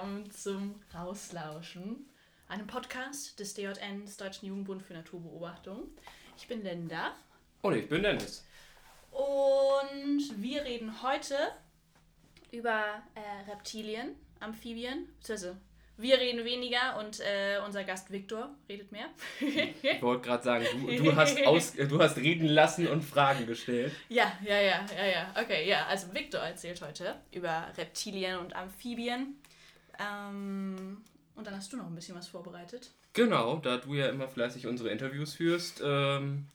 Willkommen 0.00 0.30
zum 0.30 0.74
Rauslauschen, 0.94 2.06
einem 2.48 2.66
Podcast 2.66 3.38
des 3.38 3.52
DJN, 3.52 4.06
des 4.06 4.16
Deutschen 4.16 4.48
Jugendbund 4.48 4.82
für 4.82 4.94
Naturbeobachtung. 4.94 5.90
Ich 6.38 6.48
bin 6.48 6.64
Linda. 6.64 7.14
Und 7.60 7.74
ich 7.74 7.86
bin 7.86 8.02
Dennis. 8.02 8.46
Und 9.10 10.40
wir 10.40 10.64
reden 10.64 11.02
heute 11.02 11.36
über 12.50 13.02
äh, 13.14 13.50
Reptilien, 13.50 14.14
Amphibien, 14.38 15.06
beziehungsweise 15.18 15.58
wir 15.98 16.18
reden 16.18 16.46
weniger 16.46 16.98
und 16.98 17.20
äh, 17.20 17.58
unser 17.66 17.84
Gast 17.84 18.10
Viktor 18.10 18.54
redet 18.70 18.90
mehr. 18.92 19.10
ich 19.38 20.00
wollte 20.00 20.26
gerade 20.26 20.42
sagen, 20.42 20.66
du, 20.80 20.96
du, 20.96 21.14
hast 21.14 21.44
aus, 21.44 21.74
du 21.74 22.00
hast 22.00 22.16
reden 22.16 22.46
lassen 22.46 22.88
und 22.88 23.02
Fragen 23.02 23.46
gestellt. 23.46 23.92
Ja, 24.08 24.32
ja, 24.42 24.60
ja, 24.60 24.86
ja, 24.96 25.06
ja. 25.06 25.34
Okay, 25.38 25.68
ja. 25.68 25.84
Also 25.84 26.14
Viktor 26.14 26.40
erzählt 26.40 26.80
heute 26.80 27.16
über 27.32 27.66
Reptilien 27.76 28.38
und 28.38 28.56
Amphibien. 28.56 29.36
Ähm, 30.00 30.98
und 31.34 31.46
dann 31.46 31.56
hast 31.56 31.72
du 31.72 31.76
noch 31.76 31.86
ein 31.86 31.94
bisschen 31.94 32.16
was 32.16 32.28
vorbereitet. 32.28 32.90
Genau, 33.12 33.56
da 33.56 33.78
du 33.78 33.94
ja 33.94 34.08
immer 34.08 34.28
fleißig 34.28 34.66
unsere 34.66 34.90
Interviews 34.90 35.34
führst, 35.34 35.82
ähm, 35.84 36.46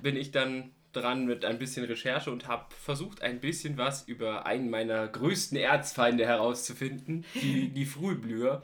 bin 0.00 0.16
ich 0.16 0.30
dann 0.30 0.70
dran 0.92 1.26
mit 1.26 1.44
ein 1.44 1.58
bisschen 1.58 1.84
Recherche 1.84 2.30
und 2.30 2.48
habe 2.48 2.74
versucht, 2.74 3.22
ein 3.22 3.40
bisschen 3.40 3.78
was 3.78 4.06
über 4.08 4.46
einen 4.46 4.68
meiner 4.68 5.08
größten 5.08 5.56
Erzfeinde 5.56 6.26
herauszufinden, 6.26 7.24
die, 7.34 7.68
die 7.68 7.86
Frühblüher. 7.86 8.62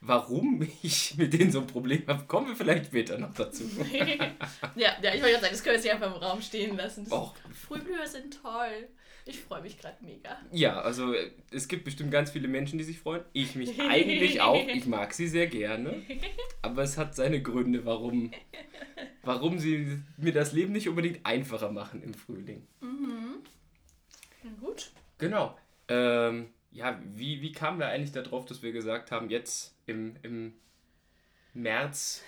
Warum 0.00 0.66
ich 0.82 1.16
mit 1.16 1.32
denen 1.32 1.52
so 1.52 1.60
ein 1.60 1.68
Problem 1.68 2.04
habe, 2.08 2.24
kommen 2.24 2.48
wir 2.48 2.56
vielleicht 2.56 2.86
später 2.86 3.18
noch 3.18 3.32
dazu. 3.34 3.64
ja, 3.92 4.96
ja, 5.00 5.14
ich 5.14 5.22
wollte 5.22 5.40
sagen, 5.40 5.52
das 5.52 5.62
können 5.62 5.76
wir 5.76 5.84
jetzt 5.84 5.88
einfach 5.88 6.16
im 6.16 6.22
Raum 6.22 6.42
stehen 6.42 6.76
lassen. 6.76 7.06
Och. 7.12 7.36
Frühblüher 7.68 8.06
sind 8.06 8.42
toll. 8.42 8.88
Ich 9.24 9.40
freue 9.40 9.62
mich 9.62 9.78
gerade 9.78 10.04
mega. 10.04 10.36
Ja, 10.50 10.80
also 10.80 11.14
es 11.50 11.68
gibt 11.68 11.84
bestimmt 11.84 12.10
ganz 12.10 12.30
viele 12.30 12.48
Menschen, 12.48 12.78
die 12.78 12.84
sich 12.84 12.98
freuen. 12.98 13.22
Ich 13.32 13.54
mich 13.54 13.80
eigentlich 13.80 14.40
auch. 14.40 14.66
Ich 14.66 14.86
mag 14.86 15.12
sie 15.14 15.28
sehr 15.28 15.46
gerne. 15.46 16.02
Aber 16.60 16.82
es 16.82 16.98
hat 16.98 17.14
seine 17.14 17.40
Gründe, 17.40 17.84
warum, 17.84 18.32
warum 19.22 19.58
sie 19.58 19.98
mir 20.16 20.32
das 20.32 20.52
Leben 20.52 20.72
nicht 20.72 20.88
unbedingt 20.88 21.24
einfacher 21.24 21.70
machen 21.70 22.02
im 22.02 22.14
Frühling. 22.14 22.66
Mhm. 22.80 23.42
Na 24.42 24.50
gut. 24.60 24.90
Genau. 25.18 25.56
Ähm, 25.86 26.48
ja, 26.72 27.00
wie, 27.04 27.42
wie 27.42 27.52
kamen 27.52 27.78
wir 27.78 27.88
eigentlich 27.88 28.12
darauf, 28.12 28.44
dass 28.46 28.62
wir 28.62 28.72
gesagt 28.72 29.12
haben, 29.12 29.30
jetzt 29.30 29.76
im, 29.86 30.16
im 30.22 30.54
März 31.54 32.24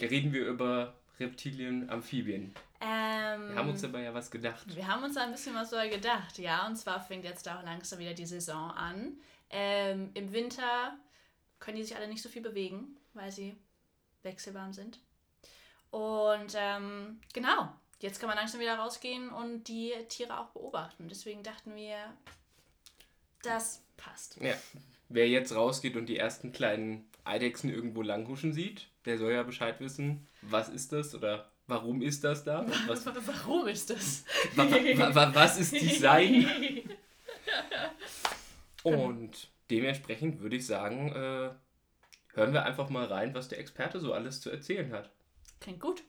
reden 0.00 0.32
wir 0.32 0.46
über 0.46 0.94
Reptilien, 1.20 1.88
Amphibien? 1.88 2.52
Ähm, 2.84 3.50
wir 3.50 3.56
haben 3.56 3.68
uns 3.68 3.80
dabei 3.80 4.02
ja 4.02 4.12
was 4.12 4.28
gedacht. 4.28 4.74
Wir 4.74 4.88
haben 4.88 5.04
uns 5.04 5.14
da 5.14 5.22
ein 5.22 5.30
bisschen 5.30 5.54
was 5.54 5.70
dabei 5.70 5.88
gedacht, 5.88 6.38
ja. 6.38 6.66
Und 6.66 6.76
zwar 6.76 7.00
fängt 7.00 7.24
jetzt 7.24 7.46
da 7.46 7.60
auch 7.60 7.62
langsam 7.62 8.00
wieder 8.00 8.12
die 8.12 8.26
Saison 8.26 8.72
an. 8.72 9.18
Ähm, 9.50 10.10
Im 10.14 10.32
Winter 10.32 10.98
können 11.60 11.76
die 11.76 11.84
sich 11.84 11.94
alle 11.94 12.08
nicht 12.08 12.22
so 12.22 12.28
viel 12.28 12.42
bewegen, 12.42 12.96
weil 13.14 13.30
sie 13.30 13.56
wechselwarm 14.24 14.72
sind. 14.72 14.98
Und 15.90 16.54
ähm, 16.56 17.20
genau, 17.32 17.72
jetzt 18.00 18.18
kann 18.18 18.28
man 18.28 18.36
langsam 18.36 18.60
wieder 18.60 18.76
rausgehen 18.76 19.30
und 19.30 19.68
die 19.68 19.92
Tiere 20.08 20.40
auch 20.40 20.48
beobachten. 20.48 21.08
Deswegen 21.08 21.44
dachten 21.44 21.76
wir, 21.76 21.96
das 23.42 23.84
passt. 23.96 24.38
Ja. 24.40 24.54
Wer 25.08 25.28
jetzt 25.28 25.54
rausgeht 25.54 25.96
und 25.96 26.06
die 26.06 26.16
ersten 26.16 26.50
kleinen 26.52 27.08
Eidechsen 27.22 27.70
irgendwo 27.70 28.02
langhuschen 28.02 28.52
sieht, 28.52 28.88
der 29.04 29.18
soll 29.18 29.32
ja 29.32 29.44
Bescheid 29.44 29.78
wissen, 29.78 30.26
was 30.40 30.68
ist 30.68 30.92
das 30.92 31.14
oder 31.14 31.51
warum 31.72 32.02
ist 32.02 32.22
das 32.22 32.44
da? 32.44 32.66
Was, 32.86 33.06
warum 33.06 33.66
ist 33.66 33.88
das? 33.88 34.24
was 34.54 35.58
ist 35.58 35.72
Design? 35.72 36.46
Und 38.82 39.48
dementsprechend 39.70 40.40
würde 40.40 40.56
ich 40.56 40.66
sagen, 40.66 41.12
äh, 41.12 41.50
hören 42.34 42.52
wir 42.52 42.64
einfach 42.64 42.90
mal 42.90 43.06
rein, 43.06 43.34
was 43.34 43.48
der 43.48 43.58
Experte 43.58 44.00
so 44.00 44.12
alles 44.12 44.42
zu 44.42 44.50
erzählen 44.50 44.92
hat. 44.92 45.10
Klingt 45.60 45.80
gut. 45.80 46.02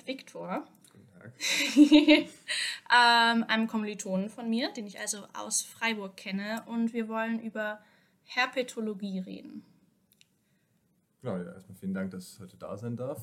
Mit 0.00 0.06
Viktor. 0.06 0.66
ähm, 1.76 2.28
einem 2.90 3.66
Kommilitonen 3.66 4.30
von 4.30 4.48
mir, 4.48 4.72
den 4.72 4.86
ich 4.86 4.98
also 4.98 5.24
aus 5.34 5.62
Freiburg 5.62 6.16
kenne. 6.16 6.62
Und 6.66 6.92
wir 6.92 7.08
wollen 7.08 7.40
über 7.40 7.80
Herpetologie 8.24 9.20
reden. 9.20 9.64
Genau, 11.20 11.36
ja, 11.36 11.52
erstmal 11.52 11.76
vielen 11.76 11.94
Dank, 11.94 12.10
dass 12.12 12.34
ich 12.34 12.40
heute 12.40 12.56
da 12.56 12.76
sein 12.78 12.96
darf. 12.96 13.20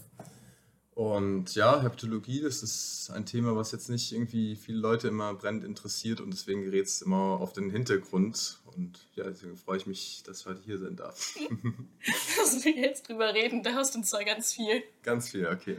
Und 0.94 1.54
ja, 1.54 1.82
Herpetologie, 1.82 2.42
das 2.42 2.64
ist 2.64 3.12
ein 3.14 3.26
Thema, 3.26 3.56
was 3.56 3.72
jetzt 3.72 3.88
nicht 3.88 4.12
irgendwie 4.12 4.56
viele 4.56 4.80
Leute 4.80 5.08
immer 5.08 5.34
brennend 5.36 5.64
interessiert 5.64 6.22
und 6.22 6.32
deswegen 6.32 6.64
gerät 6.64 6.88
es 6.88 7.04
immer 7.04 7.40
auf 7.40 7.54
den 7.54 7.70
Hintergrund. 7.70 8.59
Und 8.76 9.08
ja, 9.16 9.26
deswegen 9.26 9.58
freue 9.58 9.78
ich 9.78 9.86
mich, 9.86 10.24
dass 10.26 10.42
ich 10.42 10.46
heute 10.48 10.62
hier 10.64 10.78
sein 10.78 10.96
darf. 10.96 11.38
dass 12.38 12.66
wir 12.66 12.76
jetzt 12.76 13.09
drüber 13.09 13.34
reden 13.34 13.64
darfst 13.64 13.96
und 13.96 14.06
zwar 14.06 14.24
ganz 14.24 14.54
viel. 14.54 14.84
Ganz 15.04 15.30
viel, 15.30 15.48
okay. 15.48 15.78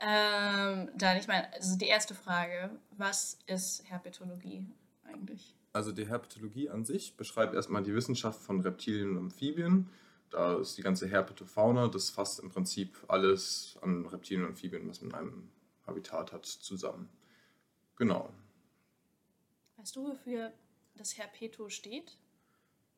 Ähm, 0.00 0.90
dann, 0.96 1.16
ich 1.16 1.28
meine, 1.28 1.52
also 1.54 1.76
die 1.78 1.86
erste 1.86 2.14
Frage, 2.14 2.70
was 2.96 3.38
ist 3.46 3.88
Herpetologie 3.88 4.66
eigentlich? 5.04 5.54
Also 5.72 5.92
die 5.92 6.06
Herpetologie 6.06 6.70
an 6.70 6.84
sich 6.84 7.16
beschreibt 7.16 7.54
erstmal 7.54 7.82
die 7.82 7.94
Wissenschaft 7.94 8.40
von 8.40 8.60
Reptilien 8.60 9.10
und 9.10 9.18
Amphibien. 9.18 9.90
Da 10.30 10.58
ist 10.58 10.76
die 10.78 10.82
ganze 10.82 11.08
Herpetofauna, 11.08 11.88
das 11.88 12.10
fasst 12.10 12.40
im 12.40 12.50
Prinzip 12.50 12.96
alles 13.08 13.78
an 13.82 14.06
Reptilien 14.06 14.44
und 14.44 14.50
Amphibien, 14.50 14.88
was 14.88 15.00
man 15.00 15.10
in 15.10 15.16
einem 15.16 15.48
Habitat 15.86 16.32
hat, 16.32 16.46
zusammen. 16.46 17.08
Genau. 17.96 18.32
Weißt 19.76 19.96
du, 19.96 20.08
wofür 20.08 20.52
das 20.96 21.16
Herpeto 21.16 21.68
steht? 21.68 22.16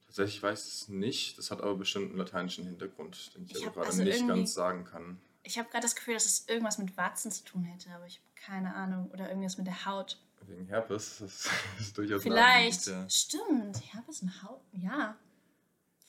Tatsächlich 0.07 0.43
weiß 0.43 0.67
ich 0.67 0.75
es 0.75 0.89
nicht. 0.89 1.39
Das 1.39 1.51
hat 1.51 1.61
aber 1.61 1.75
bestimmt 1.75 2.11
einen 2.11 2.19
lateinischen 2.19 2.65
Hintergrund, 2.65 3.35
den 3.35 3.45
ich, 3.45 3.51
ich 3.51 3.57
also 3.57 3.71
gerade 3.71 3.87
also 3.87 4.03
nicht 4.03 4.27
ganz 4.27 4.55
sagen 4.55 4.85
kann. 4.85 5.19
Ich 5.47 5.59
habe 5.59 5.69
gerade 5.71 5.83
das 5.85 5.95
Gefühl, 5.95 6.15
dass 6.15 6.27
es 6.27 6.49
irgendwas 6.49 6.79
mit 6.79 6.97
Warzen 6.97 7.31
zu 7.31 7.45
tun 7.45 7.63
hätte, 7.63 7.89
aber 7.91 8.07
ich 8.07 8.17
habe 8.17 8.27
keine 8.35 8.75
Ahnung. 8.75 9.09
Oder 9.13 9.29
irgendwas 9.29 9.57
mit 9.59 9.69
der 9.69 9.87
Haut. 9.87 10.19
Wegen 10.49 10.67
Herpes, 10.67 11.19
das 11.19 11.49
ist 11.81 11.97
durchaus 11.99 12.23
Vielleicht, 12.23 12.87
ja. 12.87 13.09
stimmt, 13.09 13.81
Herpes 13.93 14.23
und 14.23 14.43
Haut, 14.43 14.61
ja. 14.73 15.17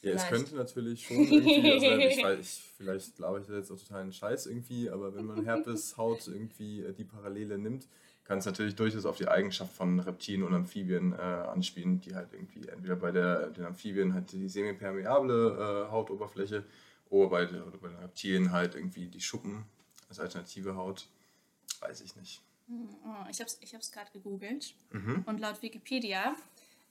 Ja, 0.01 0.11
es 0.11 0.27
könnte 0.27 0.55
natürlich 0.55 1.07
schon 1.07 1.17
irgendwie, 1.17 1.71
also 1.71 1.87
ich 1.97 2.23
weiß, 2.23 2.39
ich, 2.39 2.73
vielleicht 2.77 3.15
glaube 3.15 3.39
ich 3.39 3.47
da 3.47 3.53
jetzt 3.53 3.71
auch 3.71 3.79
total 3.79 4.01
einen 4.01 4.13
Scheiß 4.13 4.45
irgendwie, 4.45 4.89
aber 4.89 5.15
wenn 5.15 5.25
man 5.25 5.43
Herpes, 5.43 5.97
Haut 5.97 6.27
irgendwie 6.27 6.81
äh, 6.81 6.93
die 6.93 7.03
Parallele 7.03 7.57
nimmt, 7.57 7.87
kann 8.23 8.39
es 8.39 8.45
natürlich 8.45 8.75
durchaus 8.75 9.05
auf 9.05 9.17
die 9.17 9.27
Eigenschaft 9.27 9.73
von 9.73 9.99
Reptilien 9.99 10.43
und 10.43 10.53
Amphibien 10.53 11.13
äh, 11.13 11.15
anspielen, 11.15 12.01
die 12.01 12.13
halt 12.13 12.33
irgendwie 12.33 12.67
entweder 12.67 12.95
bei 12.95 13.11
der, 13.11 13.47
den 13.49 13.65
Amphibien 13.65 14.13
halt 14.13 14.31
die 14.31 14.47
semipermeable 14.47 15.87
äh, 15.87 15.91
Hautoberfläche 15.91 16.63
oder 17.09 17.29
bei, 17.29 17.47
oder 17.47 17.77
bei 17.77 17.89
den 17.89 17.97
Reptilien 17.97 18.51
halt 18.51 18.75
irgendwie 18.75 19.07
die 19.07 19.21
Schuppen 19.21 19.65
als 20.09 20.19
alternative 20.19 20.75
Haut. 20.75 21.07
Weiß 21.79 22.01
ich 22.01 22.15
nicht. 22.15 22.41
Hm, 22.67 22.89
oh, 23.05 23.29
ich 23.29 23.39
habe 23.39 23.49
es 23.49 23.57
ich 23.61 23.91
gerade 23.91 24.11
gegoogelt. 24.11 24.73
Mhm. 24.91 25.23
Und 25.25 25.39
laut 25.39 25.61
Wikipedia 25.61 26.35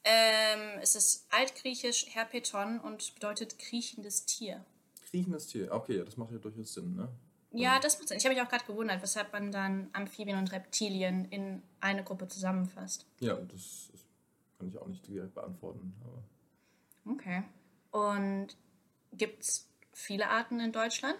ähm, 0.04 0.80
ist 0.80 0.96
es 0.96 1.26
altgriechisch 1.30 2.06
Herpeton 2.14 2.80
und 2.80 3.14
bedeutet 3.14 3.58
kriechendes 3.58 4.24
Tier. 4.24 4.64
Kriechendes 5.10 5.48
Tier, 5.48 5.72
okay, 5.72 6.02
das 6.04 6.16
macht 6.16 6.32
ja 6.32 6.38
durchaus 6.38 6.74
Sinn, 6.74 6.94
ne? 6.94 7.08
Ja, 7.52 7.78
das 7.78 7.98
macht 7.98 8.08
Sinn. 8.08 8.18
Ich 8.18 8.24
habe 8.24 8.34
mich 8.34 8.42
auch 8.42 8.48
gerade 8.48 8.64
gewundert, 8.64 9.02
weshalb 9.02 9.32
man 9.32 9.50
dann 9.50 9.88
Amphibien 9.92 10.36
und 10.36 10.52
Reptilien 10.52 11.26
in 11.26 11.62
eine 11.80 12.04
Gruppe 12.04 12.28
zusammenfasst. 12.28 13.06
Ja, 13.20 13.34
das, 13.34 13.90
kann 14.58 14.68
ich 14.68 14.78
auch 14.78 14.86
nicht 14.86 15.06
direkt 15.06 15.34
beantworten. 15.34 15.94
Aber. 16.04 17.12
Okay. 17.12 17.42
Und 17.90 18.48
gibt 19.12 19.42
es 19.42 19.68
viele 19.96 20.28
Arten 20.28 20.60
in 20.60 20.72
Deutschland? 20.72 21.16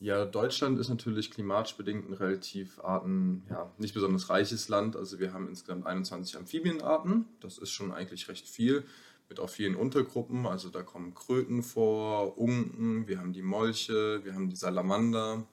Ja, 0.00 0.24
Deutschland 0.24 0.78
ist 0.78 0.90
natürlich 0.90 1.30
klimatisch 1.30 1.76
bedingt 1.76 2.08
ein 2.08 2.12
relativ 2.12 2.78
arten, 2.78 3.42
ja, 3.50 3.72
nicht 3.78 3.94
besonders 3.94 4.28
reiches 4.30 4.68
Land. 4.68 4.94
Also 4.94 5.18
wir 5.18 5.32
haben 5.32 5.48
insgesamt 5.48 5.86
21 5.86 6.36
Amphibienarten. 6.36 7.24
Das 7.40 7.58
ist 7.58 7.70
schon 7.70 7.90
eigentlich 7.90 8.28
recht 8.28 8.46
viel, 8.46 8.84
mit 9.28 9.40
auch 9.40 9.50
vielen 9.50 9.74
Untergruppen. 9.74 10.46
Also 10.46 10.68
da 10.68 10.82
kommen 10.82 11.14
Kröten 11.14 11.64
vor, 11.64 12.38
Unken, 12.38 13.08
wir 13.08 13.18
haben 13.18 13.32
die 13.32 13.42
Molche, 13.42 14.24
wir 14.24 14.34
haben 14.34 14.48
die 14.48 14.56
Salamander 14.56 15.44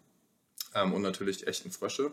ähm, 0.75 0.94
und 0.94 1.01
natürlich 1.01 1.38
die 1.38 1.48
echten 1.48 1.72
Frösche. 1.72 2.12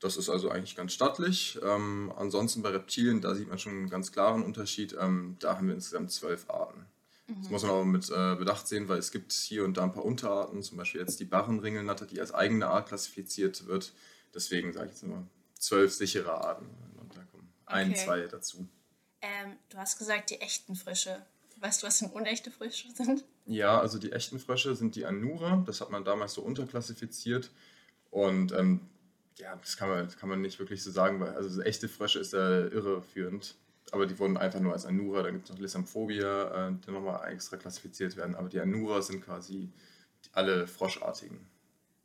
Das 0.00 0.16
ist 0.16 0.30
also 0.30 0.50
eigentlich 0.50 0.76
ganz 0.76 0.92
stattlich. 0.92 1.58
Ähm, 1.62 2.10
ansonsten 2.16 2.62
bei 2.62 2.70
Reptilien, 2.70 3.20
da 3.20 3.34
sieht 3.34 3.48
man 3.48 3.58
schon 3.58 3.72
einen 3.72 3.90
ganz 3.90 4.12
klaren 4.12 4.42
Unterschied. 4.42 4.96
Ähm, 4.98 5.36
da 5.40 5.58
haben 5.58 5.66
wir 5.66 5.74
insgesamt 5.74 6.10
zwölf 6.10 6.48
Arten. 6.48 6.86
Das 7.26 7.48
muss 7.50 7.62
man 7.62 7.70
aber 7.70 7.84
mit 7.86 8.10
äh, 8.10 8.34
Bedacht 8.36 8.68
sehen, 8.68 8.88
weil 8.88 8.98
es 8.98 9.10
gibt 9.10 9.32
hier 9.32 9.64
und 9.64 9.76
da 9.78 9.84
ein 9.84 9.92
paar 9.92 10.04
Unterarten, 10.04 10.62
zum 10.62 10.76
Beispiel 10.76 11.00
jetzt 11.00 11.20
die 11.20 11.24
Barrenringelnatter, 11.24 12.04
die 12.06 12.20
als 12.20 12.34
eigene 12.34 12.66
Art 12.66 12.88
klassifiziert 12.88 13.66
wird. 13.66 13.94
Deswegen 14.34 14.72
sage 14.72 14.86
ich 14.86 14.92
jetzt 14.92 15.02
immer 15.04 15.26
zwölf 15.58 15.92
sichere 15.94 16.32
Arten. 16.34 16.66
ein, 17.66 17.90
Okay. 17.92 18.04
zwei 18.04 18.20
dazu. 18.26 18.68
Ähm, 19.22 19.56
du 19.70 19.78
hast 19.78 19.98
gesagt, 19.98 20.28
die 20.30 20.40
echten 20.40 20.76
Frösche. 20.76 21.24
Weißt 21.60 21.82
du, 21.82 21.86
was 21.86 22.00
denn 22.00 22.10
unechte 22.10 22.50
Frösche 22.50 22.90
sind? 22.90 23.24
Ja, 23.46 23.80
also 23.80 23.98
die 23.98 24.12
echten 24.12 24.38
Frösche 24.38 24.74
sind 24.74 24.96
die 24.96 25.06
Anura. 25.06 25.62
Das 25.66 25.80
hat 25.80 25.90
man 25.90 26.04
damals 26.04 26.34
so 26.34 26.42
unterklassifiziert. 26.42 27.50
Und 28.10 28.52
ähm, 28.52 28.80
ja, 29.38 29.56
das 29.56 29.76
kann 29.78 29.88
man, 29.88 30.08
kann 30.10 30.28
man 30.28 30.42
nicht 30.42 30.58
wirklich 30.58 30.82
so 30.82 30.90
sagen, 30.90 31.20
weil 31.20 31.30
also 31.30 31.62
echte 31.62 31.88
Frösche 31.88 32.18
ist 32.18 32.34
ja 32.34 32.66
irreführend. 32.66 33.54
Aber 33.92 34.06
die 34.06 34.18
wurden 34.18 34.36
einfach 34.36 34.60
nur 34.60 34.72
als 34.72 34.86
Anura. 34.86 35.22
Dann 35.22 35.34
gibt 35.34 35.44
es 35.44 35.50
noch 35.50 35.58
Lysamphobia, 35.58 36.68
äh, 36.68 36.72
die 36.86 36.90
nochmal 36.90 37.30
extra 37.32 37.56
klassifiziert 37.56 38.16
werden. 38.16 38.34
Aber 38.34 38.48
die 38.48 38.60
Anura 38.60 39.02
sind 39.02 39.24
quasi 39.24 39.70
alle 40.32 40.66
Froschartigen. 40.66 41.38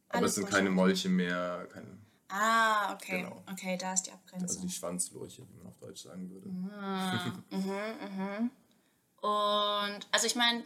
Aber 0.10 0.20
Alle 0.20 0.28
es 0.28 0.36
sind 0.36 0.50
keine. 0.50 0.70
Molche 0.70 1.10
mehr, 1.10 1.68
keine, 1.72 1.98
Ah, 2.30 2.94
okay. 2.94 3.24
Genau. 3.24 3.44
Okay, 3.52 3.76
da 3.78 3.94
ist 3.94 4.04
die 4.04 4.12
also 4.12 4.22
Abgrenzung. 4.24 4.62
die 4.62 4.70
Schwanzlurche, 4.70 5.48
wie 5.50 5.58
man 5.58 5.68
auf 5.68 5.78
Deutsch 5.80 6.04
sagen 6.04 6.30
würde. 6.30 6.50
Ah, 6.80 7.34
mhm, 7.50 7.62
mhm. 7.62 8.52
Und 9.22 10.08
also 10.12 10.28
ich 10.28 10.36
meine, 10.36 10.64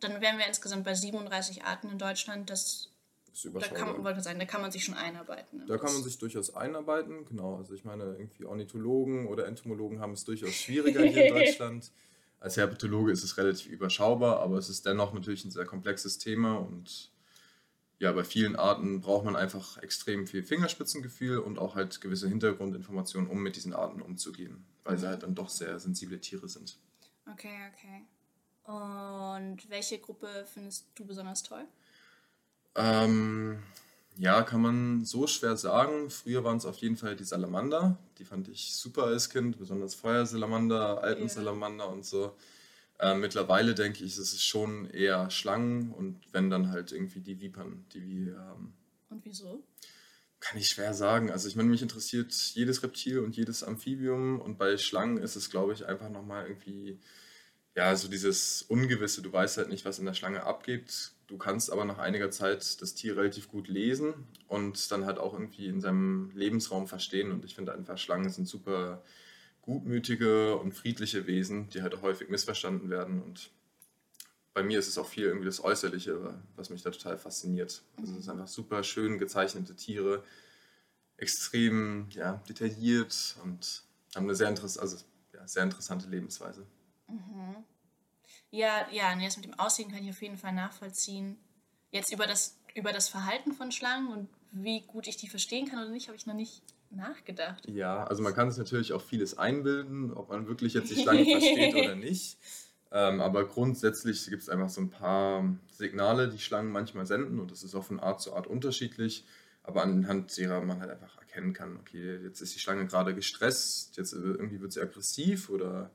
dann 0.00 0.20
wären 0.20 0.38
wir 0.38 0.46
insgesamt 0.46 0.84
bei 0.84 0.94
37 0.94 1.64
Arten 1.64 1.90
in 1.90 1.98
Deutschland. 1.98 2.48
Das, 2.48 2.88
Ist 3.32 3.44
da 3.44 3.48
überschaubar. 3.48 3.94
kann 3.94 4.02
man, 4.02 4.20
sagen, 4.20 4.38
da 4.38 4.44
kann 4.44 4.60
man 4.60 4.70
sich 4.70 4.84
schon 4.84 4.94
einarbeiten. 4.94 5.60
ne? 5.60 5.66
Da 5.66 5.78
kann 5.78 5.92
man 5.92 6.02
sich 6.02 6.18
durchaus 6.18 6.54
einarbeiten, 6.54 7.24
genau. 7.24 7.56
Also 7.56 7.74
ich 7.74 7.84
meine, 7.84 8.04
irgendwie 8.04 8.44
Ornithologen 8.44 9.26
oder 9.26 9.46
Entomologen 9.46 10.00
haben 10.00 10.12
es 10.12 10.24
durchaus 10.24 10.52
schwieriger 10.52 11.02
hier 11.02 11.26
in 11.26 11.34
Deutschland. 11.34 11.90
Als 12.40 12.56
Herpetologe 12.56 13.12
ist 13.12 13.22
es 13.22 13.36
relativ 13.38 13.70
überschaubar, 13.70 14.40
aber 14.40 14.58
es 14.58 14.68
ist 14.68 14.84
dennoch 14.84 15.12
natürlich 15.12 15.44
ein 15.44 15.50
sehr 15.50 15.64
komplexes 15.64 16.18
Thema 16.18 16.56
und 16.56 17.12
ja, 18.02 18.10
bei 18.10 18.24
vielen 18.24 18.56
Arten 18.56 19.00
braucht 19.00 19.24
man 19.24 19.36
einfach 19.36 19.78
extrem 19.78 20.26
viel 20.26 20.42
Fingerspitzengefühl 20.42 21.38
und 21.38 21.60
auch 21.60 21.76
halt 21.76 22.00
gewisse 22.00 22.28
Hintergrundinformationen, 22.28 23.30
um 23.30 23.40
mit 23.40 23.54
diesen 23.54 23.72
Arten 23.72 24.02
umzugehen, 24.02 24.64
weil 24.82 24.98
sie 24.98 25.06
halt 25.06 25.22
dann 25.22 25.36
doch 25.36 25.48
sehr 25.48 25.78
sensible 25.78 26.20
Tiere 26.20 26.48
sind. 26.48 26.80
Okay, 27.30 27.56
okay. 27.72 28.02
Und 28.64 29.70
welche 29.70 30.00
Gruppe 30.00 30.44
findest 30.52 30.88
du 30.96 31.06
besonders 31.06 31.44
toll? 31.44 31.64
Ähm, 32.74 33.62
ja, 34.16 34.42
kann 34.42 34.60
man 34.60 35.04
so 35.04 35.26
schwer 35.26 35.56
sagen. 35.56 36.10
Früher 36.10 36.44
waren 36.44 36.58
es 36.58 36.66
auf 36.66 36.76
jeden 36.78 36.96
Fall 36.96 37.16
die 37.16 37.24
Salamander. 37.24 37.98
Die 38.18 38.24
fand 38.24 38.48
ich 38.48 38.74
super 38.74 39.04
als 39.04 39.30
Kind, 39.30 39.58
besonders 39.58 39.94
Feuersalamander, 39.94 41.02
Alpensalamander 41.02 41.88
und 41.88 42.04
so. 42.04 42.36
Ähm, 43.00 43.20
mittlerweile 43.20 43.74
denke 43.74 44.04
ich, 44.04 44.12
es 44.12 44.32
ist 44.32 44.44
schon 44.44 44.88
eher 44.90 45.28
Schlangen 45.30 45.92
und 45.92 46.20
wenn 46.32 46.50
dann 46.50 46.70
halt 46.70 46.92
irgendwie 46.92 47.20
die 47.20 47.40
Vipern, 47.40 47.84
die 47.92 48.02
wir 48.02 48.24
hier 48.24 48.38
haben. 48.38 48.74
Und 49.10 49.24
wieso? 49.24 49.64
Kann 50.38 50.58
ich 50.58 50.68
schwer 50.68 50.94
sagen. 50.94 51.30
Also 51.30 51.48
ich 51.48 51.56
meine, 51.56 51.68
mich 51.68 51.82
interessiert 51.82 52.32
jedes 52.32 52.82
Reptil 52.82 53.18
und 53.20 53.36
jedes 53.36 53.64
Amphibium 53.64 54.40
und 54.40 54.58
bei 54.58 54.76
Schlangen 54.76 55.18
ist 55.18 55.36
es, 55.36 55.50
glaube 55.50 55.72
ich, 55.72 55.86
einfach 55.86 56.10
nochmal 56.10 56.46
irgendwie, 56.46 57.00
ja, 57.74 57.96
so 57.96 58.08
dieses 58.08 58.62
Ungewisse. 58.62 59.22
Du 59.22 59.32
weißt 59.32 59.56
halt 59.56 59.68
nicht, 59.68 59.84
was 59.84 59.98
in 59.98 60.06
der 60.06 60.14
Schlange 60.14 60.44
abgeht. 60.44 61.12
Du 61.32 61.38
kannst 61.38 61.72
aber 61.72 61.86
nach 61.86 61.96
einiger 61.96 62.30
Zeit 62.30 62.82
das 62.82 62.92
Tier 62.92 63.16
relativ 63.16 63.48
gut 63.48 63.66
lesen 63.66 64.12
und 64.48 64.92
dann 64.92 65.06
halt 65.06 65.18
auch 65.18 65.32
irgendwie 65.32 65.66
in 65.66 65.80
seinem 65.80 66.30
Lebensraum 66.34 66.86
verstehen. 66.86 67.32
Und 67.32 67.46
ich 67.46 67.54
finde 67.54 67.72
einfach, 67.72 67.96
Schlangen 67.96 68.28
sind 68.28 68.46
super 68.46 69.02
gutmütige 69.62 70.58
und 70.58 70.72
friedliche 70.72 71.26
Wesen, 71.26 71.70
die 71.70 71.80
halt 71.80 72.02
häufig 72.02 72.28
missverstanden 72.28 72.90
werden. 72.90 73.22
Und 73.22 73.50
bei 74.52 74.62
mir 74.62 74.78
ist 74.78 74.88
es 74.88 74.98
auch 74.98 75.08
viel 75.08 75.24
irgendwie 75.24 75.46
das 75.46 75.64
Äußerliche, 75.64 76.38
was 76.54 76.68
mich 76.68 76.82
da 76.82 76.90
total 76.90 77.16
fasziniert. 77.16 77.80
Also 77.96 78.12
es 78.12 78.24
sind 78.26 78.30
einfach 78.30 78.48
super 78.48 78.82
schön 78.84 79.16
gezeichnete 79.16 79.74
Tiere, 79.74 80.22
extrem 81.16 82.08
ja, 82.10 82.42
detailliert 82.46 83.38
und 83.42 83.84
haben 84.14 84.24
eine 84.24 84.34
sehr, 84.34 84.50
interess 84.50 84.76
also, 84.76 84.98
ja, 85.32 85.48
sehr 85.48 85.62
interessante 85.62 86.10
Lebensweise. 86.10 86.66
Ja, 88.52 88.86
ja, 88.92 89.14
nee, 89.16 89.24
das 89.24 89.36
mit 89.36 89.46
dem 89.46 89.58
Aussehen 89.58 89.90
kann 89.90 90.04
ich 90.04 90.10
auf 90.10 90.20
jeden 90.20 90.36
Fall 90.36 90.52
nachvollziehen. 90.52 91.38
Jetzt 91.90 92.12
über 92.12 92.26
das, 92.26 92.58
über 92.74 92.92
das 92.92 93.08
Verhalten 93.08 93.52
von 93.52 93.72
Schlangen 93.72 94.08
und 94.08 94.28
wie 94.52 94.82
gut 94.82 95.06
ich 95.08 95.16
die 95.16 95.26
verstehen 95.26 95.68
kann 95.68 95.78
oder 95.78 95.88
nicht, 95.88 96.08
habe 96.08 96.16
ich 96.16 96.26
noch 96.26 96.34
nicht 96.34 96.62
nachgedacht. 96.90 97.66
Ja, 97.66 98.04
also 98.04 98.22
man 98.22 98.34
kann 98.34 98.50
sich 98.50 98.58
natürlich 98.58 98.92
auch 98.92 99.00
vieles 99.00 99.38
einbilden, 99.38 100.12
ob 100.12 100.28
man 100.28 100.46
wirklich 100.46 100.74
jetzt 100.74 100.90
die 100.90 101.00
Schlange 101.00 101.24
versteht 101.24 101.74
oder 101.74 101.94
nicht. 101.96 102.36
Ähm, 102.90 103.22
aber 103.22 103.48
grundsätzlich 103.48 104.28
gibt 104.28 104.42
es 104.42 104.50
einfach 104.50 104.68
so 104.68 104.82
ein 104.82 104.90
paar 104.90 105.56
Signale, 105.70 106.28
die 106.28 106.38
Schlangen 106.38 106.70
manchmal 106.70 107.06
senden 107.06 107.40
und 107.40 107.50
das 107.50 107.62
ist 107.62 107.74
auch 107.74 107.84
von 107.84 108.00
Art 108.00 108.20
zu 108.20 108.34
Art 108.34 108.46
unterschiedlich. 108.46 109.24
Aber 109.62 109.82
anhand 109.82 110.36
derer 110.36 110.60
man 110.60 110.80
halt 110.80 110.90
einfach 110.90 111.16
erkennen 111.18 111.54
kann, 111.54 111.78
okay, 111.78 112.18
jetzt 112.22 112.42
ist 112.42 112.54
die 112.54 112.58
Schlange 112.58 112.84
gerade 112.84 113.14
gestresst, 113.14 113.96
jetzt 113.96 114.12
äh, 114.12 114.16
irgendwie 114.16 114.60
wird 114.60 114.72
sie 114.72 114.82
aggressiv 114.82 115.48
oder 115.48 115.90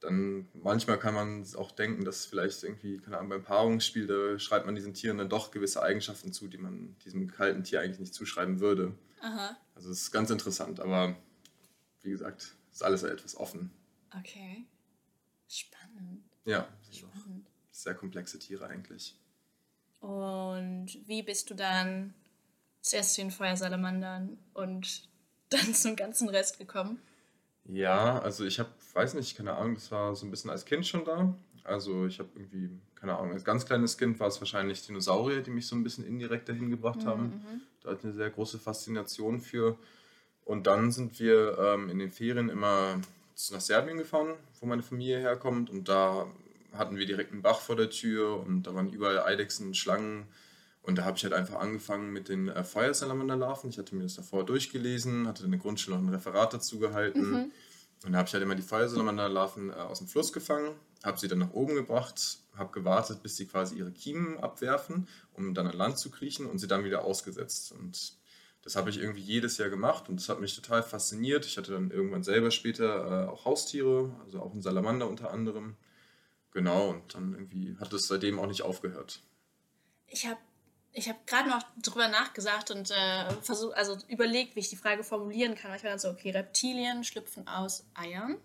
dann 0.00 0.48
manchmal 0.54 0.98
kann 0.98 1.14
man 1.14 1.46
auch 1.56 1.72
denken, 1.72 2.04
dass 2.04 2.26
vielleicht 2.26 2.62
irgendwie, 2.62 2.98
keine 2.98 3.16
Ahnung, 3.18 3.30
beim 3.30 3.42
Paarungsspiel, 3.44 4.06
da 4.06 4.38
schreibt 4.38 4.66
man 4.66 4.74
diesen 4.74 4.94
Tieren 4.94 5.18
dann 5.18 5.28
doch 5.28 5.50
gewisse 5.50 5.82
Eigenschaften 5.82 6.32
zu, 6.32 6.48
die 6.48 6.58
man 6.58 6.96
diesem 7.04 7.30
kalten 7.30 7.64
Tier 7.64 7.80
eigentlich 7.80 7.98
nicht 8.00 8.14
zuschreiben 8.14 8.60
würde. 8.60 8.94
Aha, 9.20 9.56
Also 9.74 9.90
es 9.90 10.02
ist 10.02 10.12
ganz 10.12 10.30
interessant, 10.30 10.80
aber 10.80 11.16
wie 12.02 12.10
gesagt, 12.10 12.54
ist 12.70 12.82
alles 12.82 13.02
etwas 13.02 13.36
offen. 13.36 13.70
okay. 14.18 14.66
Spannend, 15.48 16.24
Ja, 16.44 16.68
spannend. 16.92 17.46
sehr 17.70 17.94
komplexe 17.94 18.38
Tiere 18.38 18.66
eigentlich. 18.66 19.16
Und 20.00 20.88
wie 21.06 21.22
bist 21.22 21.50
du 21.50 21.54
dann 21.54 22.14
zuerst 22.82 23.14
zu 23.14 23.20
den 23.22 23.30
Feuersalamandern 23.30 24.38
und 24.54 25.08
dann 25.48 25.74
zum 25.74 25.96
ganzen 25.96 26.28
Rest 26.28 26.58
gekommen? 26.58 27.00
Ja, 27.68 28.18
also 28.20 28.44
ich 28.44 28.58
habe, 28.58 28.70
weiß 28.94 29.14
nicht, 29.14 29.36
keine 29.36 29.54
Ahnung, 29.54 29.74
das 29.74 29.90
war 29.90 30.14
so 30.14 30.26
ein 30.26 30.30
bisschen 30.30 30.50
als 30.50 30.64
Kind 30.64 30.86
schon 30.86 31.04
da. 31.04 31.34
Also 31.64 32.06
ich 32.06 32.18
habe 32.18 32.28
irgendwie, 32.34 32.70
keine 32.94 33.16
Ahnung, 33.16 33.32
als 33.32 33.44
ganz 33.44 33.66
kleines 33.66 33.98
Kind 33.98 34.20
war 34.20 34.28
es 34.28 34.40
wahrscheinlich 34.40 34.86
Dinosaurier, 34.86 35.42
die 35.42 35.50
mich 35.50 35.66
so 35.66 35.74
ein 35.74 35.82
bisschen 35.82 36.06
indirekt 36.06 36.48
dahin 36.48 36.70
gebracht 36.70 37.04
haben. 37.04 37.24
Mhm. 37.24 37.60
Da 37.82 37.90
hatte 37.90 37.98
ich 38.00 38.04
eine 38.04 38.14
sehr 38.14 38.30
große 38.30 38.58
Faszination 38.58 39.40
für. 39.40 39.76
Und 40.44 40.68
dann 40.68 40.92
sind 40.92 41.18
wir 41.18 41.58
ähm, 41.58 41.90
in 41.90 41.98
den 41.98 42.12
Ferien 42.12 42.48
immer 42.48 43.00
nach 43.50 43.60
Serbien 43.60 43.98
gefahren, 43.98 44.34
wo 44.60 44.66
meine 44.66 44.82
Familie 44.82 45.18
herkommt. 45.18 45.70
Und 45.70 45.88
da 45.88 46.26
hatten 46.72 46.96
wir 46.96 47.06
direkt 47.06 47.32
einen 47.32 47.42
Bach 47.42 47.60
vor 47.60 47.74
der 47.74 47.90
Tür 47.90 48.40
und 48.40 48.62
da 48.62 48.74
waren 48.74 48.90
überall 48.90 49.20
Eidechsen, 49.20 49.74
Schlangen. 49.74 50.26
Und 50.86 50.98
da 50.98 51.04
habe 51.04 51.16
ich 51.16 51.24
halt 51.24 51.34
einfach 51.34 51.58
angefangen 51.58 52.12
mit 52.12 52.28
den 52.28 52.48
äh, 52.48 52.62
Feuersalamanderlarven. 52.62 53.70
Ich 53.70 53.78
hatte 53.78 53.96
mir 53.96 54.04
das 54.04 54.14
davor 54.14 54.46
durchgelesen, 54.46 55.26
hatte 55.26 55.44
in 55.44 55.50
der 55.50 55.58
Grundschule 55.58 55.96
noch 55.96 56.04
ein 56.04 56.14
Referat 56.14 56.54
dazu 56.54 56.78
gehalten. 56.78 57.30
Mhm. 57.30 57.52
Und 58.04 58.12
da 58.12 58.18
habe 58.18 58.28
ich 58.28 58.32
halt 58.32 58.44
immer 58.44 58.54
die 58.54 58.62
Feuersalamanderlarven 58.62 59.70
äh, 59.70 59.72
aus 59.72 59.98
dem 59.98 60.06
Fluss 60.06 60.32
gefangen, 60.32 60.76
habe 61.02 61.18
sie 61.18 61.26
dann 61.26 61.40
nach 61.40 61.52
oben 61.54 61.74
gebracht, 61.74 62.38
habe 62.54 62.70
gewartet, 62.70 63.20
bis 63.20 63.36
sie 63.36 63.46
quasi 63.46 63.76
ihre 63.76 63.90
Kiemen 63.90 64.38
abwerfen, 64.38 65.08
um 65.32 65.54
dann 65.54 65.66
an 65.66 65.76
Land 65.76 65.98
zu 65.98 66.08
kriechen 66.10 66.46
und 66.46 66.58
sie 66.58 66.68
dann 66.68 66.84
wieder 66.84 67.02
ausgesetzt. 67.02 67.72
Und 67.72 68.14
das 68.62 68.76
habe 68.76 68.88
ich 68.90 68.98
irgendwie 68.98 69.22
jedes 69.22 69.58
Jahr 69.58 69.70
gemacht 69.70 70.08
und 70.08 70.20
das 70.20 70.28
hat 70.28 70.40
mich 70.40 70.54
total 70.54 70.84
fasziniert. 70.84 71.46
Ich 71.46 71.56
hatte 71.56 71.72
dann 71.72 71.90
irgendwann 71.90 72.22
selber 72.22 72.52
später 72.52 73.24
äh, 73.24 73.28
auch 73.28 73.44
Haustiere, 73.44 74.14
also 74.24 74.40
auch 74.40 74.52
einen 74.52 74.62
Salamander 74.62 75.08
unter 75.08 75.32
anderem. 75.32 75.74
Genau, 76.52 76.90
und 76.90 77.12
dann 77.12 77.32
irgendwie 77.32 77.76
hat 77.80 77.92
es 77.92 78.06
seitdem 78.06 78.38
auch 78.38 78.46
nicht 78.46 78.62
aufgehört. 78.62 79.20
Ich 80.06 80.26
habe 80.26 80.38
ich 80.98 81.08
hab 81.08 81.26
gerade 81.26 81.48
noch 81.50 81.62
drüber 81.82 82.08
nachgesagt 82.08 82.70
und 82.70 82.90
äh, 82.90 83.30
versucht, 83.42 83.76
also 83.76 83.96
überlegt, 84.08 84.56
wie 84.56 84.60
ich 84.60 84.70
die 84.70 84.76
Frage 84.76 85.04
formulieren 85.04 85.54
kann. 85.54 85.74
Ich 85.76 85.82
war 85.84 85.90
dann 85.90 85.98
so, 85.98 86.08
okay, 86.08 86.30
Reptilien 86.30 87.04
schlüpfen 87.04 87.46
aus 87.46 87.84
Eiern. 87.94 88.38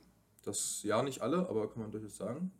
Das 0.44 0.82
ja 0.84 1.02
nicht 1.02 1.22
alle, 1.22 1.48
aber 1.50 1.70
kann 1.72 1.82
man 1.82 1.92
durchaus 1.92 2.18
sagen. 2.18 2.52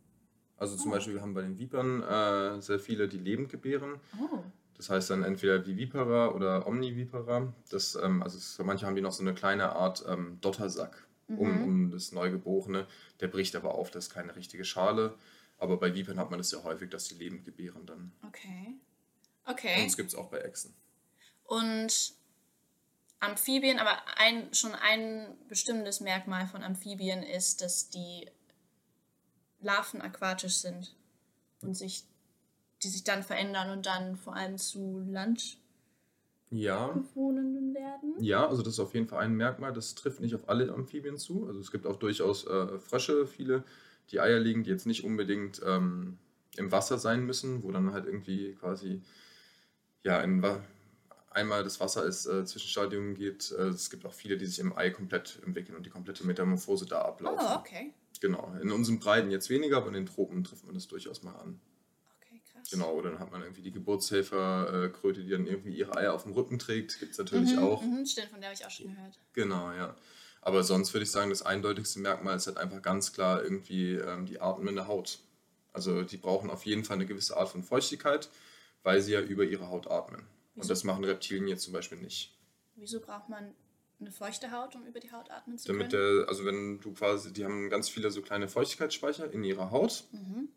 Also 0.56 0.76
zum 0.76 0.90
Oh. 0.90 0.94
Beispiel, 0.94 1.14
wir 1.14 1.20
haben 1.22 1.34
bei 1.34 1.42
den 1.42 1.58
Vipern 1.58 2.02
äh, 2.02 2.62
sehr 2.62 2.78
viele, 2.78 3.08
die 3.08 3.18
lebend 3.18 3.50
gebären. 3.50 4.00
Oh. 4.20 4.38
Das 4.76 4.88
heißt 4.90 5.10
dann 5.10 5.22
entweder 5.24 5.66
Vivipara 5.66 6.28
oder 6.28 6.66
Omnivipara. 6.66 7.52
Das, 7.70 7.94
ähm, 7.96 8.22
also 8.22 8.38
es, 8.38 8.58
manche 8.64 8.86
haben 8.86 8.96
die 8.96 9.02
noch 9.02 9.12
so 9.12 9.22
eine 9.22 9.34
kleine 9.34 9.70
Art 9.76 10.04
ähm, 10.08 10.38
Dottersack 10.40 11.06
um, 11.28 11.36
Mhm. 11.58 11.64
um 11.64 11.90
das 11.90 12.12
Neugeborene. 12.12 12.86
Der 13.20 13.28
bricht 13.28 13.54
aber 13.56 13.74
auf, 13.74 13.90
das 13.90 14.06
ist 14.06 14.14
keine 14.14 14.34
richtige 14.36 14.64
Schale. 14.64 15.14
Aber 15.58 15.76
bei 15.76 15.94
Vipern 15.94 16.18
hat 16.18 16.30
man 16.30 16.38
das 16.38 16.50
ja 16.50 16.62
häufig, 16.64 16.90
dass 16.90 17.04
sie 17.06 17.14
lebend 17.14 17.44
gebären 17.44 17.84
dann. 17.86 18.12
Okay. 18.26 18.74
Und 19.46 19.54
Okay. 19.54 19.84
das 19.84 19.96
gibt 19.96 20.08
es 20.10 20.14
auch 20.14 20.28
bei 20.30 20.38
Echsen. 20.38 20.74
Und 21.44 22.14
Amphibien, 23.20 23.78
aber 23.78 24.02
ein, 24.16 24.52
schon 24.52 24.74
ein 24.74 25.36
bestimmtes 25.48 26.00
Merkmal 26.00 26.46
von 26.48 26.62
Amphibien 26.62 27.22
ist, 27.22 27.60
dass 27.60 27.88
die 27.88 28.28
Larven 29.60 30.02
aquatisch 30.02 30.56
sind 30.56 30.96
und 31.62 31.74
sich, 31.74 32.04
die 32.82 32.88
sich 32.88 33.04
dann 33.04 33.22
verändern 33.22 33.70
und 33.70 33.86
dann 33.86 34.16
vor 34.16 34.34
allem 34.34 34.58
zu 34.58 35.04
Ja, 36.50 36.86
Landbewohnenden 36.88 37.74
werden. 37.74 38.14
Ja, 38.18 38.46
also 38.46 38.62
das 38.62 38.74
ist 38.74 38.80
auf 38.80 38.94
jeden 38.94 39.06
Fall 39.06 39.20
ein 39.24 39.34
Merkmal. 39.34 39.72
Das 39.72 39.94
trifft 39.94 40.20
nicht 40.20 40.34
auf 40.34 40.48
alle 40.48 40.72
Amphibien 40.72 41.16
zu. 41.16 41.46
Also 41.46 41.60
es 41.60 41.70
gibt 41.70 41.86
auch 41.86 41.96
durchaus 41.96 42.46
äh, 42.46 42.78
Frösche, 42.78 43.26
viele, 43.26 43.64
die 44.10 44.20
Eier 44.20 44.38
legen, 44.38 44.62
die 44.64 44.70
jetzt 44.70 44.86
nicht 44.86 45.04
unbedingt 45.04 45.62
ähm, 45.64 46.18
im 46.56 46.70
Wasser 46.72 46.98
sein 46.98 47.24
müssen, 47.24 47.62
wo 47.62 47.70
dann 47.70 47.92
halt 47.92 48.04
irgendwie 48.04 48.54
quasi 48.54 49.00
ja 50.02 50.18
ein 50.18 50.42
einmal 51.34 51.64
das 51.64 51.80
Wasser 51.80 52.02
als 52.02 52.26
äh, 52.26 52.44
Zwischenstadium 52.44 53.14
geht, 53.14 53.52
äh, 53.52 53.68
es 53.68 53.90
gibt 53.90 54.04
auch 54.04 54.12
viele, 54.12 54.36
die 54.36 54.46
sich 54.46 54.58
im 54.58 54.76
Ei 54.76 54.90
komplett 54.90 55.40
entwickeln 55.44 55.76
und 55.76 55.86
die 55.86 55.90
komplette 55.90 56.26
Metamorphose 56.26 56.86
da 56.86 57.02
ablaufen. 57.02 57.46
Oh, 57.48 57.58
okay. 57.58 57.94
Genau. 58.20 58.54
In 58.62 58.70
unseren 58.70 59.00
Breiten 59.00 59.30
jetzt 59.30 59.50
weniger, 59.50 59.78
aber 59.78 59.88
in 59.88 59.94
den 59.94 60.06
Tropen 60.06 60.44
trifft 60.44 60.64
man 60.64 60.74
das 60.74 60.86
durchaus 60.86 61.22
mal 61.22 61.34
an. 61.34 61.60
Okay, 62.20 62.40
krass. 62.52 62.70
Genau, 62.70 62.92
oder 62.92 63.10
dann 63.10 63.18
hat 63.18 63.32
man 63.32 63.42
irgendwie 63.42 63.62
die 63.62 63.72
Geburtshelferkröte, 63.72 65.24
die 65.24 65.30
dann 65.30 65.46
irgendwie 65.46 65.74
ihre 65.74 65.96
Eier 65.96 66.14
auf 66.14 66.22
dem 66.22 66.32
Rücken 66.32 66.58
trägt. 66.58 67.00
Gibt 67.00 67.12
es 67.12 67.18
natürlich 67.18 67.56
mhm, 67.56 67.58
auch. 67.58 67.82
Mhm, 67.82 68.06
stimmt, 68.06 68.28
von 68.28 68.40
der 68.40 68.50
habe 68.50 68.58
ich 68.58 68.64
auch 68.64 68.70
schon 68.70 68.94
gehört. 68.94 69.18
Genau, 69.32 69.72
ja. 69.72 69.96
Aber 70.40 70.64
sonst 70.64 70.92
würde 70.92 71.04
ich 71.04 71.10
sagen, 71.10 71.30
das 71.30 71.42
eindeutigste 71.42 72.00
Merkmal 72.00 72.36
ist 72.36 72.46
halt 72.46 72.58
einfach 72.58 72.82
ganz 72.82 73.12
klar 73.12 73.42
irgendwie 73.42 73.94
ähm, 73.94 74.26
die 74.26 74.40
atmende 74.40 74.88
Haut. 74.88 75.20
Also 75.72 76.02
die 76.02 76.16
brauchen 76.16 76.50
auf 76.50 76.66
jeden 76.66 76.84
Fall 76.84 76.96
eine 76.96 77.06
gewisse 77.06 77.36
Art 77.36 77.48
von 77.48 77.62
Feuchtigkeit, 77.62 78.28
weil 78.82 79.00
sie 79.00 79.12
ja 79.12 79.20
über 79.20 79.44
ihre 79.44 79.68
Haut 79.68 79.90
atmen. 79.90 80.22
Wieso? 80.54 80.62
Und 80.62 80.70
das 80.70 80.84
machen 80.84 81.04
Reptilien 81.04 81.48
jetzt 81.48 81.62
zum 81.62 81.72
Beispiel 81.72 81.98
nicht. 81.98 82.36
Wieso 82.76 83.00
braucht 83.00 83.28
man 83.28 83.54
eine 84.00 84.10
feuchte 84.10 84.50
Haut, 84.50 84.74
um 84.74 84.84
über 84.86 85.00
die 85.00 85.12
Haut 85.12 85.30
atmen 85.30 85.58
zu 85.58 85.68
Damit 85.68 85.90
können? 85.90 86.16
der, 86.18 86.28
also 86.28 86.44
wenn 86.44 86.80
du 86.80 86.92
quasi, 86.92 87.32
die 87.32 87.44
haben 87.44 87.70
ganz 87.70 87.88
viele 87.88 88.10
so 88.10 88.20
kleine 88.22 88.48
Feuchtigkeitsspeicher 88.48 89.30
in 89.32 89.44
ihrer 89.44 89.70
Haut 89.70 90.04
mhm. 90.12 90.48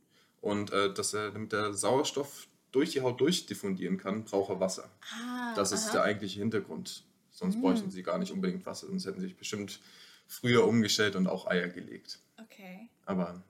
und 0.42 0.72
äh, 0.72 0.94
dass 0.94 1.14
er, 1.14 1.32
damit 1.32 1.52
der 1.52 1.74
Sauerstoff 1.74 2.48
durch 2.72 2.92
die 2.92 3.02
Haut 3.02 3.22
durchdiffundieren 3.22 3.98
kann, 3.98 4.26
braucht 4.26 4.50
er 4.50 4.60
Wasser. 4.60 4.90
Ah, 5.14 5.54
Das 5.56 5.72
ist 5.72 5.86
aha. 5.88 5.92
der 5.94 6.04
eigentliche 6.04 6.40
Hintergrund. 6.40 7.04
Sonst 7.30 7.56
Mhm. 7.58 7.62
bräuchten 7.62 7.92
sie 7.92 8.02
gar 8.04 8.18
nicht 8.18 8.32
unbedingt 8.32 8.66
Wasser, 8.66 8.88
sonst 8.88 9.06
hätten 9.06 9.20
sie 9.22 9.28
sich 9.28 9.38
bestimmt 9.38 9.80
früher 10.28 10.66
umgestellt 10.68 11.16
und 11.16 11.28
auch 11.28 11.46
Eier 11.48 11.68
gelegt. 11.70 12.20
Okay. 12.42 12.90
Aber 13.06 13.44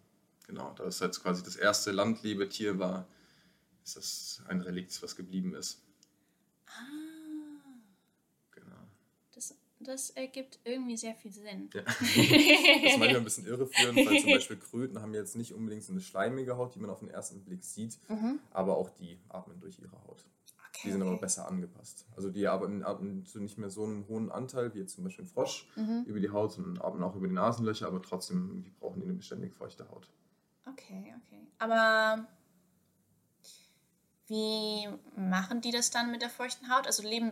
genau, 0.46 0.74
da 0.76 0.84
es 0.84 1.00
halt 1.02 1.18
quasi 1.22 1.42
das 1.44 1.56
erste 1.56 1.92
Landlebetier 1.92 2.78
war, 2.80 3.08
ist 3.86 3.96
das 3.98 4.42
ein 4.48 4.62
Relikt, 4.62 5.02
was 5.04 5.16
geblieben 5.16 5.54
ist. 5.56 5.82
Ah, 6.68 6.72
Genau. 8.52 8.76
das, 9.34 9.56
das 9.80 10.10
ergibt 10.12 10.60
irgendwie 10.64 10.98
sehr 10.98 11.16
viel 11.16 11.32
Sinn. 11.32 11.70
Ja. 11.74 11.82
Das 11.86 12.02
ist 12.02 13.00
manchmal 13.00 13.18
ein 13.18 13.24
bisschen 13.24 13.46
irreführend, 13.46 13.98
weil 14.06 14.20
zum 14.22 14.32
Beispiel 14.32 14.58
Kröten 14.58 15.02
haben 15.02 15.14
jetzt 15.14 15.36
nicht 15.36 15.54
unbedingt 15.54 15.84
so 15.84 15.92
eine 15.92 16.02
schleimige 16.02 16.58
Haut, 16.58 16.76
die 16.76 16.80
man 16.80 16.90
auf 16.90 17.00
den 17.00 17.10
ersten 17.10 17.44
Blick 17.44 17.64
sieht, 17.64 17.98
Mhm. 18.10 18.40
aber 18.52 18.78
auch 18.78 18.90
die 18.90 19.20
atmen 19.30 19.60
durch 19.60 19.80
ihre 19.80 20.02
Haut. 20.04 20.26
Okay, 20.70 20.88
Die 20.88 20.92
sind 20.92 21.02
aber 21.04 21.18
besser 21.18 21.48
angepasst. 21.48 22.06
Also 22.18 22.30
die 22.30 22.48
atmen, 22.48 22.84
atmen 22.84 23.26
so 23.26 23.40
nicht 23.40 23.58
mehr 23.58 23.70
so 23.70 23.86
einen 23.86 24.08
hohen 24.08 24.30
Anteil 24.32 24.74
wie 24.74 24.80
jetzt 24.80 24.96
zum 24.96 25.04
Beispiel 25.06 25.26
ein 25.26 25.30
Frosch 25.30 25.68
Mhm. 25.76 26.04
über 26.06 26.20
die 26.20 26.30
Haut, 26.32 26.52
sondern 26.54 26.82
atmen 26.84 27.04
auch 27.04 27.16
über 27.16 27.28
die 27.28 27.34
Nasenlöcher, 27.34 27.88
aber 27.88 28.02
trotzdem 28.02 28.64
die 28.64 28.72
brauchen 28.72 29.00
die 29.00 29.06
eine 29.06 29.14
beständig 29.16 29.54
feuchte 29.54 29.90
Haut. 29.90 30.10
Okay, 30.66 31.14
okay. 31.24 31.48
Aber 31.60 32.28
wie 34.28 34.88
machen 35.16 35.62
die 35.62 35.72
das 35.72 35.92
dann 35.92 36.12
mit 36.12 36.22
der 36.22 36.30
feuchten 36.30 36.70
Haut? 36.74 36.88
Also 36.88 37.04
leben, 37.04 37.32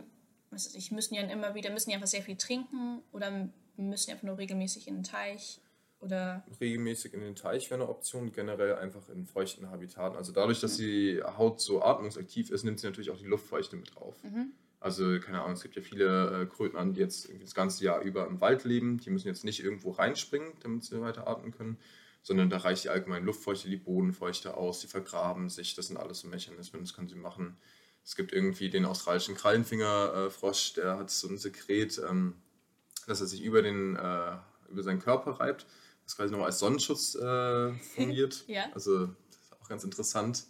ich, 0.56 0.92
müssen 0.92 1.16
dann 1.16 1.30
immer 1.30 1.56
wieder, 1.56 1.72
müssen 1.72 1.90
die 1.90 1.96
einfach 1.96 2.08
sehr 2.08 2.22
viel 2.22 2.36
trinken 2.38 3.02
oder 3.12 3.50
müssen 3.78 4.08
die 4.08 4.12
einfach 4.12 4.28
nur 4.28 4.38
regelmäßig 4.38 4.88
in 4.88 4.96
den 4.96 5.04
Teich? 5.04 5.60
Oder 6.00 6.44
regelmäßig 6.60 7.14
in 7.14 7.22
den 7.22 7.36
Teich 7.36 7.72
wäre 7.72 7.82
eine 7.82 7.90
Option, 7.90 8.34
generell 8.34 8.76
einfach 8.76 9.08
in 9.10 9.26
feuchten 9.26 9.70
Habitaten. 9.70 10.18
Also 10.18 10.34
dadurch, 10.34 10.60
dass 10.60 10.76
die 10.76 11.22
Haut 11.24 11.62
so 11.62 11.82
atmungsaktiv 11.82 12.52
ist, 12.52 12.66
nimmt 12.66 12.80
sie 12.80 12.88
natürlich 12.88 13.10
auch 13.10 13.18
die 13.18 13.26
Luftfeuchte 13.26 13.78
mit 13.78 13.96
auf. 13.96 14.22
Mhm. 14.24 14.52
Also 14.82 15.18
keine 15.22 15.40
Ahnung, 15.42 15.54
es 15.54 15.64
gibt 15.64 15.78
ja 15.78 15.82
viele 15.82 16.42
äh, 16.42 16.46
Kröten, 16.46 16.94
die 16.94 17.00
jetzt 17.00 17.30
das 17.42 17.56
ganze 17.56 17.86
Jahr 17.86 18.02
über 18.02 18.28
im 18.28 18.42
Wald 18.42 18.66
leben. 18.66 18.98
Die 18.98 19.12
müssen 19.12 19.30
jetzt 19.30 19.46
nicht 19.46 19.64
irgendwo 19.64 19.92
reinspringen, 19.92 20.52
damit 20.62 20.84
sie 20.84 21.00
weiter 21.00 21.26
atmen 21.26 21.54
können, 21.54 21.78
sondern 22.24 22.50
da 22.50 22.58
reicht 22.58 22.86
die 22.86 22.90
allgemeine 22.90 23.26
Luftfeuchte, 23.26 23.70
die 23.70 23.78
Bodenfeuchte 23.78 24.56
aus, 24.56 24.80
die 24.80 24.88
vergraben 24.88 25.50
sich. 25.50 25.76
Das 25.76 25.88
sind 25.88 25.98
alles 25.98 26.22
so 26.22 26.28
Mechanismen, 26.30 26.82
das 26.82 26.94
können 26.94 27.10
sie 27.10 27.16
machen. 27.16 27.58
Es 28.04 28.16
gibt 28.16 28.32
irgendwie 28.34 28.70
den 28.70 28.86
australischen 28.86 29.36
Krallenfingerfrosch, 29.36 30.74
der 30.74 30.98
hat 30.98 31.12
so 31.12 31.28
ein 31.28 31.38
Sekret, 31.38 32.02
ähm, 32.10 32.36
dass 33.08 33.22
er 33.22 33.28
sich 33.28 33.44
über, 33.44 33.62
den, 33.62 33.98
äh, 33.98 34.38
über 34.70 34.84
seinen 34.84 35.00
Körper 35.00 35.32
reibt, 35.32 35.66
das 36.06 36.16
quasi 36.16 36.32
nochmal 36.32 36.48
als 36.48 36.60
Sonnenschutz 36.60 37.16
äh, 37.16 37.74
fungiert. 37.96 38.46
Ja. 38.48 38.64
Also 38.74 39.08
das 39.08 39.42
ist 39.44 39.62
auch 39.62 39.68
ganz 39.68 39.84
interessant. 39.84 40.46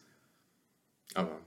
Aber 1.16 1.40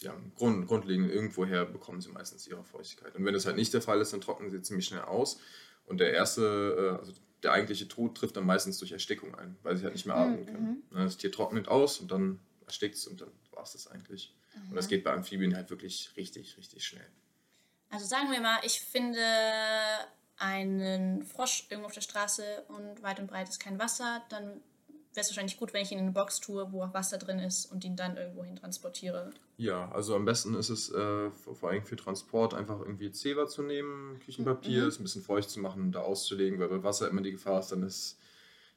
ja, 0.00 0.14
Grund, 0.36 0.66
grundlegend 0.66 1.10
irgendwoher 1.10 1.66
bekommen 1.66 2.00
sie 2.00 2.10
meistens 2.10 2.46
ihre 2.46 2.64
Feuchtigkeit. 2.64 3.14
Und 3.16 3.24
wenn 3.24 3.34
das 3.34 3.46
halt 3.46 3.56
nicht 3.56 3.74
der 3.74 3.82
Fall 3.82 4.00
ist, 4.00 4.12
dann 4.12 4.20
trocknen 4.20 4.50
sie 4.50 4.62
ziemlich 4.62 4.86
schnell 4.86 5.02
aus. 5.02 5.40
Und 5.84 6.00
der 6.00 6.12
erste, 6.12 6.96
äh, 6.96 6.98
also 6.98 7.12
der 7.42 7.52
eigentliche 7.52 7.88
Tod 7.88 8.16
trifft 8.16 8.36
dann 8.36 8.46
meistens 8.46 8.78
durch 8.78 8.92
Erstickung 8.92 9.34
ein, 9.34 9.56
weil 9.62 9.76
sie 9.76 9.84
halt 9.84 9.94
nicht 9.94 10.06
mehr 10.06 10.16
atmen 10.16 10.46
können. 10.46 10.82
Ne, 10.90 11.04
Das 11.04 11.16
Tier 11.16 11.30
trocknet 11.32 11.68
aus 11.68 11.98
und 11.98 12.10
dann 12.10 12.40
erstickt 12.66 12.96
es 12.96 13.06
und 13.06 13.20
dann 13.20 13.30
war 13.52 13.62
es 13.62 13.72
das 13.72 13.86
eigentlich. 13.88 14.34
Und 14.68 14.74
das 14.76 14.88
geht 14.88 15.04
bei 15.04 15.12
Amphibien 15.12 15.54
halt 15.54 15.70
wirklich 15.70 16.10
richtig, 16.16 16.56
richtig 16.58 16.84
schnell. 16.84 17.06
Also 17.90 18.06
sagen 18.06 18.30
wir 18.30 18.40
mal, 18.40 18.58
ich 18.64 18.80
finde 18.80 19.22
einen 20.36 21.24
Frosch 21.24 21.66
irgendwo 21.70 21.86
auf 21.86 21.94
der 21.94 22.00
Straße 22.00 22.64
und 22.68 23.02
weit 23.02 23.20
und 23.20 23.28
breit 23.28 23.48
ist 23.48 23.60
kein 23.60 23.78
Wasser, 23.78 24.24
dann 24.28 24.60
wäre 25.14 25.22
es 25.24 25.30
wahrscheinlich 25.30 25.56
gut, 25.58 25.72
wenn 25.72 25.82
ich 25.82 25.90
ihn 25.92 25.98
in 25.98 26.04
eine 26.04 26.12
Box 26.12 26.40
tue, 26.40 26.70
wo 26.72 26.82
auch 26.82 26.94
Wasser 26.94 27.18
drin 27.18 27.38
ist 27.38 27.66
und 27.72 27.84
ihn 27.84 27.96
dann 27.96 28.16
irgendwo 28.16 28.44
hin 28.44 28.56
transportiere. 28.56 29.30
Ja, 29.56 29.90
also 29.90 30.14
am 30.14 30.24
besten 30.24 30.54
ist 30.54 30.68
es 30.70 30.90
äh, 30.90 31.30
vor 31.30 31.70
allem 31.70 31.82
für 31.82 31.96
Transport 31.96 32.54
einfach 32.54 32.78
irgendwie 32.80 33.10
Zewa 33.10 33.46
zu 33.48 33.62
nehmen, 33.62 34.20
Küchenpapier, 34.20 34.82
Mhm. 34.82 34.88
es 34.88 35.00
ein 35.00 35.02
bisschen 35.02 35.22
feucht 35.22 35.50
zu 35.50 35.60
machen 35.60 35.82
und 35.82 35.92
da 35.92 36.00
auszulegen, 36.00 36.58
weil 36.60 36.68
bei 36.68 36.82
Wasser 36.84 37.08
immer 37.08 37.22
die 37.22 37.32
Gefahr 37.32 37.60
ist, 37.60 37.72
dann 37.72 37.82
ist 37.82 38.18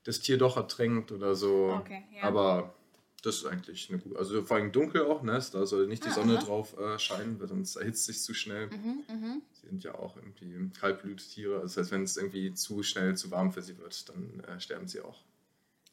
das 0.04 0.20
Tier 0.20 0.38
doch 0.40 0.58
ertränkt 0.58 1.12
oder 1.12 1.36
so. 1.36 1.78
Okay, 1.82 2.04
ja. 2.16 2.24
Aber 2.24 2.74
das 3.22 3.36
ist 3.36 3.46
eigentlich 3.46 3.88
eine 3.92 4.00
gute, 4.00 4.18
also 4.18 4.42
vor 4.44 4.58
allem 4.58 4.72
dunkel 4.72 5.04
auch, 5.06 5.22
ne? 5.22 5.34
Da 5.52 5.66
soll 5.68 5.86
nicht 5.86 6.04
die 6.04 6.10
Ah, 6.10 6.14
Sonne 6.14 6.38
aha. 6.40 6.44
drauf 6.46 6.76
äh, 6.80 6.98
scheinen, 6.98 7.40
weil 7.40 7.48
sonst 7.48 7.76
erhitzt 7.76 8.06
sich 8.06 8.24
zu 8.24 8.34
schnell. 8.34 8.68
Mhm, 8.70 9.04
mhm. 9.08 9.42
Sie 9.62 9.68
sind 9.68 9.84
ja 9.84 9.94
auch 9.94 10.16
irgendwie 10.18 10.72
Kaltbluttiere, 10.80 11.62
das 11.62 11.78
heißt, 11.78 11.92
wenn 11.92 12.02
es 12.02 12.18
irgendwie 12.18 12.56
zu 12.56 12.82
schnell 12.82 13.16
zu 13.16 13.30
warm 13.30 13.52
für 13.52 13.62
sie 13.62 13.78
wird, 13.78 14.10
dann 14.10 14.40
äh, 14.46 14.60
sterben 14.60 14.88
sie 14.88 15.02
auch. 15.02 15.20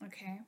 Okay. 0.01 0.41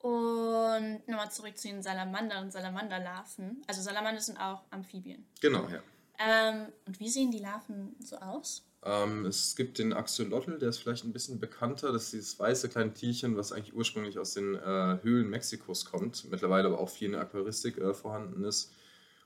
Und 0.00 1.08
nochmal 1.08 1.30
zurück 1.30 1.58
zu 1.58 1.68
den 1.68 1.82
Salamandern 1.82 2.44
und 2.44 2.52
Salamanderlarven. 2.52 3.62
Also 3.66 3.82
Salamander 3.82 4.20
sind 4.20 4.38
auch 4.38 4.62
Amphibien. 4.70 5.26
Genau, 5.40 5.66
ja. 5.68 5.82
Ähm, 6.20 6.66
und 6.86 7.00
wie 7.00 7.08
sehen 7.08 7.30
die 7.30 7.40
Larven 7.40 7.96
so 8.00 8.16
aus? 8.16 8.64
Ähm, 8.84 9.26
es 9.26 9.56
gibt 9.56 9.78
den 9.78 9.92
Axolotl, 9.92 10.58
der 10.58 10.68
ist 10.68 10.78
vielleicht 10.78 11.04
ein 11.04 11.12
bisschen 11.12 11.40
bekannter. 11.40 11.92
Das 11.92 12.04
ist 12.04 12.12
dieses 12.12 12.38
weiße 12.38 12.68
kleine 12.68 12.94
Tierchen, 12.94 13.36
was 13.36 13.52
eigentlich 13.52 13.74
ursprünglich 13.74 14.18
aus 14.18 14.34
den 14.34 14.54
äh, 14.54 14.98
Höhlen 15.02 15.28
Mexikos 15.28 15.84
kommt, 15.84 16.30
mittlerweile 16.30 16.68
aber 16.68 16.78
auch 16.78 16.88
viel 16.88 17.06
in 17.06 17.12
der 17.12 17.22
Aquaristik 17.22 17.78
äh, 17.78 17.92
vorhanden 17.92 18.44
ist. 18.44 18.72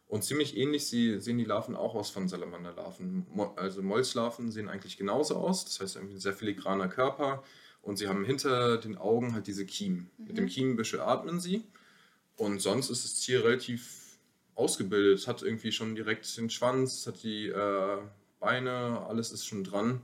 Und 0.09 0.25
ziemlich 0.25 0.57
ähnlich 0.57 0.89
sie, 0.89 1.21
sehen 1.21 1.39
die 1.39 1.45
Larven 1.45 1.75
auch 1.75 1.95
aus 1.95 2.11
von 2.11 2.29
Salamanderlarven. 2.29 3.27
Mo 3.31 3.55
also 3.57 3.83
Molchlarven 3.83 4.51
sehen 4.51 4.69
eigentlich 4.69 4.99
genauso 4.99 5.37
aus. 5.37 5.65
Das 5.65 5.81
heißt, 5.81 5.97
irgendwie 5.97 6.17
ein 6.17 6.21
sehr 6.21 6.35
filigraner 6.35 6.89
Körper. 6.89 7.43
Und 7.83 7.97
sie 7.97 8.09
haben 8.09 8.25
hinter 8.25 8.79
den 8.79 8.97
Augen 8.97 9.35
halt 9.35 9.47
diese 9.47 9.67
Kiemen. 9.67 10.11
Mit 10.17 10.39
dem 10.39 10.47
Kiemenbüschel 10.47 11.01
atmen 11.01 11.41
sie. 11.41 11.65
Und 12.37 12.61
sonst 12.61 12.91
ist 12.91 13.05
das 13.05 13.15
Tier 13.21 13.45
relativ 13.45 14.19
ausgebildet. 14.55 15.19
Es 15.19 15.27
hat 15.27 15.43
irgendwie 15.43 15.73
schon 15.73 15.95
direkt 15.95 16.37
den 16.37 16.49
Schwanz, 16.49 17.07
hat 17.07 17.23
die 17.23 17.49
äh, 17.49 17.99
Beine, 18.39 19.05
alles 19.09 19.33
ist 19.33 19.47
schon 19.47 19.65
dran. 19.65 20.01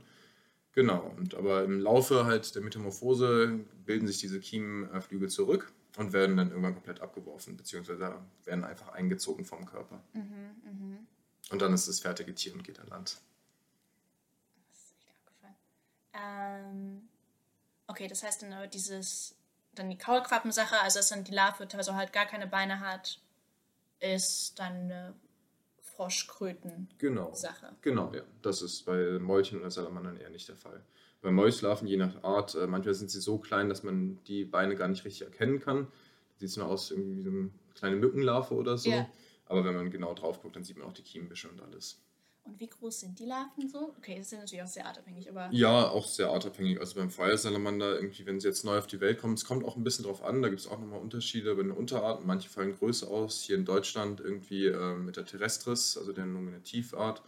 Genau, 0.73 1.13
und 1.17 1.35
aber 1.35 1.63
im 1.63 1.79
Laufe 1.79 2.25
halt 2.25 2.53
der 2.55 2.61
Metamorphose 2.61 3.59
bilden 3.85 4.07
sich 4.07 4.19
diese 4.19 4.39
Kiemenflügel 4.39 5.29
zurück 5.29 5.71
und 5.97 6.13
werden 6.13 6.37
dann 6.37 6.49
irgendwann 6.49 6.75
komplett 6.75 7.01
abgeworfen, 7.01 7.57
beziehungsweise 7.57 8.15
werden 8.45 8.63
einfach 8.63 8.89
eingezogen 8.89 9.45
vom 9.45 9.65
Körper. 9.65 10.01
Mhm, 10.13 10.21
mhm. 10.63 10.97
Und 11.49 11.61
dann 11.61 11.73
ist 11.73 11.87
das 11.87 11.99
fertige 11.99 12.33
Tier 12.35 12.53
und 12.53 12.63
geht 12.63 12.79
an 12.79 12.87
Land. 12.87 13.17
Das 14.69 14.79
ist 14.79 14.93
echt 14.93 15.09
abgefallen. 15.09 15.55
Ähm, 16.13 17.08
okay, 17.89 18.07
das 18.07 18.23
heißt 18.23 18.43
dann 18.43 18.53
aber 18.53 18.67
dieses, 18.67 19.35
dann 19.75 19.89
die 19.89 19.97
Kaulquappensache, 19.97 20.79
also 20.81 20.99
dass 20.99 21.09
dann 21.09 21.23
die 21.23 21.33
Larve 21.33 21.67
teilweise 21.67 21.95
halt 21.95 22.13
gar 22.13 22.25
keine 22.25 22.47
Beine 22.47 22.79
hat, 22.79 23.19
ist 23.99 24.57
dann 24.57 24.73
eine 24.73 25.15
Froschkröten-Sache. 25.81 27.75
Genau. 27.81 28.07
Genau, 28.07 28.13
ja. 28.13 28.23
Das 28.41 28.61
ist 28.61 28.85
bei 28.85 29.19
Molchen 29.19 29.59
oder 29.59 29.71
Salamandern 29.71 30.17
eher 30.17 30.29
nicht 30.29 30.47
der 30.47 30.55
Fall. 30.55 30.81
Bei 31.21 31.31
Molchlarven, 31.31 31.87
je 31.87 31.97
nach 31.97 32.23
Art, 32.23 32.55
äh, 32.55 32.67
manchmal 32.67 32.93
sind 32.93 33.11
sie 33.11 33.19
so 33.19 33.39
klein, 33.39 33.67
dass 33.67 33.83
man 33.83 34.23
die 34.23 34.45
Beine 34.45 34.75
gar 34.75 34.87
nicht 34.87 35.03
richtig 35.03 35.23
erkennen 35.23 35.59
kann. 35.59 35.91
Sieht 36.37 36.55
nur 36.55 36.67
aus 36.67 36.91
irgendwie 36.91 37.17
wie 37.17 37.23
so 37.23 37.29
eine 37.29 37.49
kleine 37.75 37.95
Mückenlarve 37.97 38.53
oder 38.53 38.77
so. 38.77 38.89
Ja. 38.89 39.09
Aber 39.45 39.65
wenn 39.65 39.75
man 39.75 39.89
genau 39.89 40.13
drauf 40.13 40.41
guckt, 40.41 40.55
dann 40.55 40.63
sieht 40.63 40.77
man 40.77 40.87
auch 40.87 40.93
die 40.93 41.01
Kiemenbüsche 41.01 41.49
und 41.49 41.61
alles. 41.61 41.99
Und 42.49 42.59
wie 42.59 42.67
groß 42.67 43.01
sind 43.01 43.19
die 43.19 43.25
Larven 43.25 43.69
so? 43.69 43.93
Okay, 43.99 44.15
das 44.17 44.31
sind 44.31 44.39
natürlich 44.39 44.63
auch 44.63 44.67
sehr 44.67 44.87
artabhängig, 44.87 45.29
aber. 45.29 45.49
Ja, 45.51 45.87
auch 45.89 46.07
sehr 46.07 46.29
artabhängig. 46.31 46.79
Also 46.79 46.95
beim 46.95 47.11
Feuersalamander, 47.11 47.95
irgendwie, 47.95 48.25
wenn 48.25 48.39
sie 48.39 48.47
jetzt 48.47 48.65
neu 48.65 48.79
auf 48.79 48.87
die 48.87 48.99
Welt 48.99 49.19
kommen, 49.21 49.35
es 49.35 49.45
kommt 49.45 49.63
auch 49.63 49.75
ein 49.75 49.83
bisschen 49.83 50.05
drauf 50.05 50.23
an, 50.23 50.41
da 50.41 50.49
gibt 50.49 50.61
es 50.61 50.67
auch 50.67 50.79
nochmal 50.79 50.99
Unterschiede 50.99 51.53
bei 51.55 51.61
den 51.61 51.71
Unterarten. 51.71 52.25
Manche 52.25 52.49
fallen 52.49 52.75
größer 52.75 53.07
aus. 53.07 53.41
Hier 53.41 53.55
in 53.55 53.65
Deutschland 53.65 54.19
irgendwie 54.19 54.65
äh, 54.65 54.95
mit 54.95 55.15
der 55.15 55.25
Terrestris, 55.25 55.95
also 55.97 56.11
der 56.11 56.25
Nominativart, 56.25 57.21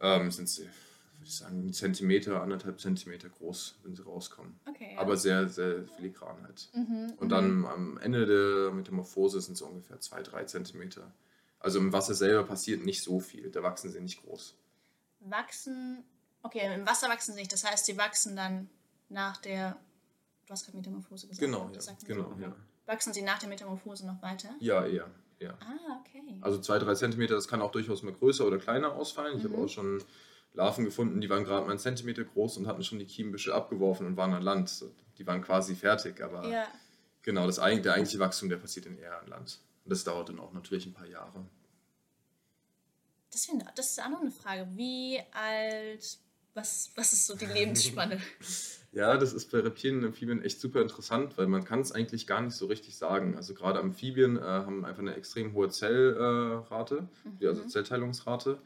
ähm, 0.00 0.30
sind 0.30 0.48
sie, 0.48 0.62
würde 0.62 1.24
ich 1.24 1.34
sagen, 1.34 1.58
einen 1.58 1.72
Zentimeter, 1.72 2.40
anderthalb 2.40 2.80
Zentimeter 2.80 3.28
groß, 3.28 3.80
wenn 3.82 3.96
sie 3.96 4.02
rauskommen. 4.02 4.60
Okay. 4.68 4.92
Ja. 4.94 5.00
Aber 5.00 5.16
sehr, 5.16 5.48
sehr 5.48 5.84
filigran 5.96 6.42
halt. 6.44 6.68
Mhm, 6.74 7.14
Und 7.16 7.30
dann 7.30 7.64
am 7.66 7.98
Ende 7.98 8.26
der 8.26 8.72
Metamorphose 8.72 9.40
sind 9.40 9.56
sie 9.56 9.64
ungefähr 9.64 9.98
zwei, 9.98 10.22
drei 10.22 10.44
Zentimeter. 10.44 11.12
Also 11.64 11.78
im 11.78 11.94
Wasser 11.94 12.14
selber 12.14 12.44
passiert 12.44 12.84
nicht 12.84 13.02
so 13.02 13.20
viel, 13.20 13.50
da 13.50 13.62
wachsen 13.62 13.90
sie 13.90 13.98
nicht 13.98 14.22
groß. 14.22 14.54
Wachsen, 15.20 16.04
okay, 16.42 16.74
im 16.74 16.86
Wasser 16.86 17.08
wachsen 17.08 17.32
sie 17.32 17.40
nicht, 17.40 17.52
das 17.54 17.64
heißt, 17.64 17.86
sie 17.86 17.96
wachsen 17.96 18.36
dann 18.36 18.68
nach 19.08 19.38
der, 19.38 19.78
du 20.44 20.52
hast 20.52 20.66
gerade 20.66 20.76
Metamorphose 20.76 21.26
gesagt. 21.26 21.40
Genau, 21.40 21.70
ja, 21.72 21.80
genau, 22.04 22.34
so. 22.36 22.42
ja. 22.42 22.54
Wachsen 22.84 23.14
sie 23.14 23.22
nach 23.22 23.38
der 23.38 23.48
Metamorphose 23.48 24.06
noch 24.06 24.20
weiter? 24.20 24.50
Ja, 24.60 24.84
eher, 24.84 25.10
ja. 25.38 25.56
Ah, 25.60 26.00
okay. 26.00 26.22
Also 26.42 26.60
zwei, 26.60 26.78
drei 26.78 26.94
Zentimeter, 26.96 27.34
das 27.34 27.48
kann 27.48 27.62
auch 27.62 27.70
durchaus 27.70 28.02
mal 28.02 28.12
größer 28.12 28.46
oder 28.46 28.58
kleiner 28.58 28.92
ausfallen. 28.92 29.38
Ich 29.38 29.44
habe 29.44 29.56
Mhm. 29.56 29.64
auch 29.64 29.68
schon 29.68 30.04
Larven 30.52 30.84
gefunden, 30.84 31.22
die 31.22 31.30
waren 31.30 31.44
gerade 31.44 31.64
mal 31.64 31.70
einen 31.70 31.78
Zentimeter 31.78 32.24
groß 32.24 32.58
und 32.58 32.66
hatten 32.66 32.84
schon 32.84 32.98
die 32.98 33.06
Kiemenbüschel 33.06 33.54
abgeworfen 33.54 34.06
und 34.06 34.18
waren 34.18 34.34
an 34.34 34.42
Land. 34.42 34.84
Die 35.16 35.26
waren 35.26 35.40
quasi 35.40 35.74
fertig, 35.74 36.22
aber 36.22 36.46
ja. 36.46 36.66
genau, 37.22 37.46
das, 37.46 37.56
der 37.56 37.64
eigentliche 37.64 38.18
Wachstum, 38.18 38.50
der 38.50 38.58
passiert 38.58 38.84
dann 38.84 38.98
eher 38.98 39.18
an 39.18 39.28
Land. 39.28 39.60
Und 39.84 39.90
das 39.90 40.04
dauert 40.04 40.28
dann 40.30 40.38
auch 40.40 40.52
natürlich 40.52 40.86
ein 40.86 40.94
paar 40.94 41.06
Jahre. 41.06 41.44
Das, 43.30 43.48
das 43.74 43.90
ist 43.90 44.00
auch 44.02 44.08
noch 44.08 44.20
eine 44.20 44.30
Frage. 44.30 44.68
Wie 44.74 45.20
alt, 45.32 46.18
was, 46.54 46.92
was 46.94 47.12
ist 47.12 47.26
so 47.26 47.36
die 47.36 47.46
Lebensspanne? 47.46 48.20
Ja, 48.92 49.16
das 49.16 49.32
ist 49.32 49.50
bei 49.50 49.58
Reptilien 49.58 49.98
und 49.98 50.04
Amphibien 50.06 50.40
echt 50.40 50.60
super 50.60 50.80
interessant, 50.80 51.36
weil 51.36 51.48
man 51.48 51.64
kann 51.64 51.80
es 51.80 51.90
eigentlich 51.90 52.28
gar 52.28 52.40
nicht 52.40 52.54
so 52.54 52.66
richtig 52.66 52.96
sagen. 52.96 53.34
Also 53.36 53.52
gerade 53.52 53.80
Amphibien 53.80 54.36
äh, 54.36 54.40
haben 54.42 54.84
einfach 54.84 55.00
eine 55.00 55.16
extrem 55.16 55.52
hohe 55.52 55.68
Zellrate, 55.68 57.08
äh, 57.40 57.46
also 57.48 57.62
Mhm. 57.64 57.68
Zellteilungsrate. 57.68 58.60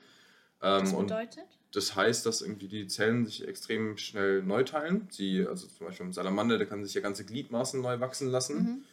Was 0.61 0.91
Ähm, 0.91 0.95
und 0.99 1.07
bedeutet? 1.07 1.47
das 1.73 1.97
heißt, 1.97 2.27
dass 2.27 2.43
irgendwie 2.43 2.69
die 2.69 2.87
Zellen 2.89 3.25
sich 3.25 3.49
extrem 3.49 3.97
schnell 3.97 4.43
neu 4.43 4.65
teilen. 4.65 5.09
Sie, 5.11 5.47
also 5.47 5.67
zum 5.67 5.87
Beispiel 5.87 6.05
ein 6.05 6.13
Salamander, 6.13 6.59
der 6.59 6.67
kann 6.67 6.85
sich 6.85 6.93
ja 6.93 7.01
ganze 7.01 7.25
Gliedmaßen 7.25 7.81
neu 7.81 7.99
wachsen 8.01 8.29
lassen. 8.29 8.57
Mhm. 8.59 8.85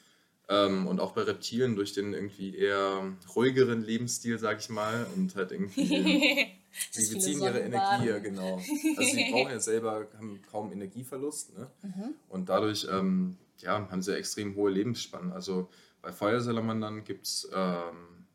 Ähm, 0.48 0.86
und 0.88 1.00
auch 1.00 1.14
bei 1.14 1.22
Reptilien 1.24 1.76
durch 1.76 1.94
den 1.94 2.14
irgendwie 2.14 2.56
eher 2.56 3.04
ruhigeren 3.36 3.82
Lebensstil, 3.84 4.38
sag 4.38 4.60
ich 4.60 4.70
mal, 4.70 5.08
und 5.16 5.36
halt 5.36 5.52
irgendwie 5.52 6.48
Sie 6.92 7.14
beziehen 7.14 7.42
ihre. 7.42 7.60
Energie, 7.62 8.08
ja, 8.08 8.20
genau. 8.20 8.56
Also 8.98 9.12
sie 9.12 9.26
brauchen 9.32 9.52
ja 9.52 9.60
selber, 9.60 10.08
haben 10.18 10.42
kaum 10.52 10.72
Energieverlust. 10.72 11.58
Ne? 11.58 11.72
Mhm. 11.84 12.14
Und 12.30 12.50
dadurch 12.50 12.86
ähm, 12.92 13.38
ja, 13.60 13.90
haben 13.90 14.02
sie 14.02 14.16
extrem 14.16 14.56
hohe 14.56 14.70
Lebensspannen. 14.72 15.32
Also 15.32 15.70
bei 16.02 16.12
Feuersalamandern 16.12 17.04
gibt 17.06 17.26
es 17.26 17.50
ähm, 17.54 18.26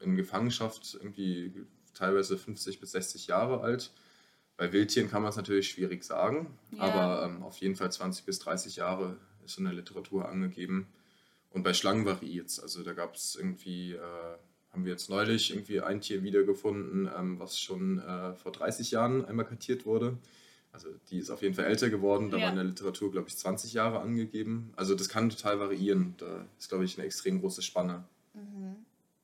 in 0.00 0.16
Gefangenschaft 0.16 0.94
irgendwie 1.00 1.52
teilweise 1.94 2.36
50 2.36 2.80
bis 2.80 2.90
60 2.92 3.28
Jahre 3.28 3.60
alt. 3.60 3.92
Bei 4.56 4.72
Wildtieren 4.72 5.08
kann 5.08 5.22
man 5.22 5.30
es 5.30 5.36
natürlich 5.36 5.68
schwierig 5.70 6.02
sagen, 6.04 6.58
Ja. 6.72 6.82
aber 6.82 7.24
ähm, 7.24 7.42
auf 7.44 7.58
jeden 7.58 7.76
Fall 7.76 7.92
20 7.92 8.24
bis 8.24 8.40
30 8.40 8.76
Jahre 8.76 9.16
ist 9.44 9.56
in 9.56 9.64
der 9.64 9.72
Literatur 9.72 10.28
angegeben. 10.28 10.88
Und 11.58 11.64
bei 11.64 11.74
Schlangen 11.74 12.06
variiert 12.06 12.46
es. 12.46 12.60
Also 12.60 12.84
da 12.84 12.92
gab 12.92 13.16
es 13.16 13.34
irgendwie, 13.34 13.94
äh, 13.94 13.98
haben 14.70 14.84
wir 14.84 14.92
jetzt 14.92 15.10
neulich 15.10 15.50
irgendwie 15.50 15.80
ein 15.80 16.00
Tier 16.00 16.22
wiedergefunden, 16.22 17.10
ähm, 17.18 17.40
was 17.40 17.58
schon 17.58 17.98
äh, 17.98 18.32
vor 18.34 18.52
30 18.52 18.92
Jahren 18.92 19.24
einmal 19.24 19.44
kartiert 19.44 19.84
wurde. 19.84 20.16
Also 20.70 20.88
die 21.10 21.18
ist 21.18 21.30
auf 21.30 21.42
jeden 21.42 21.56
Fall 21.56 21.64
älter 21.64 21.90
geworden. 21.90 22.30
Da 22.30 22.36
Ja. 22.36 22.44
war 22.44 22.50
in 22.50 22.56
der 22.56 22.64
Literatur, 22.64 23.10
glaube 23.10 23.28
ich, 23.28 23.36
20 23.36 23.72
Jahre 23.72 23.98
angegeben. 23.98 24.72
Also 24.76 24.94
das 24.94 25.08
kann 25.08 25.30
total 25.30 25.58
variieren. 25.58 26.14
Da 26.18 26.46
ist, 26.60 26.68
glaube 26.68 26.84
ich, 26.84 26.96
eine 26.96 27.06
extrem 27.06 27.40
große 27.40 27.62
Spanne. 27.62 28.04
Mhm. 28.34 28.76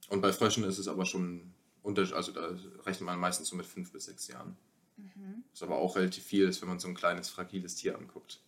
Und 0.08 0.20
bei 0.20 0.32
Fröschen 0.32 0.64
ist 0.64 0.78
es 0.78 0.88
aber 0.88 1.06
schon 1.06 1.52
unter, 1.84 2.02
also 2.16 2.32
da 2.32 2.48
rechnet 2.84 3.02
man 3.02 3.20
meistens 3.20 3.46
so 3.46 3.54
mit 3.54 3.66
fünf 3.66 3.92
bis 3.92 4.06
sechs 4.06 4.26
Jahren. 4.26 4.56
Mhm. 4.96 5.44
Was 5.52 5.62
aber 5.62 5.76
auch 5.76 5.94
relativ 5.94 6.24
viel 6.24 6.48
ist, 6.48 6.62
wenn 6.62 6.68
man 6.68 6.80
so 6.80 6.88
ein 6.88 6.94
kleines, 6.96 7.28
fragiles 7.28 7.76
Tier 7.76 7.96
anguckt. 7.96 8.40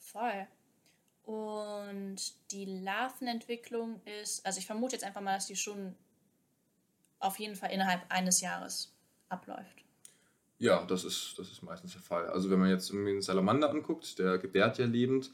Voll. 0.00 0.46
Und 1.26 2.16
die 2.52 2.64
Larvenentwicklung 2.64 4.00
ist, 4.22 4.46
also 4.46 4.58
ich 4.60 4.66
vermute 4.66 4.94
jetzt 4.94 5.04
einfach 5.04 5.20
mal, 5.20 5.34
dass 5.34 5.48
die 5.48 5.56
schon 5.56 5.94
auf 7.18 7.38
jeden 7.38 7.56
Fall 7.56 7.72
innerhalb 7.72 8.02
eines 8.10 8.40
Jahres 8.40 8.92
abläuft. 9.28 9.84
Ja, 10.58 10.84
das 10.84 11.04
ist, 11.04 11.34
das 11.36 11.50
ist 11.50 11.62
meistens 11.62 11.92
der 11.92 12.00
Fall. 12.00 12.28
Also 12.28 12.48
wenn 12.48 12.60
man 12.60 12.70
jetzt 12.70 12.92
einen 12.92 13.20
Salamander 13.20 13.68
anguckt, 13.70 14.18
der 14.18 14.38
gebärt 14.38 14.78
ja 14.78 14.86
lebend, 14.86 15.30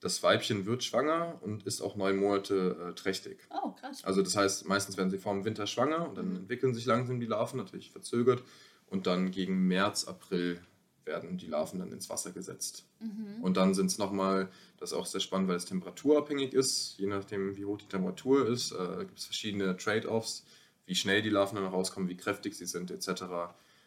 das 0.00 0.22
Weibchen 0.22 0.66
wird 0.66 0.82
schwanger 0.84 1.38
und 1.40 1.64
ist 1.64 1.80
auch 1.80 1.94
neun 1.96 2.16
Monate 2.16 2.90
äh, 2.90 2.94
trächtig. 2.94 3.38
Oh, 3.50 3.70
krass. 3.70 4.04
Also 4.04 4.22
das 4.22 4.36
heißt, 4.36 4.66
meistens 4.66 4.96
werden 4.96 5.10
sie 5.10 5.18
vor 5.18 5.32
dem 5.32 5.44
Winter 5.44 5.66
schwanger 5.66 6.08
und 6.08 6.18
dann 6.18 6.30
Mhm. 6.30 6.36
entwickeln 6.36 6.74
sich 6.74 6.84
langsam 6.86 7.20
die 7.20 7.26
Larven, 7.26 7.58
natürlich 7.58 7.92
verzögert. 7.92 8.42
Und 8.88 9.06
dann 9.06 9.30
gegen 9.30 9.66
März, 9.68 10.04
April 10.06 10.60
werden 11.06 11.38
die 11.38 11.46
Larven 11.46 11.78
dann 11.78 11.92
ins 11.92 12.10
Wasser 12.10 12.32
gesetzt. 12.32 12.84
Mhm. 13.00 13.42
Und 13.42 13.56
dann 13.56 13.74
sind 13.74 13.86
es 13.86 13.98
nochmal, 13.98 14.50
das 14.78 14.90
ist 14.92 14.96
auch 14.96 15.06
sehr 15.06 15.20
spannend, 15.20 15.48
weil 15.48 15.56
es 15.56 15.64
temperaturabhängig 15.64 16.52
ist. 16.52 16.96
Je 16.98 17.06
nachdem, 17.06 17.56
wie 17.56 17.64
hoch 17.64 17.78
die 17.78 17.88
Temperatur 17.88 18.46
ist, 18.48 18.72
äh, 18.72 19.04
gibt 19.04 19.18
es 19.18 19.24
verschiedene 19.24 19.76
Trade-offs, 19.76 20.44
wie 20.84 20.94
schnell 20.94 21.22
die 21.22 21.30
Larven 21.30 21.56
dann 21.56 21.66
rauskommen, 21.66 22.08
wie 22.08 22.16
kräftig 22.16 22.56
sie 22.56 22.66
sind, 22.66 22.90
etc. 22.90 23.22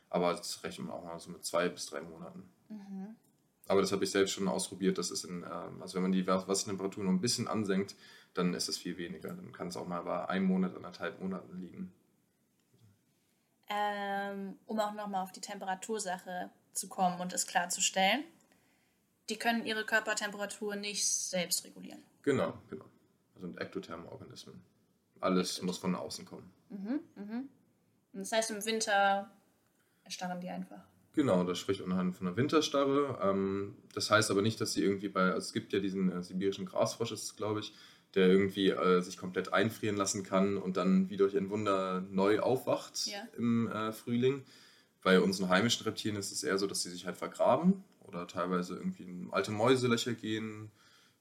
Aber 0.09 0.33
das 0.33 0.63
rechnen 0.63 0.87
wir 0.87 0.93
auch 0.93 1.03
mal 1.03 1.19
so 1.19 1.29
mit 1.29 1.45
zwei 1.45 1.69
bis 1.69 1.85
drei 1.85 2.01
Monaten. 2.01 2.43
Mhm. 2.69 3.15
Aber 3.67 3.81
das 3.81 3.91
habe 3.91 4.03
ich 4.03 4.11
selbst 4.11 4.31
schon 4.31 4.47
ausprobiert. 4.47 4.97
Das 4.97 5.11
ist 5.11 5.25
in, 5.25 5.43
ähm, 5.43 5.81
also 5.81 5.95
wenn 5.95 6.01
man 6.01 6.11
die 6.11 6.25
Wassertemperatur 6.25 7.03
noch 7.03 7.11
ein 7.11 7.21
bisschen 7.21 7.47
ansenkt, 7.47 7.95
dann 8.33 8.53
ist 8.53 8.67
es 8.67 8.77
viel 8.77 8.97
weniger. 8.97 9.29
Dann 9.29 9.51
kann 9.51 9.67
es 9.67 9.77
auch 9.77 9.87
mal 9.87 10.01
bei 10.01 10.27
einem 10.27 10.45
Monat, 10.45 10.75
anderthalb 10.75 11.21
Monaten 11.21 11.59
liegen. 11.59 11.93
Ähm, 13.69 14.57
um 14.65 14.79
auch 14.79 14.93
nochmal 14.93 15.21
auf 15.21 15.31
die 15.31 15.41
Temperatursache 15.41 16.49
zu 16.73 16.87
kommen 16.87 17.19
und 17.19 17.33
es 17.33 17.47
klarzustellen. 17.47 18.23
Die 19.29 19.37
können 19.37 19.65
ihre 19.65 19.85
Körpertemperatur 19.85 20.75
nicht 20.75 21.07
selbst 21.07 21.63
regulieren. 21.65 22.01
Genau, 22.23 22.57
genau. 22.69 22.85
Also 23.35 23.47
sind 23.47 23.59
ektotherme 23.59 24.11
Organismen. 24.11 24.61
Alles 25.21 25.61
muss 25.61 25.77
von 25.77 25.95
außen 25.95 26.25
kommen. 26.25 26.49
Mhm. 26.69 26.99
Mhm. 27.15 27.49
Das 28.13 28.31
heißt, 28.31 28.51
im 28.51 28.65
Winter 28.65 29.29
erstarren 30.03 30.41
die 30.41 30.49
einfach. 30.49 30.81
Genau, 31.13 31.43
das 31.43 31.59
spricht 31.59 31.81
unheimlich 31.81 32.15
von 32.15 32.27
einer 32.27 32.37
Winterstarre. 32.37 33.19
Ähm, 33.21 33.75
das 33.93 34.09
heißt 34.09 34.31
aber 34.31 34.41
nicht, 34.41 34.61
dass 34.61 34.73
sie 34.73 34.83
irgendwie 34.83 35.09
bei, 35.09 35.25
also 35.25 35.39
es 35.39 35.53
gibt 35.53 35.73
ja 35.73 35.79
diesen 35.79 36.11
äh, 36.11 36.23
sibirischen 36.23 36.65
Grasfrosch, 36.65 37.11
ist 37.11 37.35
glaube 37.37 37.59
ich, 37.59 37.73
der 38.15 38.27
irgendwie 38.27 38.69
äh, 38.69 39.01
sich 39.01 39.17
komplett 39.17 39.53
einfrieren 39.53 39.95
lassen 39.97 40.23
kann 40.23 40.57
und 40.57 40.77
dann 40.77 41.09
wie 41.09 41.17
durch 41.17 41.35
ein 41.35 41.49
Wunder 41.49 42.01
neu 42.09 42.39
aufwacht 42.39 43.05
Ja. 43.07 43.19
im 43.37 43.69
äh, 43.71 43.91
Frühling. 43.91 44.43
Bei 45.01 45.21
unseren 45.21 45.49
heimischen 45.49 45.83
Reptilien 45.85 46.19
ist 46.19 46.31
es 46.31 46.43
eher 46.43 46.57
so, 46.57 46.67
dass 46.67 46.83
sie 46.83 46.89
sich 46.89 47.05
halt 47.05 47.17
vergraben 47.17 47.83
oder 48.05 48.27
teilweise 48.27 48.75
irgendwie 48.75 49.03
in 49.03 49.29
alte 49.31 49.51
Mäuselöcher 49.51 50.13
gehen, 50.13 50.71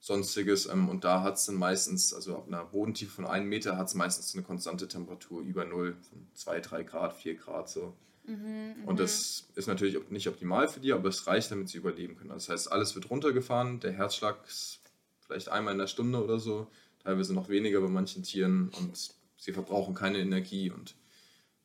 sonstiges. 0.00 0.66
Ähm, 0.66 0.88
und 0.88 1.04
da 1.04 1.22
hat 1.22 1.36
es 1.36 1.46
dann 1.46 1.56
meistens, 1.56 2.12
also 2.12 2.36
ab 2.36 2.46
einer 2.48 2.64
Bodentiefe 2.64 3.10
von 3.12 3.26
einem 3.26 3.48
Meter, 3.48 3.76
hat 3.76 3.88
es 3.88 3.94
meistens 3.94 4.34
eine 4.34 4.44
konstante 4.44 4.88
Temperatur 4.88 5.42
über 5.42 5.64
Null, 5.64 5.96
von 6.08 6.26
2, 6.34 6.60
3 6.60 6.82
Grad, 6.82 7.14
4 7.14 7.34
Grad 7.36 7.68
so. 7.68 7.94
Mhm, 8.26 8.84
Und 8.84 9.00
das 9.00 9.48
ist 9.54 9.68
natürlich 9.68 9.96
nicht 10.10 10.28
optimal 10.28 10.68
für 10.68 10.80
die, 10.80 10.92
aber 10.92 11.08
es 11.08 11.26
reicht, 11.26 11.50
damit 11.50 11.68
sie 11.68 11.78
überleben 11.78 12.16
können. 12.16 12.30
Also 12.30 12.48
das 12.48 12.64
heißt, 12.64 12.72
alles 12.72 12.94
wird 12.94 13.10
runtergefahren, 13.10 13.80
der 13.80 13.92
Herzschlag 13.92 14.36
ist 14.46 14.80
vielleicht 15.20 15.48
einmal 15.48 15.72
in 15.72 15.78
der 15.78 15.86
Stunde 15.86 16.22
oder 16.22 16.38
so, 16.38 16.66
teilweise 17.02 17.32
noch 17.32 17.48
weniger 17.48 17.80
bei 17.80 17.88
manchen 17.88 18.22
Tieren 18.22 18.70
und 18.80 19.14
sie 19.38 19.52
verbrauchen 19.52 19.94
keine 19.94 20.18
Energie 20.18 20.70
und 20.70 20.94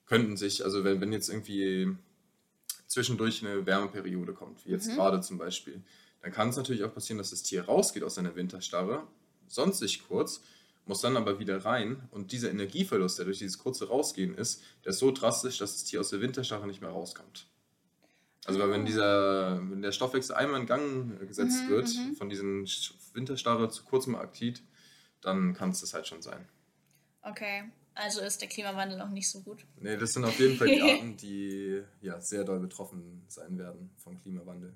könnten 0.05 0.37
sich, 0.37 0.63
also 0.63 0.83
wenn, 0.83 1.01
wenn 1.01 1.11
jetzt 1.13 1.29
irgendwie 1.29 1.95
zwischendurch 2.87 3.43
eine 3.45 3.65
Wärmeperiode 3.65 4.33
kommt, 4.33 4.65
wie 4.65 4.71
jetzt 4.71 4.87
Mhm. 4.89 4.95
gerade 4.95 5.21
zum 5.21 5.37
Beispiel, 5.37 5.81
dann 6.21 6.31
kann 6.31 6.49
es 6.49 6.57
natürlich 6.57 6.83
auch 6.83 6.93
passieren, 6.93 7.17
dass 7.17 7.31
das 7.31 7.43
Tier 7.43 7.65
rausgeht 7.65 8.03
aus 8.03 8.15
seiner 8.15 8.35
Winterstarre, 8.35 9.07
sonst 9.47 9.79
sich 9.79 10.07
kurz, 10.07 10.41
muss 10.85 11.01
dann 11.01 11.15
aber 11.15 11.39
wieder 11.39 11.63
rein 11.63 12.07
und 12.11 12.31
dieser 12.33 12.49
Energieverlust, 12.51 13.17
der 13.17 13.25
durch 13.25 13.39
dieses 13.39 13.57
kurze 13.57 13.87
Rausgehen 13.87 14.35
ist, 14.35 14.61
der 14.83 14.89
ist 14.91 14.99
so 14.99 15.11
drastisch, 15.11 15.57
dass 15.57 15.73
das 15.73 15.83
Tier 15.85 16.01
aus 16.01 16.09
der 16.09 16.19
Winterstarre 16.21 16.67
nicht 16.67 16.81
mehr 16.81 16.89
rauskommt. 16.89 17.47
Also 18.45 18.59
weil 18.59 18.69
wenn 18.71 18.81
Ah. 18.81 18.85
dieser, 18.85 19.69
wenn 19.71 19.81
der 19.81 19.93
Stoffwechsel 19.93 20.35
einmal 20.35 20.59
in 20.59 20.67
Gang 20.67 21.19
gesetzt 21.25 21.63
Mhm, 21.65 21.69
wird, 21.69 21.87
mhm. 21.87 22.15
von 22.15 22.29
diesen 22.29 22.65
Sch- 22.65 22.91
Winterstarre 23.13 23.69
zu 23.69 23.83
kurzem 23.85 24.15
Aktit, 24.15 24.61
dann 25.21 25.53
kann 25.53 25.69
es 25.69 25.79
das 25.79 25.93
halt 25.93 26.05
schon 26.07 26.21
sein. 26.21 26.45
Okay, 27.21 27.63
also 27.95 28.21
ist 28.21 28.41
der 28.41 28.47
Klimawandel 28.49 29.01
auch 29.01 29.09
nicht 29.09 29.29
so 29.29 29.41
gut. 29.41 29.65
Nee, 29.79 29.97
das 29.97 30.11
sind 30.13 30.25
auf 30.25 30.39
jeden 30.39 30.57
Fall 30.57 30.67
die 30.69 30.81
Arten, 30.91 31.17
die 31.17 31.81
ja, 32.01 32.19
sehr 32.21 32.43
doll 32.43 32.59
betroffen 32.59 33.23
sein 33.27 33.57
werden 33.57 33.91
vom 33.97 34.17
Klimawandel. 34.17 34.73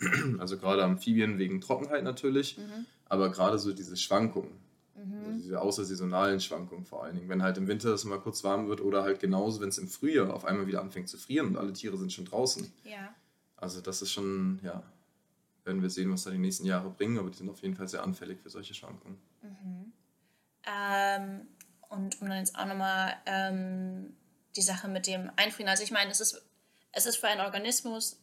Also 0.38 0.56
gerade 0.58 0.82
Amphibien 0.82 1.38
wegen 1.38 1.60
Trockenheit 1.60 2.02
natürlich, 2.04 2.56
Mhm. 2.58 2.86
aber 3.06 3.30
gerade 3.30 3.58
so 3.58 3.72
diese 3.74 3.96
Schwankungen, 3.96 4.52
also 4.96 5.30
Mhm. 5.30 5.36
diese 5.38 5.60
außersaisonalen 5.60 6.40
Schwankungen 6.40 6.86
vor 6.86 7.04
allen 7.04 7.16
Dingen, 7.16 7.28
wenn 7.28 7.42
halt 7.42 7.58
im 7.58 7.66
Winter 7.68 7.92
es 7.92 8.04
mal 8.04 8.18
kurz 8.18 8.42
warm 8.42 8.68
wird 8.68 8.80
oder 8.80 9.02
halt 9.02 9.20
genauso, 9.20 9.60
wenn 9.60 9.68
es 9.68 9.76
im 9.78 9.88
Frühjahr 9.88 10.32
auf 10.32 10.44
einmal 10.46 10.66
wieder 10.66 10.80
anfängt 10.80 11.08
zu 11.10 11.18
frieren 11.18 11.48
und 11.48 11.56
alle 11.58 11.72
Tiere 11.74 11.98
sind 11.98 12.12
schon 12.12 12.24
draußen. 12.24 12.72
Ja. 12.84 13.14
Also 13.56 13.82
das 13.82 14.00
ist 14.00 14.10
schon, 14.12 14.58
ja, 14.62 14.82
werden 15.64 15.82
wir 15.82 15.90
sehen, 15.90 16.10
was 16.10 16.24
da 16.24 16.30
die 16.30 16.38
nächsten 16.38 16.64
Jahre 16.64 16.88
bringen, 16.88 17.18
aber 17.18 17.28
die 17.28 17.36
sind 17.36 17.50
auf 17.50 17.60
jeden 17.60 17.76
Fall 17.76 17.88
sehr 17.88 18.02
anfällig 18.02 18.40
für 18.40 18.48
solche 18.48 18.72
Schwankungen. 18.72 19.18
Mhm. 19.42 19.92
Ähm, 20.66 21.46
und 21.90 22.20
um 22.22 22.28
dann 22.28 22.38
jetzt 22.38 22.56
auch 22.56 22.66
nochmal 22.66 23.16
ähm, 23.26 24.16
die 24.56 24.62
Sache 24.62 24.88
mit 24.88 25.06
dem 25.06 25.30
Einfrieren. 25.36 25.68
Also 25.68 25.82
ich 25.82 25.90
meine, 25.90 26.10
es 26.10 26.20
ist, 26.20 26.42
es 26.92 27.06
ist 27.06 27.16
für 27.16 27.28
einen 27.28 27.42
Organismus. 27.42 28.18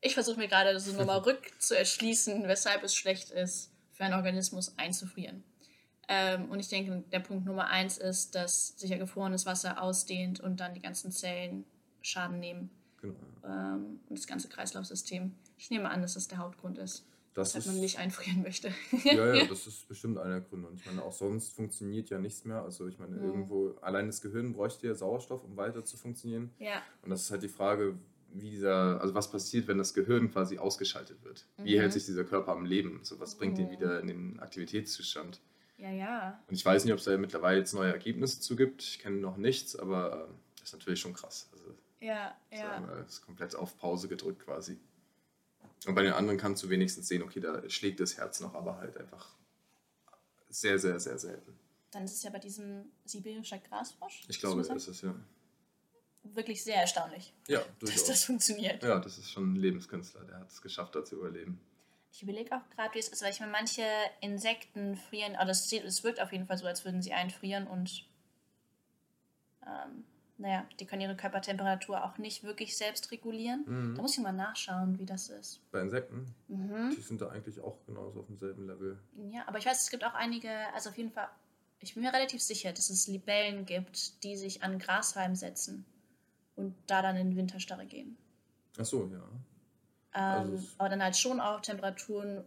Ich 0.00 0.14
versuche 0.14 0.38
mir 0.38 0.48
gerade 0.48 0.78
so 0.78 0.92
nochmal 0.92 1.18
rück 1.26 1.50
zu 1.60 1.76
erschließen, 1.76 2.46
weshalb 2.48 2.82
es 2.82 2.94
schlecht 2.94 3.30
ist, 3.30 3.70
für 3.92 4.04
einen 4.04 4.14
Organismus 4.14 4.76
einzufrieren. 4.76 5.42
Ähm, 6.08 6.50
und 6.50 6.60
ich 6.60 6.68
denke, 6.68 7.02
der 7.10 7.20
Punkt 7.20 7.46
Nummer 7.46 7.68
eins 7.68 7.96
ist, 7.98 8.34
dass 8.34 8.68
sich 8.78 8.90
ja 8.90 8.98
gefrorenes 8.98 9.46
Wasser 9.46 9.80
ausdehnt 9.80 10.40
und 10.40 10.60
dann 10.60 10.74
die 10.74 10.82
ganzen 10.82 11.10
Zellen 11.10 11.64
Schaden 12.02 12.38
nehmen. 12.38 12.70
Genau. 13.00 13.14
Ähm, 13.44 14.00
und 14.08 14.18
das 14.18 14.26
ganze 14.26 14.48
Kreislaufsystem. 14.48 15.34
Ich 15.58 15.70
nehme 15.70 15.90
an, 15.90 16.02
dass 16.02 16.14
das 16.14 16.28
der 16.28 16.38
Hauptgrund 16.38 16.78
ist. 16.78 17.04
Das 17.36 17.48
weshalb 17.54 17.64
ist, 17.66 17.72
man 17.72 17.80
nicht 17.80 17.98
einfrieren 17.98 18.42
möchte. 18.42 18.72
ja, 19.04 19.34
ja, 19.34 19.44
das 19.48 19.66
ist 19.66 19.86
bestimmt 19.88 20.18
einer 20.18 20.40
der 20.40 20.40
Gründe. 20.40 20.68
Und 20.68 20.80
ich 20.80 20.86
meine, 20.86 21.02
auch 21.02 21.12
sonst 21.12 21.54
funktioniert 21.54 22.10
ja 22.10 22.18
nichts 22.18 22.44
mehr. 22.44 22.62
Also 22.62 22.88
ich 22.88 22.98
meine, 22.98 23.16
Mhm. 23.16 23.24
irgendwo, 23.24 23.76
allein 23.82 24.06
das 24.06 24.20
Gehirn 24.22 24.52
bräuchte 24.52 24.86
ja 24.88 24.94
Sauerstoff, 24.94 25.44
um 25.44 25.56
weiter 25.56 25.84
zu 25.84 25.96
funktionieren. 25.96 26.50
ja. 26.58 26.82
Und 27.02 27.10
das 27.10 27.22
ist 27.22 27.30
halt 27.30 27.42
die 27.42 27.48
Frage, 27.48 27.96
wie 28.32 28.50
dieser, 28.50 29.00
also 29.00 29.14
was 29.14 29.30
passiert, 29.30 29.66
wenn 29.68 29.78
das 29.78 29.94
Gehirn 29.94 30.30
quasi 30.32 30.58
ausgeschaltet 30.58 31.22
wird? 31.24 31.46
Wie 31.58 31.76
Mhm. 31.76 31.80
hält 31.80 31.92
sich 31.92 32.04
dieser 32.06 32.24
Körper 32.24 32.52
am 32.52 32.64
Leben? 32.66 33.00
So, 33.02 33.18
was 33.20 33.36
bringt 33.36 33.58
ihn 33.58 33.66
Mhm. 33.66 33.70
wieder 33.70 34.00
in 34.00 34.06
den 34.08 34.40
Aktivitätszustand? 34.40 35.40
Ja, 35.78 35.90
ja. 35.90 36.42
Und 36.48 36.54
ich 36.54 36.64
weiß 36.64 36.84
nicht, 36.84 36.92
ob 36.92 36.98
es 36.98 37.04
da 37.04 37.16
mittlerweile 37.18 37.58
jetzt 37.58 37.74
neue 37.74 37.92
Ergebnisse 37.92 38.40
zu 38.40 38.56
gibt. 38.56 38.82
Ich 38.82 38.98
kenne 38.98 39.18
noch 39.18 39.36
nichts, 39.36 39.76
aber 39.76 40.28
das 40.58 40.68
ist 40.68 40.72
natürlich 40.72 41.00
schon 41.00 41.12
krass. 41.12 41.48
Also 41.52 41.74
Ja, 42.00 42.34
ja. 42.50 42.58
ja. 42.80 43.00
ist 43.06 43.24
komplett 43.24 43.54
auf 43.54 43.76
Pause 43.78 44.08
gedrückt 44.08 44.40
quasi. 44.44 44.78
Und 45.86 45.94
bei 45.94 46.02
den 46.02 46.12
anderen 46.12 46.38
kannst 46.38 46.62
du 46.62 46.68
wenigstens 46.68 47.08
sehen, 47.08 47.22
okay, 47.22 47.40
da 47.40 47.68
schlägt 47.70 48.00
das 48.00 48.16
Herz 48.16 48.40
noch, 48.40 48.54
aber 48.54 48.76
halt 48.78 48.96
einfach 48.96 49.34
sehr, 50.48 50.78
sehr, 50.78 50.98
sehr 51.00 51.18
selten. 51.18 51.56
Dann 51.92 52.04
ist 52.04 52.14
es 52.14 52.22
ja 52.22 52.30
bei 52.30 52.38
diesem 52.40 52.90
sibirischer 53.04 53.58
Grasfrosch. 53.58 54.24
Ich 54.28 54.40
glaube, 54.40 54.60
ist 54.60 55.02
ja. 55.02 55.14
wirklich 56.24 56.62
sehr 56.64 56.76
erstaunlich, 56.76 57.32
Ja, 57.46 57.60
dass 57.60 57.90
durchaus. 57.90 58.04
das 58.06 58.24
funktioniert. 58.24 58.82
Ja, 58.82 58.98
das 58.98 59.16
ist 59.18 59.30
schon 59.30 59.52
ein 59.52 59.56
Lebenskünstler, 59.56 60.24
der 60.24 60.40
hat 60.40 60.50
es 60.50 60.60
geschafft, 60.60 60.94
da 60.96 61.04
zu 61.04 61.16
überleben. 61.16 61.60
Ich 62.12 62.22
überlege 62.22 62.54
auch 62.56 62.68
gerade, 62.70 62.94
wie 62.94 62.98
es 62.98 63.08
ist, 63.08 63.22
weil 63.22 63.30
ich 63.32 63.40
meine, 63.40 63.52
manche 63.52 63.82
Insekten 64.20 64.96
frieren, 64.96 65.36
aber 65.36 65.50
es, 65.50 65.68
sieht- 65.68 65.84
es 65.84 66.02
wirkt 66.02 66.20
auf 66.20 66.32
jeden 66.32 66.46
Fall 66.46 66.56
so, 66.58 66.66
als 66.66 66.84
würden 66.84 67.02
sie 67.02 67.12
einfrieren 67.12 67.66
und 67.66 68.04
ähm, 69.66 70.04
naja, 70.38 70.66
die 70.78 70.86
können 70.86 71.02
ihre 71.02 71.16
Körpertemperatur 71.16 72.04
auch 72.04 72.18
nicht 72.18 72.42
wirklich 72.44 72.76
selbst 72.76 73.10
regulieren. 73.10 73.64
Mhm. 73.66 73.94
Da 73.94 74.02
muss 74.02 74.16
ich 74.16 74.22
mal 74.22 74.32
nachschauen, 74.32 74.98
wie 74.98 75.06
das 75.06 75.28
ist. 75.30 75.60
Bei 75.70 75.80
Insekten, 75.80 76.34
Mhm. 76.48 76.94
die 76.96 77.00
sind 77.00 77.20
da 77.20 77.28
eigentlich 77.28 77.60
auch 77.60 77.78
genauso 77.86 78.20
auf 78.20 78.26
demselben 78.26 78.66
Level. 78.66 78.98
Ja, 79.30 79.46
aber 79.46 79.58
ich 79.58 79.66
weiß, 79.66 79.82
es 79.82 79.90
gibt 79.90 80.04
auch 80.04 80.14
einige, 80.14 80.50
also 80.74 80.90
auf 80.90 80.96
jeden 80.98 81.10
Fall, 81.10 81.28
ich 81.80 81.94
bin 81.94 82.02
mir 82.02 82.12
relativ 82.12 82.42
sicher, 82.42 82.72
dass 82.72 82.90
es 82.90 83.06
Libellen 83.06 83.64
gibt, 83.66 84.22
die 84.24 84.36
sich 84.36 84.62
an 84.62 84.78
Grashalm 84.78 85.34
setzen 85.34 85.84
und 86.54 86.74
da 86.86 87.02
dann 87.02 87.16
in 87.16 87.36
Winterstarre 87.36 87.86
gehen. 87.86 88.16
Ach 88.78 88.84
so, 88.84 89.06
ja. 89.06 89.22
Ähm, 90.14 90.52
Also 90.52 90.66
aber 90.78 90.88
dann 90.90 91.02
halt 91.02 91.16
schon 91.16 91.40
auch 91.40 91.60
Temperaturen 91.60 92.44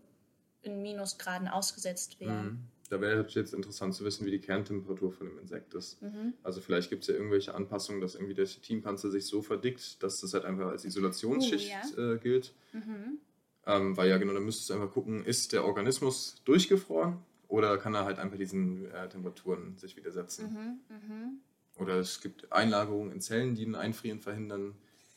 in 0.62 0.82
Minusgraden 0.82 1.48
ausgesetzt 1.48 2.20
werden. 2.20 2.46
Mhm. 2.46 2.68
Da 2.90 3.00
wäre 3.00 3.26
jetzt 3.30 3.54
interessant 3.54 3.94
zu 3.94 4.04
wissen, 4.04 4.26
wie 4.26 4.32
die 4.32 4.40
Kerntemperatur 4.40 5.12
von 5.12 5.28
dem 5.28 5.38
Insekt 5.40 5.76
ist. 5.76 6.02
Mhm. 6.02 6.34
Also 6.44 6.60
vielleicht 6.60 6.90
gibt 6.90 7.04
es 7.04 7.08
ja 7.08 7.14
irgendwelche 7.14 7.54
Anpassungen, 7.54 8.02
dass 8.02 8.16
irgendwie 8.16 8.34
der 8.34 8.46
Chitinpanzer 8.48 9.12
sich 9.12 9.28
so 9.28 9.44
verdickt, 9.44 10.02
dass 10.02 10.22
das 10.22 10.34
halt 10.34 10.46
einfach 10.46 10.68
als 10.68 10.86
Isolationsschicht 10.86 11.78
Oh, 11.98 12.02
äh, 12.02 12.18
gilt. 12.18 12.54
Mhm. 12.74 13.20
Ähm, 13.68 13.96
weil 13.96 14.10
ja 14.10 14.18
genau, 14.18 14.34
dann 14.34 14.44
müsstest 14.44 14.70
du 14.72 14.74
einfach 14.74 14.92
gucken, 14.92 15.24
ist 15.24 15.54
der 15.54 15.66
Organismus 15.66 16.42
durchgefroren 16.46 17.18
oder 17.48 17.78
kann 17.78 17.94
er 17.94 18.06
halt 18.06 18.18
einfach 18.18 18.38
diesen 18.38 18.90
äh, 18.92 19.08
Temperaturen 19.08 19.78
sich 19.78 19.96
widersetzen. 19.96 20.80
Mhm. 20.90 20.96
Mhm. 20.96 21.40
Oder 21.80 22.00
es 22.00 22.22
gibt 22.22 22.52
Einlagerungen 22.52 23.12
in 23.12 23.22
Zellen, 23.22 23.54
die 23.54 23.66
ein 23.66 23.76
Einfrieren 23.76 24.20
verhindern. 24.20 24.74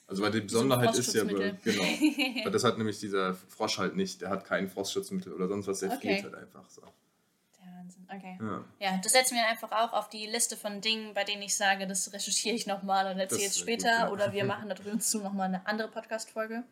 Also 0.06 0.22
weil 0.22 0.30
die 0.30 0.42
Besonderheit 0.42 0.94
ist 0.94 1.14
ja, 1.14 1.24
genau, 1.24 1.82
weil 2.44 2.50
das 2.50 2.64
hat 2.64 2.76
nämlich 2.76 2.98
dieser 3.00 3.32
Frosch 3.34 3.78
halt 3.78 3.96
nicht. 3.96 4.20
Der 4.20 4.28
hat 4.28 4.44
kein 4.44 4.68
Frostschutzmittel 4.68 5.32
oder 5.32 5.48
sonst 5.48 5.66
was, 5.66 5.80
der 5.80 5.90
Okay. 5.90 6.20
friert 6.20 6.24
halt 6.24 6.34
einfach 6.34 6.68
so. 6.68 6.82
Wahnsinn. 7.82 8.06
Okay. 8.08 8.38
Ja. 8.40 8.64
Ja, 8.78 9.00
das 9.02 9.12
setzen 9.12 9.34
wir 9.34 9.46
einfach 9.46 9.72
auch 9.72 9.92
auf 9.92 10.08
die 10.08 10.26
Liste 10.26 10.56
von 10.56 10.80
Dingen, 10.80 11.14
bei 11.14 11.24
denen 11.24 11.42
ich 11.42 11.56
sage, 11.56 11.86
das 11.86 12.12
recherchiere 12.12 12.54
ich 12.54 12.66
nochmal 12.66 13.12
und 13.12 13.18
erzähle 13.18 13.46
es 13.46 13.58
später. 13.58 13.90
gut, 13.90 13.98
ja. 13.98 14.10
Oder 14.10 14.32
wir 14.32 14.44
machen 14.52 14.68
dazu 14.68 15.20
nochmal 15.20 15.48
eine 15.48 15.66
andere 15.66 15.88
Podcast-Folge. 15.88 16.64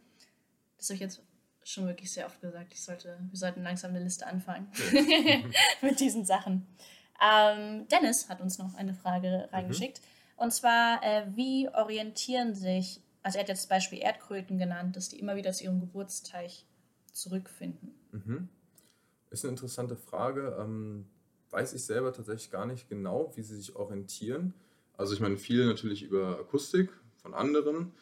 Das 0.79 0.88
habe 0.88 0.94
ich 0.94 1.01
jetzt 1.01 1.23
schon 1.62 1.87
wirklich 1.87 2.11
sehr 2.11 2.27
oft 2.27 2.40
gesagt. 2.40 2.73
Ich 2.73 2.83
sollte, 2.83 3.18
wir 3.20 3.38
sollten 3.38 3.62
langsam 3.62 3.90
eine 3.90 4.03
Liste 4.03 4.27
anfangen 4.27 4.70
mit 5.83 6.01
diesen 6.01 6.25
Sachen. 6.25 6.66
Ähm, 7.20 7.87
Dennis 7.88 8.29
hat 8.29 8.40
uns 8.40 8.59
noch 8.59 8.75
eine 8.75 8.94
Frage 8.94 9.49
reingeschickt. 9.53 10.01
Und 10.37 10.53
zwar, 10.53 11.03
äh, 11.05 11.25
wie 11.35 11.68
orientieren 11.68 12.55
sich, 12.55 13.03
also 13.23 13.37
er 13.37 13.42
hat 13.42 13.49
jetzt 13.49 13.64
das 13.64 13.68
Beispiel 13.68 13.99
Erdkröten 13.99 14.57
genannt, 14.57 14.96
dass 14.96 15.11
die 15.11 15.18
immer 15.18 15.37
wieder 15.37 15.53
zu 15.53 15.64
ihrem 15.64 15.81
Geburtsteich 15.81 16.64
zurückfinden. 17.12 17.94
Mhm. 18.12 18.49
Ist 19.31 19.45
eine 19.45 19.53
interessante 19.53 19.97
Frage. 19.97 20.57
Ähm, 20.61 21.07
weiß 21.51 21.73
ich 21.75 21.85
selber 21.85 22.12
tatsächlich 22.12 22.51
gar 22.51 22.66
nicht 22.66 22.88
genau, 22.88 23.33
wie 23.37 23.43
sie 23.43 23.57
sich 23.57 23.75
orientieren. 23.77 24.55
Also 24.97 25.14
ich 25.14 25.21
meine, 25.21 25.37
viel 25.37 25.66
natürlich 25.66 26.03
über 26.03 26.38
Akustik 26.38 26.90
von 27.23 27.35
anderen. 27.35 27.93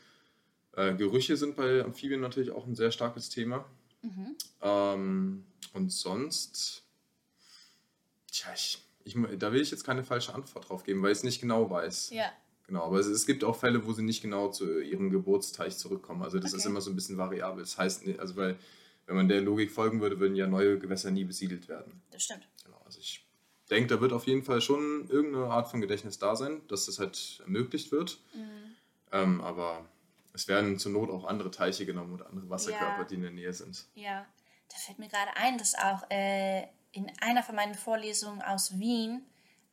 Äh, 0.73 0.95
Gerüche 0.97 1.37
sind 1.37 1.57
bei 1.57 1.83
Amphibien 1.85 2.21
natürlich 2.21 2.51
auch 2.51 2.67
ein 2.67 2.75
sehr 2.75 2.91
starkes 2.91 3.29
Thema. 3.31 3.65
Mhm. 4.03 4.37
Ähm, 4.63 5.45
und 5.75 5.91
sonst, 5.93 6.83
tja, 8.31 8.49
ich, 8.55 8.83
ich, 9.05 9.17
da 9.39 9.53
will 9.53 9.61
ich 9.61 9.71
jetzt 9.71 9.85
keine 9.85 10.05
falsche 10.05 10.35
Antwort 10.35 10.69
drauf 10.69 10.85
geben, 10.85 11.03
weil 11.03 11.13
ich 11.13 11.19
es 11.19 11.25
nicht 11.25 11.41
genau 11.41 11.71
weiß. 11.71 12.11
Ja, 12.11 12.31
Genau, 12.67 12.85
aber 12.85 12.99
es, 13.01 13.07
es 13.07 13.25
gibt 13.25 13.45
auch 13.45 13.57
Fälle, 13.57 13.87
wo 13.87 13.95
sie 13.95 14.03
nicht 14.03 14.21
genau 14.21 14.51
zu 14.51 14.81
ihrem 14.83 15.09
Geburtsteich 15.09 15.79
zurückkommen. 15.79 16.23
Also 16.23 16.39
das 16.39 16.53
ist 16.53 16.61
Okay. 16.65 16.69
immer 16.69 16.83
so 16.83 16.91
ein 16.91 16.97
bisschen 16.97 17.17
variabel. 17.17 17.63
Das 17.63 17.79
heißt, 17.79 18.07
nicht- 18.07 18.21
also 18.21 18.37
weil, 18.37 18.59
wenn 19.09 19.17
man 19.17 19.29
der 19.29 19.41
Logik 19.41 19.73
folgen 19.73 20.01
würde, 20.01 20.21
würden 20.21 20.37
ja 20.37 20.47
neue 20.47 20.79
Gewässer 20.79 21.11
nie 21.11 21.25
besiedelt 21.25 21.67
werden. 21.69 22.01
das 22.13 22.23
stimmt. 22.23 22.47
Genau, 22.65 22.81
also 22.85 23.01
ich 23.01 23.27
denke, 23.71 23.89
da 23.95 24.01
wird 24.01 24.13
auf 24.13 24.27
jeden 24.27 24.45
Fall 24.45 24.61
schon 24.61 25.09
irgendeine 25.09 25.47
Art 25.47 25.69
von 25.69 25.81
Gedächtnis 25.81 26.19
da 26.19 26.37
sein, 26.37 26.61
dass 26.69 26.87
das 26.87 26.99
halt 27.01 27.41
ermöglicht 27.45 27.91
wird. 27.91 28.21
Mhm. 28.35 28.77
Ähm, 29.13 29.41
aber 29.41 29.85
es 30.35 30.47
werden 30.47 30.79
zur 30.79 30.93
Not 30.93 31.11
auch 31.11 31.25
andere 31.25 31.51
Teiche 31.51 31.85
genommen 31.87 32.13
oder 32.15 32.29
andere 32.29 32.49
Wasserkörper, 32.49 32.99
Ja. 33.01 33.05
die 33.05 33.15
in 33.17 33.23
der 33.23 33.31
Nähe 33.33 33.53
sind. 33.53 33.87
Ja, 33.95 34.25
da 34.71 34.77
fällt 34.77 34.99
mir 34.99 35.09
gerade 35.09 35.31
ein, 35.37 35.59
dass 35.59 35.75
auch 35.75 36.09
äh, 36.11 36.67
in 36.93 37.11
einer 37.21 37.43
von 37.43 37.57
meinen 37.57 37.75
Vorlesungen 37.75 38.43
aus 38.43 38.79
Wien 38.79 39.23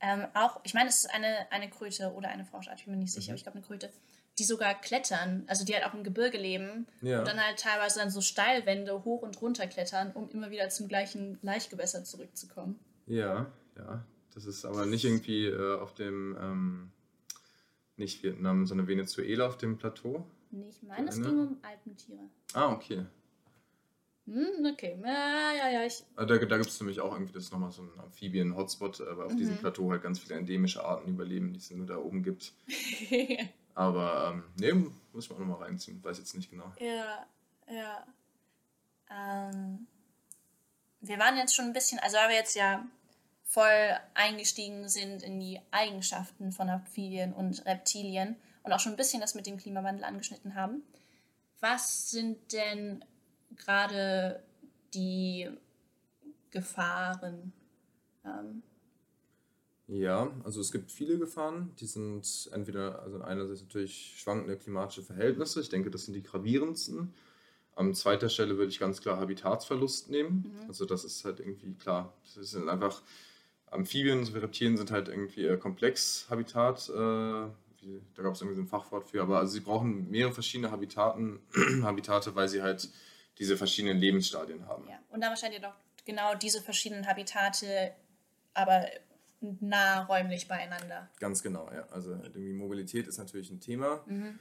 ähm, 0.01 0.25
auch, 0.33 0.59
ich 0.63 0.73
meine, 0.73 0.89
es 0.89 0.99
ist 1.05 1.13
eine, 1.13 1.49
eine 1.51 1.69
Kröte 1.69 2.11
oder 2.13 2.29
eine 2.29 2.45
Froschart, 2.45 2.79
ich 2.79 2.85
bin 2.85 2.95
mir 2.95 2.99
nicht 3.01 3.13
sicher, 3.13 3.27
Mhm. 3.27 3.31
aber 3.31 3.37
ich 3.37 3.43
glaube 3.43 3.57
eine 3.57 3.65
Kröte, 3.67 3.93
die 4.37 4.43
sogar 4.43 4.73
klettern, 4.79 5.43
also 5.47 5.63
die 5.65 5.73
halt 5.73 5.85
auch 5.85 5.93
im 5.93 6.03
Gebirge 6.03 6.37
leben 6.37 6.87
Ja. 7.01 7.19
und 7.19 7.27
dann 7.27 7.39
halt 7.39 7.59
teilweise 7.59 7.99
dann 7.99 8.09
so 8.09 8.21
Steilwände 8.21 9.03
hoch 9.05 9.21
und 9.21 9.41
runter 9.41 9.65
klettern, 9.67 10.11
um 10.13 10.29
immer 10.31 10.51
wieder 10.51 10.69
zum 10.69 10.87
gleichen 10.87 11.37
Laichgewässer 11.41 12.03
zurückzukommen. 12.03 12.79
Ja, 13.07 13.51
ja. 13.77 14.03
Das 14.33 14.45
ist 14.45 14.65
aber 14.65 14.85
nicht 14.85 15.05
irgendwie 15.05 15.45
äh, 15.45 15.79
auf 15.79 15.93
dem, 15.93 16.37
ähm, 16.41 16.91
nicht 17.95 18.21
Vietnam, 18.23 18.65
sondern 18.67 18.87
Venezuela 18.87 19.47
auf 19.47 19.57
dem 19.57 19.77
Plateau. 19.77 20.25
Nee, 20.51 20.67
ich 20.69 20.83
meine, 20.83 21.07
es 21.09 21.15
ging 21.21 21.39
um 21.39 21.57
Alpentiere. 21.61 22.19
Ah, 22.53 22.73
okay. 22.73 23.05
Hm, 24.27 24.65
okay, 24.73 24.97
ja, 25.03 25.53
ja, 25.55 25.69
ja, 25.69 25.85
ich. 25.85 26.03
Ah, 26.15 26.25
Da, 26.25 26.37
da 26.37 26.57
gibt 26.57 26.69
es 26.69 26.79
nämlich 26.81 26.99
auch 26.99 27.13
irgendwie, 27.13 27.31
das 27.33 27.51
nochmal 27.51 27.71
so 27.71 27.83
ein 27.83 27.91
Amphibien-Hotspot, 27.99 29.01
aber 29.01 29.27
auf 29.27 29.35
diesem 29.35 29.55
Mhm. 29.55 29.59
Plateau 29.59 29.91
halt 29.91 30.01
ganz 30.01 30.19
viele 30.19 30.35
endemische 30.35 30.83
Arten 30.83 31.09
überleben, 31.09 31.53
die 31.53 31.59
es 31.59 31.69
nur 31.71 31.85
da 31.85 31.97
oben 31.97 32.23
gibt. 32.23 32.53
Aber 33.75 34.31
ähm, 34.33 34.43
nee, 34.57 34.89
muss 35.13 35.29
man 35.29 35.37
auch 35.37 35.45
nochmal 35.45 35.67
reinziehen, 35.67 36.03
weiß 36.03 36.17
jetzt 36.17 36.33
nicht 36.33 36.49
genau. 36.49 36.71
Ja, 36.79 37.25
ja. 37.69 38.07
Ähm, 39.11 39.85
wir 41.01 41.19
waren 41.19 41.37
jetzt 41.37 41.53
schon 41.53 41.65
ein 41.65 41.73
bisschen, 41.73 41.99
also 41.99 42.17
weil 42.17 42.29
wir 42.29 42.35
jetzt 42.35 42.55
ja 42.55 42.85
voll 43.43 43.97
eingestiegen 44.13 44.89
sind 44.89 45.21
in 45.21 45.39
die 45.39 45.61
Eigenschaften 45.71 46.51
von 46.51 46.69
Amphibien 46.69 47.33
und 47.33 47.65
Reptilien 47.65 48.37
und 48.63 48.73
auch 48.73 48.79
schon 48.79 48.93
ein 48.93 48.97
bisschen 48.97 49.21
das 49.21 49.35
mit 49.35 49.45
dem 49.45 49.57
Klimawandel 49.57 50.03
angeschnitten 50.03 50.55
haben. 50.55 50.81
Was 51.59 52.09
sind 52.09 52.53
denn 52.53 53.03
gerade 53.55 54.43
die 54.93 55.49
Gefahren? 56.51 57.53
Ähm, 58.23 58.63
Ja, 59.87 60.31
also 60.43 60.61
es 60.61 60.71
gibt 60.71 60.91
viele 60.91 61.19
Gefahren, 61.19 61.71
die 61.79 61.85
sind 61.85 62.49
entweder, 62.51 63.03
also 63.03 63.21
einerseits 63.21 63.61
natürlich 63.61 64.15
schwankende 64.17 64.57
klimatische 64.57 65.03
Verhältnisse, 65.03 65.61
ich 65.61 65.69
denke, 65.69 65.91
das 65.91 66.05
sind 66.05 66.15
die 66.15 66.23
gravierendsten. 66.23 67.13
An 67.75 67.93
zweiter 67.93 68.29
Stelle 68.29 68.57
würde 68.57 68.69
ich 68.69 68.79
ganz 68.79 69.01
klar 69.01 69.19
Habitatsverlust 69.19 70.09
nehmen. 70.09 70.53
Mhm. 70.61 70.67
Also 70.69 70.85
das 70.85 71.03
ist 71.03 71.25
halt 71.25 71.39
irgendwie 71.39 71.73
klar, 71.73 72.13
das 72.35 72.49
sind 72.49 72.69
einfach 72.69 73.01
Amphibien, 73.69 74.25
so 74.25 74.33
wie 74.33 74.39
Reptilien 74.39 74.77
sind 74.77 74.91
halt 74.91 75.07
irgendwie 75.07 75.45
äh, 75.45 75.57
Komplexhabitat. 75.57 76.89
Äh, 76.89 76.93
wie, 77.81 78.01
da 78.15 78.23
gab 78.23 78.33
es 78.33 78.41
irgendwie 78.41 78.55
so 78.55 78.61
ein 78.61 78.67
Fachwort 78.67 79.09
für, 79.09 79.21
aber 79.21 79.39
also 79.39 79.53
sie 79.53 79.59
brauchen 79.59 80.09
mehrere 80.09 80.33
verschiedene 80.33 80.71
Habitaten, 80.71 81.41
Habitate, 81.83 82.33
weil 82.33 82.47
sie 82.47 82.61
halt 82.61 82.89
diese 83.37 83.57
verschiedenen 83.57 83.97
Lebensstadien 83.97 84.65
haben. 84.67 84.87
ja. 84.87 84.97
Und 85.09 85.21
dann 85.21 85.29
wahrscheinlich 85.29 85.61
doch 85.61 85.75
genau 86.05 86.35
diese 86.35 86.61
verschiedenen 86.61 87.05
Habitate, 87.05 87.93
aber 88.53 88.85
nah 89.41 90.03
räumlich 90.03 90.47
beieinander. 90.47 91.09
Ganz 91.19 91.43
genau, 91.43 91.69
ja. 91.73 91.85
Also 91.91 92.11
irgendwie 92.11 92.53
Mobilität 92.53 93.07
ist 93.07 93.17
natürlich 93.17 93.49
ein 93.51 93.59
Thema. 93.59 94.01
Mhm. 94.07 94.39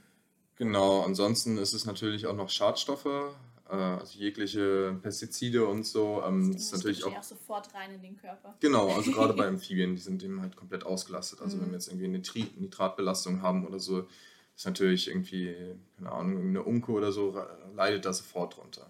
Genau, 0.56 1.02
ansonsten 1.02 1.58
ist 1.58 1.72
es 1.72 1.84
natürlich 1.84 2.26
auch 2.26 2.34
noch 2.36 2.48
Schadstoffe. 2.48 3.34
also 3.66 4.18
jegliche 4.18 4.96
Pestizide 5.02 5.66
und 5.66 5.84
so. 5.84 6.22
Ähm, 6.24 6.52
das, 6.52 6.62
ist 6.66 6.72
natürlich 6.72 7.02
auch, 7.04 7.16
auch 7.16 7.22
sofort 7.22 7.74
rein 7.74 7.92
in 7.94 8.02
den 8.02 8.16
Körper. 8.16 8.54
Genau, 8.60 8.88
also 8.94 9.10
gerade 9.10 9.32
bei 9.34 9.46
Amphibien, 9.48 9.96
die 9.96 10.02
sind 10.02 10.22
eben 10.22 10.40
halt 10.42 10.54
komplett 10.54 10.84
ausgelastet. 10.84 11.40
Also 11.40 11.56
Mhm. 11.56 11.62
wenn 11.62 11.68
wir 11.70 11.74
jetzt 11.74 11.88
irgendwie 11.88 12.04
eine 12.06 12.18
Nitri- 12.18 12.50
Nitratbelastung 12.60 13.42
haben 13.42 13.66
oder 13.66 13.80
so, 13.80 14.06
ist 14.54 14.66
natürlich 14.66 15.08
irgendwie, 15.08 15.56
keine 15.96 16.12
Ahnung, 16.12 16.40
eine 16.48 16.62
Unke 16.62 16.92
oder 16.92 17.10
so, 17.10 17.34
leidet 17.74 18.04
da 18.04 18.12
sofort 18.12 18.56
drunter. 18.56 18.86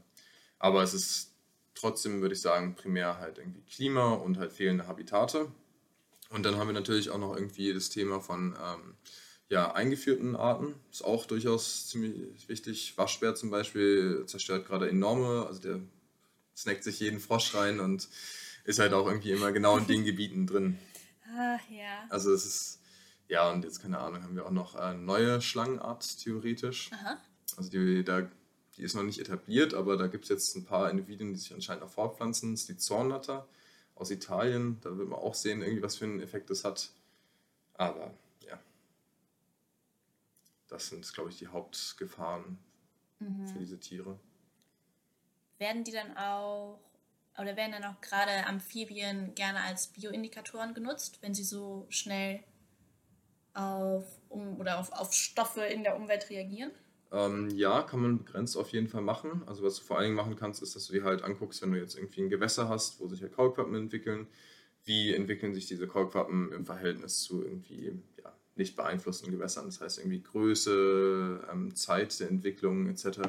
Aber 0.59 0.83
es 0.83 0.93
ist 0.93 1.33
trotzdem, 1.75 2.21
würde 2.21 2.35
ich 2.35 2.41
sagen, 2.43 2.75
primär 2.75 3.19
halt 3.19 3.39
irgendwie 3.39 3.63
Klima 3.63 4.13
und 4.13 4.39
halt 4.39 4.53
fehlende 4.53 4.87
Habitate. 4.87 5.47
Und 6.35 6.43
dann 6.43 6.57
haben 6.57 6.67
wir 6.67 6.75
natürlich 6.75 7.11
auch 7.11 7.19
noch 7.19 7.37
irgendwie 7.37 7.73
das 7.73 7.91
Thema 7.91 8.21
von 8.21 8.57
ähm, 8.61 8.95
ja, 9.49 9.73
eingeführten 9.73 10.35
Arten. 10.35 10.75
Ist 10.91 11.05
auch 11.05 11.27
durchaus 11.27 11.87
ziemlich 11.87 12.49
wichtig. 12.49 12.95
Waschbär 12.97 13.37
zum 13.37 13.51
Beispiel 13.51 14.25
zerstört 14.27 14.67
gerade 14.67 14.91
enorme, 14.91 15.47
also 15.47 15.61
der 15.61 15.81
snackt 16.57 16.83
sich 16.83 16.99
jeden 16.99 17.21
Frosch 17.21 17.55
rein 17.55 17.79
und 17.79 18.09
ist 18.65 18.81
halt 18.81 18.95
auch 18.95 19.07
irgendwie 19.07 19.31
immer 19.31 19.53
genau 19.53 19.79
in 19.79 19.87
den 19.87 20.05
Gebieten 20.05 20.49
drin. 20.49 20.77
Ah, 21.25 21.59
ja. 21.71 22.05
Also 22.09 22.33
es 22.33 22.45
ist, 22.45 22.81
ja, 23.29 23.49
und 23.53 23.63
jetzt 23.63 23.81
keine 23.81 24.01
Ahnung, 24.01 24.25
haben 24.25 24.35
wir 24.35 24.45
auch 24.45 24.51
noch 24.51 24.75
eine 24.75 24.99
neue 24.99 25.41
Schlangenart 25.41 26.19
theoretisch. 26.19 26.91
Aha. 26.95 27.17
Also 27.57 27.71
die, 27.71 28.03
da, 28.03 28.29
die 28.77 28.83
ist 28.83 28.97
noch 28.97 29.05
nicht 29.05 29.21
etabliert, 29.21 29.73
aber 29.73 29.97
da 29.97 30.09
gibt 30.09 30.25
es 30.25 30.31
jetzt 30.31 30.57
ein 30.57 30.65
paar 30.65 30.91
Individuen, 30.91 31.33
die 31.33 31.39
sich 31.39 31.55
anscheinend 31.55 31.85
auch 31.85 31.91
fortpflanzen. 31.91 32.55
Das 32.55 32.63
ist 32.63 32.69
die 32.71 32.77
Zornnatter 32.77 33.47
aus 33.95 34.11
Italien. 34.11 34.81
Da 34.83 34.97
wird 34.97 35.09
man 35.09 35.19
auch 35.19 35.35
sehen, 35.35 35.63
irgendwie, 35.63 35.83
was 35.83 35.97
für 35.97 36.05
einen 36.05 36.21
Effekt 36.21 36.51
das 36.51 36.65
hat. 36.65 36.91
Aber 37.75 38.15
ja, 38.47 38.59
das 40.69 40.89
sind, 40.89 41.11
glaube 41.13 41.31
ich, 41.31 41.39
die 41.39 41.49
Hauptgefahren 41.49 42.59
Mhm. 43.21 43.47
für 43.49 43.59
diese 43.59 43.79
Tiere. 43.81 44.19
Werden 45.59 45.85
die 45.85 45.93
dann 45.93 46.17
auch, 46.17 46.79
oder 47.39 47.57
werden 47.57 47.73
dann 47.73 47.85
auch 47.85 48.01
gerade 48.01 48.47
Amphibien 48.47 49.35
gerne 49.35 49.61
als 49.63 49.89
Bioindikatoren 49.89 50.75
genutzt, 50.75 51.19
wenn 51.23 51.35
sie 51.35 51.45
so 51.45 51.87
schnell 51.89 52.43
auf, 53.55 54.05
um, 54.29 54.59
oder 54.61 54.79
auf, 54.79 54.93
auf 54.93 55.13
Stoffe 55.13 55.63
in 55.65 55.85
der 55.85 55.97
Umwelt 55.97 56.29
reagieren? 56.31 56.73
Ähm, 57.15 57.49
ja, 57.51 57.83
kann 57.83 58.01
man 58.01 58.19
begrenzt 58.19 58.57
auf 58.57 58.71
jeden 58.71 58.89
Fall 58.89 59.03
machen. 59.03 59.43
Also 59.47 59.63
was 59.63 59.77
du 59.77 59.85
vor 59.85 59.99
allen 59.99 60.07
Dingen 60.07 60.17
machen 60.17 60.35
kannst, 60.35 60.63
ist, 60.63 60.75
dass 60.75 60.89
du 60.89 60.95
dir 60.95 61.05
halt 61.05 61.23
anguckst, 61.23 61.63
wenn 61.63 61.71
du 61.71 61.79
jetzt 61.79 61.97
irgendwie 61.97 62.23
ein 62.23 62.29
Gewässer 62.29 62.69
hast, 62.69 62.99
wo 62.99 63.07
sich 63.07 63.23
halt 63.23 63.33
Kaulquappen 63.33 63.77
entwickeln, 63.77 64.27
wie 64.85 65.15
entwickeln 65.15 65.55
sich 65.55 65.67
diese 65.67 65.87
Kaulquappen 65.87 66.51
im 66.51 66.67
Verhältnis 66.67 67.21
zu 67.21 67.45
irgendwie 67.45 67.93
ja, 68.21 68.33
nicht 68.57 68.75
beeinflussten 68.75 69.31
Gewässern. 69.31 69.67
Das 69.67 69.81
heißt 69.81 69.99
irgendwie 69.99 70.23
Größe, 70.23 71.47
ähm, 71.53 71.77
Zeit 71.77 72.19
der 72.19 72.31
Entwicklung 72.31 72.89
etc., 72.89 73.21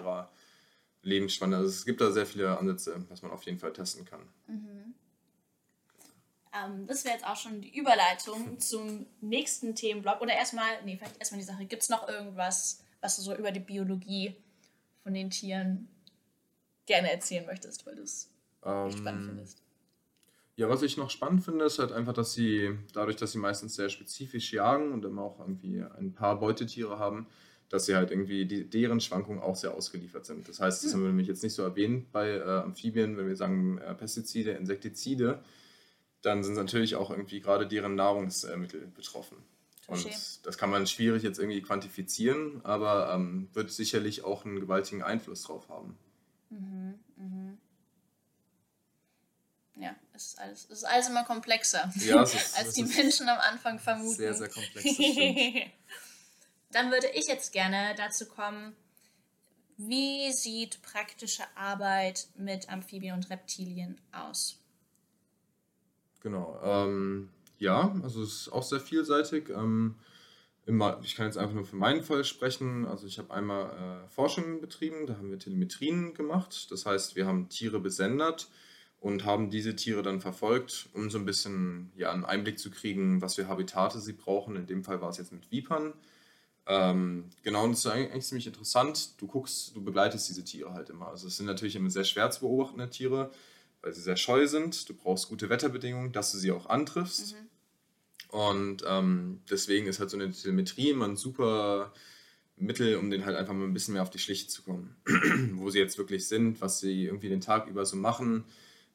Lebensspanne. 1.04 1.58
Also 1.58 1.70
es 1.70 1.86
gibt 1.86 2.02
da 2.02 2.12
sehr 2.12 2.26
viele 2.26 2.58
Ansätze, 2.58 3.06
was 3.10 3.22
man 3.22 3.30
auf 3.30 3.44
jeden 3.44 3.60
Fall 3.60 3.72
testen 3.72 4.04
kann. 4.04 4.22
Ähm, 6.56 6.88
das 6.88 7.06
wäre 7.06 7.14
jetzt 7.14 7.28
auch 7.28 7.36
schon 7.36 7.62
die 7.62 7.78
Überleitung 7.78 8.60
zum 8.60 9.06
nächsten 9.22 9.76
Themenblock. 9.76 10.22
Oder 10.22 10.34
erstmal, 10.34 10.84
nee, 10.86 10.98
vielleicht 10.98 11.20
erstmal 11.20 11.40
die 11.40 11.46
Sache. 11.46 11.66
Gibt 11.66 11.84
es 11.84 11.90
noch 11.90 12.08
irgendwas, 12.08 12.85
was 13.06 13.18
du 13.18 13.22
so 13.22 13.36
über 13.36 13.52
die 13.52 13.60
Biologie 13.60 14.36
von 15.04 15.14
den 15.14 15.30
Tieren 15.30 15.88
gerne 16.88 17.12
erzählen 17.12 17.46
möchtest, 17.46 17.86
weil 17.86 17.96
du 17.96 18.02
es 18.02 18.32
echt 18.64 18.98
spannend 18.98 19.22
Ähm, 19.22 19.28
findest? 19.30 19.62
Ja, 20.56 20.70
was 20.70 20.82
ich 20.82 20.98
noch 20.98 21.10
spannend 21.10 21.44
finde, 21.44 21.66
ist 21.66 21.80
halt 21.80 21.92
einfach, 21.92 22.14
dass 22.14 22.34
sie, 22.34 22.78
dadurch, 22.94 23.18
dass 23.18 23.34
sie 23.34 23.38
meistens 23.38 23.76
sehr 23.76 23.90
spezifisch 23.90 24.54
jagen 24.54 24.92
und 24.92 25.06
immer 25.06 25.22
auch 25.22 25.40
irgendwie 25.40 25.84
ein 25.84 26.14
paar 26.14 26.40
Beutetiere 26.40 26.98
haben, 26.98 27.28
dass 27.70 27.86
sie 27.86 27.96
halt 27.96 28.10
irgendwie 28.10 28.46
die, 28.46 28.68
deren 28.70 29.00
Schwankungen 29.02 29.42
auch 29.42 29.56
sehr 29.56 29.74
ausgeliefert 29.74 30.26
sind. 30.26 30.48
Das 30.48 30.60
heißt, 30.60 30.84
das 30.84 30.94
haben 30.94 31.02
wir 31.02 31.10
nämlich 31.10 31.28
jetzt 31.28 31.44
nicht 31.44 31.54
so 31.54 31.62
erwähnt 31.64 32.12
bei 32.12 32.30
äh, 32.30 32.42
Amphibien, 32.42 33.18
wenn 33.18 33.28
wir 33.28 33.36
sagen 33.36 33.78
äh, 33.80 33.94
Pestizide, 33.94 34.52
Insektizide, 34.52 35.44
dann 36.22 36.44
sind 36.44 36.56
natürlich 36.56 36.96
auch 36.96 37.12
irgendwie 37.12 37.42
gerade 37.42 37.68
deren 37.68 37.96
Nahrungsmittel 37.96 38.88
betroffen. 38.88 39.38
Und 39.88 40.46
das 40.46 40.58
kann 40.58 40.70
man 40.72 40.88
schwierig 40.88 41.22
jetzt 41.24 41.38
irgendwie 41.40 41.62
quantifizieren, 41.62 42.64
aber 42.66 43.14
ähm, 43.14 43.50
wird 43.54 43.72
sicherlich 43.72 44.24
auch 44.24 44.44
einen 44.46 44.60
gewaltigen 44.60 45.04
Einfluss 45.04 45.44
drauf 45.44 45.70
haben. 45.70 45.98
Mhm, 46.50 47.00
mhm. 47.18 47.58
Ja, 49.78 49.94
es 50.14 50.28
ist 50.28 50.40
alles, 50.40 50.64
es 50.66 50.72
ist 50.80 50.84
alles 50.86 51.10
immer 51.10 51.24
komplexer, 51.26 51.92
Ja, 52.06 52.24
ist- 52.24 52.58
als 52.58 52.74
die 52.74 52.84
Menschen 52.84 53.28
am 53.30 53.40
Anfang 53.40 53.78
vermuten. 53.80 54.16
Sehr, 54.16 54.34
sehr 54.34 54.50
komplex. 54.50 54.86
Dann 56.72 56.92
würde 56.92 57.08
ich 57.14 57.28
jetzt 57.28 57.52
gerne 57.54 57.94
dazu 57.96 58.26
kommen, 58.26 58.76
wie 59.78 60.32
sieht 60.32 60.82
praktische 60.82 61.44
Arbeit 61.56 62.28
mit 62.36 62.70
Amphibien 62.70 63.14
und 63.14 63.30
Reptilien 63.30 64.00
aus? 64.14 64.58
Genau. 66.22 66.60
Ähm, 66.64 67.30
ja, 67.58 67.96
also 68.04 68.22
es 68.24 68.42
ist 68.42 68.50
auch 68.50 68.64
sehr 68.64 68.80
vielseitig. 68.80 69.50
Ähm, 69.50 69.96
ich 71.04 71.16
kann 71.16 71.28
jetzt 71.28 71.38
einfach 71.38 71.54
nur 71.54 71.66
für 71.66 71.76
meinen 71.76 72.02
Fall 72.02 72.24
sprechen. 72.24 72.86
Also 72.86 73.06
ich 73.06 73.20
habe 73.20 73.32
einmal 73.34 73.66
äh, 74.06 74.10
Forschung 74.10 74.62
betrieben, 74.62 75.06
da 75.06 75.18
haben 75.18 75.30
wir 75.30 75.38
Telemetrien 75.38 76.14
gemacht. 76.14 76.72
Das 76.72 76.86
heißt, 76.86 77.16
wir 77.16 77.28
haben 77.28 77.50
Tiere 77.50 77.80
besendet 77.80 78.48
und 79.00 79.26
haben 79.26 79.52
diese 79.52 79.76
Tiere 79.76 80.02
dann 80.02 80.22
verfolgt, 80.22 80.90
um 80.94 81.12
so 81.12 81.20
ein 81.20 81.26
bisschen 81.26 81.92
ja, 81.96 82.12
einen 82.12 82.26
Einblick 82.26 82.58
zu 82.58 82.72
kriegen, 82.72 83.22
was 83.22 83.36
für 83.36 83.48
Habitate 83.48 84.00
sie 84.00 84.14
brauchen. 84.14 84.56
In 84.56 84.66
dem 84.66 84.84
Fall 84.84 85.02
war 85.02 85.10
es 85.10 85.18
jetzt 85.18 85.32
mit 85.32 85.52
Vipern. 85.52 85.94
Ähm, 86.68 87.30
genau, 87.44 87.66
und 87.66 87.74
das 87.74 87.80
ist 87.80 87.88
eigentlich 87.88 88.26
ziemlich 88.26 88.48
interessant. 88.48 89.22
Du 89.22 89.28
guckst, 89.28 89.76
du 89.76 89.84
begleitest 89.84 90.28
diese 90.30 90.44
Tiere 90.44 90.74
halt 90.74 90.90
immer. 90.90 91.10
Also 91.10 91.28
es 91.28 91.38
sind 91.38 91.46
natürlich 91.46 91.76
immer 91.76 91.92
sehr 91.92 92.04
schwer 92.04 92.32
zu 92.32 92.40
beobachtende 92.40 92.90
Tiere, 92.90 93.30
weil 93.86 93.94
sie 93.94 94.02
sehr 94.02 94.18
scheu 94.18 94.48
sind. 94.48 94.90
Du 94.90 94.96
brauchst 94.96 95.30
gute 95.30 95.48
Wetterbedingungen, 95.48 96.12
dass 96.12 96.32
du 96.32 96.40
sie 96.40 96.52
auch 96.52 96.66
antriffst. 96.66 97.36
Und 98.30 98.84
ähm, 98.88 99.42
deswegen 99.50 99.86
ist 99.86 100.00
halt 100.00 100.10
so 100.10 100.18
eine 100.18 100.32
Telemetrie 100.32 100.90
immer 100.90 101.06
ein 101.06 101.18
super 101.18 101.94
Mittel, 102.58 102.96
um 102.96 103.12
denen 103.12 103.26
halt 103.26 103.38
einfach 103.38 103.54
mal 103.54 103.66
ein 103.66 103.74
bisschen 103.74 103.94
mehr 103.94 104.02
auf 104.02 104.10
die 104.10 104.18
Schliche 104.18 104.48
zu 104.48 104.64
kommen. 104.64 104.96
Wo 105.54 105.70
sie 105.70 105.78
jetzt 105.78 106.00
wirklich 106.00 106.28
sind, 106.28 106.62
was 106.62 106.80
sie 106.80 107.06
irgendwie 107.06 107.30
den 107.30 107.42
Tag 107.42 107.68
über 107.68 107.86
so 107.86 107.96
machen. 107.96 108.46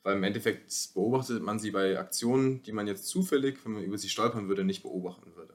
Weil 0.03 0.16
im 0.16 0.24
Endeffekt 0.24 0.72
beobachtet 0.94 1.40
man 1.40 1.61
sie 1.61 1.70
bei 1.70 1.96
Aktionen, 1.96 2.62
die 2.64 2.72
man 2.72 2.88
jetzt 2.88 3.07
zufällig, 3.07 3.59
wenn 3.64 3.72
man 3.72 3.85
über 3.85 3.96
sie 3.96 4.09
stolpern 4.09 4.48
würde, 4.48 4.64
nicht 4.64 4.83
beobachten 4.83 5.37
würde. 5.37 5.55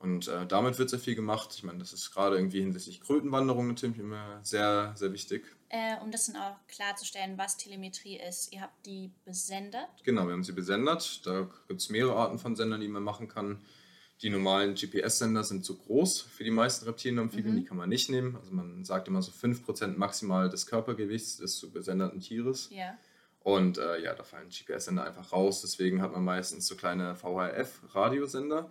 Und 0.00 0.28
äh, 0.28 0.46
damit 0.46 0.78
wird 0.78 0.90
sehr 0.90 0.98
viel 0.98 1.14
gemacht. 1.14 1.50
Ich 1.54 1.62
meine, 1.62 1.78
das 1.78 1.92
ist 1.92 2.10
gerade 2.10 2.36
irgendwie 2.36 2.60
hinsichtlich 2.60 3.00
Krötenwanderung 3.00 3.68
natürlich 3.68 3.98
immer 3.98 4.40
sehr, 4.42 4.92
sehr 4.96 5.12
wichtig. 5.12 5.44
Äh, 5.72 6.02
um 6.02 6.10
das 6.10 6.26
dann 6.26 6.36
auch 6.36 6.56
klarzustellen, 6.66 7.38
was 7.38 7.56
Telemetrie 7.56 8.18
ist. 8.18 8.52
Ihr 8.52 8.60
habt 8.60 8.84
die 8.86 9.12
besendet. 9.24 9.86
Genau, 10.02 10.26
wir 10.26 10.32
haben 10.32 10.42
sie 10.42 10.52
besendet. 10.52 11.24
Da 11.24 11.48
gibt 11.68 11.80
es 11.80 11.90
mehrere 11.90 12.16
Arten 12.16 12.40
von 12.40 12.56
Sendern, 12.56 12.80
die 12.80 12.88
man 12.88 13.04
machen 13.04 13.28
kann. 13.28 13.62
Die 14.22 14.30
normalen 14.30 14.74
GPS-Sender 14.74 15.44
sind 15.44 15.64
zu 15.64 15.78
groß 15.78 16.22
für 16.22 16.44
die 16.44 16.50
meisten 16.50 16.84
Reptilien 16.84 17.20
und 17.20 17.26
Amphibien, 17.26 17.56
die 17.56 17.64
kann 17.64 17.76
man 17.76 17.88
nicht 17.88 18.10
nehmen. 18.10 18.36
Also 18.36 18.52
man 18.52 18.84
sagt 18.84 19.08
immer 19.08 19.22
so 19.22 19.30
5% 19.30 19.96
maximal 19.96 20.50
des 20.50 20.66
Körpergewichts 20.66 21.38
des 21.38 21.56
zu 21.56 21.70
besenderten 21.70 22.20
Tieres. 22.20 22.68
Ja. 22.70 22.98
Und 23.42 23.78
äh, 23.78 24.02
ja, 24.02 24.14
da 24.14 24.22
fallen 24.22 24.50
GPS-Sender 24.50 25.04
einfach 25.04 25.32
raus. 25.32 25.62
Deswegen 25.62 26.02
hat 26.02 26.12
man 26.12 26.24
meistens 26.24 26.66
so 26.66 26.76
kleine 26.76 27.14
VHF-Radiosender, 27.14 28.68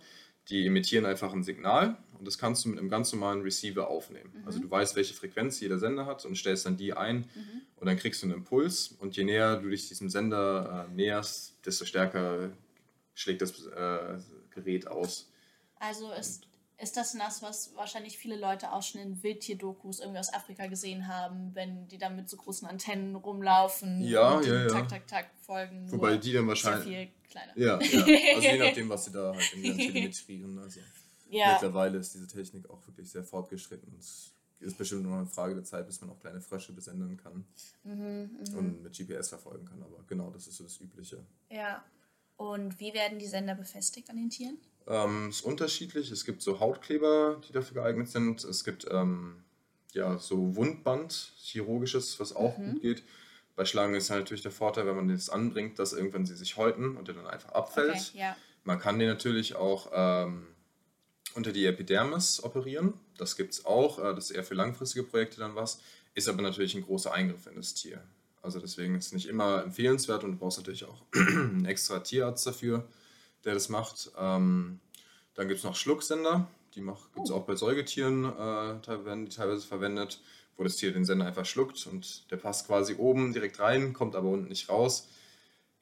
die 0.48 0.66
emittieren 0.66 1.06
einfach 1.06 1.32
ein 1.32 1.42
Signal 1.42 1.96
und 2.18 2.26
das 2.26 2.38
kannst 2.38 2.64
du 2.64 2.70
mit 2.70 2.78
einem 2.78 2.88
ganz 2.88 3.12
normalen 3.12 3.42
Receiver 3.42 3.88
aufnehmen. 3.88 4.42
Also 4.44 4.58
du 4.58 4.70
weißt, 4.70 4.96
welche 4.96 5.14
Frequenz 5.14 5.60
jeder 5.60 5.78
Sender 5.78 6.06
hat 6.06 6.24
und 6.24 6.36
stellst 6.36 6.66
dann 6.66 6.76
die 6.76 6.92
ein 6.92 7.28
und 7.76 7.86
dann 7.86 7.96
kriegst 7.96 8.22
du 8.22 8.26
einen 8.26 8.36
Impuls 8.36 8.88
und 8.98 9.16
je 9.16 9.24
näher 9.24 9.56
du 9.56 9.68
dich 9.68 9.88
diesem 9.88 10.10
Sender 10.10 10.86
äh, 10.88 10.94
näherst, 10.94 11.54
desto 11.64 11.84
stärker 11.84 12.50
schlägt 13.14 13.42
das 13.42 13.66
äh, 13.66 14.18
Gerät 14.50 14.86
aus. 14.86 15.30
Also 15.78 16.12
ist, 16.12 16.46
ist 16.80 16.96
das 16.96 17.12
das, 17.12 17.42
was 17.42 17.74
wahrscheinlich 17.76 18.16
viele 18.18 18.36
Leute 18.36 18.72
auch 18.72 18.82
schon 18.82 19.00
in 19.00 19.22
Wildtierdokus 19.22 20.00
irgendwie 20.00 20.18
aus 20.18 20.32
Afrika 20.32 20.66
gesehen 20.66 21.06
haben, 21.08 21.54
wenn 21.54 21.88
die 21.88 21.98
dann 21.98 22.16
mit 22.16 22.28
so 22.28 22.36
großen 22.36 22.66
Antennen 22.66 23.14
rumlaufen 23.16 24.00
Ja, 24.02 24.34
und 24.36 24.46
ja, 24.46 24.62
ja. 24.62 24.68
Tak, 24.68 24.88
Tak, 24.88 25.06
Tak 25.06 25.26
folgen. 25.42 25.90
Wobei 25.92 26.16
die 26.16 26.32
dann 26.32 26.46
wahrscheinlich. 26.48 26.84
viel 26.88 27.08
kleiner. 27.30 27.52
Ja, 27.56 27.80
ja, 27.80 28.04
also 28.36 28.48
je 28.48 28.58
nachdem, 28.58 28.88
was 28.88 29.04
sie 29.04 29.12
da 29.12 29.34
halt 29.34 29.52
irgendwie 29.52 29.68
dann 29.68 29.78
telemetrieren. 29.78 30.58
Also. 30.58 30.80
Ja. 31.28 31.52
Mittlerweile 31.52 31.98
ist 31.98 32.14
diese 32.14 32.26
Technik 32.26 32.68
auch 32.70 32.84
wirklich 32.86 33.10
sehr 33.10 33.22
fortgeschritten. 33.24 33.94
Es 33.98 34.32
ist 34.58 34.76
bestimmt 34.76 35.04
nur 35.04 35.16
eine 35.16 35.26
Frage 35.26 35.54
der 35.54 35.64
Zeit, 35.64 35.86
bis 35.86 36.00
man 36.00 36.10
auch 36.10 36.18
kleine 36.18 36.40
Frösche 36.40 36.72
besendern 36.72 37.16
kann 37.16 37.44
Mhm, 37.84 38.30
und 38.56 38.82
mit 38.82 38.92
GPS 38.96 39.28
verfolgen 39.28 39.64
kann. 39.64 39.82
Aber 39.82 40.02
genau, 40.06 40.30
das 40.30 40.46
ist 40.46 40.56
so 40.56 40.64
das 40.64 40.80
Übliche. 40.80 41.24
ja. 41.50 41.84
Und 42.36 42.80
wie 42.80 42.94
werden 42.94 43.18
die 43.18 43.26
Sender 43.26 43.54
befestigt 43.54 44.08
an 44.08 44.16
den 44.16 44.30
Tieren? 44.30 44.56
Ähm, 44.90 45.28
ist 45.30 45.42
unterschiedlich. 45.42 46.10
Es 46.10 46.24
gibt 46.24 46.42
so 46.42 46.58
Hautkleber, 46.60 47.40
die 47.48 47.52
dafür 47.52 47.82
geeignet 47.82 48.08
sind. 48.08 48.42
Es 48.44 48.64
gibt 48.64 48.86
ähm, 48.90 49.44
ja 49.92 50.18
so 50.18 50.56
Wundband, 50.56 51.32
chirurgisches, 51.38 52.18
was 52.20 52.34
auch 52.34 52.58
Mhm. 52.58 52.72
gut 52.72 52.82
geht. 52.82 53.02
Bei 53.56 53.64
Schlangen 53.64 53.94
ist 53.94 54.10
halt 54.10 54.20
natürlich 54.20 54.42
der 54.42 54.50
Vorteil, 54.50 54.86
wenn 54.86 54.96
man 54.96 55.08
das 55.08 55.30
anbringt, 55.30 55.78
dass 55.78 55.92
irgendwann 55.92 56.26
sie 56.26 56.34
sich 56.34 56.56
häuten 56.56 56.96
und 56.96 57.08
der 57.08 57.14
dann 57.14 57.26
einfach 57.26 57.52
abfällt. 57.52 57.90
Okay, 57.90 58.18
ja. 58.18 58.36
Man 58.64 58.78
kann 58.80 58.98
den 58.98 59.08
natürlich 59.08 59.54
auch 59.54 59.90
ähm, 59.92 60.46
unter 61.34 61.52
die 61.52 61.66
Epidermis 61.66 62.42
operieren. 62.42 62.94
Das 63.16 63.36
gibt 63.36 63.52
es 63.54 63.64
auch. 63.64 63.98
Äh, 63.98 64.14
das 64.14 64.30
ist 64.30 64.36
eher 64.36 64.44
für 64.44 64.54
langfristige 64.54 65.04
Projekte 65.04 65.38
dann 65.38 65.54
was. 65.54 65.80
Ist 66.14 66.28
aber 66.28 66.42
natürlich 66.42 66.74
ein 66.74 66.82
großer 66.84 67.12
Eingriff 67.12 67.46
in 67.46 67.54
das 67.54 67.74
Tier. 67.74 68.02
Also 68.42 68.58
deswegen 68.58 68.96
ist 68.96 69.06
es 69.06 69.12
nicht 69.12 69.28
immer 69.28 69.62
empfehlenswert 69.62 70.24
und 70.24 70.32
du 70.32 70.38
brauchst 70.38 70.58
natürlich 70.58 70.84
auch 70.84 71.02
einen 71.14 71.64
extra 71.66 72.00
Tierarzt 72.00 72.46
dafür, 72.46 72.88
der 73.44 73.54
das 73.54 73.68
macht. 73.68 74.10
Ähm, 74.18 74.80
dann 75.34 75.48
gibt 75.48 75.58
es 75.58 75.64
noch 75.64 75.76
Schlucksender. 75.76 76.48
Die 76.74 76.80
gibt 76.80 77.24
es 77.24 77.30
oh. 77.30 77.36
auch 77.36 77.46
bei 77.46 77.56
Säugetieren, 77.56 78.24
äh, 78.24 79.04
werden 79.04 79.26
die 79.26 79.34
teilweise 79.34 79.66
verwendet, 79.66 80.20
wo 80.56 80.62
das 80.62 80.76
Tier 80.76 80.92
den 80.92 81.04
Sender 81.04 81.26
einfach 81.26 81.46
schluckt 81.46 81.86
und 81.86 82.30
der 82.30 82.36
passt 82.36 82.66
quasi 82.66 82.94
oben 82.96 83.32
direkt 83.32 83.58
rein, 83.58 83.92
kommt 83.92 84.14
aber 84.14 84.28
unten 84.28 84.48
nicht 84.48 84.68
raus. 84.68 85.08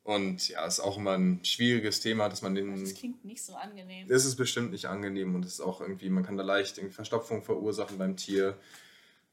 Und 0.09 0.49
ja, 0.49 0.64
ist 0.64 0.81
auch 0.81 0.97
immer 0.97 1.18
ein 1.18 1.44
schwieriges 1.44 2.01
Thema, 2.01 2.31
dass 2.31 2.40
man 2.40 2.55
den. 2.55 2.81
Das 2.81 2.94
klingt 2.94 3.27
nicht 3.27 3.44
so 3.44 3.55
angenehm. 3.55 4.07
Es 4.09 4.25
ist 4.25 4.37
bestimmt 4.37 4.71
nicht 4.71 4.87
angenehm 4.87 5.35
und 5.35 5.44
es 5.44 5.55
ist 5.55 5.61
auch 5.61 5.83
irgendwie, 5.83 6.09
man 6.09 6.25
kann 6.25 6.38
da 6.38 6.42
leicht 6.42 6.79
Verstopfung 6.90 7.42
verursachen 7.42 7.99
beim 7.99 8.16
Tier. 8.16 8.57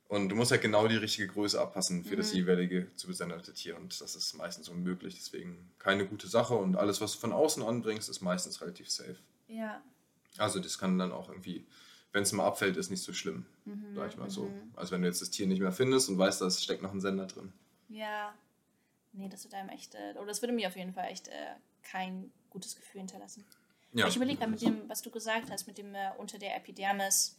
Und 0.07 0.29
du 0.29 0.35
musst 0.35 0.51
halt 0.51 0.61
genau 0.61 0.87
die 0.87 0.97
richtige 0.97 1.27
Größe 1.27 1.59
abpassen 1.59 2.03
für 2.03 2.13
mhm. 2.13 2.17
das 2.17 2.33
jeweilige 2.33 2.95
zu 2.95 3.07
besenderte 3.07 3.53
Tier. 3.53 3.75
Und 3.75 3.99
das 3.99 4.15
ist 4.15 4.33
meistens 4.35 4.69
unmöglich. 4.69 5.15
Deswegen 5.15 5.71
keine 5.79 6.05
gute 6.05 6.27
Sache. 6.27 6.53
Und 6.55 6.75
alles, 6.75 7.01
was 7.01 7.13
du 7.13 7.19
von 7.19 7.33
außen 7.33 7.63
anbringst, 7.63 8.09
ist 8.09 8.21
meistens 8.21 8.61
relativ 8.61 8.89
safe. 8.89 9.17
Ja. 9.47 9.81
Also 10.37 10.59
das 10.59 10.77
kann 10.77 10.99
dann 10.99 11.11
auch 11.11 11.29
irgendwie, 11.29 11.65
wenn 12.11 12.23
es 12.23 12.31
mal 12.33 12.45
abfällt, 12.45 12.77
ist 12.77 12.91
nicht 12.91 13.01
so 13.01 13.13
schlimm. 13.13 13.45
Mhm. 13.65 13.95
Sag 13.95 14.11
ich 14.11 14.17
mal 14.17 14.29
so. 14.29 14.43
Mhm. 14.43 14.73
Also 14.75 14.91
wenn 14.91 15.01
du 15.01 15.07
jetzt 15.07 15.21
das 15.21 15.31
Tier 15.31 15.47
nicht 15.47 15.59
mehr 15.61 15.71
findest 15.71 16.09
und 16.09 16.19
weißt, 16.19 16.39
da 16.41 16.51
steckt 16.51 16.83
noch 16.83 16.93
ein 16.93 17.01
Sender 17.01 17.25
drin. 17.25 17.51
Ja. 17.89 18.33
Nee, 19.13 19.29
das 19.29 19.43
wird 19.43 19.53
einem 19.55 19.69
echt, 19.69 19.95
äh, 19.95 20.13
oder 20.17 20.27
das 20.27 20.41
würde 20.41 20.53
mir 20.53 20.67
auf 20.67 20.75
jeden 20.75 20.93
Fall 20.93 21.05
echt 21.05 21.29
äh, 21.29 21.55
kein 21.81 22.31
gutes 22.49 22.75
Gefühl 22.75 22.99
hinterlassen. 22.99 23.45
Ja. 23.93 24.07
Ich 24.07 24.17
überlege 24.17 24.45
mit 24.45 24.61
dem, 24.61 24.87
was 24.89 25.01
du 25.01 25.09
gesagt 25.09 25.49
hast, 25.49 25.67
mit 25.67 25.77
dem 25.77 25.95
äh, 25.95 26.11
unter 26.17 26.37
der 26.37 26.55
Epidermis. 26.57 27.37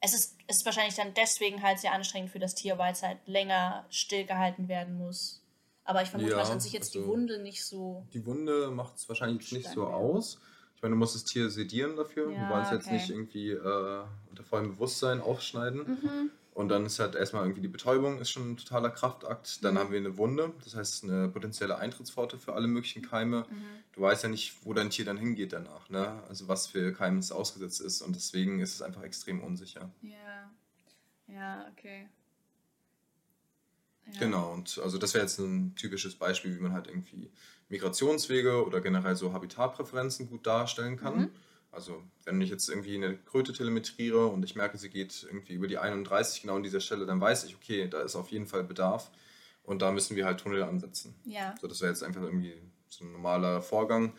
Es 0.00 0.14
ist, 0.14 0.36
es 0.46 0.58
ist 0.58 0.64
wahrscheinlich 0.64 0.94
dann 0.94 1.12
deswegen 1.14 1.62
halt 1.62 1.78
sehr 1.78 1.92
anstrengend 1.92 2.30
für 2.30 2.38
das 2.38 2.54
Tier, 2.54 2.78
weil 2.78 2.92
es 2.92 3.02
halt 3.02 3.18
länger 3.26 3.84
stillgehalten 3.90 4.68
werden 4.68 4.96
muss. 4.96 5.42
Aber 5.84 6.02
ich 6.02 6.08
vermute, 6.08 6.32
ja, 6.32 6.42
an 6.42 6.60
sich 6.60 6.72
jetzt 6.72 6.94
also 6.94 7.00
die 7.00 7.06
Wunde 7.06 7.38
nicht 7.42 7.64
so. 7.64 8.06
Die 8.12 8.24
Wunde 8.24 8.70
macht 8.70 8.96
es 8.96 9.08
wahrscheinlich 9.08 9.50
nicht 9.52 9.68
so 9.68 9.86
aus. 9.86 10.38
Ich 10.76 10.82
meine, 10.82 10.94
du 10.94 10.98
musst 10.98 11.14
das 11.14 11.24
Tier 11.24 11.50
sedieren 11.50 11.96
dafür. 11.96 12.30
Ja, 12.30 12.48
du 12.48 12.54
willst 12.54 12.68
okay. 12.68 12.76
jetzt 12.76 12.90
nicht 12.90 13.10
irgendwie 13.10 13.50
äh, 13.50 14.04
unter 14.30 14.44
vollem 14.44 14.70
Bewusstsein 14.72 15.20
aufschneiden. 15.20 15.80
Mhm. 15.80 16.30
Und 16.52 16.68
dann 16.68 16.84
ist 16.84 16.98
halt 16.98 17.14
erstmal 17.14 17.44
irgendwie 17.44 17.62
die 17.62 17.68
Betäubung 17.68 18.18
ist 18.18 18.30
schon 18.30 18.52
ein 18.52 18.56
totaler 18.56 18.90
Kraftakt. 18.90 19.64
Dann 19.64 19.74
mhm. 19.74 19.78
haben 19.78 19.92
wir 19.92 19.98
eine 19.98 20.18
Wunde, 20.18 20.52
das 20.64 20.74
heißt 20.74 21.04
eine 21.04 21.28
potenzielle 21.28 21.78
Eintrittspforte 21.78 22.38
für 22.38 22.54
alle 22.54 22.66
möglichen 22.66 23.02
Keime. 23.02 23.46
Mhm. 23.48 23.64
Du 23.92 24.02
weißt 24.02 24.24
ja 24.24 24.28
nicht, 24.28 24.54
wo 24.64 24.74
dein 24.74 24.90
Tier 24.90 25.04
dann 25.04 25.16
hingeht 25.16 25.52
danach, 25.52 25.88
ne? 25.90 26.22
Also 26.28 26.48
was 26.48 26.66
für 26.66 26.92
Keime 26.92 27.20
es 27.20 27.32
ausgesetzt 27.32 27.80
ist. 27.80 28.02
Und 28.02 28.16
deswegen 28.16 28.60
ist 28.60 28.74
es 28.74 28.82
einfach 28.82 29.02
extrem 29.02 29.40
unsicher. 29.40 29.90
Ja. 30.02 30.50
Ja, 31.28 31.66
okay. 31.70 32.08
Ja. 34.12 34.20
Genau, 34.20 34.52
und 34.52 34.80
also 34.82 34.98
das 34.98 35.14
wäre 35.14 35.24
jetzt 35.24 35.38
ein 35.38 35.74
typisches 35.76 36.16
Beispiel, 36.16 36.56
wie 36.56 36.60
man 36.60 36.72
halt 36.72 36.88
irgendwie 36.88 37.30
Migrationswege 37.68 38.64
oder 38.66 38.80
generell 38.80 39.14
so 39.14 39.32
Habitatpräferenzen 39.32 40.28
gut 40.28 40.46
darstellen 40.46 40.96
kann. 40.96 41.18
Mhm. 41.18 41.30
Also 41.72 42.02
wenn 42.24 42.40
ich 42.40 42.50
jetzt 42.50 42.68
irgendwie 42.68 42.96
eine 42.96 43.16
Kröte 43.16 43.52
telemetriere 43.52 44.26
und 44.26 44.44
ich 44.44 44.56
merke, 44.56 44.76
sie 44.76 44.90
geht 44.90 45.22
irgendwie 45.22 45.54
über 45.54 45.68
die 45.68 45.78
31 45.78 46.42
genau 46.42 46.56
an 46.56 46.62
dieser 46.62 46.80
Stelle, 46.80 47.06
dann 47.06 47.20
weiß 47.20 47.44
ich, 47.44 47.54
okay, 47.54 47.88
da 47.88 48.00
ist 48.00 48.16
auf 48.16 48.30
jeden 48.30 48.46
Fall 48.46 48.64
Bedarf 48.64 49.10
und 49.62 49.82
da 49.82 49.92
müssen 49.92 50.16
wir 50.16 50.24
halt 50.24 50.40
Tunnel 50.40 50.62
ansetzen. 50.64 51.14
Ja. 51.24 51.54
So, 51.60 51.68
das 51.68 51.80
wäre 51.80 51.92
jetzt 51.92 52.02
einfach 52.02 52.22
irgendwie 52.22 52.60
so 52.88 53.04
ein 53.04 53.12
normaler 53.12 53.62
Vorgang. 53.62 54.14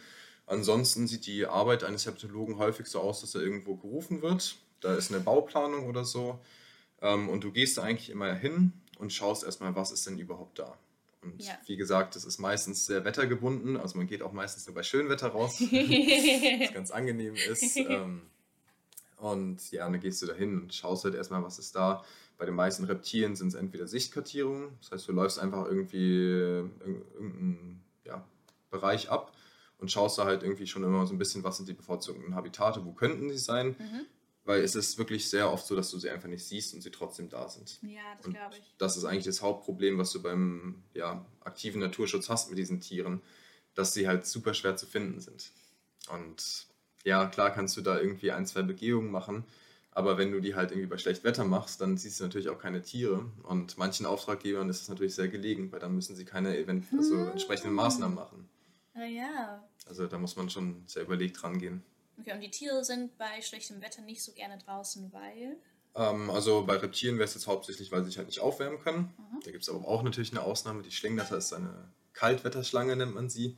Ansonsten 0.45 1.07
sieht 1.07 1.25
die 1.27 1.45
Arbeit 1.45 1.83
eines 1.83 2.05
Herpetologen 2.05 2.57
häufig 2.57 2.87
so 2.87 2.99
aus, 2.99 3.21
dass 3.21 3.35
er 3.35 3.41
irgendwo 3.41 3.75
gerufen 3.75 4.21
wird. 4.21 4.57
Da 4.79 4.95
ist 4.95 5.11
eine 5.11 5.21
Bauplanung 5.21 5.87
oder 5.87 6.05
so. 6.05 6.39
Ähm, 7.01 7.29
und 7.29 7.43
du 7.43 7.51
gehst 7.51 7.77
da 7.77 7.83
eigentlich 7.83 8.09
immer 8.09 8.33
hin 8.33 8.73
und 8.97 9.11
schaust 9.11 9.43
erstmal, 9.43 9.75
was 9.75 9.91
ist 9.91 10.07
denn 10.07 10.17
überhaupt 10.17 10.59
da. 10.59 10.77
Und 11.21 11.43
ja. 11.43 11.53
wie 11.67 11.77
gesagt, 11.77 12.15
das 12.15 12.25
ist 12.25 12.39
meistens 12.39 12.85
sehr 12.85 13.05
wettergebunden. 13.05 13.77
Also 13.77 13.97
man 13.97 14.07
geht 14.07 14.23
auch 14.23 14.31
meistens 14.31 14.65
nur 14.65 14.73
bei 14.73 14.83
Schönwetter 14.83 15.27
raus, 15.27 15.61
was 15.61 16.73
ganz 16.73 16.91
angenehm 16.91 17.35
ist. 17.35 17.77
Ähm, 17.77 18.23
und 19.17 19.71
ja, 19.71 19.87
dann 19.87 19.99
gehst 19.99 20.21
du 20.21 20.25
da 20.25 20.33
hin 20.33 20.59
und 20.61 20.73
schaust 20.73 21.03
halt 21.03 21.13
erstmal, 21.13 21.43
was 21.43 21.59
ist 21.59 21.75
da. 21.75 22.03
Bei 22.37 22.45
den 22.45 22.55
meisten 22.55 22.85
Reptilien 22.85 23.35
sind 23.35 23.49
es 23.49 23.53
entweder 23.53 23.87
Sichtkartierungen, 23.87 24.69
das 24.79 24.91
heißt, 24.91 25.07
du 25.07 25.11
läufst 25.11 25.37
einfach 25.37 25.67
irgendwie 25.67 26.25
irgendeinen 26.25 27.83
ja, 28.03 28.25
Bereich 28.71 29.11
ab 29.11 29.31
und 29.77 29.91
schaust 29.91 30.17
da 30.17 30.25
halt 30.25 30.41
irgendwie 30.41 30.65
schon 30.65 30.83
immer 30.83 31.05
so 31.05 31.13
ein 31.13 31.19
bisschen, 31.19 31.43
was 31.43 31.57
sind 31.57 31.69
die 31.69 31.73
bevorzugten 31.73 32.33
Habitate, 32.33 32.83
wo 32.83 32.93
könnten 32.93 33.29
sie 33.29 33.37
sein. 33.37 33.75
Mhm. 33.77 34.05
Weil 34.43 34.61
es 34.61 34.75
ist 34.75 34.97
wirklich 34.97 35.29
sehr 35.29 35.51
oft 35.51 35.67
so, 35.67 35.75
dass 35.75 35.91
du 35.91 35.99
sie 35.99 36.09
einfach 36.09 36.27
nicht 36.27 36.43
siehst 36.43 36.73
und 36.73 36.81
sie 36.81 36.89
trotzdem 36.89 37.29
da 37.29 37.47
sind. 37.47 37.79
Ja, 37.83 38.01
das 38.17 38.25
glaube 38.25 38.55
ich. 38.57 38.73
Das 38.79 38.97
ist 38.97 39.05
eigentlich 39.05 39.25
das 39.25 39.41
Hauptproblem, 39.41 39.97
was 39.99 40.11
du 40.11 40.21
beim 40.21 40.83
ja, 40.93 41.23
aktiven 41.41 41.79
Naturschutz 41.79 42.27
hast 42.27 42.49
mit 42.49 42.57
diesen 42.57 42.81
Tieren, 42.81 43.21
dass 43.75 43.93
sie 43.93 44.07
halt 44.07 44.25
super 44.25 44.53
schwer 44.53 44.75
zu 44.75 44.87
finden 44.87 45.19
sind. 45.19 45.51
Und 46.11 46.65
ja, 47.03 47.27
klar 47.27 47.51
kannst 47.51 47.77
du 47.77 47.81
da 47.81 47.99
irgendwie 47.99 48.31
ein, 48.31 48.47
zwei 48.47 48.63
Begehungen 48.63 49.11
machen, 49.11 49.45
aber 49.91 50.17
wenn 50.17 50.31
du 50.31 50.39
die 50.39 50.55
halt 50.55 50.71
irgendwie 50.71 50.87
bei 50.87 50.97
schlechtem 50.97 51.25
Wetter 51.25 51.43
machst, 51.43 51.81
dann 51.81 51.97
siehst 51.97 52.19
du 52.19 52.23
natürlich 52.23 52.49
auch 52.49 52.59
keine 52.59 52.81
Tiere. 52.81 53.25
Und 53.43 53.77
manchen 53.77 54.05
Auftraggebern 54.05 54.69
ist 54.69 54.81
das 54.81 54.89
natürlich 54.89 55.15
sehr 55.15 55.27
gelegen, 55.27 55.71
weil 55.71 55.79
dann 55.79 55.93
müssen 55.93 56.15
sie 56.15 56.25
keine 56.25 56.57
event 56.57 56.85
also 56.97 57.15
hm. 57.15 57.31
entsprechenden 57.31 57.73
Maßnahmen 57.73 58.15
machen. 58.15 58.49
Ah, 58.93 59.03
ja. 59.03 59.63
Also 59.85 60.07
da 60.07 60.17
muss 60.17 60.37
man 60.37 60.49
schon 60.49 60.83
sehr 60.87 61.03
überlegt 61.03 61.43
rangehen. 61.43 61.83
Okay, 62.19 62.33
und 62.33 62.41
die 62.41 62.51
Tiere 62.51 62.83
sind 62.83 63.17
bei 63.17 63.41
schlechtem 63.41 63.81
Wetter 63.81 64.01
nicht 64.01 64.23
so 64.23 64.31
gerne 64.33 64.57
draußen, 64.57 65.11
weil? 65.11 65.57
Ähm, 65.95 66.29
also 66.29 66.65
bei 66.65 66.75
Reptilien 66.75 67.17
wäre 67.17 67.25
es 67.25 67.33
jetzt 67.33 67.47
hauptsächlich, 67.47 67.91
weil 67.91 68.03
sie 68.03 68.09
sich 68.09 68.17
halt 68.17 68.27
nicht 68.27 68.39
aufwärmen 68.39 68.79
können. 68.79 69.13
Mhm. 69.17 69.39
Da 69.43 69.51
gibt 69.51 69.63
es 69.63 69.69
aber 69.69 69.87
auch 69.87 70.03
natürlich 70.03 70.31
eine 70.31 70.41
Ausnahme. 70.41 70.83
Die 70.83 70.91
Schlingnatter 70.91 71.37
ist 71.37 71.53
eine 71.53 71.89
Kaltwetterschlange, 72.13 72.95
nennt 72.95 73.15
man 73.15 73.29
sie. 73.29 73.57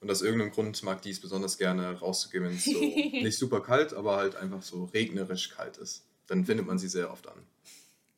Und 0.00 0.10
aus 0.10 0.22
irgendeinem 0.22 0.50
Grund 0.50 0.82
mag 0.82 1.02
die 1.02 1.10
es 1.10 1.20
besonders 1.20 1.58
gerne 1.58 1.98
rauszugehen, 2.00 2.44
wenn 2.44 2.56
es 2.56 2.64
so 2.64 2.70
nicht 2.80 3.38
super 3.38 3.60
kalt, 3.62 3.92
aber 3.92 4.16
halt 4.16 4.34
einfach 4.34 4.62
so 4.62 4.84
regnerisch 4.84 5.50
kalt 5.50 5.76
ist. 5.76 6.06
Dann 6.26 6.44
findet 6.46 6.66
man 6.66 6.78
sie 6.78 6.88
sehr 6.88 7.10
oft 7.10 7.28
an. 7.28 7.46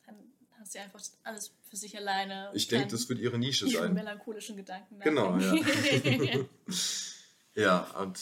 Dann 0.05 0.15
hast 0.59 0.71
sie 0.71 0.79
einfach 0.79 1.01
alles 1.23 1.51
für 1.69 1.75
sich 1.75 1.97
alleine. 1.97 2.51
Ich 2.53 2.67
denke, 2.67 2.87
das 2.87 3.09
wird 3.09 3.19
ihre 3.19 3.37
Nische 3.37 3.67
sein. 3.69 3.93
melancholischen 3.93 4.55
Gedanken. 4.55 4.99
Genau, 4.99 5.37
ja. 5.37 5.55
ja, 7.55 7.79
und 7.99 8.19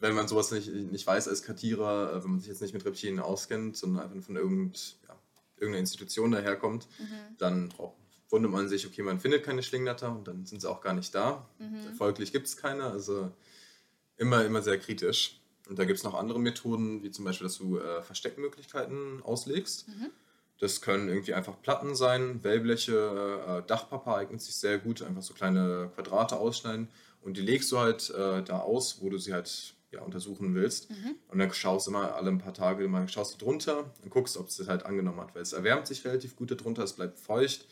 wenn 0.00 0.14
man 0.14 0.28
sowas 0.28 0.50
nicht, 0.50 0.68
nicht 0.72 1.06
weiß 1.06 1.28
als 1.28 1.42
Kartierer, 1.42 2.12
äh, 2.12 2.24
wenn 2.24 2.30
man 2.32 2.40
sich 2.40 2.48
jetzt 2.48 2.62
nicht 2.62 2.74
mit 2.74 2.84
Reptilien 2.84 3.20
auskennt, 3.20 3.76
sondern 3.76 4.04
einfach 4.04 4.26
von 4.26 4.36
irgend, 4.36 4.96
ja, 5.08 5.16
irgendeiner 5.56 5.80
Institution 5.80 6.32
daherkommt, 6.32 6.88
mhm. 6.98 7.36
dann 7.38 7.68
braucht, 7.68 7.96
wundert 8.28 8.52
man 8.52 8.68
sich, 8.68 8.86
okay, 8.86 9.02
man 9.02 9.20
findet 9.20 9.44
keine 9.44 9.62
Schlingnatter 9.62 10.10
und 10.10 10.26
dann 10.26 10.46
sind 10.46 10.60
sie 10.60 10.68
auch 10.68 10.80
gar 10.80 10.94
nicht 10.94 11.14
da. 11.14 11.48
Mhm. 11.58 11.94
Folglich 11.96 12.32
gibt 12.32 12.46
es 12.46 12.56
keine, 12.56 12.84
also 12.84 13.30
immer, 14.16 14.44
immer 14.44 14.62
sehr 14.62 14.78
kritisch. 14.78 15.40
Und 15.68 15.78
da 15.78 15.84
gibt 15.84 15.98
es 15.98 16.04
noch 16.04 16.14
andere 16.14 16.38
Methoden, 16.40 17.02
wie 17.02 17.10
zum 17.10 17.24
Beispiel, 17.24 17.46
dass 17.46 17.56
du 17.56 17.78
äh, 17.78 18.02
Versteckmöglichkeiten 18.02 19.22
auslegst. 19.22 19.88
Mhm. 19.88 20.10
Das 20.58 20.80
können 20.80 21.08
irgendwie 21.08 21.34
einfach 21.34 21.60
Platten 21.62 21.94
sein, 21.94 22.44
Wellbleche, 22.44 23.62
äh, 23.62 23.66
Dachpappe 23.66 24.14
eignet 24.14 24.40
sich 24.40 24.56
sehr 24.56 24.78
gut, 24.78 25.02
einfach 25.02 25.22
so 25.22 25.34
kleine 25.34 25.90
Quadrate 25.94 26.36
ausschneiden 26.36 26.88
und 27.24 27.36
die 27.38 27.40
legst 27.40 27.72
du 27.72 27.78
halt 27.78 28.10
äh, 28.10 28.42
da 28.42 28.60
aus, 28.60 29.00
wo 29.00 29.08
du 29.08 29.18
sie 29.18 29.32
halt 29.32 29.74
ja, 29.94 30.02
untersuchen 30.02 30.54
willst. 30.54 30.90
Mhm. 30.90 31.16
Und 31.28 31.38
dann 31.38 31.52
schaust 31.52 31.86
du 31.86 31.90
immer 31.90 32.14
alle 32.14 32.30
ein 32.30 32.38
paar 32.38 32.54
Tage 32.54 32.86
mal 32.88 33.08
schaust 33.08 33.34
du 33.34 33.44
drunter 33.44 33.92
und 34.02 34.10
guckst, 34.10 34.36
ob 34.36 34.48
es 34.48 34.56
das 34.56 34.68
halt 34.68 34.84
angenommen 34.86 35.20
hat, 35.20 35.34
weil 35.34 35.42
es 35.42 35.52
erwärmt 35.52 35.86
sich 35.86 36.04
relativ 36.04 36.36
gut 36.36 36.50
darunter, 36.50 36.82
es 36.82 36.94
bleibt 36.94 37.18
feucht. 37.18 37.66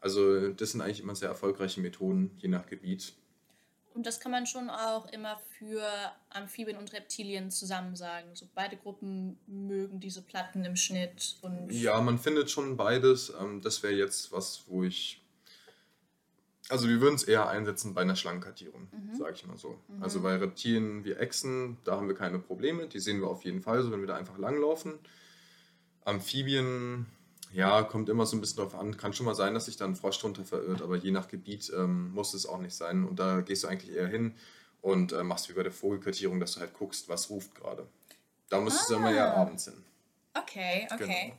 Also 0.00 0.50
das 0.50 0.72
sind 0.72 0.80
eigentlich 0.80 1.00
immer 1.00 1.14
sehr 1.14 1.28
erfolgreiche 1.28 1.80
Methoden, 1.80 2.32
je 2.36 2.48
nach 2.48 2.66
Gebiet. 2.66 3.14
Und 3.94 4.04
das 4.04 4.20
kann 4.20 4.30
man 4.30 4.46
schon 4.46 4.68
auch 4.68 5.10
immer 5.10 5.40
für 5.58 5.82
Amphibien 6.28 6.76
und 6.76 6.92
Reptilien 6.92 7.50
zusammen 7.50 7.96
sagen. 7.96 8.28
So 8.34 8.46
beide 8.54 8.76
Gruppen 8.76 9.38
mögen 9.46 10.00
diese 10.00 10.20
Platten 10.20 10.66
im 10.66 10.76
Schnitt. 10.76 11.38
Und 11.40 11.72
ja, 11.72 11.98
man 12.02 12.18
findet 12.18 12.50
schon 12.50 12.76
beides. 12.76 13.32
Ähm, 13.40 13.62
das 13.62 13.82
wäre 13.82 13.94
jetzt 13.94 14.32
was, 14.32 14.64
wo 14.66 14.84
ich 14.84 15.25
also 16.68 16.88
wir 16.88 17.00
würden 17.00 17.14
es 17.14 17.22
eher 17.22 17.48
einsetzen 17.48 17.94
bei 17.94 18.00
einer 18.00 18.16
Schlangenkartierung, 18.16 18.88
mhm. 18.90 19.16
sage 19.16 19.34
ich 19.34 19.46
mal 19.46 19.56
so. 19.56 19.78
Mhm. 19.88 20.02
Also 20.02 20.20
bei 20.20 20.36
Reptilien 20.36 21.04
wie 21.04 21.12
Echsen, 21.12 21.76
da 21.84 21.96
haben 21.96 22.08
wir 22.08 22.14
keine 22.14 22.38
Probleme. 22.38 22.88
Die 22.88 22.98
sehen 22.98 23.20
wir 23.20 23.28
auf 23.28 23.44
jeden 23.44 23.60
Fall 23.60 23.82
so, 23.82 23.92
wenn 23.92 24.00
wir 24.00 24.08
da 24.08 24.16
einfach 24.16 24.38
langlaufen. 24.38 24.98
Amphibien, 26.04 27.06
ja, 27.52 27.82
kommt 27.82 28.08
immer 28.08 28.26
so 28.26 28.36
ein 28.36 28.40
bisschen 28.40 28.58
drauf 28.58 28.74
an. 28.74 28.96
Kann 28.96 29.12
schon 29.12 29.26
mal 29.26 29.34
sein, 29.34 29.54
dass 29.54 29.66
sich 29.66 29.76
da 29.76 29.84
ein 29.84 29.96
Frosch 29.96 30.18
drunter 30.18 30.44
verirrt, 30.44 30.82
aber 30.82 30.96
je 30.96 31.12
nach 31.12 31.28
Gebiet 31.28 31.72
ähm, 31.76 32.10
muss 32.12 32.34
es 32.34 32.46
auch 32.46 32.58
nicht 32.58 32.74
sein. 32.74 33.04
Und 33.04 33.18
da 33.18 33.40
gehst 33.40 33.64
du 33.64 33.68
eigentlich 33.68 33.94
eher 33.94 34.08
hin 34.08 34.34
und 34.82 35.12
äh, 35.12 35.22
machst 35.22 35.48
wie 35.48 35.54
bei 35.54 35.62
der 35.62 35.72
Vogelkartierung, 35.72 36.40
dass 36.40 36.54
du 36.54 36.60
halt 36.60 36.74
guckst, 36.74 37.08
was 37.08 37.30
ruft 37.30 37.54
gerade. 37.54 37.86
Da 38.48 38.60
müsstest 38.60 38.90
ah. 38.90 38.94
du 38.94 39.00
immer 39.00 39.12
eher 39.12 39.36
abends 39.36 39.64
hin. 39.64 39.84
Okay, 40.34 40.88
okay. 40.92 41.34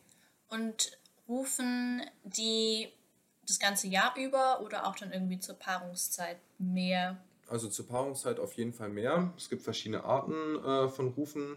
Genau. 0.47 0.63
Und 0.63 0.97
rufen 1.27 2.01
die 2.23 2.87
das 3.47 3.59
ganze 3.59 3.87
Jahr 3.87 4.15
über 4.17 4.61
oder 4.61 4.85
auch 4.85 4.95
dann 4.95 5.11
irgendwie 5.11 5.39
zur 5.39 5.55
Paarungszeit 5.55 6.37
mehr? 6.57 7.17
Also 7.47 7.69
zur 7.69 7.87
Paarungszeit 7.87 8.39
auf 8.39 8.53
jeden 8.53 8.73
Fall 8.73 8.89
mehr. 8.89 9.33
Es 9.37 9.49
gibt 9.49 9.61
verschiedene 9.61 10.03
Arten 10.03 10.33
äh, 10.65 10.89
von 10.89 11.09
Rufen. 11.09 11.55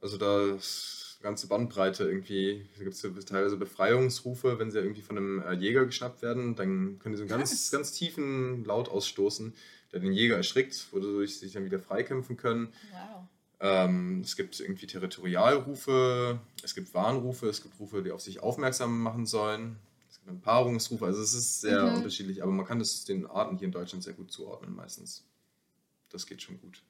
Also 0.00 0.16
da 0.16 0.54
ist 0.54 1.08
ganze 1.22 1.48
Bandbreite 1.48 2.04
irgendwie. 2.04 2.66
Da 2.76 2.84
gibt 2.84 2.94
es 2.94 3.24
teilweise 3.24 3.56
Befreiungsrufe, 3.56 4.58
wenn 4.58 4.70
sie 4.70 4.78
irgendwie 4.78 5.02
von 5.02 5.16
einem 5.16 5.42
äh, 5.42 5.52
Jäger 5.54 5.84
geschnappt 5.86 6.22
werden, 6.22 6.54
dann 6.54 6.98
können 6.98 7.16
sie 7.16 7.18
so 7.18 7.22
einen 7.22 7.40
ganz, 7.40 7.70
ganz 7.70 7.92
tiefen 7.92 8.64
Laut 8.64 8.88
ausstoßen, 8.88 9.54
der 9.92 10.00
den 10.00 10.12
Jäger 10.12 10.36
erschrickt, 10.36 10.86
wodurch 10.92 11.34
sie 11.34 11.46
sich 11.46 11.54
dann 11.54 11.64
wieder 11.64 11.80
freikämpfen 11.80 12.36
können. 12.36 12.72
Wow. 12.92 13.24
Ähm, 13.60 14.20
es 14.20 14.36
gibt 14.36 14.60
irgendwie 14.60 14.86
Territorialrufe, 14.86 16.38
es 16.62 16.76
gibt 16.76 16.94
Warnrufe, 16.94 17.48
es 17.48 17.62
gibt 17.62 17.80
Rufe, 17.80 18.02
die 18.02 18.12
auf 18.12 18.20
sich 18.20 18.40
aufmerksam 18.40 19.02
machen 19.02 19.26
sollen. 19.26 19.80
Es 20.28 20.32
gibt 20.32 20.44
Paarungsrufe, 20.44 21.06
also 21.06 21.22
es 21.22 21.32
ist 21.32 21.62
sehr 21.62 21.90
Mhm. 21.90 21.96
unterschiedlich, 21.96 22.42
aber 22.42 22.52
man 22.52 22.66
kann 22.66 22.78
das 22.78 23.02
den 23.06 23.24
Arten 23.26 23.56
hier 23.56 23.64
in 23.64 23.72
Deutschland 23.72 24.04
sehr 24.04 24.12
gut 24.12 24.30
zuordnen 24.30 24.74
meistens. 24.74 25.24
Das 26.10 26.26
geht 26.26 26.42
schon 26.42 26.60
gut. 26.60 26.82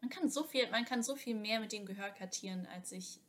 Man 0.00 0.10
kann 0.10 0.28
so 0.28 0.44
viel, 0.44 0.70
man 0.70 0.84
kann 0.84 1.02
so 1.02 1.16
viel 1.16 1.34
mehr 1.34 1.60
mit 1.60 1.72
dem 1.72 1.84
Gehör 1.86 2.10
kartieren, 2.10 2.66
als 2.66 2.92
ich 2.92 3.20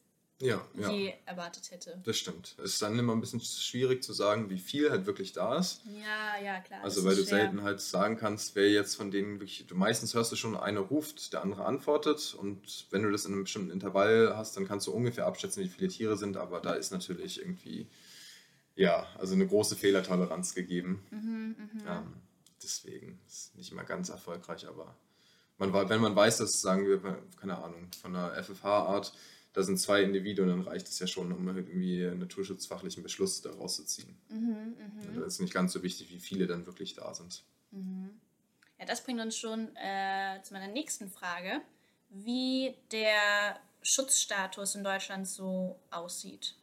Ja, 0.42 0.66
ja. 0.76 0.90
je 0.90 1.14
erwartet 1.26 1.70
hätte. 1.72 2.02
Das 2.06 2.18
stimmt. 2.18 2.56
Es 2.60 2.74
ist 2.74 2.82
dann 2.82 2.98
immer 2.98 3.14
ein 3.14 3.20
bisschen 3.20 3.42
schwierig 3.42 4.02
zu 4.04 4.14
sagen, 4.14 4.50
wie 4.50 4.60
viel 4.60 4.90
halt 4.90 5.06
wirklich 5.06 5.34
da 5.34 5.58
ist. 5.58 5.82
Ja, 5.86 6.42
ja, 6.42 6.62
klar. 6.62 6.82
Also 6.82 7.04
weil 7.04 7.16
du 7.16 7.24
schwer. 7.24 7.40
selten 7.40 7.64
halt 7.64 7.82
sagen 7.82 8.16
kannst, 8.16 8.56
wer 8.56 8.72
jetzt 8.72 8.96
von 8.96 9.12
denen 9.12 9.42
wirklich, 9.42 9.66
du 9.68 9.76
meistens 9.76 10.14
hörst 10.14 10.32
du 10.32 10.38
schon, 10.38 10.56
einer 10.56 10.80
ruft, 10.80 11.34
der 11.34 11.42
andere 11.42 11.66
antwortet 11.66 12.34
und 12.36 12.88
wenn 12.90 13.04
du 13.04 13.12
das 13.12 13.26
in 13.26 13.34
einem 13.34 13.44
bestimmten 13.44 13.72
Intervall 13.72 14.34
hast, 14.38 14.56
dann 14.56 14.66
kannst 14.66 14.88
du 14.88 14.92
ungefähr 14.92 15.26
abschätzen, 15.26 15.62
wie 15.62 15.68
viele 15.68 15.90
Tiere 15.90 16.16
sind, 16.18 16.38
aber 16.38 16.62
da 16.62 16.74
ist 16.74 16.92
natürlich 16.92 17.42
irgendwie, 17.42 17.90
ja, 18.76 19.08
also 19.18 19.34
eine 19.34 19.46
große 19.46 19.76
Fehlertoleranz 19.76 20.56
gegeben. 20.56 21.06
Mhm, 21.12 21.56
mhm. 21.58 21.84
Ähm, 21.86 22.14
deswegen 22.64 23.20
ist 23.28 23.58
nicht 23.58 23.74
immer 23.74 23.84
ganz 23.84 24.08
erfolgreich, 24.08 24.66
aber 24.68 24.96
man, 25.58 25.74
wenn 25.90 26.00
man 26.00 26.16
weiß, 26.16 26.38
dass, 26.38 26.62
sagen 26.62 26.88
wir, 26.88 27.02
keine 27.42 27.58
Ahnung, 27.58 27.90
von 28.02 28.16
einer 28.16 28.42
FFH-Art, 28.42 29.12
da 29.54 29.64
sind 29.64 29.80
zwei 29.80 30.04
Individuen, 30.04 30.50
dann 30.50 30.62
reicht 30.62 30.88
es 30.88 31.00
ja 31.00 31.08
schon, 31.08 31.32
um 31.32 31.48
irgendwie 31.48 32.06
einen 32.06 32.20
naturschutzfachlichen 32.20 33.04
Beschluss 33.04 33.42
daraus 33.42 33.76
zu 33.78 33.86
ziehen. 33.86 34.18
Mhm, 34.30 34.76
Da 35.16 35.22
mhm, 35.22 35.24
ist 35.26 35.40
nicht 35.42 35.54
ganz 35.54 35.74
so 35.74 35.84
wichtig, 35.84 36.10
wie 36.12 36.20
viele 36.20 36.48
dann 36.48 36.66
wirklich 36.66 36.94
da 36.96 37.14
sind. 37.14 37.44
mhm. 37.72 38.20
Ja, 38.80 38.86
das 38.86 39.04
bringt 39.04 39.22
uns 39.22 39.38
schon 39.38 39.76
äh, 39.76 40.42
zu 40.44 40.54
meiner 40.54 40.68
nächsten 40.68 41.10
Frage, 41.10 41.62
wie 42.10 42.76
der 42.92 43.60
Schutzstatus 43.82 44.76
in 44.76 44.84
Deutschland 44.84 45.28
so 45.28 45.80
aussieht 45.92 46.56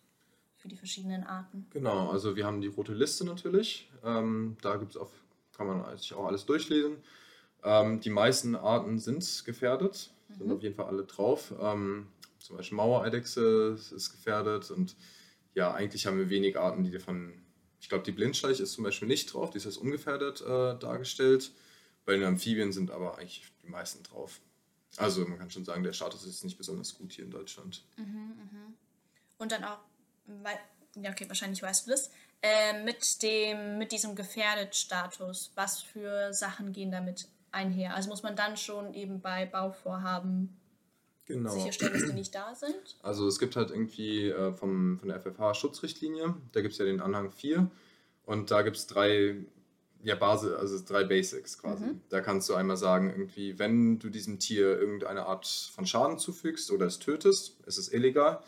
für 0.56 0.68
die 0.68 0.76
verschiedenen 0.76 1.24
Arten. 1.24 1.66
Genau, 1.70 2.10
also 2.10 2.36
wir 2.36 2.46
haben 2.46 2.60
die 2.60 2.68
rote 2.68 2.94
Liste 2.94 3.24
natürlich. 3.24 3.90
Ähm, 4.04 4.56
da 4.62 4.76
gibt's 4.76 4.96
auf, 4.96 5.10
kann 5.56 5.66
man 5.66 5.96
sich 5.98 6.14
auch 6.14 6.26
alles 6.26 6.46
durchlesen. 6.46 6.98
Ähm, 7.64 8.00
die 8.00 8.10
meisten 8.10 8.54
Arten 8.56 8.98
sind 8.98 9.44
gefährdet, 9.44 10.10
sind 10.38 10.46
Mhm. 10.46 10.52
auf 10.52 10.62
jeden 10.62 10.74
Fall 10.74 10.86
alle 10.86 11.04
drauf. 11.04 11.52
Ähm, 11.60 12.08
zum 12.46 12.56
Beispiel 12.56 12.76
Mauereidechse 12.76 13.76
ist 13.94 14.10
gefährdet 14.10 14.70
und 14.70 14.96
ja, 15.54 15.74
eigentlich 15.74 16.06
haben 16.06 16.18
wir 16.18 16.30
wenig 16.30 16.56
Arten, 16.58 16.84
die 16.84 16.92
davon. 16.92 17.42
Ich 17.80 17.88
glaube, 17.88 18.04
die 18.04 18.12
Blindschleich 18.12 18.60
ist 18.60 18.72
zum 18.72 18.84
Beispiel 18.84 19.08
nicht 19.08 19.32
drauf, 19.32 19.50
die 19.50 19.58
ist 19.58 19.66
als 19.66 19.76
ungefährdet 19.76 20.40
äh, 20.40 20.78
dargestellt. 20.78 21.50
Bei 22.04 22.12
den 22.12 22.24
Amphibien 22.24 22.72
sind 22.72 22.90
aber 22.90 23.18
eigentlich 23.18 23.44
die 23.62 23.68
meisten 23.68 24.02
drauf. 24.02 24.40
Also 24.96 25.26
man 25.26 25.38
kann 25.38 25.50
schon 25.50 25.64
sagen, 25.64 25.82
der 25.82 25.92
Status 25.92 26.24
ist 26.24 26.44
nicht 26.44 26.56
besonders 26.56 26.96
gut 26.96 27.12
hier 27.12 27.24
in 27.24 27.30
Deutschland. 27.30 27.84
Mhm, 27.96 28.04
mhm. 28.04 28.74
Und 29.38 29.52
dann 29.52 29.64
auch, 29.64 29.78
weil, 30.26 30.58
ja, 31.02 31.10
okay, 31.10 31.28
wahrscheinlich 31.28 31.62
weißt 31.62 31.86
du 31.86 31.90
das, 31.90 32.10
äh, 32.42 32.82
mit, 32.84 33.22
dem, 33.22 33.78
mit 33.78 33.92
diesem 33.92 34.14
Gefährdet-Status, 34.14 35.52
was 35.54 35.82
für 35.82 36.32
Sachen 36.32 36.72
gehen 36.72 36.90
damit 36.90 37.28
einher? 37.50 37.94
Also 37.94 38.08
muss 38.08 38.22
man 38.22 38.36
dann 38.36 38.56
schon 38.56 38.94
eben 38.94 39.20
bei 39.20 39.46
Bauvorhaben 39.46 40.56
Genau. 41.26 41.50
sicherstellen, 41.50 41.92
dass 41.92 42.04
die 42.04 42.12
nicht 42.12 42.34
da 42.34 42.54
sind? 42.54 42.96
Also 43.02 43.26
es 43.26 43.38
gibt 43.38 43.56
halt 43.56 43.70
irgendwie 43.70 44.28
äh, 44.28 44.52
vom, 44.52 44.98
von 44.98 45.08
der 45.08 45.20
FFH 45.20 45.54
Schutzrichtlinie, 45.54 46.34
da 46.52 46.60
gibt 46.60 46.72
es 46.72 46.78
ja 46.78 46.84
den 46.84 47.00
Anhang 47.00 47.30
4 47.30 47.68
und 48.24 48.50
da 48.52 48.62
gibt 48.62 48.76
es 48.76 48.86
drei, 48.86 49.36
ja, 50.04 50.14
Basis, 50.14 50.52
also 50.52 50.78
drei 50.86 51.02
Basics 51.02 51.58
quasi. 51.58 51.86
Mhm. 51.86 52.00
Da 52.10 52.20
kannst 52.20 52.48
du 52.48 52.54
einmal 52.54 52.76
sagen, 52.76 53.10
irgendwie, 53.10 53.58
wenn 53.58 53.98
du 53.98 54.08
diesem 54.08 54.38
Tier 54.38 54.78
irgendeine 54.78 55.26
Art 55.26 55.46
von 55.46 55.84
Schaden 55.84 56.18
zufügst 56.18 56.70
oder 56.70 56.86
es 56.86 57.00
tötest, 57.00 57.60
ist 57.66 57.78
es 57.78 57.92
illegal. 57.92 58.40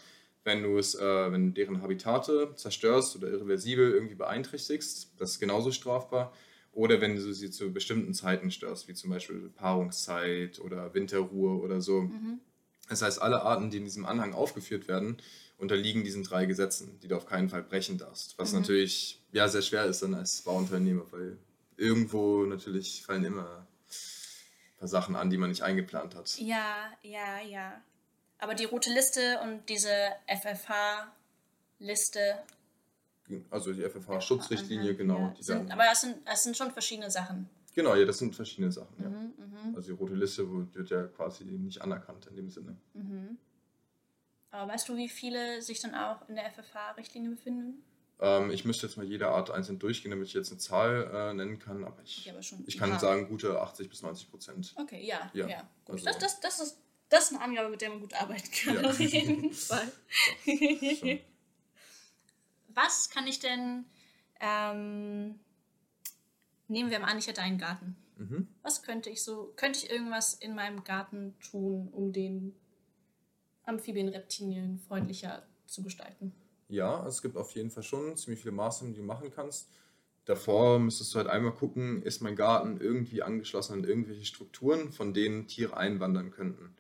Wenn 0.45 0.63
du 0.63 0.79
es, 0.79 0.95
äh, 0.95 1.33
wenn 1.33 1.55
deren 1.55 1.83
Habitate 1.83 2.53
zerstörst 2.55 3.17
oder 3.17 3.29
irreversibel 3.29 3.91
irgendwie 3.93 4.15
beeinträchtigst, 4.15 5.15
das 5.19 5.33
ist 5.33 5.41
genauso 5.41 5.73
strafbar. 5.73 6.33
Oder 6.73 7.01
wenn 7.01 7.17
du 7.17 7.35
sie 7.35 7.51
zu 7.51 7.73
bestimmten 7.73 8.15
Zeiten 8.15 8.53
störst, 8.53 8.87
wie 8.87 8.95
zum 8.95 9.11
Beispiel 9.11 9.51
Paarungszeit 9.57 10.61
oder 10.61 10.95
Winterruhe 10.95 11.61
oder 11.61 11.81
so. 11.81 12.03
Mhm. 12.03 12.41
Das 12.89 13.03
heißt, 13.03 13.21
alle 13.21 13.43
Arten, 13.43 13.71
die 13.71 13.77
in 13.79 13.85
diesem 13.85 14.07
Anhang 14.07 14.33
aufgeführt 14.35 14.89
werden, 14.89 15.19
unterliegen 15.59 16.05
diesen 16.05 16.23
drei 16.25 16.47
Gesetzen, 16.47 16.99
die 17.01 17.09
du 17.09 17.17
auf 17.17 17.27
keinen 17.27 17.49
Fall 17.49 17.63
brechen 17.63 17.99
darfst. 17.99 18.39
Was 18.39 18.53
Mhm. 18.53 18.61
natürlich 18.61 19.21
ja, 19.33 19.49
sehr 19.49 19.63
schwer 19.63 19.85
ist 19.87 20.03
dann 20.03 20.15
als 20.15 20.43
Bauunternehmer, 20.43 21.05
weil 21.11 21.37
irgendwo 21.77 22.45
natürlich 22.45 23.03
fallen 23.05 23.25
immer 23.25 23.67
ein 23.91 24.79
paar 24.79 24.89
Sachen 24.89 25.17
an, 25.17 25.31
die 25.31 25.37
man 25.37 25.51
nicht 25.51 25.63
eingeplant 25.63 26.15
hat. 26.15 26.37
Ja, 26.39 26.93
ja, 27.03 27.41
ja. 27.41 27.81
Aber 28.39 28.55
die 28.55 28.65
rote 28.65 28.91
Liste 28.93 29.41
und 29.43 29.69
diese 29.69 29.91
FFH-Liste. 31.79 32.39
Also 33.51 33.73
die 33.73 33.83
FFH-Schutzrichtlinie, 33.83 34.93
Mhm, 34.93 34.97
genau. 34.97 35.35
Die 35.39 35.43
sind, 35.43 35.71
aber 35.71 35.85
das 35.85 36.01
sind, 36.03 36.17
das 36.27 36.45
sind 36.45 36.57
schon 36.57 36.71
verschiedene 36.73 37.11
Sachen. 37.11 37.51
Genau, 37.75 37.95
ja, 37.95 38.05
das 38.05 38.19
sind 38.19 38.35
verschiedene 38.35 38.71
Sachen. 38.73 38.95
Ja. 39.03 39.09
Mhm, 39.09 39.33
mhm, 39.69 39.75
Also 39.77 39.89
die 39.93 39.99
rote 39.99 40.15
Liste 40.15 40.47
wird 40.75 40.91
ja 40.91 41.05
quasi 41.05 41.45
nicht 41.45 41.81
anerkannt 41.83 42.27
in 42.27 42.37
dem 42.37 42.51
Sinne. 42.51 42.77
mhm. 42.95 43.39
Aber 44.51 44.73
weißt 44.73 44.89
du, 44.89 44.97
wie 44.97 45.11
viele 45.11 45.61
sich 45.61 45.79
dann 45.81 45.95
auch 45.95 46.27
in 46.29 46.35
der 46.35 46.51
FFH-Richtlinie 46.51 47.31
befinden? 47.31 47.83
Ähm, 48.19 48.51
ich 48.51 48.65
müsste 48.65 48.87
jetzt 48.87 48.97
mal 48.97 49.05
jede 49.05 49.29
Art 49.29 49.51
einzeln 49.51 49.79
durchgehen, 49.79 50.11
damit 50.11 50.27
ich 50.29 50.33
jetzt 50.33 50.51
eine 50.51 50.59
Zahl 50.59 51.11
äh, 51.13 51.35
nennen 51.35 51.59
kann, 51.59 51.85
aber 51.85 52.03
ich, 52.03 52.21
Okay, 52.21 52.31
aber 52.31 52.41
ich 52.67 52.79
kann 52.79 52.91
paar. 52.91 52.99
sagen, 52.99 53.29
gute 53.29 53.61
80 53.61 53.91
bis 53.91 54.01
90 54.03 54.31
Prozent. 54.31 54.75
Okay, 54.77 55.05
ja, 55.05 55.31
ja. 55.35 55.47
Ja, 55.47 55.69
Gut. 55.85 55.97
also- 55.97 56.05
das, 56.07 56.19
das, 56.19 56.41
das, 56.41 56.61
ist, 56.61 56.79
das 57.11 57.25
ist 57.25 57.35
eine 57.37 57.45
Angabe, 57.45 57.69
mit 57.69 57.83
der 57.83 57.91
man 57.91 58.01
gut 58.01 58.15
arbeiten 58.15 58.51
kann, 58.51 58.83
Ja. 58.83 58.89
auf 58.89 58.99
jeden 58.99 59.53
Fall. 59.53 59.93
Was 62.69 63.11
kann 63.11 63.27
ich 63.27 63.39
denn, 63.41 63.85
ähm, 64.41 65.39
nehmen 66.69 66.91
wir 66.91 67.01
mal 67.01 67.09
an, 67.09 67.19
ich 67.19 67.27
hätte 67.27 67.43
einen 67.43 67.59
Garten. 67.59 67.97
Mhm. 68.17 68.49
Was 68.63 68.83
könnte 68.83 69.11
ich 69.11 69.23
so, 69.23 69.53
könnte 69.57 69.79
ich 69.79 69.91
irgendwas 69.91 70.35
in 70.35 70.55
meinem 70.55 70.85
Garten 70.85 71.35
tun, 71.51 71.89
um 71.93 72.13
den 72.13 72.55
Amphibien, 73.65 74.09
Reptilien 74.09 74.79
freundlicher 74.79 75.47
zu 75.67 75.83
gestalten? 75.83 76.33
Ja, 76.69 77.07
es 77.07 77.23
gibt 77.23 77.37
auf 77.37 77.53
jeden 77.53 77.71
Fall 77.71 77.83
schon 77.83 78.17
ziemlich 78.17 78.41
viele 78.41 78.53
Maßnahmen, 78.53 78.95
die 78.95 79.01
du 79.01 79.07
machen 79.07 79.31
kannst. 79.35 79.69
Davor 80.27 80.79
müsstest 80.79 81.15
du 81.15 81.19
halt 81.19 81.29
einmal 81.29 81.55
gucken, 81.55 82.03
ist 82.03 82.21
mein 82.21 82.37
Garten 82.37 82.79
irgendwie 82.79 83.23
angeschlossen 83.23 83.73
an 83.73 83.85
irgendwelche 83.85 84.27
Strukturen, 84.27 84.93
von 84.93 85.15
denen 85.15 85.47
Tiere 85.47 85.77
einwandern 85.77 86.31
könnten. 86.31 86.75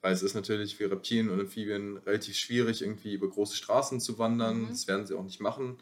Weil 0.00 0.14
es 0.14 0.22
ist 0.22 0.34
natürlich 0.34 0.76
für 0.76 0.90
Reptilien 0.90 1.28
und 1.28 1.40
Amphibien 1.40 1.98
relativ 1.98 2.36
schwierig, 2.36 2.80
irgendwie 2.80 3.12
über 3.12 3.28
große 3.28 3.56
Straßen 3.56 4.00
zu 4.00 4.18
wandern. 4.18 4.62
Mhm. 4.62 4.68
Das 4.68 4.88
werden 4.88 5.06
sie 5.06 5.14
auch 5.14 5.24
nicht 5.24 5.40
machen. 5.40 5.76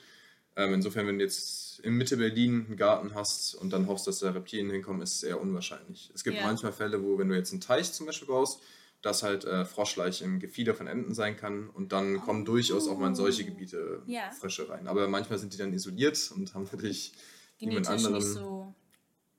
Ähm, 0.57 0.75
insofern, 0.75 1.07
wenn 1.07 1.19
du 1.19 1.25
jetzt 1.25 1.79
in 1.81 1.95
Mitte 1.95 2.17
Berlin 2.19 2.67
einen 2.67 2.77
Garten 2.77 3.15
hast 3.15 3.55
und 3.55 3.73
dann 3.73 3.87
hoffst, 3.87 4.07
dass 4.07 4.19
da 4.19 4.31
Reptilien 4.31 4.71
hinkommen, 4.71 5.01
ist 5.03 5.15
es 5.17 5.23
eher 5.23 5.41
unwahrscheinlich. 5.41 6.11
Es 6.15 6.23
gibt 6.25 6.37
Ja. 6.37 6.45
manchmal 6.47 6.73
Fälle, 6.73 7.03
wo, 7.03 7.19
wenn 7.19 7.29
du 7.29 7.35
jetzt 7.37 7.53
einen 7.53 7.61
Teich 7.63 7.93
zum 7.93 8.07
Beispiel 8.07 8.29
baust, 8.29 8.61
dass 9.01 9.23
halt 9.25 9.45
äh, 9.45 9.65
Froschleich 9.65 10.23
im 10.23 10.39
Gefieder 10.39 10.75
von 10.75 10.87
Enten 10.87 11.13
sein 11.15 11.37
kann 11.37 11.69
und 11.71 11.91
dann 11.93 12.21
kommen 12.21 12.45
durchaus 12.45 12.87
auch 12.87 12.99
mal 12.99 13.09
in 13.09 13.15
solche 13.17 13.45
Gebiete 13.45 14.03
Oh. 14.07 14.11
Ja. 14.11 14.31
Frösche 14.31 14.69
rein. 14.69 14.87
Aber 14.87 15.09
manchmal 15.09 15.39
sind 15.39 15.53
die 15.55 15.59
dann 15.59 15.73
isoliert 15.73 16.31
und 16.37 16.55
haben 16.55 16.69
natürlich 16.71 17.13
niemand 17.59 17.89
anderen. 17.89 18.15
nicht 18.15 18.27
so. 18.27 18.75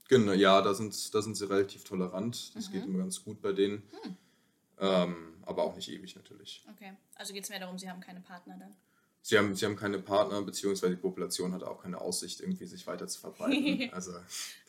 Genau, 0.10 0.34
ja, 0.34 0.62
da 0.62 0.74
sind, 0.74 1.14
da 1.16 1.22
sind 1.22 1.36
sie 1.38 1.48
relativ 1.50 1.86
tolerant. 1.86 2.56
Das 2.56 2.68
Mhm. 2.68 2.74
geht 2.74 2.86
immer 2.86 2.98
ganz 3.00 3.24
gut 3.24 3.42
bei 3.42 3.54
denen. 3.54 3.84
Hm. 4.02 4.18
Ähm, 4.80 5.16
aber 5.46 5.64
auch 5.64 5.76
nicht 5.76 5.90
ewig 5.90 6.16
natürlich. 6.16 6.64
Okay, 6.76 6.94
also 7.16 7.34
geht 7.34 7.44
es 7.44 7.50
mehr 7.50 7.60
darum, 7.60 7.78
sie 7.80 7.90
haben 7.90 8.02
keine 8.02 8.20
Partner 8.20 8.58
dann. 8.60 8.76
Sie 9.26 9.38
haben, 9.38 9.56
sie 9.56 9.66
haben 9.66 9.78
keine 9.78 10.00
Partner, 10.00 10.42
beziehungsweise 10.42 10.96
die 10.96 11.02
Population 11.02 11.54
hat 11.54 11.64
auch 11.64 11.82
keine 11.82 12.02
Aussicht, 12.02 12.42
irgendwie 12.42 12.66
sich 12.66 12.86
weiter 12.88 13.08
zu 13.08 13.22
verbreiten. 13.22 13.90
also 13.94 14.12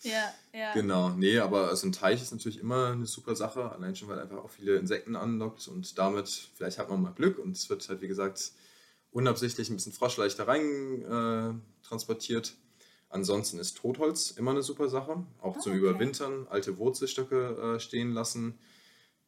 Ja, 0.03 0.33
ja. 0.53 0.73
Genau, 0.75 1.11
nee, 1.11 1.39
aber 1.41 1.69
also 1.69 1.89
ein 1.89 1.93
Teich 1.93 2.23
ist 2.23 2.31
natürlich 2.31 2.61
immer 2.61 2.93
eine 2.93 3.07
super 3.07 3.35
Sache, 3.35 3.73
allein 3.73 3.97
schon, 3.97 4.09
weil 4.09 4.21
einfach 4.21 4.37
auch 4.39 4.51
viele 4.51 4.77
Insekten 4.77 5.17
anlockt 5.17 5.67
und 5.67 5.99
damit, 5.99 6.29
vielleicht 6.55 6.79
hat 6.79 6.89
man 6.89 7.03
mal 7.03 7.13
Glück 7.13 7.39
und 7.41 7.57
es 7.57 7.69
wird 7.69 7.89
halt, 7.89 8.01
wie 8.01 8.07
gesagt, 8.07 8.53
unabsichtlich 9.11 9.71
ein 9.71 9.75
bisschen 9.77 9.93
Froschleicht 9.93 10.39
da 10.39 10.45
rein 10.45 11.03
äh, 11.03 11.87
transportiert. 11.87 12.55
Ansonsten 13.09 13.59
ist 13.59 13.77
Totholz 13.77 14.31
immer 14.33 14.53
eine 14.53 14.63
super 14.63 14.89
Sache, 14.89 15.25
auch 15.41 15.57
Ah, 15.57 15.61
zum 15.61 15.73
okay. 15.73 15.81
Überwintern, 15.81 16.47
alte 16.49 16.79
Wurzelstöcke 16.79 17.75
äh, 17.77 17.81
stehen 17.81 18.13
lassen. 18.13 18.57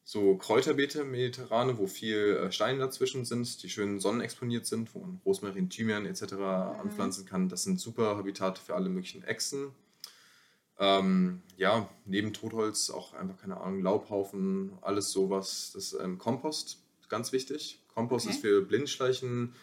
So 0.09 0.37
Kräuterbeete, 0.37 1.03
mediterrane, 1.03 1.77
wo 1.77 1.85
viel 1.85 2.37
äh, 2.37 2.51
Steine 2.53 2.79
dazwischen 2.79 3.25
sind, 3.25 3.61
die 3.61 3.69
schön 3.69 3.99
sonnenexponiert 3.99 4.65
sind, 4.65 4.95
wo 4.95 4.99
man 4.99 5.19
Rosmarin, 5.25 5.69
Thymian 5.69 6.05
etc. 6.05 6.31
Mhm. 6.31 6.41
anpflanzen 6.43 7.25
kann. 7.25 7.49
Das 7.49 7.63
sind 7.63 7.77
super 7.77 8.15
Habitate 8.15 8.61
für 8.61 8.73
alle 8.75 8.87
möglichen 8.87 9.25
Echsen. 9.25 9.71
Ähm, 10.79 11.41
ja, 11.57 11.89
neben 12.05 12.31
Totholz 12.31 12.89
auch 12.89 13.15
einfach, 13.15 13.35
keine 13.37 13.59
Ahnung, 13.59 13.81
Laubhaufen, 13.81 14.71
alles 14.79 15.11
sowas. 15.11 15.71
Das 15.73 15.91
ähm, 16.01 16.17
Kompost, 16.17 16.77
ganz 17.09 17.33
wichtig. 17.33 17.77
Kompost 17.93 18.27
Okay. 18.27 18.35
ist 18.35 18.41
für 18.41 18.61
Blindschleichen, 18.61 19.55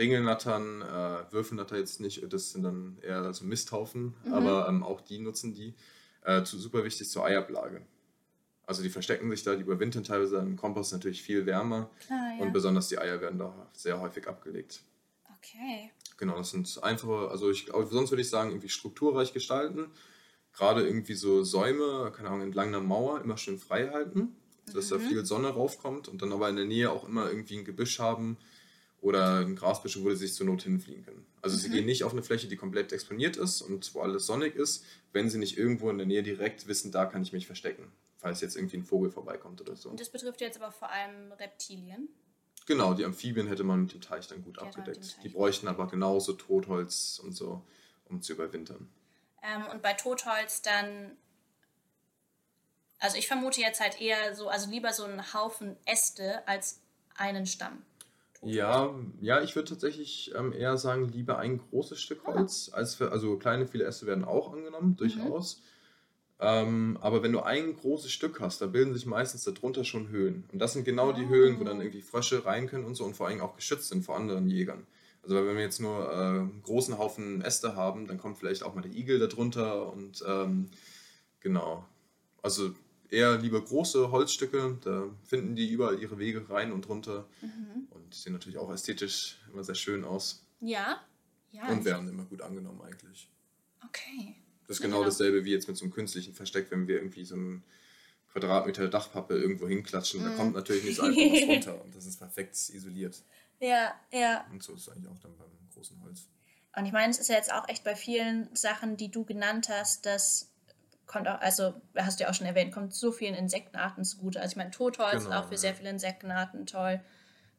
Ringelnattern, 0.00 0.82
äh, 0.82 1.32
Würfelnatter 1.32 1.76
jetzt 1.78 2.00
nicht, 2.00 2.24
das 2.32 2.50
sind 2.50 2.64
dann 2.64 2.98
eher 3.02 3.32
so 3.32 3.44
Misthaufen, 3.44 4.14
Mhm. 4.24 4.32
aber 4.34 4.66
ähm, 4.68 4.82
auch 4.82 5.00
die 5.00 5.20
nutzen 5.20 5.54
die. 5.54 5.74
Äh, 6.24 6.42
zu, 6.42 6.58
super 6.58 6.82
wichtig 6.82 7.08
zur 7.08 7.24
Eiablage. 7.24 7.82
Also 8.72 8.82
die 8.82 8.88
verstecken 8.88 9.28
sich 9.30 9.42
da, 9.42 9.54
die 9.54 9.60
überwintern 9.60 10.02
teilweise 10.02 10.38
im 10.38 10.56
Kompost 10.56 10.94
natürlich 10.94 11.22
viel 11.22 11.44
wärmer 11.44 11.90
Klar, 12.06 12.40
und 12.40 12.54
besonders 12.54 12.88
die 12.88 12.98
Eier 12.98 13.20
werden 13.20 13.38
da 13.38 13.68
sehr 13.74 14.00
häufig 14.00 14.26
abgelegt. 14.26 14.80
Okay. 15.36 15.90
Genau, 16.16 16.38
das 16.38 16.52
sind 16.52 16.82
einfache, 16.82 17.28
also 17.30 17.50
ich 17.50 17.66
glaube, 17.66 17.84
sonst 17.90 18.10
würde 18.10 18.22
ich 18.22 18.30
sagen, 18.30 18.48
irgendwie 18.48 18.70
strukturreich 18.70 19.34
gestalten. 19.34 19.90
Gerade 20.54 20.86
irgendwie 20.86 21.12
so 21.12 21.44
Säume, 21.44 22.12
keine 22.16 22.30
Ahnung, 22.30 22.40
entlang 22.40 22.68
einer 22.68 22.80
Mauer 22.80 23.20
immer 23.20 23.36
schön 23.36 23.58
frei 23.58 23.90
halten, 23.90 24.34
dass 24.72 24.88
da 24.88 24.96
Mhm. 24.96 25.00
viel 25.00 25.26
Sonne 25.26 25.48
raufkommt 25.48 26.08
und 26.08 26.22
dann 26.22 26.32
aber 26.32 26.48
in 26.48 26.56
der 26.56 26.64
Nähe 26.64 26.90
auch 26.90 27.06
immer 27.06 27.28
irgendwie 27.28 27.58
ein 27.58 27.66
Gebüsch 27.66 27.98
haben 27.98 28.38
oder 29.02 29.40
ein 29.40 29.54
Grasbüsch, 29.54 29.98
wo 30.00 30.08
sie 30.10 30.16
sich 30.16 30.32
zur 30.32 30.46
Not 30.46 30.62
hinfliegen 30.62 31.04
können. 31.04 31.26
Also 31.42 31.58
sie 31.58 31.68
Mhm. 31.68 31.72
gehen 31.72 31.84
nicht 31.86 32.04
auf 32.04 32.12
eine 32.12 32.22
Fläche, 32.22 32.48
die 32.48 32.56
komplett 32.56 32.90
exponiert 32.92 33.36
ist 33.36 33.60
und 33.60 33.94
wo 33.94 34.00
alles 34.00 34.24
sonnig 34.24 34.54
ist, 34.54 34.82
wenn 35.12 35.28
sie 35.28 35.38
nicht 35.38 35.58
irgendwo 35.58 35.90
in 35.90 35.98
der 35.98 36.06
Nähe 36.06 36.22
direkt 36.22 36.68
wissen, 36.68 36.90
da 36.90 37.04
kann 37.04 37.22
ich 37.22 37.32
mich 37.34 37.46
verstecken, 37.46 37.92
falls 38.22 38.40
jetzt 38.40 38.56
irgendwie 38.56 38.78
ein 38.78 38.84
Vogel 38.84 39.10
vorbeikommt 39.10 39.60
oder 39.60 39.76
so. 39.76 39.90
Und 39.90 40.00
das 40.00 40.08
betrifft 40.08 40.40
jetzt 40.40 40.60
aber 40.60 40.70
vor 40.70 40.90
allem 40.90 41.32
Reptilien. 41.32 42.08
Genau, 42.66 42.94
die 42.94 43.04
Amphibien 43.04 43.48
hätte 43.48 43.64
man 43.64 43.82
mit 43.82 43.92
dem 43.92 44.00
Teich 44.00 44.28
dann 44.28 44.44
gut 44.44 44.56
mit 44.56 44.62
abgedeckt. 44.62 45.18
Die 45.24 45.28
bräuchten 45.28 45.66
aber 45.66 45.88
genauso 45.88 46.32
Totholz 46.32 47.20
und 47.22 47.32
so, 47.32 47.62
um 48.04 48.22
zu 48.22 48.32
überwintern. 48.32 48.88
Ähm, 49.42 49.64
und 49.72 49.82
bei 49.82 49.92
Totholz 49.94 50.62
dann. 50.62 51.16
Also 53.00 53.18
ich 53.18 53.26
vermute 53.26 53.60
jetzt 53.60 53.80
halt 53.80 54.00
eher 54.00 54.36
so, 54.36 54.48
also 54.48 54.70
lieber 54.70 54.92
so 54.92 55.02
einen 55.02 55.34
Haufen 55.34 55.76
Äste 55.84 56.46
als 56.46 56.80
einen 57.16 57.46
Stamm. 57.46 57.82
Ja, 58.42 58.94
ja, 59.20 59.40
ich 59.42 59.56
würde 59.56 59.70
tatsächlich 59.70 60.32
ähm, 60.36 60.52
eher 60.52 60.76
sagen, 60.76 61.08
lieber 61.08 61.38
ein 61.38 61.58
großes 61.58 62.00
Stück 62.00 62.22
Ah. 62.24 62.34
Holz, 62.34 62.70
als 62.72 62.94
für, 62.94 63.10
also 63.10 63.36
kleine, 63.38 63.66
viele 63.66 63.84
Äste 63.84 64.06
werden 64.06 64.24
auch 64.24 64.52
angenommen, 64.52 64.96
durchaus. 64.96 65.60
Ähm, 66.40 66.98
aber 67.00 67.22
wenn 67.22 67.32
du 67.32 67.40
ein 67.40 67.76
großes 67.76 68.10
Stück 68.10 68.40
hast, 68.40 68.60
da 68.60 68.66
bilden 68.66 68.94
sich 68.94 69.06
meistens 69.06 69.44
darunter 69.44 69.84
schon 69.84 70.08
Höhlen. 70.08 70.44
Und 70.52 70.58
das 70.58 70.72
sind 70.72 70.84
genau 70.84 71.12
die 71.12 71.24
Ah. 71.24 71.28
Höhlen, 71.28 71.60
wo 71.60 71.64
dann 71.64 71.80
irgendwie 71.80 72.02
Frösche 72.02 72.44
rein 72.44 72.66
können 72.66 72.84
und 72.84 72.94
so 72.96 73.04
und 73.04 73.14
vor 73.16 73.28
allem 73.28 73.40
auch 73.40 73.54
geschützt 73.54 73.88
sind 73.88 74.04
vor 74.04 74.16
anderen 74.16 74.48
Jägern. 74.48 74.86
Also 75.22 75.36
weil 75.36 75.46
wenn 75.46 75.54
wir 75.56 75.62
jetzt 75.62 75.80
nur 75.80 76.10
äh, 76.10 76.14
einen 76.14 76.62
großen 76.64 76.98
Haufen 76.98 77.42
Äste 77.42 77.76
haben, 77.76 78.08
dann 78.08 78.18
kommt 78.18 78.38
vielleicht 78.38 78.64
auch 78.64 78.74
mal 78.74 78.80
der 78.82 78.92
Igel 78.92 79.20
darunter 79.20 79.92
und 79.92 80.24
ähm, 80.26 80.68
genau. 81.38 81.84
Also 82.42 82.74
eher 83.08 83.38
lieber 83.38 83.60
große 83.60 84.10
Holzstücke, 84.10 84.78
da 84.82 85.04
finden 85.22 85.54
die 85.54 85.70
überall 85.70 86.00
ihre 86.00 86.18
Wege 86.18 86.48
rein 86.50 86.72
und 86.72 86.88
runter. 86.88 87.28
Mhm. 87.40 87.86
Und 87.90 88.12
sehen 88.14 88.32
natürlich 88.32 88.58
auch 88.58 88.72
ästhetisch 88.72 89.38
immer 89.52 89.62
sehr 89.62 89.76
schön 89.76 90.04
aus. 90.04 90.44
Ja. 90.60 91.00
Ja. 91.52 91.68
und 91.68 91.84
werden 91.84 92.08
immer 92.08 92.24
gut 92.24 92.40
angenommen 92.40 92.80
eigentlich. 92.80 93.28
Okay. 93.86 94.36
Das 94.68 94.76
ist 94.78 94.82
genau 94.82 94.98
genau. 94.98 95.06
dasselbe 95.06 95.44
wie 95.44 95.52
jetzt 95.52 95.68
mit 95.68 95.76
so 95.76 95.84
einem 95.84 95.92
künstlichen 95.92 96.34
Versteck, 96.34 96.70
wenn 96.70 96.86
wir 96.88 96.96
irgendwie 96.96 97.24
so 97.24 97.34
einen 97.34 97.62
Quadratmeter 98.32 98.88
Dachpappe 98.88 99.36
irgendwo 99.36 99.68
hinklatschen. 99.68 100.22
Da 100.22 100.30
Mhm. 100.30 100.36
kommt 100.36 100.54
natürlich 100.54 100.84
nicht 100.84 100.96
so 100.96 101.02
einfach 101.02 101.20
was 101.20 101.48
runter 101.48 101.84
und 101.84 101.94
das 101.94 102.06
ist 102.06 102.18
perfekt 102.18 102.54
isoliert. 102.70 103.22
Ja, 103.60 103.94
ja. 104.12 104.46
Und 104.50 104.62
so 104.62 104.74
ist 104.74 104.82
es 104.82 104.88
eigentlich 104.88 105.08
auch 105.10 105.18
dann 105.18 105.36
beim 105.36 105.50
großen 105.74 106.00
Holz. 106.02 106.28
Und 106.76 106.86
ich 106.86 106.92
meine, 106.92 107.10
es 107.10 107.18
ist 107.18 107.28
ja 107.28 107.36
jetzt 107.36 107.52
auch 107.52 107.68
echt 107.68 107.84
bei 107.84 107.94
vielen 107.94 108.54
Sachen, 108.56 108.96
die 108.96 109.10
du 109.10 109.24
genannt 109.24 109.68
hast, 109.68 110.06
das 110.06 110.48
kommt 111.06 111.28
auch, 111.28 111.40
also 111.40 111.74
hast 111.96 112.18
du 112.18 112.24
ja 112.24 112.30
auch 112.30 112.34
schon 112.34 112.46
erwähnt, 112.46 112.72
kommt 112.72 112.94
so 112.94 113.12
vielen 113.12 113.34
Insektenarten 113.34 114.04
zugute. 114.04 114.40
Also 114.40 114.52
ich 114.52 114.56
meine, 114.56 114.70
Totholz 114.70 115.16
ist 115.16 115.24
Genau, 115.24 115.40
auch 115.40 115.48
für 115.48 115.58
sehr 115.58 115.70
ja. 115.70 115.76
viele 115.76 115.90
Insektenarten 115.90 116.64
toll. 116.66 117.00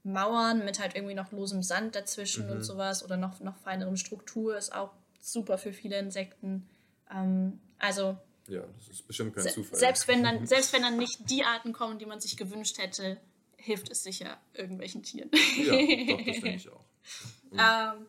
Mauern 0.04 0.66
mit 0.66 0.80
halt 0.80 0.96
irgendwie 0.96 1.14
noch 1.14 1.32
losem 1.32 1.62
Sand 1.64 1.96
dazwischen 1.96 2.50
und 2.50 2.58
Mhm. 2.58 2.64
sowas 2.64 3.04
oder 3.06 3.16
noch, 3.16 3.40
noch 3.40 3.58
feinerem 3.58 3.96
Struktur 3.96 4.58
ist 4.58 4.74
auch 4.74 4.92
super 5.22 5.58
für 5.58 5.72
viele 5.72 5.98
Insekten. 6.00 6.68
Ähm, 7.14 7.60
also 7.80 8.18
Ja, 8.48 8.62
das 8.78 8.88
ist 8.90 9.08
bestimmt 9.08 9.36
kein 9.36 9.44
se 9.44 9.52
Zufall. 9.52 9.80
selbst, 9.80 10.08
wenn 10.08 10.24
dann, 10.24 10.48
selbst 10.48 10.74
wenn 10.74 10.82
dann 10.82 10.98
nicht 10.98 11.30
die 11.30 11.44
Arten 11.44 11.74
kommen, 11.74 12.00
die 12.00 12.06
man 12.06 12.20
sich 12.20 12.38
gewünscht 12.38 12.78
hätte, 12.78 13.20
hilft 13.58 13.90
es 13.90 14.04
sicher 14.04 14.40
irgendwelchen 14.54 15.04
Tieren. 15.04 15.30
Ja, 15.58 15.72
doch, 15.72 16.18
das 16.26 16.42
denke 16.42 16.56
ich 16.56 16.70
auch. 16.70 16.86
Ähm, 17.54 18.06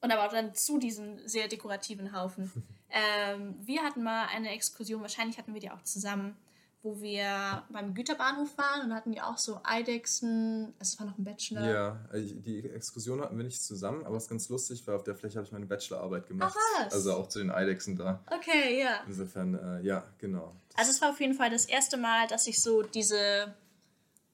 und 0.00 0.10
aber 0.10 0.26
auch 0.26 0.32
dann 0.32 0.54
zu 0.54 0.78
diesem 0.78 1.26
sehr 1.26 1.48
dekorativen 1.48 2.14
Haufen. 2.14 2.52
ähm, 2.90 3.56
wir 3.60 3.82
hatten 3.82 4.02
mal 4.02 4.26
eine 4.26 4.50
Exkursion, 4.50 5.00
wahrscheinlich 5.00 5.38
hatten 5.38 5.54
wir 5.54 5.60
die 5.60 5.70
auch 5.70 5.82
zusammen, 5.82 6.36
wo 6.84 7.00
wir 7.00 7.64
beim 7.70 7.94
Güterbahnhof 7.94 8.58
waren 8.58 8.82
und 8.82 8.94
hatten 8.94 9.10
die 9.10 9.20
auch 9.22 9.38
so 9.38 9.58
Eidechsen, 9.64 10.74
es 10.78 10.98
war 11.00 11.06
noch 11.06 11.16
ein 11.16 11.24
Bachelor. 11.24 11.62
Ja, 11.72 11.98
die 12.14 12.68
Exkursion 12.68 13.22
hatten 13.22 13.38
wir 13.38 13.44
nicht 13.44 13.62
zusammen, 13.64 14.04
aber 14.04 14.18
es 14.18 14.24
ist 14.24 14.28
ganz 14.28 14.48
lustig, 14.50 14.86
weil 14.86 14.94
auf 14.94 15.02
der 15.02 15.14
Fläche 15.14 15.36
habe 15.38 15.46
ich 15.46 15.52
meine 15.52 15.64
Bachelorarbeit 15.64 16.28
gemacht. 16.28 16.54
Ach, 16.54 16.84
was? 16.84 16.92
Also 16.92 17.14
auch 17.14 17.28
zu 17.28 17.38
den 17.38 17.50
Eidechsen 17.50 17.96
da. 17.96 18.22
Okay, 18.30 18.78
ja. 18.80 19.00
Insofern, 19.06 19.54
äh, 19.54 19.80
ja, 19.80 20.04
genau. 20.18 20.54
Also 20.76 20.90
es 20.90 21.00
war 21.00 21.08
auf 21.10 21.20
jeden 21.20 21.32
Fall 21.34 21.48
das 21.50 21.64
erste 21.64 21.96
Mal, 21.96 22.26
dass 22.28 22.46
ich 22.46 22.60
so 22.62 22.82
diese 22.82 23.54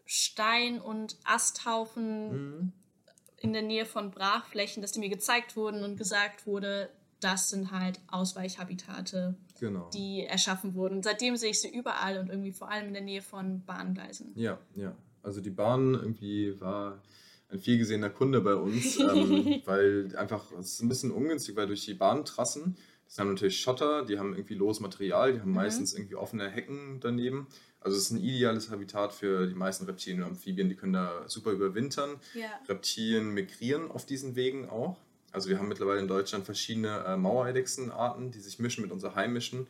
Stein- 0.05 0.81
und 0.81 1.17
Asthaufen 1.25 2.31
Mhm. 2.63 2.73
in 3.37 3.53
der 3.53 3.63
Nähe 3.63 3.87
von 3.87 4.11
Brachflächen, 4.11 4.83
dass 4.83 4.91
die 4.93 4.99
mir 4.99 5.09
gezeigt 5.09 5.55
wurden 5.57 5.85
und 5.85 5.97
gesagt 5.97 6.47
wurde, 6.49 6.91
das 7.21 7.51
sind 7.51 7.71
halt 7.71 8.01
Ausweichhabitate, 8.09 9.35
Genau. 9.59 9.91
die 9.93 10.25
erschaffen 10.27 10.75
wurden. 10.75 11.03
Seitdem 11.03 11.37
sehe 11.37 11.51
ich 11.51 11.61
sie 11.61 11.69
überall 11.75 12.19
und 12.19 12.29
irgendwie 12.31 12.53
vor 12.53 12.71
allem 12.71 12.89
in 12.89 12.95
der 12.95 13.03
Nähe 13.03 13.23
von 13.23 13.63
Bahngleisen. 13.65 14.33
Ja, 14.35 14.59
ja. 14.75 14.95
Also 15.23 15.41
die 15.41 15.51
Bahn 15.51 15.95
irgendwie 15.95 16.59
war 16.61 17.03
ein 17.51 17.59
viel 17.59 17.77
gesehener 17.79 18.11
Kunde 18.11 18.41
bei 18.41 18.55
uns, 18.55 18.97
ähm, 19.01 19.61
weil 19.67 20.15
einfach, 20.17 20.51
es 20.53 20.75
ist 20.75 20.83
ein 20.83 20.89
bisschen 20.89 21.11
ungünstig, 21.11 21.57
weil 21.57 21.67
durch 21.67 21.85
die 21.85 21.95
Bahntrassen, 21.95 22.77
das 23.07 23.19
haben 23.19 23.29
natürlich 23.31 23.61
Schotter, 23.61 24.05
die 24.05 24.19
haben 24.19 24.33
irgendwie 24.35 24.55
loses 24.55 24.81
Material, 24.81 25.33
die 25.35 25.41
haben 25.41 25.51
Mhm. 25.51 25.57
meistens 25.57 25.93
irgendwie 25.95 26.15
offene 26.15 26.49
Hecken 26.49 26.99
daneben. 27.01 27.49
Also 27.81 27.97
es 27.97 28.05
ist 28.05 28.11
ein 28.13 28.21
ideales 28.23 28.71
Habitat 28.71 29.13
für 29.13 29.47
die 29.47 29.55
meisten 29.55 29.85
Reptilien 29.87 30.23
und 30.23 30.29
Amphibien, 30.31 30.69
die 30.69 30.75
können 30.77 30.93
da 30.93 31.25
super 31.29 31.51
überwintern. 31.51 32.17
Ja. 32.35 32.49
Reptilien 32.69 33.31
migrieren 33.35 33.91
auf 33.91 34.07
diesen 34.07 34.37
Wegen 34.37 34.69
auch. 34.69 34.97
Also 35.33 35.49
wir 35.49 35.59
haben 35.59 35.69
mittlerweile 35.69 36.01
in 36.01 36.09
Deutschland 36.09 36.45
verschiedene 36.45 37.05
äh, 37.07 37.17
Mauereidechsenarten, 37.17 38.31
die 38.31 38.41
sich 38.41 38.59
mischen 38.59 38.83
mit 38.83 38.91
unserer 38.93 39.15
heimischen. 39.15 39.67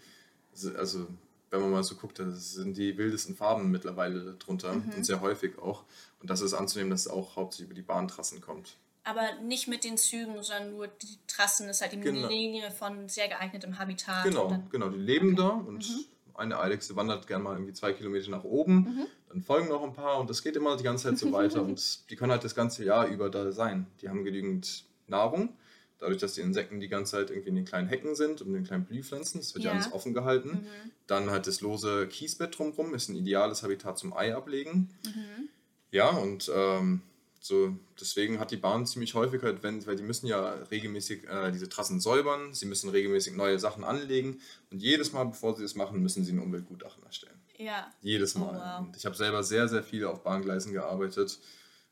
Also, 0.76 1.06
wenn 1.50 1.60
man 1.60 1.70
mal 1.70 1.82
so 1.84 1.94
guckt, 1.96 2.18
das 2.18 2.52
sind 2.52 2.76
die 2.76 2.96
wildesten 2.96 3.34
Farben 3.36 3.70
mittlerweile 3.70 4.34
drunter 4.34 4.72
Mhm. 4.74 4.90
und 4.96 5.04
sehr 5.06 5.20
häufig 5.20 5.58
auch. 5.58 5.84
Und 6.20 6.30
das 6.30 6.40
ist 6.40 6.54
anzunehmen, 6.54 6.90
dass 6.90 7.02
es 7.02 7.08
auch 7.08 7.36
hauptsächlich 7.36 7.66
über 7.66 7.74
die 7.74 7.82
Bahntrassen 7.82 8.40
kommt. 8.40 8.76
Aber 9.04 9.22
nicht 9.42 9.66
mit 9.66 9.82
den 9.84 9.96
Zügen, 9.96 10.34
sondern 10.42 10.72
nur 10.72 10.86
die 10.86 11.18
Trassen 11.26 11.68
ist 11.68 11.80
halt 11.80 11.92
die 11.92 12.00
Genau. 12.00 12.28
Linie 12.28 12.70
von 12.70 13.08
sehr 13.08 13.28
geeignetem 13.28 13.78
Habitat. 13.78 14.24
Genau, 14.24 14.62
genau, 14.70 14.88
die 14.90 14.98
leben 14.98 15.32
Okay. 15.32 15.36
da 15.42 15.48
und 15.48 15.88
Mhm. 15.88 16.04
eine 16.34 16.58
Eidechse 16.60 16.94
wandert 16.96 17.26
gerne 17.26 17.42
mal 17.44 17.54
irgendwie 17.54 17.72
zwei 17.72 17.92
Kilometer 17.94 18.30
nach 18.30 18.44
oben, 18.44 18.76
Mhm. 18.76 19.06
dann 19.30 19.42
folgen 19.42 19.68
noch 19.68 19.82
ein 19.82 19.92
paar 19.94 20.20
und 20.20 20.28
das 20.30 20.42
geht 20.42 20.54
immer 20.56 20.76
die 20.76 20.84
ganze 20.84 21.08
Zeit 21.08 21.18
so 21.18 21.32
weiter 21.32 21.62
und 21.62 22.10
die 22.10 22.16
können 22.16 22.30
halt 22.32 22.44
das 22.44 22.54
ganze 22.54 22.84
Jahr 22.84 23.06
über 23.08 23.30
da 23.30 23.50
sein. 23.52 23.86
Die 24.02 24.08
haben 24.08 24.22
genügend 24.24 24.84
Nahrung, 25.10 25.56
dadurch, 25.98 26.18
dass 26.18 26.34
die 26.34 26.40
Insekten 26.40 26.80
die 26.80 26.88
ganze 26.88 27.12
Zeit 27.12 27.30
irgendwie 27.30 27.50
in 27.50 27.56
den 27.56 27.64
kleinen 27.66 27.88
Hecken 27.88 28.14
sind 28.14 28.40
und 28.40 28.48
in 28.48 28.54
den 28.54 28.64
kleinen 28.64 28.84
Blühpflanzen, 28.86 29.40
das 29.40 29.52
wird 29.54 29.64
ja, 29.64 29.72
Ja. 29.72 29.76
alles 29.80 29.92
offen 29.92 30.14
gehalten. 30.14 30.48
Mhm. 30.62 30.90
Dann 31.06 31.30
halt 31.30 31.46
das 31.46 31.60
lose 31.60 32.06
Kiesbett 32.08 32.58
drumherum 32.58 32.94
ist 32.94 33.08
ein 33.10 33.16
ideales 33.16 33.62
Habitat 33.62 33.98
zum 33.98 34.12
Ei 34.16 34.34
ablegen. 34.34 34.88
Mhm. 35.04 35.48
Ja, 35.90 36.08
und 36.10 36.50
ähm, 36.54 37.02
so 37.42 37.74
deswegen 37.98 38.38
hat 38.38 38.50
die 38.50 38.56
Bahn 38.58 38.86
ziemlich 38.86 39.14
häufig 39.14 39.42
halt, 39.42 39.62
wenn, 39.62 39.84
weil 39.86 39.96
die 39.96 40.02
müssen 40.02 40.26
ja 40.26 40.50
regelmäßig 40.70 41.26
äh, 41.28 41.50
diese 41.52 41.68
Trassen 41.68 41.98
säubern, 42.00 42.54
sie 42.54 42.66
müssen 42.66 42.90
regelmäßig 42.90 43.34
neue 43.34 43.58
Sachen 43.58 43.82
anlegen 43.82 44.40
und 44.70 44.80
jedes 44.82 45.12
Mal, 45.12 45.24
bevor 45.24 45.56
sie 45.56 45.62
das 45.62 45.74
machen, 45.74 46.00
müssen 46.02 46.22
sie 46.24 46.32
ein 46.32 46.38
Umweltgutachten 46.38 47.02
erstellen. 47.02 47.40
Ja. 47.56 47.90
Jedes 48.02 48.36
Oh, 48.36 48.40
Mal. 48.40 48.54
wow. 48.80 48.86
Und 48.86 48.96
ich 48.96 49.04
habe 49.06 49.16
selber 49.16 49.42
sehr, 49.42 49.68
sehr 49.68 49.82
viel 49.82 50.04
auf 50.06 50.22
Bahngleisen 50.22 50.72
gearbeitet, 50.72 51.40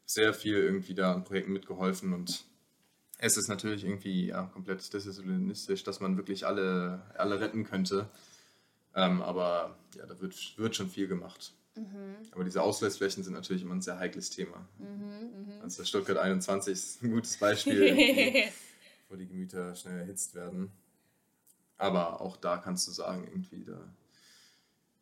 sehr 0.06 0.32
viel 0.32 0.54
irgendwie 0.56 0.94
da 0.94 1.12
an 1.14 1.24
Projekten 1.24 1.52
mitgeholfen 1.52 2.12
und 2.14 2.44
es 3.18 3.36
ist 3.36 3.48
natürlich 3.48 3.84
irgendwie 3.84 4.28
ja, 4.28 4.44
komplett 4.44 4.92
desillusionistisch, 4.92 5.82
dass 5.82 6.00
man 6.00 6.16
wirklich 6.16 6.46
alle, 6.46 7.02
alle 7.16 7.40
retten 7.40 7.64
könnte. 7.64 8.08
Ähm, 8.94 9.22
aber 9.22 9.76
ja, 9.96 10.06
da 10.06 10.18
wird, 10.20 10.56
wird 10.56 10.76
schon 10.76 10.88
viel 10.88 11.08
gemacht. 11.08 11.52
Mhm. 11.76 12.16
Aber 12.32 12.44
diese 12.44 12.62
Ausgleichsflächen 12.62 13.22
sind 13.24 13.34
natürlich 13.34 13.62
immer 13.62 13.74
ein 13.74 13.82
sehr 13.82 13.98
heikles 13.98 14.30
Thema. 14.30 14.66
Mhm. 14.78 15.56
Mhm. 15.56 15.62
Also 15.62 15.84
Stuttgart 15.84 16.18
21 16.18 16.72
ist 16.72 17.02
ein 17.02 17.10
gutes 17.10 17.36
Beispiel, 17.36 18.44
wo 19.08 19.16
die 19.16 19.26
Gemüter 19.26 19.74
schnell 19.74 19.98
erhitzt 19.98 20.34
werden. 20.34 20.70
Aber 21.76 22.20
auch 22.20 22.36
da 22.36 22.56
kannst 22.56 22.86
du 22.88 22.92
sagen, 22.92 23.24
irgendwie 23.24 23.64
da. 23.64 23.80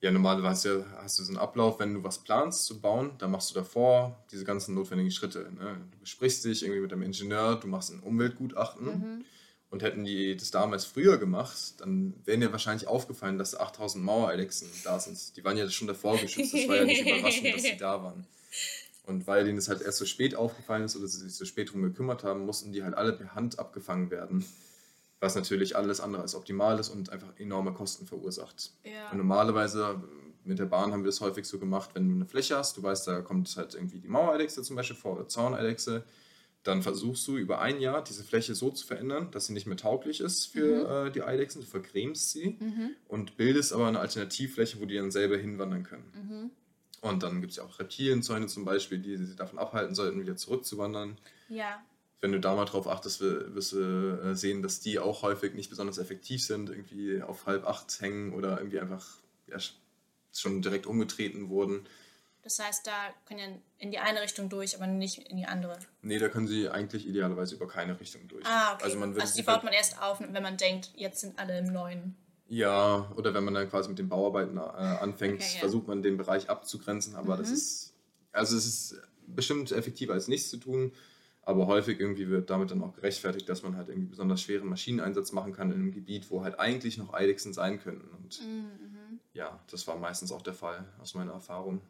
Ja, 0.01 0.11
normalerweise 0.11 0.85
hast 0.99 1.19
du 1.19 1.23
so 1.25 1.31
einen 1.31 1.39
Ablauf, 1.39 1.81
wenn 1.81 1.95
du 1.95 2.05
was 2.05 2.19
planst 2.19 2.67
zu 2.67 2.81
bauen, 2.81 3.13
dann 3.19 3.31
machst 3.31 3.51
du 3.51 3.55
davor 3.55 4.25
diese 4.31 4.45
ganzen 4.45 4.75
notwendigen 4.75 5.11
Schritte. 5.11 5.51
Ne? 5.59 5.79
Du 5.91 5.99
besprichst 5.99 6.45
dich 6.45 6.63
irgendwie 6.63 6.83
mit 6.83 6.93
dem 6.93 7.03
Ingenieur, 7.03 7.57
du 7.57 7.67
machst 7.67 7.93
ein 7.93 8.01
Umweltgutachten 8.01 8.87
Mhm. 8.87 9.25
Und 9.69 9.83
hätten 9.83 10.05
die 10.05 10.37
das 10.37 10.53
damals 10.53 10.85
früher 10.85 11.19
gemacht, 11.19 11.75
dann 11.79 12.15
wären 12.25 12.41
ja 12.41 12.53
wahrscheinlich 12.53 12.87
aufgefallen, 12.87 13.37
dass 13.37 13.59
8000 13.59 14.05
Mauereidechsen 14.05 14.69
da 14.85 15.01
sind. 15.01 15.37
Die 15.37 15.45
waren 15.45 15.57
ja 15.57 15.69
schon 15.69 15.89
davor 15.89 16.17
geschützt. 16.17 16.55
Das 16.55 16.69
war 16.69 16.77
ja 16.77 16.85
nicht 16.85 17.01
überraschend, 17.01 17.53
dass 17.53 17.63
sie 17.63 17.77
da 17.77 18.01
waren. 18.03 18.27
Und 19.07 19.27
weil 19.27 19.45
denen 19.45 19.57
das 19.57 19.69
halt 19.69 19.83
erst 19.83 19.99
so 19.99 20.05
spät 20.05 20.37
aufgefallen 20.37 20.85
ist 20.85 20.97
oder 20.97 21.09
sie 21.09 21.19
sich 21.19 21.35
so 21.35 21.45
spät 21.45 21.73
drum 21.73 21.83
gekümmert 21.83 22.23
haben, 22.23 22.47
mussten 22.47 22.73
die 22.73 22.85
halt 22.85 22.95
alle 22.95 23.13
per 23.13 23.35
Hand 23.35 23.59
abgefangen 23.59 24.11
werden. 24.11 24.45
Was 25.21 25.35
natürlich 25.35 25.77
alles 25.77 26.01
andere 26.01 26.23
als 26.23 26.35
optimal 26.35 26.79
ist 26.79 26.91
und 26.91 27.11
einfach 27.11 27.33
enorme 27.39 27.73
Kosten 27.73 28.07
verursacht. 28.07 28.73
Ja. 28.85 29.11
Und 29.11 29.19
normalerweise 29.19 30.03
mit 30.45 30.59
der 30.59 30.67
Bahn 30.67 30.93
haben 30.93 31.05
wir 31.05 31.09
es 31.09 31.21
häufig 31.21 31.47
so 31.47 31.59
gemacht, 31.59 31.91
wenn 31.95 32.09
du 32.09 32.15
eine 32.15 32.27
Fläche 32.27 32.57
hast, 32.57 32.77
du 32.77 32.83
weißt, 32.83 33.09
da 33.09 33.21
kommt 33.23 33.55
halt 33.57 33.75
irgendwie 33.75 33.99
die 33.99 34.09
Mauereidechse 34.09 34.63
zum 34.63 34.77
Beispiel 34.77 34.97
vor 34.97 35.15
oder 35.15 35.27
Zauneidechse, 35.27 36.05
dann 36.63 36.83
versuchst 36.83 37.27
du 37.29 37.37
über 37.37 37.61
ein 37.61 37.81
Jahr 37.81 38.03
diese 38.03 38.25
Fläche 38.25 38.55
so 38.55 38.71
zu 38.71 38.87
verändern, 38.87 39.31
dass 39.31 39.47
sie 39.47 39.53
nicht 39.53 39.67
mehr 39.67 39.77
tauglich 39.77 40.21
ist 40.21 40.47
für 40.47 41.07
äh, 41.07 41.13
die 41.13 41.23
Eidechsen, 41.23 41.63
du 41.63 41.67
vercremst 41.67 42.31
sie 42.31 42.59
und 43.09 43.37
bildest 43.37 43.73
aber 43.73 43.87
eine 43.87 44.01
Alternativfläche, 44.01 44.81
wo 44.81 44.85
die 44.85 44.97
dann 44.97 45.11
selber 45.11 45.37
hinwandern 45.37 45.83
können. 45.83 46.51
Und 47.03 47.23
dann 47.23 47.41
gibt 47.41 47.53
es 47.53 47.59
ja 47.59 47.65
auch 47.65 47.79
Reptilienzäune 47.79 48.47
zum 48.47 48.65
Beispiel, 48.65 48.99
die 48.99 49.17
sie 49.17 49.37
davon 49.37 49.59
abhalten 49.59 49.95
sollten, 49.95 50.21
wieder 50.21 50.37
zurückzuwandern. 50.37 51.19
Ja. 51.49 51.83
Wenn 52.21 52.33
du 52.33 52.41
da 52.41 52.55
mal 52.55 52.65
drauf 52.65 52.89
achtest, 52.89 53.21
wir- 53.21 53.55
wirst 53.55 53.73
du 53.73 54.21
äh, 54.23 54.35
sehen, 54.35 54.63
dass 54.63 54.81
die 54.81 54.99
auch 54.99 55.23
häufig 55.23 55.55
nicht 55.55 55.69
besonders 55.71 55.99
effektiv 55.99 56.43
sind, 56.43 56.71
irgendwie 56.71 57.23
auf 57.23 57.47
halb 57.47 57.67
acht 57.67 58.01
hängen 58.01 58.33
oder 58.33 58.59
irgendwie 58.59 58.81
einfach 58.81 59.05
ja, 59.49 59.59
schon 60.33 60.63
direkt 60.63 60.87
umgetreten 60.87 61.49
wurden. 61.51 61.87
Das 62.43 62.59
heißt, 62.61 62.87
da 62.87 62.93
können 63.27 63.41
ja 63.41 63.47
in 63.79 63.91
die 63.91 63.99
eine 63.99 64.23
Richtung 64.23 64.49
durch, 64.49 64.77
aber 64.77 64.87
nicht 64.87 65.19
in 65.19 65.37
die 65.37 65.47
andere. 65.47 65.79
Nee, 66.03 66.19
da 66.19 66.29
können 66.29 66.47
sie 66.47 66.69
eigentlich 66.69 67.07
idealerweise 67.07 67.57
über 67.57 67.67
keine 67.67 67.99
Richtung 67.99 68.29
durch. 68.29 68.47
Ah, 68.47 68.75
okay. 68.75 68.85
Also, 68.85 68.99
man 68.99 69.19
also 69.21 69.35
die 69.37 69.43
baut 69.43 69.65
man 69.65 69.73
erst 69.73 70.01
auf, 70.01 70.21
wenn 70.21 70.43
man 70.43 70.57
denkt, 70.57 70.93
jetzt 70.95 71.21
sind 71.21 71.39
alle 71.39 71.59
im 71.59 71.73
neuen. 71.73 72.15
Ja, 72.49 73.11
oder 73.17 73.35
wenn 73.35 73.43
man 73.43 73.55
dann 73.55 73.69
quasi 73.69 73.89
mit 73.89 73.99
den 73.99 74.09
Bauarbeiten 74.09 74.57
äh, 74.57 74.61
anfängt, 74.61 75.41
Okay, 75.41 75.49
ja. 75.51 75.57
Mhm. 75.57 75.61
versucht 75.61 75.89
man 75.89 76.03
den 76.03 76.17
Bereich 76.17 76.49
abzugrenzen, 76.49 77.17
aber 77.17 77.37
das 77.37 77.51
ist, 77.51 77.95
also 78.31 78.57
es 78.57 78.65
ist 78.67 79.01
bestimmt 79.27 79.73
effektiver 79.73 80.13
als 80.15 80.29
nichts 80.29 80.49
zu 80.49 80.59
tun, 80.59 80.93
aber 81.47 81.67
häufig 81.67 81.99
irgendwie 82.01 82.29
wird 82.29 82.51
damit 82.51 82.71
dann 82.71 82.83
auch 82.83 82.93
gerechtfertigt, 82.95 83.49
dass 83.49 83.63
man 83.63 83.77
halt 83.77 83.89
irgendwie 83.89 84.09
besonders 84.11 84.43
schweren 84.43 84.69
Maschineneinsatz 84.69 85.33
machen 85.33 85.53
kann 85.55 85.71
in 85.73 85.79
einem 85.79 85.93
Gebiet, 85.93 86.31
wo 86.31 86.43
halt 86.45 86.59
eigentlich 86.61 86.99
noch 86.99 87.15
Eidechsen 87.15 87.55
sein 87.55 87.81
könnten. 87.81 88.09
Und 88.15 88.41
Mhm. 88.45 89.21
ja, 89.33 89.59
das 89.71 89.87
war 89.87 89.97
meistens 89.97 90.31
auch 90.33 90.43
der 90.43 90.53
Fall 90.55 90.85
aus 91.01 91.15
meiner 91.15 91.33
Erfahrung. 91.33 91.81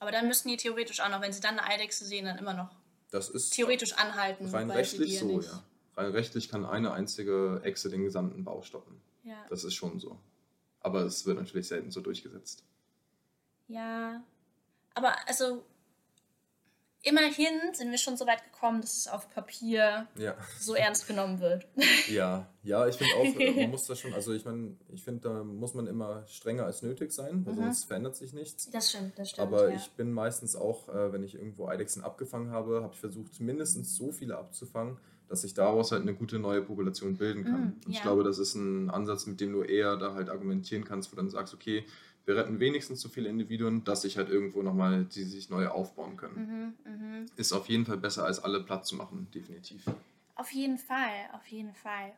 Aber 0.00 0.10
dann 0.10 0.26
müssten 0.26 0.48
die 0.48 0.56
theoretisch 0.56 1.00
auch 1.00 1.08
noch, 1.10 1.20
wenn 1.22 1.32
sie 1.32 1.40
dann 1.40 1.58
eine 1.58 1.68
Eidechse 1.68 2.04
sehen, 2.04 2.24
dann 2.26 2.36
immer 2.38 2.54
noch 2.54 2.74
Das 3.12 3.28
ist 3.30 3.50
theoretisch 3.54 3.92
anhalten. 3.94 4.46
rein 4.48 4.70
rechtlich 4.70 5.18
so, 5.18 5.26
nicht- 5.26 5.48
ja. 5.48 5.62
Rein 5.96 6.10
rechtlich 6.10 6.48
kann 6.48 6.64
eine 6.64 6.92
einzige 6.92 7.60
Echse 7.62 7.88
den 7.90 8.02
gesamten 8.02 8.42
Bau 8.44 8.62
stoppen. 8.62 9.00
Ja. 9.24 9.44
Das 9.50 9.62
ist 9.62 9.74
schon 9.74 10.00
so. 10.00 10.18
Aber 10.80 11.02
es 11.02 11.24
wird 11.26 11.38
natürlich 11.38 11.68
selten 11.68 11.90
so 11.92 12.00
durchgesetzt. 12.00 12.64
ja. 13.68 14.22
Aber 14.94 15.14
also, 15.26 15.64
immerhin 17.02 17.74
sind 17.74 17.90
wir 17.90 17.98
schon 17.98 18.16
so 18.16 18.26
weit 18.26 18.42
gekommen, 18.44 18.80
dass 18.80 18.96
es 18.96 19.08
auf 19.08 19.28
Papier 19.30 20.06
Ja. 20.16 20.36
so 20.60 20.74
ernst 20.74 21.06
genommen 21.06 21.40
wird. 21.40 21.66
Ja, 22.08 22.46
ja, 22.62 22.86
ich 22.86 22.96
finde 22.96 23.14
auch, 23.16 23.40
äh, 23.40 23.60
man 23.62 23.70
muss 23.72 23.86
da 23.86 23.94
schon, 23.96 24.12
also 24.14 24.32
ich 24.32 24.44
meine, 24.44 24.76
ich 24.92 25.02
finde, 25.02 25.20
da 25.28 25.44
muss 25.44 25.74
man 25.74 25.86
immer 25.86 26.24
strenger 26.26 26.64
als 26.66 26.82
nötig 26.82 27.12
sein, 27.12 27.44
weil 27.44 27.54
Mhm. 27.54 27.58
sonst 27.58 27.84
verändert 27.84 28.16
sich 28.16 28.32
nichts. 28.32 28.70
Das 28.70 28.90
stimmt, 28.90 29.18
das 29.18 29.30
stimmt. 29.30 29.46
Aber 29.48 29.70
ja. 29.70 29.76
ich 29.76 29.90
bin 29.92 30.12
meistens 30.12 30.54
auch, 30.56 30.88
äh, 30.88 31.12
wenn 31.12 31.22
ich 31.22 31.34
irgendwo 31.34 31.66
Eidechsen 31.66 32.02
abgefangen 32.04 32.50
habe, 32.50 32.82
habe 32.82 32.92
ich 32.94 33.00
versucht, 33.00 33.40
mindestens 33.40 33.96
so 33.96 34.12
viele 34.12 34.36
abzufangen, 34.38 34.98
dass 35.28 35.42
sich 35.42 35.54
daraus 35.54 35.92
halt 35.92 36.02
eine 36.02 36.14
gute 36.14 36.38
neue 36.38 36.60
Population 36.62 37.16
bilden 37.16 37.44
kann. 37.44 37.60
Mm, 37.60 37.72
Und 37.84 37.88
ich 37.88 37.96
ja. 37.96 38.02
glaube, 38.02 38.22
das 38.22 38.38
ist 38.38 38.54
ein 38.54 38.90
Ansatz, 38.90 39.26
mit 39.26 39.40
dem 39.40 39.52
du 39.52 39.62
eher 39.62 39.96
da 39.96 40.12
halt 40.14 40.28
argumentieren 40.28 40.84
kannst, 40.84 41.10
wo 41.10 41.16
du 41.16 41.22
dann 41.22 41.30
sagst, 41.30 41.54
okay, 41.54 41.84
wir 42.24 42.36
retten 42.36 42.60
wenigstens 42.60 43.00
so 43.00 43.08
viele 43.08 43.28
Individuen, 43.28 43.84
dass 43.84 44.02
sich 44.02 44.16
halt 44.16 44.28
irgendwo 44.28 44.62
nochmal, 44.62 45.04
die 45.04 45.24
sich 45.24 45.50
neu 45.50 45.68
aufbauen 45.68 46.16
können. 46.16 46.76
Mhm, 46.84 46.92
mhm. 46.92 47.26
Ist 47.36 47.52
auf 47.52 47.68
jeden 47.68 47.84
Fall 47.84 47.96
besser, 47.96 48.24
als 48.24 48.42
alle 48.42 48.62
platt 48.62 48.86
zu 48.86 48.96
machen, 48.96 49.28
definitiv. 49.34 49.84
Auf 50.36 50.52
jeden 50.52 50.78
Fall, 50.78 51.28
auf 51.32 51.46
jeden 51.48 51.74
Fall. 51.74 52.12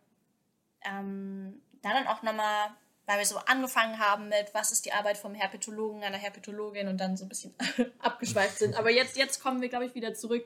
Ähm, 0.82 1.54
da 1.82 1.92
dann 1.92 2.06
auch 2.06 2.22
nochmal, 2.22 2.68
weil 3.06 3.18
wir 3.18 3.26
so 3.26 3.36
angefangen 3.38 3.98
haben 3.98 4.28
mit, 4.28 4.52
was 4.52 4.72
ist 4.72 4.84
die 4.84 4.92
Arbeit 4.92 5.16
vom 5.16 5.34
Herpetologen, 5.34 6.02
einer 6.02 6.18
Herpetologin 6.18 6.88
und 6.88 6.98
dann 6.98 7.16
so 7.16 7.24
ein 7.24 7.28
bisschen 7.28 7.54
abgeschweift 7.98 8.58
sind. 8.58 8.76
Aber 8.76 8.90
jetzt, 8.90 9.16
jetzt 9.16 9.42
kommen 9.42 9.62
wir, 9.62 9.68
glaube 9.68 9.86
ich, 9.86 9.94
wieder 9.94 10.14
zurück. 10.14 10.44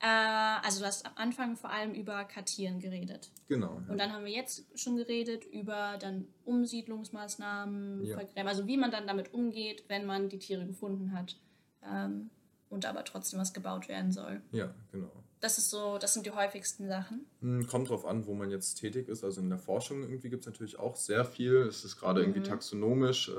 Äh, 0.00 0.06
also 0.06 0.80
du 0.80 0.86
hast 0.86 1.06
am 1.06 1.12
Anfang 1.16 1.56
vor 1.56 1.70
allem 1.70 1.94
über 1.94 2.24
Kartieren 2.24 2.80
geredet. 2.80 3.30
Genau. 3.48 3.80
ja. 3.86 3.92
Und 3.92 3.98
dann 3.98 4.12
haben 4.12 4.24
wir 4.24 4.32
jetzt 4.32 4.66
schon 4.78 4.96
geredet 4.96 5.44
über 5.46 5.96
dann 5.98 6.26
Umsiedlungsmaßnahmen, 6.44 8.04
Ja. 8.04 8.18
Also 8.44 8.66
wie 8.66 8.76
man 8.76 8.90
dann 8.90 9.06
damit 9.06 9.32
umgeht, 9.32 9.84
wenn 9.88 10.06
man 10.06 10.28
die 10.28 10.38
Tiere 10.38 10.66
gefunden 10.66 11.12
hat 11.12 11.36
ähm, 11.82 12.30
und 12.68 12.84
aber 12.86 13.04
trotzdem 13.04 13.40
was 13.40 13.52
gebaut 13.52 13.88
werden 13.88 14.12
soll. 14.12 14.42
Ja, 14.52 14.74
genau. 14.92 15.10
Das 15.40 15.58
ist 15.58 15.70
so, 15.70 15.98
das 15.98 16.14
sind 16.14 16.24
die 16.26 16.30
häufigsten 16.30 16.88
Sachen. 16.88 17.26
Hm, 17.40 17.66
Kommt 17.66 17.90
drauf 17.90 18.06
an, 18.06 18.26
wo 18.26 18.34
man 18.34 18.50
jetzt 18.50 18.74
tätig 18.76 19.08
ist. 19.08 19.22
Also 19.22 19.40
in 19.40 19.48
der 19.50 19.58
Forschung 19.58 20.02
irgendwie 20.02 20.30
gibt 20.30 20.42
es 20.42 20.46
natürlich 20.46 20.78
auch 20.78 20.96
sehr 20.96 21.24
viel. 21.24 21.56
Es 21.68 21.84
ist 21.84 21.96
gerade 21.98 22.20
irgendwie 22.20 22.40
Mhm. 22.40 22.44
taxonomisch, 22.44 23.28
äh, 23.28 23.32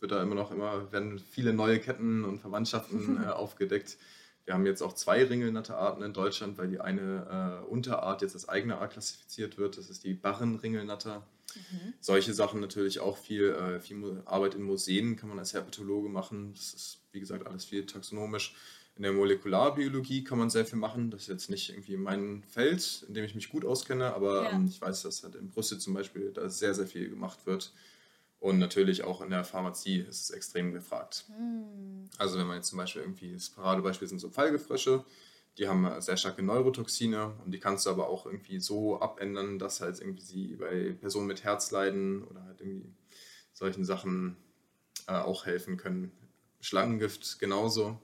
wird 0.00 0.10
da 0.12 0.22
immer 0.22 0.34
noch 0.34 0.50
immer, 0.50 0.90
werden 0.92 1.18
viele 1.18 1.52
neue 1.52 1.78
Ketten 1.78 2.24
und 2.24 2.38
Verwandtschaften 2.40 3.22
äh, 3.24 3.28
aufgedeckt. 3.28 3.96
Wir 4.44 4.54
haben 4.54 4.66
jetzt 4.66 4.82
auch 4.82 4.92
zwei 4.94 5.24
Ringelnatterarten 5.24 6.02
in 6.04 6.12
Deutschland, 6.12 6.58
weil 6.58 6.68
die 6.68 6.80
eine 6.80 7.62
äh, 7.64 7.66
Unterart 7.66 8.20
jetzt 8.22 8.34
als 8.34 8.48
eigene 8.48 8.78
Art 8.78 8.92
klassifiziert 8.92 9.56
wird. 9.56 9.78
Das 9.78 9.88
ist 9.88 10.04
die 10.04 10.14
Barrenringelnatter. 10.14 11.26
Solche 12.00 12.34
Sachen 12.34 12.60
natürlich 12.60 12.98
auch 12.98 13.16
viel, 13.16 13.50
äh, 13.50 13.78
viel 13.80 14.22
Arbeit 14.24 14.54
in 14.56 14.62
Museen 14.62 15.16
kann 15.16 15.28
man 15.28 15.38
als 15.38 15.54
Herpetologe 15.54 16.08
machen. 16.08 16.52
Das 16.54 16.74
ist, 16.74 16.98
wie 17.12 17.20
gesagt, 17.20 17.46
alles 17.46 17.64
viel 17.64 17.86
taxonomisch. 17.86 18.56
In 18.96 19.02
der 19.04 19.12
Molekularbiologie 19.12 20.24
kann 20.24 20.38
man 20.38 20.50
sehr 20.50 20.66
viel 20.66 20.78
machen. 20.78 21.10
Das 21.10 21.22
ist 21.22 21.28
jetzt 21.28 21.50
nicht 21.50 21.70
irgendwie 21.70 21.96
mein 21.96 22.42
Feld, 22.42 23.04
in 23.08 23.14
dem 23.14 23.24
ich 23.24 23.34
mich 23.34 23.48
gut 23.50 23.64
auskenne, 23.64 24.14
aber 24.14 24.44
Ja. 24.44 24.50
ähm, 24.50 24.66
ich 24.68 24.80
weiß, 24.80 25.02
dass 25.02 25.22
halt 25.22 25.36
in 25.36 25.48
Brüssel 25.50 25.78
zum 25.78 25.94
Beispiel 25.94 26.32
da 26.32 26.48
sehr, 26.48 26.74
sehr 26.74 26.86
viel 26.86 27.08
gemacht 27.08 27.46
wird. 27.46 27.72
Und 28.44 28.58
natürlich 28.58 29.04
auch 29.04 29.22
in 29.22 29.30
der 29.30 29.42
Pharmazie 29.42 30.00
ist 30.00 30.24
es 30.24 30.30
extrem 30.30 30.74
gefragt. 30.74 31.24
Also 32.18 32.38
wenn 32.38 32.46
man 32.46 32.56
jetzt 32.56 32.68
zum 32.68 32.76
Beispiel 32.76 33.00
irgendwie, 33.00 33.32
das 33.32 33.48
Paradebeispiel 33.48 34.06
sind 34.06 34.18
so 34.18 34.28
Pfeilgefrösche, 34.28 35.02
die 35.56 35.66
haben 35.66 35.98
sehr 36.02 36.18
starke 36.18 36.42
Neurotoxine 36.42 37.32
und 37.42 37.52
die 37.52 37.58
kannst 37.58 37.86
du 37.86 37.90
aber 37.90 38.06
auch 38.06 38.26
irgendwie 38.26 38.60
so 38.60 39.00
abändern, 39.00 39.58
dass 39.58 39.80
halt 39.80 39.98
irgendwie 39.98 40.24
sie 40.24 40.56
bei 40.56 40.94
Personen 41.00 41.26
mit 41.26 41.42
Herzleiden 41.42 42.22
oder 42.24 42.44
halt 42.44 42.60
irgendwie 42.60 42.92
solchen 43.54 43.86
Sachen 43.86 44.36
äh, 45.06 45.12
auch 45.12 45.46
helfen 45.46 45.78
können. 45.78 46.12
Schlangengift 46.60 47.38
genauso. 47.38 47.98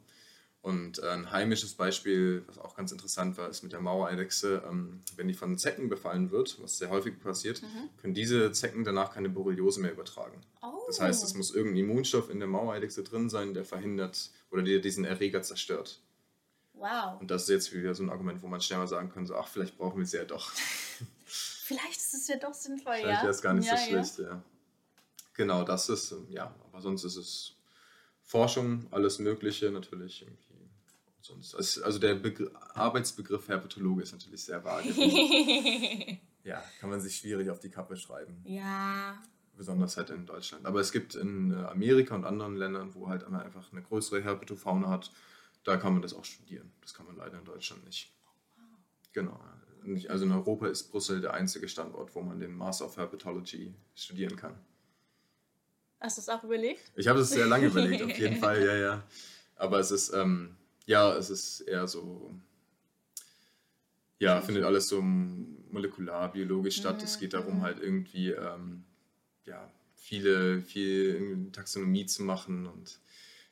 Und 0.62 0.98
äh, 0.98 1.08
ein 1.08 1.30
heimisches 1.30 1.74
Beispiel, 1.74 2.44
was 2.46 2.58
auch 2.58 2.76
ganz 2.76 2.92
interessant 2.92 3.38
war, 3.38 3.48
ist 3.48 3.62
mit 3.62 3.72
der 3.72 3.80
Mauereidechse. 3.80 4.62
Ähm, 4.68 5.00
wenn 5.16 5.26
die 5.26 5.34
von 5.34 5.56
Zecken 5.56 5.88
befallen 5.88 6.30
wird, 6.30 6.62
was 6.62 6.76
sehr 6.76 6.90
häufig 6.90 7.18
passiert, 7.18 7.62
können 8.00 8.12
diese 8.12 8.52
Zecken 8.52 8.84
danach 8.84 9.14
keine 9.14 9.30
Borreliose 9.30 9.80
mehr 9.80 9.92
übertragen. 9.92 10.38
Oh. 10.60 10.84
Das 10.86 11.00
heißt, 11.00 11.24
es 11.24 11.34
muss 11.34 11.54
irgendein 11.54 11.84
Immunstoff 11.84 12.28
in 12.28 12.40
der 12.40 12.48
Mauereidechse 12.48 13.02
drin 13.02 13.30
sein, 13.30 13.54
der 13.54 13.64
verhindert 13.64 14.30
oder 14.50 14.62
der 14.62 14.80
diesen 14.80 15.06
Erreger 15.06 15.40
zerstört. 15.42 16.00
Wow. 16.74 17.20
Und 17.20 17.30
das 17.30 17.42
ist 17.42 17.48
jetzt 17.48 17.72
wieder 17.74 17.94
so 17.94 18.02
ein 18.02 18.10
Argument, 18.10 18.42
wo 18.42 18.46
man 18.46 18.60
schnell 18.60 18.78
mal 18.78 18.86
sagen 18.86 19.10
könnte, 19.10 19.28
so, 19.28 19.36
ach, 19.36 19.48
vielleicht 19.48 19.78
brauchen 19.78 19.98
wir 19.98 20.06
sie 20.06 20.16
ja 20.16 20.24
doch. 20.24 20.52
Vielleicht 21.26 21.98
ist 21.98 22.14
es 22.14 22.26
ja 22.26 22.36
doch 22.36 22.52
sinnvoll, 22.52 22.96
Vielleicht 22.96 23.18
ja. 23.18 23.22
wäre 23.22 23.30
es 23.30 23.42
gar 23.42 23.54
nicht 23.54 23.68
ja, 23.68 23.76
so 23.76 23.84
schlecht, 23.84 24.18
ja. 24.18 24.42
Genau, 25.34 25.62
das 25.62 25.88
ist, 25.88 26.10
ähm, 26.10 26.26
ja, 26.28 26.52
aber 26.72 26.80
sonst 26.80 27.04
ist 27.04 27.14
es 27.14 27.52
Forschung, 28.24 28.86
alles 28.90 29.20
Mögliche 29.20 29.70
natürlich 29.70 30.22
irgendwie. 30.22 30.49
Sonst, 31.22 31.54
es- 31.54 31.80
also 31.82 31.98
der 31.98 32.14
Begr 32.14 32.50
Arbeitsbegriff 32.74 33.48
Herpetologe 33.48 34.02
ist 34.02 34.12
natürlich 34.12 34.42
sehr 34.44 34.64
vage. 34.64 34.88
ja, 36.44 36.62
kann 36.80 36.90
man 36.90 37.00
sich 37.00 37.16
schwierig 37.16 37.50
auf 37.50 37.60
die 37.60 37.68
Kappe 37.70 37.96
schreiben. 37.96 38.42
Ja. 38.44 39.22
besonders 39.56 39.96
halt 39.98 40.08
in 40.10 40.24
Deutschland. 40.24 40.64
Aber 40.64 40.80
es 40.80 40.90
gibt 40.92 41.14
in 41.14 41.52
äh, 41.52 41.56
Amerika 41.66 42.14
und 42.14 42.24
anderen 42.24 42.56
Ländern, 42.56 42.94
wo 42.94 43.08
halt 43.08 43.24
einfach 43.24 43.70
eine 43.72 43.82
größere 43.82 44.22
Herpetofauna 44.22 44.88
hat, 44.88 45.12
da 45.64 45.76
kann 45.76 45.92
man 45.92 46.00
das 46.00 46.14
auch 46.14 46.24
studieren. 46.24 46.72
Das 46.80 46.94
kann 46.94 47.04
man 47.04 47.16
leider 47.16 47.38
in 47.38 47.44
Deutschland 47.44 47.84
nicht. 47.84 48.10
Genau. 49.12 49.38
Nicht- 49.82 50.08
Also 50.08 50.24
in 50.24 50.32
Europa 50.32 50.68
ist 50.68 50.84
Brüssel 50.90 51.20
der 51.20 51.34
einzige 51.34 51.68
Standort, 51.68 52.14
wo 52.14 52.22
man 52.22 52.40
den 52.40 52.54
Master 52.56 52.86
of 52.86 52.96
Herpetology 52.96 53.74
studieren 53.94 54.36
kann. 54.36 54.54
Hast 56.00 56.16
du 56.16 56.22
es 56.22 56.28
auch 56.30 56.42
überlegt? 56.44 56.90
Ich 56.96 57.08
habe 57.08 57.18
das 57.18 57.28
sehr 57.28 57.46
lange 57.46 57.66
überlegt, 57.66 58.02
auf 58.02 58.18
jeden 58.18 58.36
Fall, 58.40 58.64
ja, 58.64 58.74
ja. 58.76 59.02
Aber 59.56 59.78
es 59.78 59.90
ist, 59.90 60.14
ähm, 60.14 60.56
ja, 60.90 61.16
es 61.16 61.30
ist 61.30 61.60
eher 61.60 61.86
so, 61.86 62.34
ja, 64.18 64.40
findet 64.40 64.64
alles 64.64 64.88
so 64.88 65.00
molekularbiologisch 65.00 66.78
statt. 66.78 67.00
Es 67.00 67.20
geht 67.20 67.32
darum, 67.32 67.62
halt 67.62 67.78
irgendwie, 67.78 68.30
ähm, 68.30 68.82
ja, 69.44 69.70
viele, 69.94 70.60
viel 70.62 71.48
Taxonomie 71.52 72.06
zu 72.06 72.24
machen 72.24 72.66
und 72.66 72.98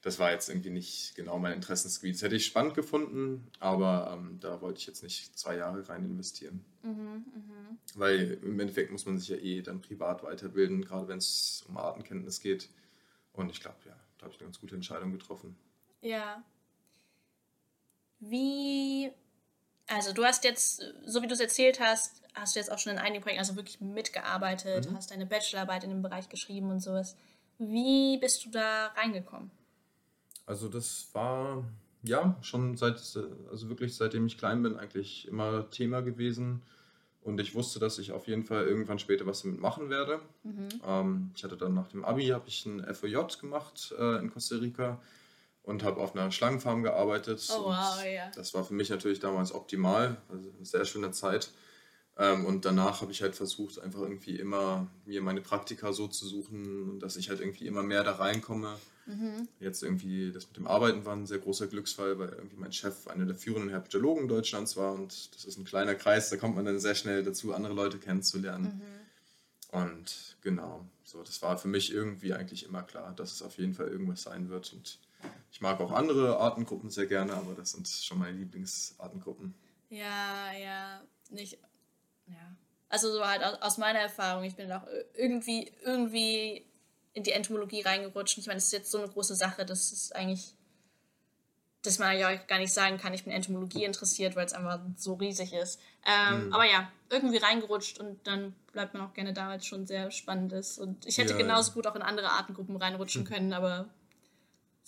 das 0.03 0.18
war 0.18 0.32
jetzt 0.32 0.49
irgendwie 0.49 0.70
nicht 0.70 1.14
genau 1.14 1.39
mein 1.39 1.53
Interessensgebiet. 1.53 2.16
Das 2.16 2.22
hätte 2.22 2.34
ich 2.34 2.45
spannend 2.45 2.74
gefunden, 2.74 3.47
aber 3.61 4.12
ähm, 4.12 4.41
da 4.41 4.61
wollte 4.61 4.80
ich 4.80 4.89
jetzt 4.89 5.05
nicht 5.05 5.39
zwei 5.39 5.57
Jahre 5.57 5.89
rein 5.89 6.05
investieren. 6.05 6.64
Mhm, 6.82 7.24
mh. 7.34 7.76
Weil 7.95 8.39
im 8.43 8.59
Endeffekt 8.59 8.91
muss 8.91 9.07
man 9.07 9.16
sich 9.16 9.28
ja 9.28 9.36
eh 9.36 9.62
dann 9.62 9.80
privat 9.80 10.24
weiterbilden, 10.24 10.84
gerade 10.84 11.07
wenn 11.07 11.18
es 11.18 11.64
um 11.68 11.76
Artenkenntnis 11.76 12.41
geht. 12.41 12.68
Und 13.32 13.51
ich 13.51 13.61
glaube, 13.61 13.78
ja, 13.86 13.97
da 14.16 14.24
habe 14.24 14.34
ich 14.34 14.41
eine 14.41 14.49
ganz 14.49 14.59
gute 14.61 14.74
Entscheidung 14.74 15.12
getroffen. 15.12 15.57
Ja. 16.01 16.43
Wie, 18.21 19.11
also 19.87 20.12
du 20.12 20.25
hast 20.25 20.45
jetzt, 20.45 20.83
so 21.05 21.23
wie 21.23 21.27
du 21.27 21.35
es 21.35 21.41
erzählt 21.41 21.81
hast, 21.81 22.23
hast 22.35 22.55
du 22.55 22.61
jetzt 22.61 22.71
auch 22.71 22.79
schon 22.79 22.93
in 22.93 22.99
einigen 22.99 23.23
Projekten 23.23 23.41
also 23.41 23.57
wirklich 23.57 23.81
mitgearbeitet, 23.81 24.91
mhm. 24.91 24.97
hast 24.97 25.11
deine 25.11 25.27
Bachelorarbeit 25.27 25.85
in 25.85 25.91
dem 25.91 26.03
Bereich 26.03 26.29
geschrieben 26.29 26.71
und 26.71 26.81
sowas. 26.81 27.16
Wie 27.59 28.19
bist 28.19 28.45
du 28.45 28.51
da 28.51 28.89
reingekommen? 28.97 29.51
Also 30.47 30.69
das 30.69 31.09
war 31.12 31.64
ja 32.03 32.37
schon 32.43 32.77
seit, 32.77 32.95
also 33.51 33.69
wirklich 33.69 33.97
seitdem 33.97 34.27
ich 34.27 34.39
klein 34.39 34.62
bin, 34.62 34.77
eigentlich 34.77 35.29
immer 35.29 35.69
Thema 35.71 36.01
gewesen. 36.01 36.62
Und 37.23 37.41
ich 37.41 37.55
wusste, 37.55 37.79
dass 37.79 37.99
ich 37.99 38.12
auf 38.12 38.27
jeden 38.29 38.45
Fall 38.45 38.66
irgendwann 38.66 38.99
später 38.99 39.27
was 39.27 39.43
damit 39.43 39.61
machen 39.61 39.91
werde. 39.91 40.21
Mhm. 40.45 40.69
Ähm, 40.87 41.31
ich 41.35 41.45
hatte 41.45 41.57
dann 41.57 41.75
nach 41.75 41.89
dem 41.89 42.05
Abi 42.05 42.29
habe 42.29 42.49
ich 42.49 42.64
ein 42.64 42.83
FOJ 42.95 43.39
gemacht 43.41 43.95
äh, 43.99 44.19
in 44.19 44.31
Costa 44.31 44.57
Rica 44.57 45.01
und 45.69 45.83
habe 45.83 46.01
auf 46.01 46.16
einer 46.16 46.33
Schlangenfarm 46.33 46.83
gearbeitet. 46.83 47.47
Oh, 47.51 47.66
wow, 47.66 48.03
ja. 48.03 48.31
Das 48.35 48.55
war 48.55 48.64
für 48.64 48.73
mich 48.73 48.89
natürlich 48.89 49.21
damals 49.21 49.53
optimal, 49.53 50.16
also 50.31 50.51
eine 50.57 50.64
sehr 50.64 50.87
schöne 50.87 51.11
Zeit. 51.11 51.51
Ähm, 52.16 52.47
und 52.47 52.64
danach 52.64 53.03
habe 53.03 53.12
ich 53.12 53.21
halt 53.21 53.37
versucht, 53.37 53.79
einfach 53.79 54.01
irgendwie 54.01 54.37
immer 54.37 54.87
mir 55.05 55.21
meine 55.21 55.43
Praktika 55.43 55.93
so 55.93 56.09
zu 56.09 56.27
suchen, 56.27 56.99
dass 57.01 57.16
ich 57.16 57.29
halt 57.29 57.41
irgendwie 57.41 57.66
immer 57.66 57.83
mehr 57.83 58.03
da 58.03 58.12
reinkomme. 58.12 58.77
Mhm. 59.05 59.47
Jetzt 59.61 59.83
irgendwie, 59.83 60.33
das 60.33 60.47
mit 60.47 60.57
dem 60.57 60.66
Arbeiten 60.66 61.05
war 61.05 61.14
ein 61.14 61.27
sehr 61.27 61.39
großer 61.39 61.66
Glücksfall, 61.66 62.19
weil 62.19 62.31
irgendwie 62.31 62.57
mein 62.57 62.73
Chef 62.73 63.07
einer 63.07 63.27
der 63.27 63.37
führenden 63.37 63.69
Herpetologen 63.69 64.27
Deutschlands 64.27 64.75
war 64.79 64.95
und 64.95 65.35
das 65.35 65.45
ist 65.45 65.59
ein 65.59 65.66
kleiner 65.66 65.95
Kreis, 65.95 66.31
da 66.31 66.39
kommt 66.39 66.57
man 66.57 66.64
dann 66.64 66.81
sehr 66.81 66.95
schnell 66.95 67.23
dazu, 67.23 67.53
andere 67.53 67.75
Leute 67.75 67.99
kennenzulernen. 67.99 68.81
Mhm. 69.73 69.81
Und 69.81 70.37
genau, 70.41 70.87
so, 71.05 71.23
das 71.23 71.43
war 71.43 71.59
für 71.59 71.69
mich 71.69 71.93
irgendwie 71.93 72.33
eigentlich 72.33 72.64
immer 72.64 72.83
klar, 72.83 73.12
dass 73.14 73.33
es 73.33 73.43
auf 73.43 73.59
jeden 73.59 73.75
Fall 73.75 73.89
irgendwas 73.89 74.23
sein 74.23 74.49
wird. 74.49 74.73
Und 74.73 74.99
ich 75.51 75.61
mag 75.61 75.81
auch 75.81 75.93
andere 75.93 76.39
Artengruppen 76.39 76.91
sehr 76.91 77.07
gerne, 77.07 77.35
aber 77.35 77.55
das 77.55 77.73
sind 77.73 77.89
schon 77.89 78.19
meine 78.19 78.37
Lieblingsartengruppen. 78.37 79.55
Ja, 79.91 80.53
ja, 80.53 81.01
nicht 81.31 81.59
ja. 82.29 82.57
Also 82.89 83.12
so 83.12 83.27
halt 83.27 83.43
aus 83.62 83.79
meiner 83.79 83.99
Erfahrung, 83.99 84.45
ich 84.45 84.57
bin 84.57 84.71
auch 84.73 84.87
irgendwie, 85.14 85.71
irgendwie 85.85 86.64
in 87.12 87.23
die 87.23 87.33
Entomologie 87.33 87.83
reingerutscht. 87.83 88.39
Ich 88.39 88.47
meine, 88.47 88.57
das 88.57 88.66
ist 88.66 88.73
jetzt 88.73 88.91
so 88.91 88.99
eine 88.99 89.09
große 89.09 89.35
Sache, 89.35 89.66
dass 89.66 89.93
es 89.93 90.12
eigentlich, 90.12 90.55
dass 91.83 91.99
man 91.99 92.16
ja 92.16 92.35
gar 92.35 92.59
nicht 92.59 92.73
sagen 92.73 92.97
kann, 92.97 93.12
ich 93.12 93.25
bin 93.25 93.33
Entomologie 93.33 93.85
interessiert, 93.85 94.37
weil 94.37 94.47
es 94.47 94.55
einfach 94.55 94.81
so 94.97 95.14
riesig 95.14 95.53
ist. 95.53 95.81
Ähm, 96.07 96.47
mhm. 96.47 96.53
Aber 96.53 96.64
ja, 96.64 96.91
irgendwie 97.11 97.37
reingerutscht 97.37 97.99
und 97.99 98.27
dann 98.27 98.55
bleibt 98.73 98.95
man 98.95 99.03
auch 99.03 99.12
gerne 99.12 99.35
da, 99.35 99.49
weil 99.49 99.59
es 99.59 99.66
schon 99.66 99.87
sehr 99.87 100.11
spannend 100.11 100.53
ist. 100.53 100.79
Und 100.79 101.05
ich 101.05 101.19
hätte 101.19 101.33
ja, 101.33 101.39
genauso 101.39 101.71
ja. 101.71 101.75
gut 101.75 101.87
auch 101.87 101.97
in 101.97 102.03
andere 102.03 102.31
Artengruppen 102.31 102.77
reinrutschen 102.77 103.25
mhm. 103.25 103.27
können, 103.27 103.53
aber 103.53 103.89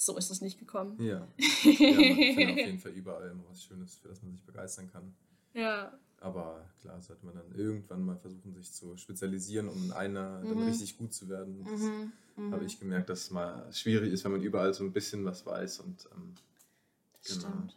so 0.00 0.16
ist 0.16 0.30
es 0.30 0.40
nicht 0.40 0.58
gekommen. 0.58 0.96
Ja, 0.98 1.28
ja 1.36 1.90
man 1.92 2.16
findet 2.16 2.50
auf 2.50 2.56
jeden 2.56 2.78
Fall 2.78 2.92
überall 2.92 3.28
immer 3.28 3.44
was 3.50 3.62
Schönes, 3.62 3.96
für 3.96 4.08
das 4.08 4.22
man 4.22 4.32
sich 4.32 4.42
begeistern 4.42 4.90
kann. 4.90 5.14
Ja. 5.52 5.92
Aber 6.20 6.64
klar, 6.80 7.02
sollte 7.02 7.26
man 7.26 7.34
dann 7.34 7.54
irgendwann 7.54 8.02
mal 8.02 8.16
versuchen, 8.16 8.54
sich 8.54 8.72
zu 8.72 8.96
spezialisieren, 8.96 9.68
um 9.68 9.84
in 9.84 9.92
einer 9.92 10.40
mhm. 10.40 10.48
dann 10.48 10.62
richtig 10.68 10.96
gut 10.96 11.12
zu 11.12 11.28
werden. 11.28 11.64
Das 11.64 11.80
mhm. 11.80 12.12
mhm. 12.36 12.52
habe 12.52 12.64
ich 12.64 12.80
gemerkt, 12.80 13.10
dass 13.10 13.24
es 13.24 13.30
mal 13.30 13.70
schwierig 13.74 14.10
ist, 14.10 14.24
wenn 14.24 14.32
man 14.32 14.40
überall 14.40 14.72
so 14.72 14.84
ein 14.84 14.92
bisschen 14.92 15.22
was 15.26 15.44
weiß. 15.44 15.80
Und, 15.80 16.08
ähm, 16.14 16.34
das 17.22 17.34
genau. 17.34 17.48
stimmt. 17.48 17.76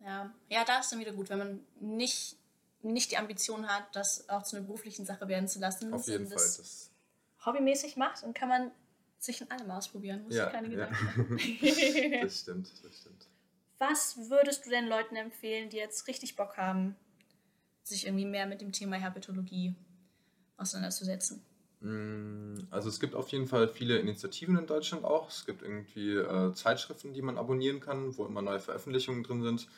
Ja. 0.00 0.34
ja, 0.48 0.64
da 0.64 0.80
ist 0.80 0.90
dann 0.90 0.98
wieder 0.98 1.12
gut, 1.12 1.30
wenn 1.30 1.38
man 1.38 1.60
nicht, 1.80 2.36
nicht 2.82 3.12
die 3.12 3.16
Ambition 3.16 3.68
hat, 3.68 3.84
das 3.94 4.28
auch 4.28 4.42
zu 4.42 4.56
einer 4.56 4.66
beruflichen 4.66 5.06
Sache 5.06 5.28
werden 5.28 5.46
zu 5.46 5.60
lassen. 5.60 5.94
Auf 5.94 6.08
jeden 6.08 6.26
Fall. 6.26 6.36
Das, 6.36 6.90
hobbymäßig 7.46 7.96
macht, 7.96 8.24
dann 8.24 8.34
kann 8.34 8.48
man 8.48 8.72
sich 9.18 9.40
in 9.40 9.50
allem 9.50 9.70
ausprobieren. 9.70 10.24
Muss 10.24 10.34
ja, 10.34 10.46
keine 10.46 10.68
Gedanken 10.68 10.94
ja. 10.94 11.04
machen. 11.04 12.20
das 12.22 12.40
stimmt, 12.40 12.70
das 12.84 12.98
stimmt. 12.98 13.26
Was 13.78 14.16
würdest 14.28 14.66
du 14.66 14.70
denn 14.70 14.88
Leuten 14.88 15.16
empfehlen, 15.16 15.70
die 15.70 15.76
jetzt 15.76 16.08
richtig 16.08 16.36
Bock 16.36 16.56
haben, 16.56 16.96
sich 17.84 18.06
irgendwie 18.06 18.26
mehr 18.26 18.46
mit 18.46 18.60
dem 18.60 18.72
Thema 18.72 18.96
Herpetologie 18.96 19.74
auseinanderzusetzen? 20.56 21.42
Mm, 21.80 22.58
also 22.70 22.88
es 22.88 22.98
gibt 22.98 23.14
auf 23.14 23.28
jeden 23.28 23.46
Fall 23.46 23.68
viele 23.68 23.98
Initiativen 23.98 24.58
in 24.58 24.66
Deutschland 24.66 25.04
auch. 25.04 25.28
Es 25.28 25.46
gibt 25.46 25.62
irgendwie 25.62 26.14
äh, 26.14 26.52
Zeitschriften, 26.52 27.12
die 27.12 27.22
man 27.22 27.38
abonnieren 27.38 27.80
kann, 27.80 28.16
wo 28.16 28.26
immer 28.26 28.42
neue 28.42 28.60
Veröffentlichungen 28.60 29.22
drin 29.22 29.42
sind. 29.42 29.68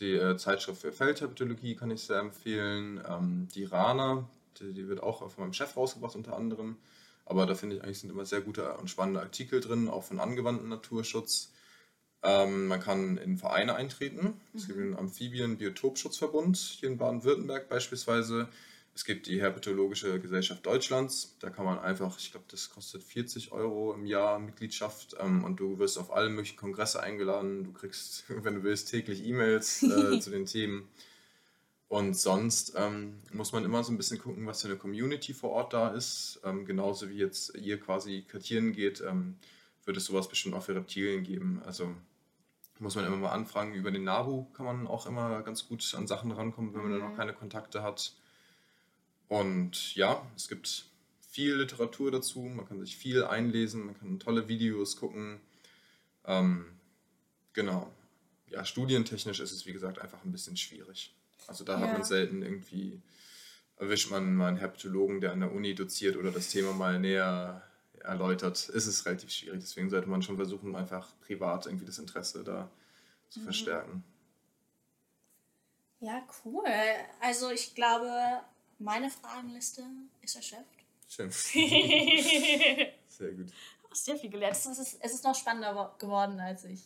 Die 0.00 0.12
äh, 0.12 0.36
Zeitschrift 0.36 0.82
für 0.82 0.92
Feldherpetologie 0.92 1.76
kann 1.76 1.90
ich 1.90 2.02
sehr 2.02 2.18
empfehlen. 2.18 3.00
Ähm, 3.08 3.48
die 3.54 3.64
Rana, 3.64 4.28
die, 4.60 4.74
die, 4.74 4.88
wird 4.88 5.02
auch 5.02 5.30
von 5.30 5.44
meinem 5.44 5.52
Chef 5.52 5.76
rausgebracht 5.76 6.16
unter 6.16 6.36
anderem. 6.36 6.76
Aber 7.26 7.44
da 7.44 7.54
finde 7.54 7.76
ich 7.76 7.82
eigentlich 7.82 7.98
sind 7.98 8.10
immer 8.10 8.24
sehr 8.24 8.40
gute 8.40 8.74
und 8.74 8.88
spannende 8.88 9.20
Artikel 9.20 9.60
drin, 9.60 9.88
auch 9.88 10.04
von 10.04 10.20
angewandten 10.20 10.68
Naturschutz. 10.68 11.52
Ähm, 12.22 12.68
man 12.68 12.80
kann 12.80 13.18
in 13.18 13.36
Vereine 13.36 13.74
eintreten. 13.74 14.40
Es 14.54 14.66
gibt 14.66 14.78
mhm. 14.78 14.92
den 14.92 14.98
Amphibien-Biotopschutzverbund 14.98 16.56
hier 16.56 16.88
in 16.88 16.96
Baden-Württemberg 16.96 17.68
beispielsweise. 17.68 18.48
Es 18.94 19.04
gibt 19.04 19.26
die 19.26 19.40
Herpetologische 19.40 20.18
Gesellschaft 20.20 20.64
Deutschlands. 20.64 21.36
Da 21.40 21.50
kann 21.50 21.66
man 21.66 21.78
einfach, 21.78 22.18
ich 22.18 22.30
glaube, 22.30 22.46
das 22.50 22.70
kostet 22.70 23.02
40 23.02 23.52
Euro 23.52 23.92
im 23.92 24.06
Jahr 24.06 24.38
Mitgliedschaft 24.38 25.16
ähm, 25.20 25.44
und 25.44 25.60
du 25.60 25.78
wirst 25.78 25.98
auf 25.98 26.12
alle 26.14 26.30
möglichen 26.30 26.56
Kongresse 26.56 27.02
eingeladen. 27.02 27.64
Du 27.64 27.72
kriegst, 27.72 28.24
wenn 28.28 28.54
du 28.54 28.62
willst, 28.62 28.88
täglich 28.88 29.26
E-Mails 29.26 29.82
äh, 29.82 30.18
zu 30.20 30.30
den 30.30 30.46
Themen. 30.46 30.88
Und 31.88 32.14
sonst 32.14 32.74
ähm, 32.76 33.20
muss 33.32 33.52
man 33.52 33.64
immer 33.64 33.84
so 33.84 33.92
ein 33.92 33.96
bisschen 33.96 34.18
gucken, 34.18 34.46
was 34.46 34.62
für 34.62 34.68
eine 34.68 34.76
Community 34.76 35.32
vor 35.34 35.50
Ort 35.50 35.72
da 35.72 35.88
ist. 35.90 36.40
Ähm, 36.44 36.64
genauso 36.64 37.08
wie 37.10 37.18
jetzt 37.18 37.54
ihr 37.56 37.78
quasi 37.78 38.22
kartieren 38.22 38.72
geht, 38.72 39.00
ähm, 39.00 39.36
wird 39.84 39.96
es 39.96 40.06
sowas 40.06 40.28
bestimmt 40.28 40.56
auch 40.56 40.64
für 40.64 40.74
Reptilien 40.74 41.22
geben. 41.22 41.62
Also 41.64 41.94
muss 42.80 42.96
man 42.96 43.06
immer 43.06 43.16
mal 43.16 43.30
anfragen. 43.30 43.74
Über 43.74 43.90
den 43.90 44.04
NABU 44.04 44.46
kann 44.52 44.66
man 44.66 44.86
auch 44.86 45.06
immer 45.06 45.42
ganz 45.42 45.68
gut 45.68 45.94
an 45.96 46.06
Sachen 46.06 46.32
rankommen, 46.32 46.74
wenn 46.74 46.82
man 46.82 46.90
mhm. 46.90 46.98
da 46.98 47.04
noch 47.04 47.12
mhm. 47.12 47.16
keine 47.16 47.32
Kontakte 47.32 47.82
hat. 47.82 48.14
Und 49.28 49.94
ja, 49.94 50.24
es 50.36 50.48
gibt 50.48 50.86
viel 51.20 51.54
Literatur 51.54 52.10
dazu, 52.10 52.40
man 52.40 52.66
kann 52.66 52.80
sich 52.80 52.96
viel 52.96 53.24
einlesen, 53.24 53.86
man 53.86 53.98
kann 53.98 54.18
tolle 54.18 54.48
Videos 54.48 54.96
gucken. 54.96 55.40
Ähm, 56.24 56.66
genau. 57.52 57.92
Ja, 58.48 58.64
studientechnisch 58.64 59.40
ist 59.40 59.52
es 59.52 59.66
wie 59.66 59.72
gesagt 59.72 59.98
einfach 59.98 60.24
ein 60.24 60.32
bisschen 60.32 60.56
schwierig. 60.56 61.14
Also 61.46 61.64
da 61.64 61.74
ja. 61.74 61.80
hat 61.80 61.92
man 61.92 62.04
selten 62.04 62.42
irgendwie, 62.42 63.00
erwischt 63.76 64.10
man 64.10 64.34
mal 64.34 64.48
einen 64.48 64.56
Herpetologen, 64.56 65.20
der 65.20 65.32
an 65.32 65.40
der 65.40 65.52
Uni 65.52 65.74
doziert 65.74 66.16
oder 66.16 66.30
das 66.30 66.50
Thema 66.50 66.72
mal 66.72 66.98
näher 66.98 67.62
erläutert, 68.00 68.68
ist 68.68 68.86
es 68.86 69.04
relativ 69.06 69.30
schwierig. 69.30 69.60
Deswegen 69.60 69.90
sollte 69.90 70.08
man 70.08 70.22
schon 70.22 70.36
versuchen, 70.36 70.74
einfach 70.76 71.08
privat 71.20 71.66
irgendwie 71.66 71.86
das 71.86 71.98
Interesse 71.98 72.44
da 72.44 72.70
zu 73.28 73.40
mhm. 73.40 73.44
verstärken. 73.44 74.04
Ja, 76.00 76.22
cool. 76.44 76.64
Also 77.20 77.50
ich 77.50 77.74
glaube, 77.74 78.10
meine 78.78 79.10
Fragenliste 79.10 79.82
ist 80.22 80.36
erschöpft. 80.36 80.64
Schön. 81.08 81.30
sehr 83.08 83.32
gut. 83.32 83.46
Hast 83.90 84.04
sehr 84.04 84.16
viel 84.16 84.30
gelernt. 84.30 84.56
Es 84.56 84.66
ist, 84.66 84.98
es 85.00 85.14
ist 85.14 85.24
noch 85.24 85.34
spannender 85.34 85.94
geworden, 85.98 86.38
als 86.40 86.64
ich 86.64 86.80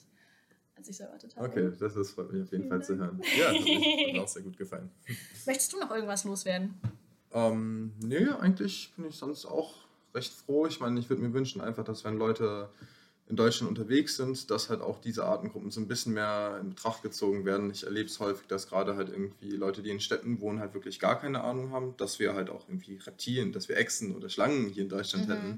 als 0.81 0.89
ich 0.89 0.97
es 0.97 1.01
erwartet 1.01 1.37
habe. 1.37 1.49
Okay, 1.49 1.73
das, 1.79 1.95
das 1.95 2.11
freut 2.11 2.33
mich 2.33 2.43
auf 2.43 2.53
jeden 2.53 2.69
Fall 2.69 2.83
zu 2.83 2.97
hören. 2.97 3.21
Ja, 3.39 3.53
das 3.53 3.61
hat 3.65 4.13
mir 4.13 4.23
auch 4.23 4.29
sehr 4.29 4.43
gut 4.43 4.57
gefallen. 4.57 4.91
Möchtest 5.47 5.73
du 5.73 5.79
noch 5.79 5.91
irgendwas 5.91 6.25
loswerden? 6.25 6.75
Ähm, 7.33 7.93
nee, 8.03 8.27
eigentlich 8.41 8.93
bin 8.97 9.07
ich 9.07 9.17
sonst 9.17 9.47
auch 9.47 9.75
recht 10.15 10.33
froh. 10.33 10.67
Ich 10.67 10.81
meine, 10.81 10.99
ich 10.99 11.09
würde 11.09 11.23
mir 11.23 11.33
wünschen 11.33 11.61
einfach, 11.61 11.85
dass 11.85 12.05
wenn 12.05 12.17
Leute 12.17 12.71
in 13.29 13.37
Deutschland 13.37 13.69
unterwegs 13.69 14.17
sind, 14.17 14.51
dass 14.51 14.71
halt 14.71 14.81
auch 14.81 15.01
diese 15.01 15.25
Artengruppen 15.25 15.71
so 15.71 15.81
ein 15.81 15.87
bisschen 15.87 16.15
mehr 16.15 16.59
in 16.61 16.71
Betracht 16.71 17.03
gezogen 17.03 17.45
werden. 17.45 17.71
Ich 17.71 17.85
erlebe 17.85 18.09
es 18.09 18.19
häufig, 18.19 18.49
dass 18.49 18.67
gerade 18.67 18.97
halt 18.97 19.09
irgendwie 19.09 19.51
Leute, 19.51 19.83
die 19.83 19.91
in 19.91 20.01
Städten 20.01 20.41
wohnen, 20.41 20.59
halt 20.59 20.75
wirklich 20.75 20.99
gar 20.99 21.21
keine 21.21 21.45
Ahnung 21.45 21.71
haben, 21.71 21.97
dass 21.97 22.19
wir 22.19 22.35
halt 22.35 22.51
auch 22.51 22.69
irgendwie 22.69 22.97
Reptilien, 22.97 23.53
dass 23.53 23.69
wir 23.69 23.77
Echsen 23.77 24.17
oder 24.17 24.29
Schlangen 24.29 24.69
hier 24.71 24.83
in 24.83 24.89
Deutschland 24.89 25.29
mhm. 25.29 25.33
hätten. 25.33 25.51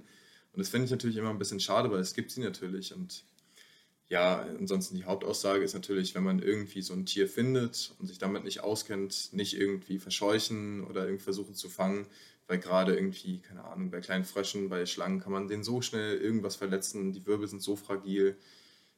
Und 0.53 0.59
das 0.59 0.68
finde 0.68 0.85
ich 0.85 0.91
natürlich 0.91 1.16
immer 1.16 1.31
ein 1.31 1.39
bisschen 1.39 1.61
schade, 1.61 1.91
weil 1.91 2.01
es 2.01 2.12
gibt 2.12 2.31
sie 2.31 2.43
natürlich. 2.43 2.95
Und 2.95 3.25
ja, 4.13 4.41
ansonsten 4.59 4.95
die 4.95 5.05
Hauptaussage 5.05 5.65
ist 5.65 5.73
natürlich, 5.73 6.15
wenn 6.15 6.23
man 6.23 6.39
irgendwie 6.39 6.83
so 6.83 6.93
ein 6.93 7.07
Tier 7.07 7.27
findet 7.27 7.95
und 7.99 8.07
sich 8.09 8.19
damit 8.19 8.45
nicht 8.45 8.61
auskennt, 8.61 9.31
nicht 9.33 9.59
irgendwie 9.59 9.99
verscheuchen 9.99 10.85
oder 10.85 11.05
irgendwie 11.05 11.25
versuchen 11.25 11.55
zu 11.55 11.71
fangen, 11.71 12.07
weil 12.47 12.59
gerade 12.59 12.95
irgendwie, 12.95 13.39
keine 13.39 13.65
Ahnung, 13.65 13.91
bei 13.91 14.01
kleinen 14.01 14.27
Fröschen, 14.27 14.69
bei 14.69 14.85
Schlangen 14.85 15.21
kann 15.21 15.33
man 15.33 15.49
den 15.49 15.65
so 15.65 15.81
schnell 15.81 16.19
irgendwas 16.19 16.57
verletzen, 16.57 17.15
die 17.15 17.25
Wirbel 17.25 17.49
sind 17.49 17.63
so 17.63 17.75
fragil. 17.75 18.37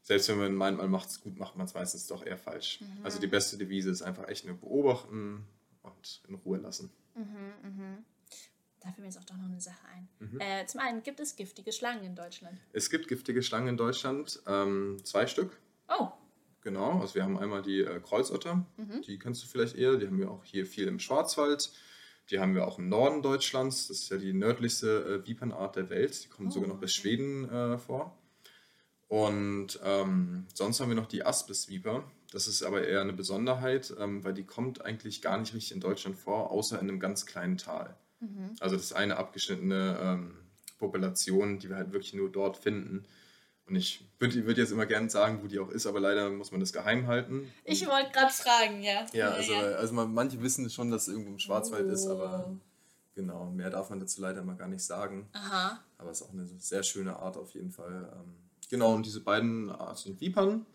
Selbst 0.03 0.29
wenn 0.29 0.39
man 0.39 0.55
meint, 0.57 0.79
man 0.79 0.91
macht 0.91 1.09
es 1.09 1.21
gut, 1.21 1.39
macht 1.39 1.55
man 1.55 1.67
es 1.67 1.75
meistens 1.75 2.09
doch 2.09 2.27
eher 2.27 2.37
falsch. 2.37 2.81
Mhm. 2.81 3.05
Also 3.05 3.21
die 3.21 3.29
beste 3.29 3.57
Devise 3.57 3.91
ist 3.91 4.03
einfach 4.03 4.27
echt 4.27 4.45
nur 4.45 4.57
beobachten 4.57 5.47
und 5.83 6.23
in 6.29 6.35
Ruhe 6.35 6.59
lassen. 6.59 6.91
Mhm, 7.15 7.25
mh. 7.63 7.99
Da 8.85 8.91
fällt 8.91 8.99
mir 8.99 9.07
jetzt 9.07 9.19
auch 9.19 9.25
doch 9.25 9.37
noch 9.37 9.49
eine 9.49 9.61
Sache 9.61 9.87
ein. 9.95 10.09
Mhm. 10.19 10.41
Äh, 10.41 10.67
zum 10.67 10.81
einen 10.81 11.03
gibt 11.03 11.19
es 11.19 11.37
giftige 11.37 11.73
Schlangen 11.73 12.05
in 12.05 12.15
Deutschland. 12.15 12.61
Es 12.73 12.91
gibt 12.91 13.09
giftige 13.09 13.43
Schlangen 13.43 13.69
in 13.69 13.77
Deutschland, 13.79 14.43
ähm, 14.47 14.99
zwei 15.05 15.27
Stück. 15.27 15.59
Oh. 15.89 16.09
Genau, 16.61 17.01
also 17.01 17.15
wir 17.15 17.23
haben 17.23 17.39
einmal 17.39 17.63
die 17.63 17.81
äh, 17.81 18.01
Kreuzotter, 18.01 18.67
mhm. 18.77 19.03
die 19.03 19.19
kennst 19.19 19.43
du 19.43 19.47
vielleicht 19.47 19.77
eher, 19.77 19.97
die 19.97 20.07
haben 20.07 20.19
wir 20.19 20.31
auch 20.31 20.45
hier 20.45 20.67
viel 20.67 20.87
im 20.87 20.99
Schwarzwald. 20.99 21.73
Die 22.31 22.39
haben 22.39 22.55
wir 22.55 22.67
auch 22.67 22.79
im 22.79 22.89
Norden 22.89 23.21
Deutschlands, 23.23 23.89
das 23.89 24.01
ist 24.01 24.11
ja 24.11 24.17
die 24.17 24.33
nördlichste 24.33 25.23
äh, 25.23 25.27
Vipernart 25.27 25.77
der 25.77 25.91
Welt, 25.91 26.25
die 26.25 26.29
kommt 26.29 26.49
oh, 26.49 26.53
sogar 26.53 26.69
noch 26.71 26.81
bis 26.81 26.95
Schweden 26.95 27.49
äh, 27.51 27.77
vor. 27.77 28.17
Und 29.09 29.79
ähm, 29.85 30.47
sonst 30.55 30.81
haben 30.81 30.89
wir 30.89 30.97
noch 30.97 31.07
die 31.07 31.25
Aspisviper. 31.25 32.11
Das 32.33 32.49
ist 32.49 32.63
aber 32.63 32.87
eher 32.87 33.03
eine 33.03 33.13
Besonderheit, 33.13 33.95
ähm, 33.99 34.25
weil 34.25 34.33
die 34.33 34.45
kommt 34.45 34.85
eigentlich 34.85 35.21
gar 35.21 35.39
nicht 35.39 35.55
richtig 35.55 35.73
in 35.73 35.81
Deutschland 35.81 36.17
vor, 36.17 36.51
außer 36.51 36.81
in 36.81 36.89
einem 36.89 36.99
ganz 36.99 37.27
kleinen 37.27 37.59
Tal. 37.59 37.95
Mhm. 38.25 38.57
Also 38.61 38.77
das 38.77 38.87
ist 38.87 38.93
eine 38.93 39.17
abgeschnittene 39.17 39.99
ähm, 40.01 40.37
Population, 40.79 41.59
die 41.59 41.69
wir 41.69 41.77
halt 41.77 41.93
wirklich 41.93 42.15
nur 42.15 42.31
dort 42.31 42.57
finden. 42.57 43.07
Und 43.67 43.77
ich 43.77 44.07
würde 44.19 44.47
würd 44.47 44.59
jetzt 44.59 44.73
immer 44.73 44.85
gerne 44.85 45.09
sagen, 45.09 45.43
wo 45.43 45.47
die 45.47 45.59
auch 45.59 45.71
ist, 45.71 45.87
aber 45.87 45.99
leider 45.99 46.29
muss 46.31 46.51
man 46.51 46.61
das 46.61 46.73
geheim 46.73 47.07
halten. 47.07 47.51
Ich 47.65 47.87
wollte 47.87 48.11
gerade 48.13 48.33
fragen, 48.33 48.83
ja. 48.83 49.07
Ja, 49.15 49.31
also, 49.31 49.53
ja. 49.53 49.61
also 49.61 49.95
man, 49.95 50.13
manche 50.13 50.43
wissen 50.43 50.69
schon, 50.69 50.91
dass 50.91 51.03
es 51.03 51.09
irgendwo 51.09 51.31
im 51.31 51.39
Schwarzwald 51.39 51.87
oh. 51.89 51.93
ist, 51.93 52.07
aber 52.07 52.47
oh. 52.51 52.57
genau, 53.15 53.47
mehr 53.47 53.71
darf 53.71 53.89
man 53.89 54.01
dazu 54.01 54.21
leider 54.21 54.43
mal 54.43 54.57
gar 54.57 54.69
nicht 54.69 54.85
sagen. 54.85 55.29
Aha. 55.33 55.81
Aber 55.97 56.11
es 56.11 56.21
ist 56.21 56.27
auch 56.27 56.33
eine 56.33 56.47
sehr 56.59 56.83
schöne 56.83 57.17
Art 57.17 57.39
auf 57.39 57.55
jeden 57.55 57.71
Fall. 57.71 58.13
Ähm, 58.15 58.35
genau, 58.69 58.95
und 58.95 59.07
diese 59.07 59.21
beiden 59.21 59.71
Arten 59.71 60.21
Vipern 60.21 60.67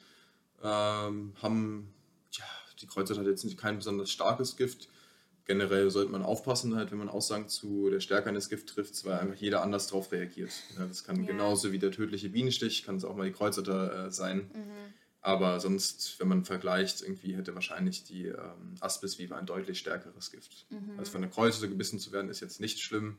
ähm, 0.64 1.36
haben, 1.44 1.94
ja, 2.32 2.46
die 2.82 2.88
Kreuzert 2.88 3.20
hat 3.20 3.28
jetzt 3.28 3.46
nicht 3.46 3.60
kein 3.60 3.78
besonders 3.78 4.10
starkes 4.10 4.56
Gift, 4.56 4.89
generell 5.50 5.90
sollte 5.90 6.12
man 6.12 6.22
aufpassen, 6.22 6.76
halt, 6.76 6.92
wenn 6.92 7.00
man 7.00 7.10
Aussagen 7.10 7.48
zu 7.50 7.90
der 7.90 8.02
Stärke 8.02 8.30
eines 8.30 8.50
Gifts 8.50 8.72
trifft, 8.72 9.04
weil 9.04 9.18
einfach 9.18 9.36
jeder 9.36 9.64
anders 9.64 9.88
darauf 9.88 10.12
reagiert. 10.12 10.52
Ja, 10.78 10.86
das 10.86 11.04
kann 11.04 11.22
ja. 11.22 11.26
genauso 11.26 11.72
wie 11.72 11.80
der 11.80 11.90
tödliche 11.90 12.30
Bienenstich, 12.30 12.84
kann 12.84 12.98
es 12.98 13.04
auch 13.04 13.16
mal 13.16 13.26
die 13.26 13.34
Kreuzotter 13.34 14.06
äh, 14.06 14.12
sein. 14.12 14.52
Mhm. 14.54 14.94
Aber 15.22 15.60
sonst, 15.60 16.20
wenn 16.20 16.28
man 16.28 16.46
vergleicht, 16.46 17.02
irgendwie 17.02 17.36
hätte 17.36 17.56
wahrscheinlich 17.56 18.04
die 18.04 18.28
ähm, 18.28 18.76
Aspisviper 18.80 19.38
ein 19.38 19.48
deutlich 19.48 19.80
stärkeres 19.80 20.30
Gift. 20.30 20.68
Mhm. 20.70 21.00
Also 21.00 21.14
von 21.14 21.22
der 21.22 21.32
Kreuzotter 21.32 21.68
gebissen 21.68 21.98
zu 21.98 22.12
werden, 22.12 22.30
ist 22.30 22.42
jetzt 22.42 22.60
nicht 22.60 22.80
schlimm. 22.80 23.18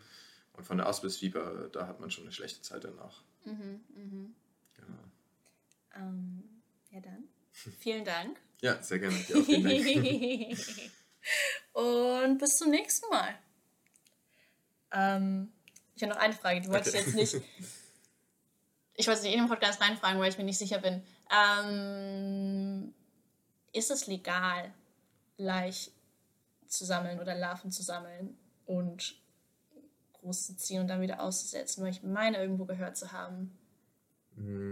Und 0.52 0.64
von 0.64 0.76
der 0.76 0.86
Aspisviper, 0.86 1.68
da 1.72 1.88
hat 1.88 1.98
man 1.98 2.12
schon 2.12 2.22
eine 2.24 2.32
schlechte 2.32 2.62
Zeit 2.62 2.84
danach. 2.84 3.24
Mhm, 3.44 3.80
mhm. 3.96 4.34
Genau. 4.76 5.04
Ähm, 5.96 6.44
ja 6.92 7.00
dann. 7.00 7.24
Vielen 7.80 8.04
Dank. 8.04 8.38
Ja, 8.60 8.80
sehr 8.80 9.00
gerne. 9.00 9.16
Ja, 9.28 9.42
vielen 9.42 9.64
Dank. 9.64 10.58
Und 11.72 12.38
bis 12.38 12.58
zum 12.58 12.70
nächsten 12.70 13.08
Mal. 13.10 13.34
Ähm, 14.92 15.52
ich 15.94 16.02
habe 16.02 16.14
noch 16.14 16.20
eine 16.20 16.34
Frage. 16.34 16.62
Du 16.62 16.68
wolltest 16.68 16.94
okay. 16.96 17.04
jetzt 17.04 17.14
nicht. 17.14 17.44
Ich 18.94 19.06
wollte 19.06 19.22
nicht 19.22 19.34
in 19.34 19.40
den 19.40 19.48
Podcast 19.48 19.80
reinfragen, 19.80 20.20
weil 20.20 20.28
ich 20.28 20.36
mir 20.36 20.44
nicht 20.44 20.58
sicher 20.58 20.78
bin. 20.78 21.02
Ähm, 21.30 22.94
ist 23.72 23.90
es 23.90 24.06
legal, 24.06 24.74
Laich 25.38 25.90
zu 26.66 26.84
sammeln 26.84 27.18
oder 27.18 27.34
Larven 27.34 27.70
zu 27.70 27.82
sammeln 27.82 28.36
und 28.66 29.14
groß 30.20 30.48
zu 30.48 30.56
ziehen 30.56 30.82
und 30.82 30.88
dann 30.88 31.00
wieder 31.00 31.22
auszusetzen? 31.22 31.82
Weil 31.82 31.92
ich 31.92 32.02
meine, 32.02 32.38
irgendwo 32.38 32.66
gehört 32.66 32.96
zu 32.96 33.12
haben. 33.12 33.58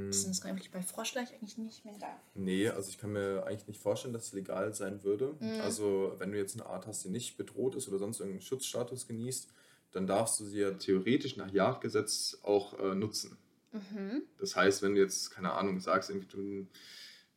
Das 0.08 0.24
ist 0.24 0.46
eigentlich 0.46 0.70
bei 0.70 0.80
Froschleich 0.82 1.32
eigentlich 1.34 1.58
nicht 1.58 1.84
mehr 1.84 1.96
da. 1.98 2.06
Nee, 2.34 2.68
also 2.68 2.88
ich 2.88 2.98
kann 2.98 3.12
mir 3.12 3.44
eigentlich 3.46 3.68
nicht 3.68 3.80
vorstellen, 3.80 4.14
dass 4.14 4.26
es 4.28 4.32
legal 4.32 4.74
sein 4.74 5.02
würde. 5.02 5.34
Mhm. 5.40 5.60
Also 5.60 6.14
wenn 6.18 6.32
du 6.32 6.38
jetzt 6.38 6.58
eine 6.58 6.66
Art 6.66 6.86
hast, 6.86 7.04
die 7.04 7.10
nicht 7.10 7.36
bedroht 7.36 7.74
ist 7.74 7.88
oder 7.88 7.98
sonst 7.98 8.20
irgendeinen 8.20 8.40
Schutzstatus 8.40 9.06
genießt, 9.06 9.52
dann 9.92 10.06
darfst 10.06 10.40
du 10.40 10.44
sie 10.44 10.60
ja 10.60 10.70
theoretisch 10.72 11.36
nach 11.36 11.50
Jagdgesetz 11.52 12.38
auch 12.42 12.78
äh, 12.78 12.94
nutzen. 12.94 13.36
Mhm. 13.72 14.22
Das 14.38 14.56
heißt, 14.56 14.82
wenn 14.82 14.94
du 14.94 15.00
jetzt, 15.00 15.30
keine 15.30 15.52
Ahnung, 15.52 15.80
sagst, 15.80 16.10
irgendwie 16.10 16.28
du 16.28 16.66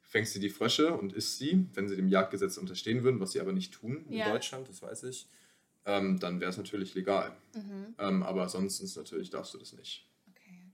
fängst 0.01 0.35
dir 0.35 0.39
die 0.39 0.49
Frösche 0.49 0.93
und 0.93 1.13
isst 1.13 1.37
sie, 1.37 1.67
wenn 1.73 1.87
sie 1.87 1.95
dem 1.95 2.07
Jagdgesetz 2.07 2.57
unterstehen 2.57 3.03
würden, 3.03 3.19
was 3.19 3.31
sie 3.31 3.41
aber 3.41 3.53
nicht 3.53 3.73
tun 3.73 4.05
in 4.09 4.17
ja. 4.17 4.29
Deutschland, 4.29 4.67
das 4.69 4.81
weiß 4.81 5.03
ich, 5.03 5.27
ähm, 5.85 6.19
dann 6.19 6.39
wäre 6.39 6.51
es 6.51 6.57
natürlich 6.57 6.93
legal. 6.93 7.35
Mhm. 7.55 7.95
Ähm, 7.97 8.23
aber 8.23 8.47
sonst 8.49 8.95
natürlich 8.95 9.29
darfst 9.29 9.53
du 9.53 9.57
das 9.57 9.73
nicht. 9.73 10.05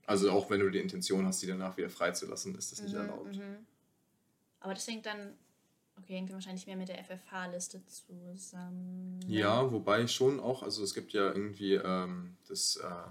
Also 0.08 0.30
auch 0.30 0.48
wenn 0.48 0.60
du 0.60 0.70
die 0.70 0.78
Intention 0.78 1.26
hast, 1.26 1.42
die 1.42 1.46
danach 1.46 1.76
wieder 1.76 1.90
freizulassen, 1.90 2.56
ist 2.56 2.72
das 2.72 2.80
nicht 2.80 2.94
mhm, 2.94 3.00
erlaubt. 3.00 3.36
Mhm. 3.36 3.66
Aber 4.60 4.72
das 4.72 4.86
hängt 4.88 5.04
dann, 5.04 5.34
okay, 5.98 6.14
hängt 6.14 6.30
dann 6.30 6.36
wahrscheinlich 6.36 6.66
mehr 6.66 6.76
mit 6.76 6.88
der 6.88 7.04
FFH-Liste 7.04 7.82
zusammen. 7.84 9.20
Ja, 9.28 9.70
wobei 9.70 10.06
schon 10.06 10.40
auch, 10.40 10.62
also 10.62 10.82
es 10.82 10.94
gibt 10.94 11.12
ja 11.12 11.26
irgendwie 11.26 11.74
ähm, 11.74 12.38
das, 12.48 12.76
äh, 12.76 13.10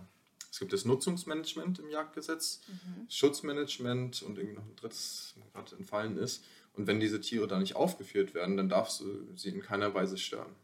es 0.52 0.58
gibt 0.58 0.74
das 0.74 0.86
Nutzungsmanagement 0.86 1.78
im 1.78 1.92
Jagdgesetz, 1.92 2.62
mhm. 2.68 3.06
Schutzmanagement 3.08 4.24
und 4.24 4.40
irgendwie 4.40 4.56
noch 4.56 4.66
ein 4.66 4.76
drittes, 4.76 5.36
was 5.36 5.54
gerade 5.54 5.76
entfallen 5.76 6.18
ist. 6.18 6.44
Und 6.74 6.88
wenn 6.88 7.00
diese 7.00 7.22
Tiere 7.22 7.48
da 7.48 7.60
nicht 7.60 7.76
aufgeführt 7.76 8.34
werden, 8.34 8.58
dann 8.58 8.70
darfst 8.70 9.02
du 9.02 9.06
sie 9.36 9.50
in 9.50 9.62
keiner 9.62 9.94
Weise 9.94 10.18
stören. 10.18 10.56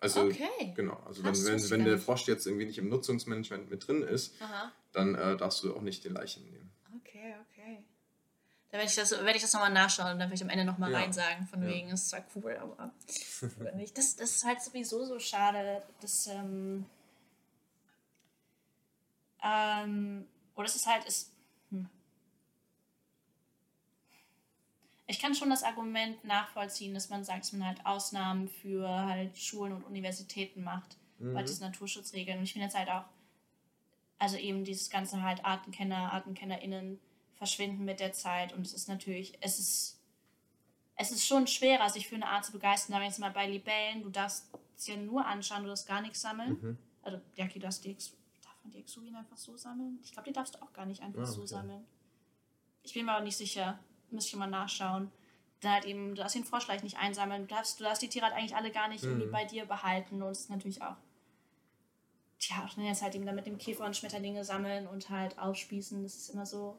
Also, 0.00 0.22
okay. 0.22 0.72
genau. 0.76 1.00
Also, 1.06 1.24
wenn, 1.24 1.34
wenn, 1.34 1.70
wenn 1.70 1.84
der 1.84 1.98
Frosch 1.98 2.26
jetzt 2.28 2.46
irgendwie 2.46 2.66
nicht 2.66 2.78
im 2.78 2.88
Nutzungsmanagement 2.88 3.70
mit 3.70 3.86
drin 3.86 4.02
ist, 4.02 4.40
Aha. 4.40 4.70
dann 4.92 5.14
äh, 5.14 5.36
darfst 5.36 5.62
du 5.64 5.74
auch 5.74 5.80
nicht 5.80 6.04
den 6.04 6.14
Leichen 6.14 6.44
nehmen. 6.44 6.70
Okay, 6.96 7.34
okay. 7.50 7.82
Dann 8.70 8.78
werde 8.78 8.90
ich 8.90 8.96
das, 8.96 9.10
werd 9.10 9.34
ich 9.34 9.42
das 9.42 9.52
nochmal 9.54 9.72
nachschauen 9.72 10.12
und 10.12 10.18
dann 10.18 10.28
werde 10.28 10.34
ich 10.34 10.42
am 10.42 10.50
Ende 10.50 10.64
nochmal 10.64 10.92
ja. 10.92 10.98
rein 10.98 11.12
sagen, 11.12 11.46
von 11.46 11.62
ja. 11.62 11.68
wegen, 11.68 11.88
ist 11.88 12.10
zwar 12.10 12.24
cool, 12.36 12.56
aber 12.56 12.92
nicht. 13.76 13.96
Das, 13.96 14.14
das 14.14 14.36
ist 14.36 14.44
halt 14.44 14.62
sowieso 14.62 15.04
so 15.04 15.18
schade, 15.18 15.82
dass, 16.00 16.26
ähm, 16.28 16.84
ähm, 19.42 20.26
oder 20.54 20.66
es 20.66 20.76
ist 20.76 20.86
halt, 20.86 21.06
ist, 21.06 21.32
ich 25.10 25.18
kann 25.18 25.34
schon 25.34 25.48
das 25.48 25.62
Argument 25.62 26.22
nachvollziehen, 26.22 26.92
dass 26.92 27.08
man 27.08 27.24
sagt, 27.24 27.40
dass 27.40 27.52
man 27.52 27.66
halt 27.66 27.84
Ausnahmen 27.86 28.46
für 28.46 28.86
halt 28.86 29.36
Schulen 29.38 29.72
und 29.72 29.82
Universitäten 29.84 30.62
macht, 30.62 30.98
mhm. 31.18 31.34
weil 31.34 31.44
das 31.44 31.60
Naturschutzregeln. 31.60 32.38
Und 32.38 32.44
ich 32.44 32.52
finde 32.52 32.66
jetzt 32.66 32.76
halt 32.76 32.90
auch, 32.90 33.04
also 34.18 34.36
eben 34.36 34.64
dieses 34.64 34.90
ganze 34.90 35.22
halt 35.22 35.44
Artenkenner, 35.46 36.12
ArtenkennerInnen 36.12 37.00
verschwinden 37.36 37.86
mit 37.86 38.00
der 38.00 38.12
Zeit 38.12 38.52
und 38.52 38.66
es 38.66 38.74
ist 38.74 38.88
natürlich, 38.88 39.32
es 39.40 39.58
ist, 39.58 40.00
es 40.96 41.10
ist 41.10 41.26
schon 41.26 41.46
schwerer, 41.46 41.88
sich 41.88 42.06
für 42.06 42.16
eine 42.16 42.26
Art 42.26 42.44
zu 42.44 42.52
begeistern. 42.52 42.92
Da 42.92 42.98
wenn 42.98 43.06
jetzt 43.06 43.18
mal 43.18 43.30
bei 43.30 43.48
Libellen, 43.48 44.02
du 44.02 44.10
darfst 44.10 44.46
es 44.76 44.88
ja 44.88 44.96
nur 44.96 45.24
anschauen, 45.24 45.62
du 45.62 45.68
darfst 45.68 45.86
gar 45.86 46.02
nichts 46.02 46.20
sammeln. 46.20 46.58
Mhm. 46.60 46.78
Also, 47.00 47.18
ja, 47.36 47.46
okay, 47.46 47.54
du 47.54 47.60
darfst 47.60 47.82
die, 47.82 47.94
darf 47.94 48.58
man 48.62 48.72
die 48.72 48.80
Exuvien 48.80 49.16
einfach 49.16 49.38
so 49.38 49.56
sammeln? 49.56 50.00
Ich 50.02 50.12
glaube, 50.12 50.28
die 50.28 50.34
darfst 50.34 50.56
du 50.56 50.62
auch 50.62 50.72
gar 50.74 50.84
nicht 50.84 51.00
einfach 51.00 51.20
ah, 51.20 51.22
okay. 51.22 51.32
so 51.32 51.46
sammeln. 51.46 51.86
Ich 52.82 52.92
bin 52.92 53.06
mir 53.06 53.12
aber 53.12 53.24
nicht 53.24 53.36
sicher 53.36 53.78
müsste 54.10 54.30
ich 54.30 54.36
mal 54.36 54.46
nachschauen. 54.46 55.10
Dann 55.60 55.72
halt 55.72 55.86
eben, 55.86 56.10
du 56.10 56.22
darfst 56.22 56.36
den 56.36 56.44
Froschleich 56.44 56.82
nicht 56.82 56.98
einsammeln, 56.98 57.42
du 57.46 57.54
darfst, 57.54 57.80
du 57.80 57.84
darfst 57.84 58.02
die 58.02 58.08
Tiere 58.08 58.26
halt 58.26 58.34
eigentlich 58.34 58.54
alle 58.54 58.70
gar 58.70 58.88
nicht 58.88 59.02
mhm. 59.02 59.10
irgendwie 59.10 59.30
bei 59.30 59.44
dir 59.44 59.64
behalten 59.64 60.22
und 60.22 60.30
es 60.30 60.40
ist 60.40 60.50
natürlich 60.50 60.82
auch, 60.82 60.96
tja, 62.38 62.64
auch 62.64 62.78
jetzt 62.78 63.02
halt 63.02 63.14
eben 63.14 63.26
dann 63.26 63.34
mit 63.34 63.46
dem 63.46 63.58
Käfer 63.58 63.84
und 63.84 63.96
Schmetterlinge 63.96 64.44
sammeln 64.44 64.86
und 64.86 65.10
halt 65.10 65.38
aufspießen, 65.38 66.02
das 66.04 66.14
ist 66.14 66.30
immer 66.30 66.46
so, 66.46 66.76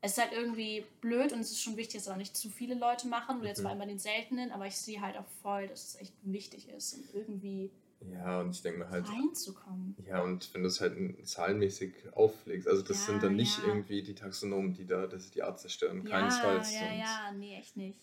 es 0.00 0.12
ist 0.12 0.18
halt 0.18 0.32
irgendwie 0.32 0.86
blöd 1.00 1.32
und 1.32 1.40
es 1.40 1.50
ist 1.50 1.62
schon 1.62 1.76
wichtig, 1.76 2.02
dass 2.02 2.08
auch 2.08 2.16
nicht 2.16 2.36
zu 2.36 2.48
viele 2.48 2.74
Leute 2.74 3.06
machen 3.06 3.38
oder 3.38 3.48
jetzt 3.48 3.58
mhm. 3.58 3.62
vor 3.62 3.70
allem 3.70 3.80
bei 3.80 3.86
den 3.86 3.98
seltenen, 3.98 4.50
aber 4.50 4.66
ich 4.66 4.76
sehe 4.76 5.00
halt 5.02 5.18
auch 5.18 5.26
voll, 5.42 5.68
dass 5.68 5.84
es 5.84 6.00
echt 6.00 6.14
wichtig 6.22 6.68
ist 6.70 6.94
und 6.94 7.14
irgendwie 7.14 7.70
ja, 8.00 8.40
und 8.40 8.50
ich 8.50 8.62
denke 8.62 8.80
mir 8.80 8.90
halt. 8.90 9.08
Reinzukommen. 9.08 9.96
Ja, 10.06 10.22
und 10.22 10.52
wenn 10.54 10.62
du 10.62 10.68
es 10.68 10.80
halt 10.80 10.96
zahlenmäßig 11.26 11.92
auflegst, 12.12 12.68
also 12.68 12.82
das 12.82 13.00
ja, 13.00 13.12
sind 13.12 13.22
dann 13.22 13.36
nicht 13.36 13.58
ja. 13.58 13.68
irgendwie 13.68 14.02
die 14.02 14.14
Taxonomen, 14.14 14.74
die 14.74 14.86
da 14.86 15.06
das 15.06 15.30
die 15.30 15.42
Art 15.42 15.58
zerstören, 15.58 16.02
ja, 16.04 16.10
keinesfalls. 16.10 16.72
Ja, 16.74 16.92
ja, 16.92 17.32
nee, 17.32 17.56
echt 17.56 17.76
nicht. 17.76 17.98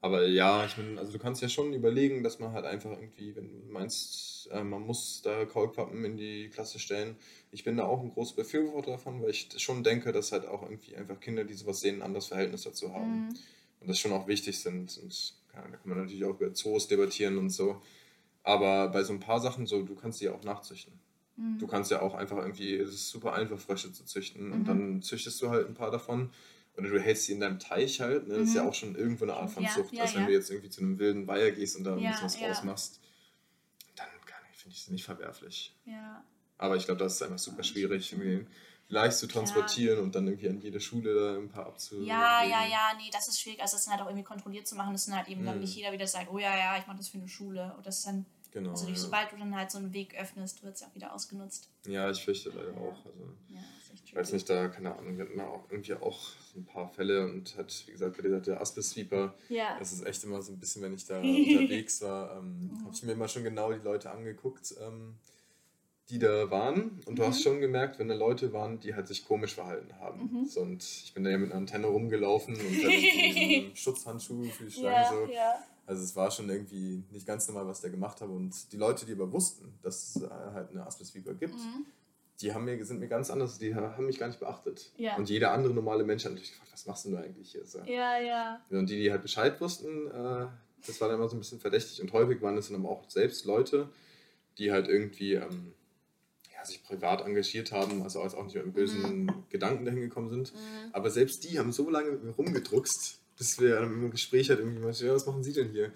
Aber 0.00 0.26
ja, 0.26 0.64
ich 0.64 0.76
meine, 0.76 0.98
also 0.98 1.12
du 1.12 1.18
kannst 1.18 1.42
ja 1.42 1.48
schon 1.48 1.72
überlegen, 1.72 2.22
dass 2.22 2.38
man 2.38 2.52
halt 2.52 2.64
einfach 2.64 2.90
irgendwie, 2.90 3.34
wenn 3.34 3.48
du 3.48 3.72
meinst, 3.72 4.48
äh, 4.52 4.62
man 4.62 4.82
muss 4.82 5.22
da 5.22 5.44
Kaulquappen 5.44 6.04
in 6.04 6.16
die 6.16 6.48
Klasse 6.50 6.78
stellen. 6.78 7.16
Ich 7.50 7.64
bin 7.64 7.76
da 7.76 7.84
auch 7.84 8.00
ein 8.00 8.12
großer 8.12 8.36
Befürworter 8.36 8.92
davon, 8.92 9.22
weil 9.22 9.30
ich 9.30 9.48
schon 9.56 9.82
denke, 9.82 10.12
dass 10.12 10.30
halt 10.30 10.46
auch 10.46 10.62
irgendwie 10.62 10.94
einfach 10.94 11.18
Kinder, 11.18 11.44
die 11.44 11.54
sowas 11.54 11.80
sehen, 11.80 11.96
ein 11.96 12.02
anderes 12.02 12.28
Verhältnis 12.28 12.62
dazu 12.62 12.92
haben. 12.94 13.26
Mhm. 13.26 13.28
Und 13.80 13.88
das 13.88 13.98
schon 13.98 14.12
auch 14.12 14.28
wichtig 14.28 14.60
sind. 14.60 14.98
Und 15.02 15.34
da 15.52 15.62
kann 15.62 15.80
man 15.84 15.98
natürlich 15.98 16.24
auch 16.24 16.40
über 16.40 16.54
Zoos 16.54 16.86
debattieren 16.86 17.38
und 17.38 17.50
so. 17.50 17.82
Aber 18.48 18.88
bei 18.88 19.04
so 19.04 19.12
ein 19.12 19.20
paar 19.20 19.40
Sachen, 19.40 19.66
so, 19.66 19.82
du 19.82 19.94
kannst 19.94 20.22
die 20.22 20.24
ja 20.24 20.32
auch 20.32 20.42
nachzüchten. 20.42 20.98
Mhm. 21.36 21.58
Du 21.58 21.66
kannst 21.66 21.90
ja 21.90 22.00
auch 22.00 22.14
einfach 22.14 22.38
irgendwie, 22.38 22.76
es 22.76 22.88
ist 22.88 23.10
super 23.10 23.34
einfach, 23.34 23.58
Frösche 23.58 23.92
zu 23.92 24.06
züchten. 24.06 24.46
Mhm. 24.46 24.52
Und 24.54 24.64
dann 24.64 25.02
züchtest 25.02 25.42
du 25.42 25.50
halt 25.50 25.68
ein 25.68 25.74
paar 25.74 25.90
davon. 25.90 26.30
Oder 26.74 26.88
du 26.88 26.98
hältst 26.98 27.24
sie 27.24 27.32
in 27.32 27.40
deinem 27.40 27.58
Teich 27.58 28.00
halt. 28.00 28.26
Ne? 28.26 28.38
Das 28.38 28.48
ist 28.48 28.54
ja 28.54 28.62
mhm. 28.62 28.70
auch 28.70 28.74
schon 28.74 28.94
irgendwo 28.94 29.24
eine 29.24 29.34
Art 29.34 29.50
von 29.50 29.64
ja, 29.64 29.68
Zucht. 29.68 29.92
Ja, 29.92 30.04
als 30.04 30.14
wenn 30.14 30.24
du 30.24 30.32
jetzt 30.32 30.48
irgendwie 30.48 30.70
zu 30.70 30.80
einem 30.80 30.98
wilden 30.98 31.26
Weiher 31.26 31.52
gehst 31.52 31.76
und 31.76 31.84
da 31.84 31.92
ein 31.92 31.98
bisschen 31.98 32.24
was 32.24 32.38
draus 32.38 32.64
machst, 32.64 33.00
dann 33.96 34.06
finde 34.54 34.74
ich 34.74 34.80
es 34.80 34.88
nicht 34.88 35.04
verwerflich. 35.04 35.76
Ja. 35.84 36.24
Aber 36.56 36.76
ich 36.76 36.86
glaube, 36.86 37.00
das 37.00 37.16
ist 37.16 37.22
einfach 37.22 37.38
super 37.38 37.62
schwierig. 37.62 38.10
Irgendwie 38.12 38.46
leicht 38.88 39.18
zu 39.18 39.26
transportieren 39.26 39.98
ja. 39.98 40.02
und 40.02 40.14
dann 40.14 40.26
irgendwie 40.26 40.48
an 40.48 40.60
jede 40.60 40.80
Schule 40.80 41.14
da 41.14 41.38
ein 41.38 41.48
paar 41.50 41.66
abzu. 41.66 42.02
Ja, 42.02 42.42
ja, 42.42 42.66
ja, 42.66 42.92
nee, 42.96 43.10
das 43.12 43.28
ist 43.28 43.40
schwierig. 43.40 43.60
Also 43.60 43.76
das 43.76 43.84
dann 43.84 43.94
halt 43.94 44.02
auch 44.02 44.08
irgendwie 44.08 44.24
kontrolliert 44.24 44.66
zu 44.66 44.74
machen, 44.76 44.92
dass 44.92 45.06
dann 45.06 45.16
halt 45.16 45.28
eben 45.28 45.42
mhm. 45.42 45.46
dann 45.46 45.60
nicht 45.60 45.74
jeder 45.74 45.92
wieder 45.92 46.06
sagt, 46.06 46.30
oh 46.32 46.38
ja, 46.38 46.56
ja, 46.56 46.78
ich 46.78 46.86
mache 46.86 46.96
das 46.96 47.08
für 47.08 47.18
eine 47.18 47.28
Schule. 47.28 47.74
Und 47.76 47.86
das 47.86 48.02
dann. 48.02 48.24
Genau. 48.52 48.70
Also 48.70 48.86
durch, 48.86 48.96
ja. 48.98 49.04
sobald 49.04 49.32
du 49.32 49.36
dann 49.36 49.54
halt 49.54 49.70
so 49.70 49.78
einen 49.78 49.92
Weg 49.92 50.18
öffnest, 50.18 50.62
wird 50.62 50.74
es 50.74 50.80
ja 50.80 50.86
auch 50.88 50.94
wieder 50.94 51.14
ausgenutzt. 51.14 51.68
ja, 51.86 52.10
ich 52.10 52.24
fürchte 52.24 52.50
leider 52.50 52.76
auch. 52.78 53.04
Also, 53.04 53.34
Ja, 53.48 53.58
weiß 54.14 54.32
nicht, 54.32 54.48
da, 54.48 54.68
keine 54.68 54.96
Ahnung, 54.96 55.18
wir 55.18 55.24
hatten 55.26 55.38
auch 55.40 55.64
irgendwie 55.70 55.92
auch 55.94 56.18
ein 56.56 56.64
paar 56.64 56.88
Fälle 56.88 57.24
und 57.26 57.56
hat, 57.58 57.84
wie 57.86 57.92
gesagt, 57.92 58.16
bei 58.16 58.22
dieser 58.22 58.40
der 58.40 58.60
Asbest-Sweeper, 58.60 59.34
Ja. 59.50 59.76
das 59.78 59.92
ist 59.92 60.04
echt 60.06 60.24
immer 60.24 60.40
so 60.40 60.52
ein 60.52 60.58
bisschen, 60.58 60.82
wenn 60.82 60.94
ich 60.94 61.04
da 61.04 61.18
unterwegs 61.20 62.00
war, 62.00 62.38
ähm, 62.38 62.70
habe 62.84 62.94
ich 62.94 63.02
mir 63.02 63.12
immer 63.12 63.28
schon 63.28 63.44
genau 63.44 63.70
die 63.72 63.80
Leute 63.84 64.10
angeguckt, 64.10 64.74
ähm, 64.80 65.16
die 66.08 66.18
da 66.18 66.50
waren. 66.50 67.02
Und 67.04 67.18
du 67.18 67.26
hast 67.26 67.42
schon 67.42 67.60
gemerkt, 67.60 67.98
wenn 67.98 68.08
da 68.08 68.14
Leute 68.14 68.50
waren, 68.54 68.80
die 68.80 68.94
halt 68.94 69.06
sich 69.08 69.26
komisch 69.26 69.54
verhalten 69.54 69.94
haben. 70.00 70.46
So, 70.48 70.62
und 70.62 70.82
ich 70.82 71.12
bin 71.12 71.22
da 71.22 71.28
ja 71.30 71.36
mit 71.36 71.50
einer 71.50 71.58
Antenne 71.60 71.86
rumgelaufen 71.88 72.54
und 72.56 72.82
dann 72.82 72.90
einen 72.90 73.76
Schutzhandschuh 73.76 74.44
für 74.44 74.64
die 74.64 74.80
Ja, 74.80 75.10
so. 75.10 75.28
Also 75.88 76.02
es 76.04 76.14
war 76.14 76.30
schon 76.30 76.50
irgendwie 76.50 77.02
nicht 77.10 77.26
ganz 77.26 77.48
normal, 77.48 77.66
was 77.66 77.80
der 77.80 77.88
gemacht 77.90 78.20
hat. 78.20 78.28
Und 78.28 78.72
die 78.72 78.76
Leute, 78.76 79.06
die 79.06 79.12
aber 79.12 79.32
wussten, 79.32 79.72
dass 79.82 80.16
es 80.16 80.22
äh, 80.22 80.28
halt 80.28 80.70
eine 80.70 80.86
Asbestfieber 80.86 81.32
gibt, 81.34 81.54
Mhm. 81.54 81.86
die 82.42 82.52
haben 82.52 82.66
mir, 82.66 82.84
sind 82.84 83.00
mir 83.00 83.08
ganz 83.08 83.30
anders, 83.30 83.58
die 83.58 83.74
haben 83.74 84.04
mich 84.04 84.18
gar 84.18 84.28
nicht 84.28 84.38
beachtet. 84.38 84.92
Ja. 84.98 85.16
Und 85.16 85.30
jeder 85.30 85.52
andere 85.52 85.72
normale 85.72 86.04
Mensch 86.04 86.24
hat 86.24 86.32
natürlich 86.32 86.52
gefragt, 86.52 86.70
was 86.72 86.84
machst 86.86 87.06
denn 87.06 87.12
du 87.12 87.18
eigentlich 87.18 87.52
hier? 87.52 87.64
So. 87.66 87.78
Ja, 87.86 88.18
ja. 88.20 88.60
Und 88.70 88.90
die, 88.90 88.96
die 89.00 89.10
halt 89.10 89.22
Bescheid 89.22 89.58
wussten, 89.62 90.08
äh, 90.08 90.46
das 90.86 91.00
war 91.00 91.08
dann 91.08 91.16
immer 91.18 91.28
so 91.28 91.36
ein 91.36 91.40
bisschen 91.40 91.58
verdächtig. 91.58 92.02
Und 92.02 92.12
häufig 92.12 92.42
waren 92.42 92.56
es 92.58 92.68
dann 92.68 92.76
aber 92.80 92.90
auch 92.90 93.08
selbst 93.10 93.46
Leute, 93.46 93.88
die 94.58 94.70
halt 94.70 94.88
irgendwie 94.88 95.34
ähm, 95.34 95.72
ja, 96.54 96.64
sich 96.66 96.84
privat 96.84 97.22
engagiert 97.24 97.72
haben, 97.72 98.02
also 98.02 98.20
auch 98.20 98.44
nicht 98.44 98.54
mit 98.54 98.62
einem 98.62 98.72
bösen 98.74 99.32
Gedanken 99.48 99.86
dahin 99.86 100.00
gekommen 100.00 100.28
sind. 100.28 100.52
Mhm. 100.52 100.58
Aber 100.92 101.10
selbst 101.10 101.44
die 101.44 101.58
haben 101.58 101.72
so 101.72 101.88
lange 101.88 102.10
rumgedruckst, 102.36 103.20
bis 103.38 103.58
wir 103.60 103.78
im 103.78 104.10
Gespräch 104.10 104.50
halt 104.50 104.58
irgendwie 104.58 104.80
meinte, 104.82 105.06
ja, 105.06 105.14
was 105.14 105.24
machen 105.26 105.42
Sie 105.42 105.52
denn 105.52 105.70
hier? 105.70 105.92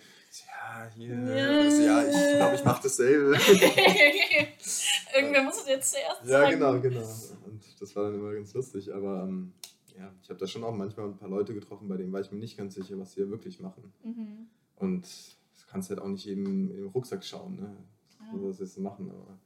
Ja, 0.46 0.90
hier. 0.94 1.14
Ja. 1.14 1.64
Ich 1.66 1.74
so, 1.74 1.82
ja, 1.82 2.02
ich 2.06 2.36
glaube, 2.36 2.54
ich 2.54 2.64
mache 2.64 2.82
dasselbe. 2.84 3.36
Irgendwer 5.14 5.42
muss 5.42 5.56
es 5.60 5.66
jetzt 5.68 5.90
zuerst 5.92 6.22
ja, 6.24 6.40
sagen. 6.40 6.52
genau, 6.52 6.80
genau. 6.80 7.00
Und 7.44 7.62
das 7.80 7.94
war 7.96 8.04
dann 8.04 8.14
immer 8.14 8.32
ganz 8.32 8.54
lustig. 8.54 8.94
Aber 8.94 9.24
ähm, 9.24 9.52
ja, 9.98 10.10
ich 10.22 10.30
habe 10.30 10.38
da 10.38 10.46
schon 10.46 10.64
auch 10.64 10.74
manchmal 10.74 11.06
ein 11.08 11.16
paar 11.18 11.28
Leute 11.28 11.52
getroffen, 11.52 11.88
bei 11.88 11.96
denen 11.96 12.12
war 12.12 12.20
ich 12.20 12.30
mir 12.32 12.38
nicht 12.38 12.56
ganz 12.56 12.74
sicher, 12.74 12.98
was 12.98 13.12
sie 13.12 13.20
da 13.20 13.28
wirklich 13.28 13.60
machen. 13.60 13.92
Mhm. 14.04 14.46
Und 14.76 15.02
das 15.04 15.66
kannst 15.68 15.90
halt 15.90 16.00
auch 16.00 16.08
nicht 16.08 16.24
jedem 16.24 16.70
im 16.70 16.86
Rucksack 16.88 17.24
schauen, 17.24 17.56
ne? 17.56 17.76
Ja. 18.20 18.26
Was 18.34 18.60
jetzt 18.60 18.78
machen, 18.78 19.10
aber. 19.10 19.38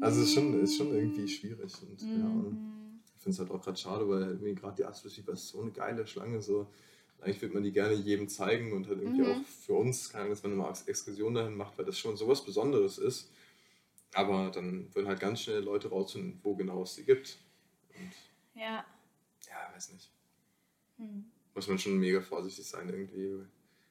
Also 0.00 0.20
es 0.20 0.28
ist 0.28 0.34
schon, 0.34 0.60
ist 0.60 0.76
schon 0.76 0.94
irgendwie 0.94 1.26
schwierig. 1.26 1.72
Und 1.82 2.00
ja, 2.02 2.26
und 2.26 2.52
Mhm. 2.52 2.74
ich 2.83 2.83
finde 3.24 3.34
es 3.34 3.38
halt 3.40 3.50
auch 3.50 3.62
gerade 3.62 3.76
schade, 3.76 4.08
weil 4.08 4.22
irgendwie 4.22 4.54
gerade 4.54 4.76
die 4.76 4.84
Aspisviper 4.84 5.32
ist 5.32 5.48
so 5.48 5.60
eine 5.60 5.72
geile 5.72 6.06
Schlange. 6.06 6.40
So. 6.40 6.70
Eigentlich 7.20 7.40
würde 7.42 7.54
man 7.54 7.62
die 7.64 7.72
gerne 7.72 7.94
jedem 7.94 8.28
zeigen 8.28 8.72
und 8.72 8.86
halt 8.86 9.00
irgendwie 9.00 9.22
Mhm. 9.22 9.30
auch 9.42 9.46
für 9.46 9.72
uns, 9.74 10.10
keine 10.10 10.24
Ahnung, 10.24 10.32
dass 10.34 10.42
man 10.44 10.60
Ex- 10.70 10.82
Exkursion 10.82 11.34
dahin 11.34 11.56
macht, 11.56 11.76
weil 11.76 11.84
das 11.86 11.98
schon 11.98 12.16
sowas 12.16 12.44
Besonderes 12.44 12.98
ist. 12.98 13.30
Aber 14.12 14.50
dann 14.50 14.94
würden 14.94 15.08
halt 15.08 15.18
ganz 15.20 15.40
schnell 15.40 15.60
Leute 15.62 15.88
rausfinden, 15.88 16.38
wo 16.44 16.54
genau 16.54 16.82
es 16.84 16.94
sie 16.94 17.04
gibt. 17.04 17.38
Und 17.98 18.12
Ja. 18.60 18.84
ja, 19.48 19.74
weiß 19.74 19.92
nicht. 19.92 20.10
Hm. 20.98 21.24
Muss 21.54 21.66
man 21.66 21.78
schon 21.78 21.98
mega 21.98 22.20
vorsichtig 22.20 22.66
sein 22.66 22.88
irgendwie, 22.88 23.44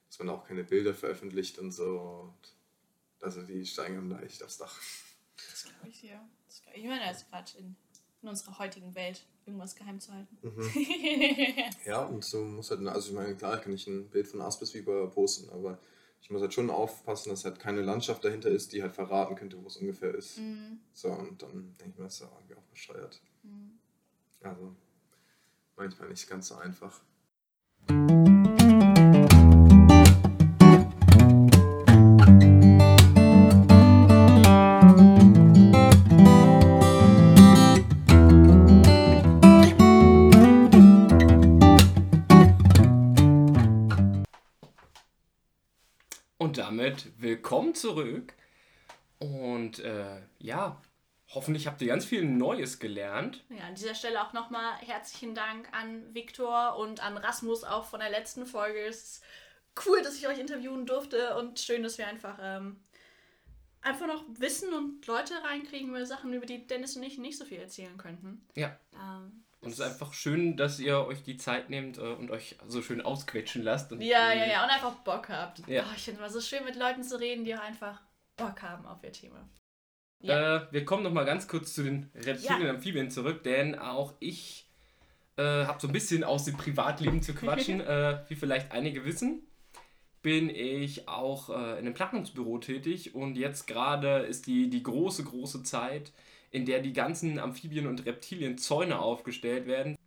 dass 0.08 0.20
man 0.20 0.30
auch 0.30 0.46
keine 0.48 0.64
Bilder 0.64 0.94
veröffentlicht 0.94 1.58
und 1.60 1.72
so. 1.72 2.00
Und 2.00 2.56
also 3.22 3.42
die 3.42 3.66
steigen 3.66 4.10
da 4.10 4.22
echt 4.22 4.44
aufs 4.44 4.58
Dach. 4.58 4.80
Das 5.50 5.64
glaube 5.66 5.88
ich, 5.90 6.04
ja. 6.04 6.24
Das 6.46 6.62
glaub 6.62 6.76
ich. 6.76 6.84
ich 6.84 6.88
meine, 6.88 7.06
jetzt 7.06 7.30
gerade 7.30 7.52
in, 7.58 7.76
in 8.24 8.30
unserer 8.30 8.58
heutigen 8.58 8.96
Welt 8.96 9.26
irgendwas 9.46 9.76
geheim 9.76 10.00
zu 10.00 10.14
halten. 10.14 10.38
Ja, 11.86 12.04
und 12.06 12.24
so 12.24 12.44
muss 12.44 12.72
halt, 12.72 12.86
also 12.88 13.10
ich 13.10 13.16
meine, 13.16 13.36
klar 13.36 13.58
kann 13.58 13.74
ich 13.74 13.86
ein 13.88 14.10
Bild 14.10 14.28
von 14.28 14.42
Aspisviper 14.42 15.08
posten, 15.08 15.50
aber 15.50 15.78
ich 16.22 16.30
muss 16.30 16.42
halt 16.42 16.54
schon 16.54 16.70
aufpassen, 16.70 17.30
dass 17.30 17.44
halt 17.44 17.60
keine 17.60 17.82
Landschaft 17.82 18.24
dahinter 18.24 18.50
ist, 18.50 18.72
die 18.72 18.82
halt 18.82 18.94
verraten 18.94 19.36
könnte, 19.36 19.62
wo 19.62 19.68
es 19.68 19.76
ungefähr 19.78 20.16
ist. 20.16 20.38
Mhm. 20.40 20.80
So, 20.94 21.10
und 21.10 21.42
dann 21.42 21.76
denke 21.80 21.90
ich 21.90 21.98
mir, 21.98 22.06
das 22.06 22.16
ist 22.16 22.20
ja 22.22 22.32
irgendwie 22.34 22.56
auch 22.56 22.64
bescheuert. 22.64 23.22
Mhm. 23.44 23.78
Also 24.42 24.74
manchmal 25.76 26.10
nicht 26.10 26.30
ganz 26.30 26.48
so 26.48 26.56
einfach. 26.56 27.02
Damit 46.84 47.22
willkommen 47.22 47.76
zurück. 47.76 48.34
Und 49.18 49.80
äh, 49.80 50.22
ja, 50.40 50.82
hoffentlich 51.30 51.66
habt 51.66 51.82
ihr 51.82 51.88
ganz 51.88 52.04
viel 52.04 52.26
Neues 52.26 52.80
gelernt. 52.80 53.46
Ja, 53.50 53.68
an 53.68 53.76
dieser 53.76 53.96
Stelle 53.96 54.22
auch 54.22 54.34
nochmal 54.34 54.76
herzlichen 54.80 55.34
Dank 55.34 55.70
an 55.72 56.14
Viktor 56.14 56.76
und 56.76 57.02
an 57.02 57.16
Rasmus 57.16 57.64
auch 57.64 57.86
von 57.86 58.02
der 58.02 58.10
letzten 58.10 58.46
Folge. 58.46 58.80
Es 58.80 59.04
ist 59.04 59.24
cool, 59.86 60.02
dass 60.02 60.18
ich 60.18 60.28
euch 60.28 60.40
interviewen 60.40 60.86
durfte 60.86 61.38
und 61.38 61.58
schön, 61.58 61.84
dass 61.84 61.98
wir 61.98 62.06
einfach, 62.06 62.38
ähm, 62.42 62.84
einfach 63.80 64.08
noch 64.08 64.26
Wissen 64.28 64.74
und 64.74 65.08
Leute 65.08 65.36
reinkriegen 65.42 65.88
über 65.88 66.06
Sachen, 66.06 66.34
über 66.34 66.46
die 66.46 66.68
Dennis 66.68 66.98
und 66.98 67.04
ich 67.04 67.18
nicht 67.18 67.38
so 67.38 67.46
viel 67.46 67.60
erzählen 67.60 67.98
könnten. 67.98 68.46
Ja. 68.56 68.78
Ähm, 68.94 69.43
Und 69.64 69.72
es 69.72 69.80
ist 69.80 69.86
einfach 69.86 70.14
schön, 70.14 70.58
dass 70.58 70.80
ihr 70.80 71.06
euch 71.06 71.24
die 71.24 71.38
Zeit 71.38 71.70
nehmt 71.70 71.98
äh, 71.98 72.02
und 72.02 72.32
euch 72.32 72.58
so 72.68 72.82
schön 72.82 73.02
ausquetschen 73.02 73.64
lasst. 73.64 73.92
Und, 73.94 74.02
ja, 74.02 74.34
ja, 74.34 74.46
ja, 74.46 74.64
und 74.64 74.70
einfach 74.70 74.96
Bock 75.04 75.30
habt. 75.30 75.66
Ja. 75.68 75.84
Oh, 75.84 75.94
ich 75.96 76.04
finde 76.04 76.20
es 76.22 76.26
immer 76.26 76.30
so 76.30 76.42
schön, 76.42 76.66
mit 76.66 76.76
Leuten 76.76 77.04
zu 77.04 77.20
reden, 77.20 77.46
die 77.46 77.56
auch 77.56 77.62
einfach 77.62 78.02
Bock 78.36 78.62
haben 78.62 78.86
auf 78.86 79.04
ihr 79.04 79.14
Thema. 79.14 79.48
Ja. 80.20 80.58
Äh, 80.58 80.68
wir 80.72 80.86
kommen 80.86 81.04
noch 81.04 81.14
mal 81.14 81.26
ganz 81.26 81.48
kurz 81.48 81.74
zu 81.74 81.84
den 81.84 82.10
Reptilien 82.16 82.64
und 82.64 82.70
Amphibien 82.70 83.10
zurück, 83.10 83.44
denn 83.44 83.78
auch 83.78 84.14
ich 84.20 84.70
äh, 85.38 85.44
habe 85.44 85.80
so 85.80 85.88
ein 85.88 85.94
bisschen 85.94 86.24
aus 86.24 86.46
dem 86.46 86.58
Privatleben 86.58 87.22
zu 87.22 87.34
quatschen. 87.34 87.82
äh, 87.82 88.20
wie 88.28 88.36
vielleicht 88.36 88.72
einige 88.72 89.06
wissen, 89.06 89.48
bin 90.22 90.50
ich 90.50 91.08
auch 91.08 91.50
äh, 91.50 91.54
in 91.54 91.80
einem 91.80 91.94
Planungsbüro 91.94 92.58
tätig 92.60 93.16
und 93.16 93.36
jetzt 93.36 93.68
gerade 93.68 94.20
ist 94.20 94.48
die, 94.48 94.70
die 94.70 94.84
große, 94.84 95.24
große 95.24 95.64
Zeit, 95.64 96.14
in 96.54 96.66
der 96.66 96.80
die 96.82 96.94
ganzen 96.94 97.40
Amphibien 97.40 97.88
und 97.88 98.06
Reptilien 98.06 98.58
Zäune 98.60 99.00
aufgestellt 99.00 99.66
werden. 99.66 99.98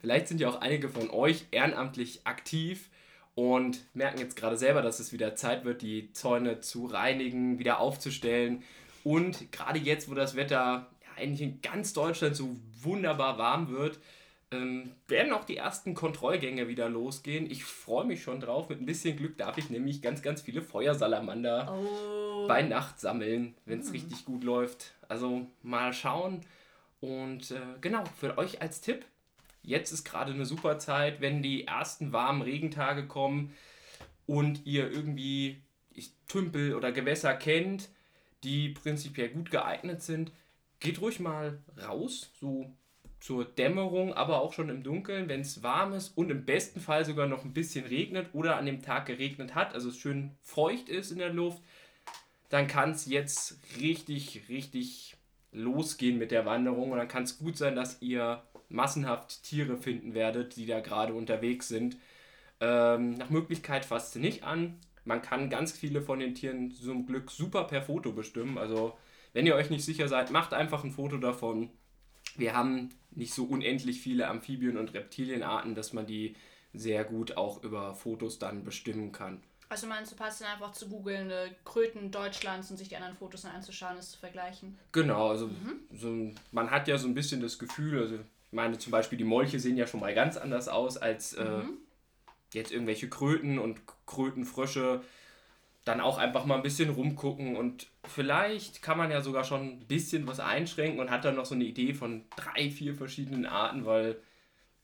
Vielleicht 0.00 0.28
sind 0.28 0.40
ja 0.40 0.48
auch 0.50 0.60
einige 0.60 0.88
von 0.88 1.08
euch 1.10 1.46
ehrenamtlich 1.52 2.26
aktiv 2.26 2.90
und 3.36 3.78
merken 3.94 4.18
jetzt 4.18 4.36
gerade 4.36 4.56
selber, 4.56 4.82
dass 4.82 4.98
es 4.98 5.12
wieder 5.12 5.36
Zeit 5.36 5.64
wird, 5.64 5.80
die 5.80 6.12
Zäune 6.12 6.60
zu 6.60 6.86
reinigen, 6.86 7.60
wieder 7.60 7.78
aufzustellen. 7.78 8.64
Und 9.04 9.52
gerade 9.52 9.78
jetzt, 9.78 10.10
wo 10.10 10.14
das 10.14 10.34
Wetter 10.34 10.90
ja, 11.02 11.22
eigentlich 11.22 11.42
in 11.42 11.62
ganz 11.62 11.92
Deutschland 11.92 12.34
so 12.34 12.56
wunderbar 12.82 13.38
warm 13.38 13.70
wird, 13.70 14.00
ähm, 14.54 14.92
werden 15.08 15.32
auch 15.32 15.44
die 15.44 15.56
ersten 15.56 15.94
Kontrollgänge 15.94 16.68
wieder 16.68 16.88
losgehen. 16.88 17.50
Ich 17.50 17.64
freue 17.64 18.04
mich 18.04 18.22
schon 18.22 18.40
drauf. 18.40 18.68
Mit 18.68 18.80
ein 18.80 18.86
bisschen 18.86 19.16
Glück 19.16 19.36
darf 19.36 19.58
ich 19.58 19.70
nämlich 19.70 20.00
ganz, 20.02 20.22
ganz 20.22 20.42
viele 20.42 20.62
Feuersalamander 20.62 21.72
Oh. 21.76 22.46
bei 22.46 22.62
Nacht 22.62 23.00
sammeln, 23.00 23.54
wenn 23.66 23.80
es 23.80 23.92
richtig 23.92 24.24
gut 24.24 24.44
läuft. 24.44 24.94
Also 25.08 25.46
mal 25.62 25.92
schauen. 25.92 26.40
Und 27.00 27.50
äh, 27.50 27.60
genau, 27.80 28.04
für 28.18 28.38
euch 28.38 28.62
als 28.62 28.80
Tipp, 28.80 29.04
jetzt 29.62 29.92
ist 29.92 30.04
gerade 30.04 30.32
eine 30.32 30.46
super 30.46 30.78
Zeit, 30.78 31.20
wenn 31.20 31.42
die 31.42 31.66
ersten 31.66 32.12
warmen 32.12 32.42
Regentage 32.42 33.06
kommen 33.06 33.52
und 34.26 34.64
ihr 34.64 34.90
irgendwie 34.90 35.60
Tümpel 36.28 36.74
oder 36.74 36.92
Gewässer 36.92 37.34
kennt, 37.34 37.90
die 38.42 38.70
prinzipiell 38.70 39.28
gut 39.28 39.50
geeignet 39.50 40.02
sind, 40.02 40.32
geht 40.80 41.00
ruhig 41.00 41.20
mal 41.20 41.58
raus, 41.86 42.30
so 42.40 42.72
zur 43.24 43.46
Dämmerung, 43.46 44.12
aber 44.12 44.42
auch 44.42 44.52
schon 44.52 44.68
im 44.68 44.82
Dunkeln, 44.82 45.30
wenn 45.30 45.40
es 45.40 45.62
warm 45.62 45.94
ist 45.94 46.10
und 46.14 46.30
im 46.30 46.44
besten 46.44 46.78
Fall 46.78 47.06
sogar 47.06 47.26
noch 47.26 47.42
ein 47.42 47.54
bisschen 47.54 47.86
regnet 47.86 48.28
oder 48.34 48.58
an 48.58 48.66
dem 48.66 48.82
Tag 48.82 49.06
geregnet 49.06 49.54
hat, 49.54 49.72
also 49.72 49.88
es 49.88 49.96
schön 49.96 50.32
feucht 50.42 50.90
ist 50.90 51.10
in 51.10 51.20
der 51.20 51.32
Luft, 51.32 51.62
dann 52.50 52.66
kann 52.66 52.90
es 52.90 53.06
jetzt 53.06 53.56
richtig, 53.80 54.42
richtig 54.50 55.16
losgehen 55.52 56.18
mit 56.18 56.32
der 56.32 56.44
Wanderung 56.44 56.92
und 56.92 56.98
dann 56.98 57.08
kann 57.08 57.22
es 57.22 57.38
gut 57.38 57.56
sein, 57.56 57.74
dass 57.74 58.02
ihr 58.02 58.42
massenhaft 58.68 59.42
Tiere 59.42 59.78
finden 59.78 60.12
werdet, 60.12 60.56
die 60.56 60.66
da 60.66 60.80
gerade 60.80 61.14
unterwegs 61.14 61.66
sind. 61.66 61.96
Ähm, 62.60 63.14
nach 63.14 63.30
Möglichkeit 63.30 63.86
fasst 63.86 64.12
sie 64.12 64.20
nicht 64.20 64.44
an. 64.44 64.78
Man 65.06 65.22
kann 65.22 65.48
ganz 65.48 65.72
viele 65.72 66.02
von 66.02 66.18
den 66.18 66.34
Tieren 66.34 66.72
zum 66.72 67.06
Glück 67.06 67.30
super 67.30 67.64
per 67.64 67.80
Foto 67.80 68.12
bestimmen. 68.12 68.58
Also 68.58 68.92
wenn 69.32 69.46
ihr 69.46 69.54
euch 69.54 69.70
nicht 69.70 69.86
sicher 69.86 70.08
seid, 70.08 70.30
macht 70.30 70.52
einfach 70.52 70.84
ein 70.84 70.90
Foto 70.90 71.16
davon. 71.16 71.70
Wir 72.36 72.54
haben 72.54 72.90
nicht 73.12 73.34
so 73.34 73.44
unendlich 73.44 74.00
viele 74.00 74.28
Amphibien- 74.28 74.76
und 74.76 74.94
Reptilienarten, 74.94 75.74
dass 75.74 75.92
man 75.92 76.06
die 76.06 76.34
sehr 76.72 77.04
gut 77.04 77.36
auch 77.36 77.62
über 77.62 77.94
Fotos 77.94 78.38
dann 78.38 78.64
bestimmen 78.64 79.12
kann. 79.12 79.40
Also 79.68 79.86
meinst 79.86 80.12
du, 80.12 80.16
passt 80.16 80.40
dann 80.40 80.48
einfach 80.48 80.72
zu 80.72 80.88
googeln, 80.88 81.32
Kröten 81.64 82.10
Deutschlands 82.10 82.70
und 82.70 82.76
sich 82.76 82.88
die 82.88 82.96
anderen 82.96 83.16
Fotos 83.16 83.42
dann 83.42 83.52
anzuschauen, 83.52 83.96
es 83.98 84.10
zu 84.10 84.18
vergleichen? 84.18 84.78
Genau, 84.92 85.30
also 85.30 85.50
so, 85.92 86.32
man 86.52 86.70
hat 86.70 86.86
ja 86.86 86.98
so 86.98 87.08
ein 87.08 87.14
bisschen 87.14 87.40
das 87.40 87.58
Gefühl, 87.58 87.98
also 87.98 88.14
ich 88.16 88.20
meine 88.52 88.78
zum 88.78 88.92
Beispiel 88.92 89.18
die 89.18 89.24
Molche 89.24 89.58
sehen 89.58 89.76
ja 89.76 89.86
schon 89.86 90.00
mal 90.00 90.14
ganz 90.14 90.36
anders 90.36 90.68
aus 90.68 90.96
als 90.96 91.32
äh, 91.32 91.62
jetzt 92.52 92.72
irgendwelche 92.72 93.08
Kröten 93.08 93.58
und 93.58 93.80
Krötenfrösche. 94.06 95.02
Dann 95.84 96.00
auch 96.00 96.16
einfach 96.18 96.46
mal 96.46 96.56
ein 96.56 96.62
bisschen 96.62 96.88
rumgucken 96.90 97.56
und 97.56 97.88
vielleicht 98.04 98.80
kann 98.82 98.96
man 98.96 99.10
ja 99.10 99.20
sogar 99.20 99.44
schon 99.44 99.62
ein 99.80 99.86
bisschen 99.86 100.26
was 100.26 100.40
einschränken 100.40 100.98
und 101.00 101.10
hat 101.10 101.24
dann 101.24 101.36
noch 101.36 101.44
so 101.44 101.54
eine 101.54 101.64
Idee 101.64 101.92
von 101.92 102.24
drei, 102.36 102.70
vier 102.70 102.94
verschiedenen 102.94 103.44
Arten, 103.46 103.84
weil 103.84 104.16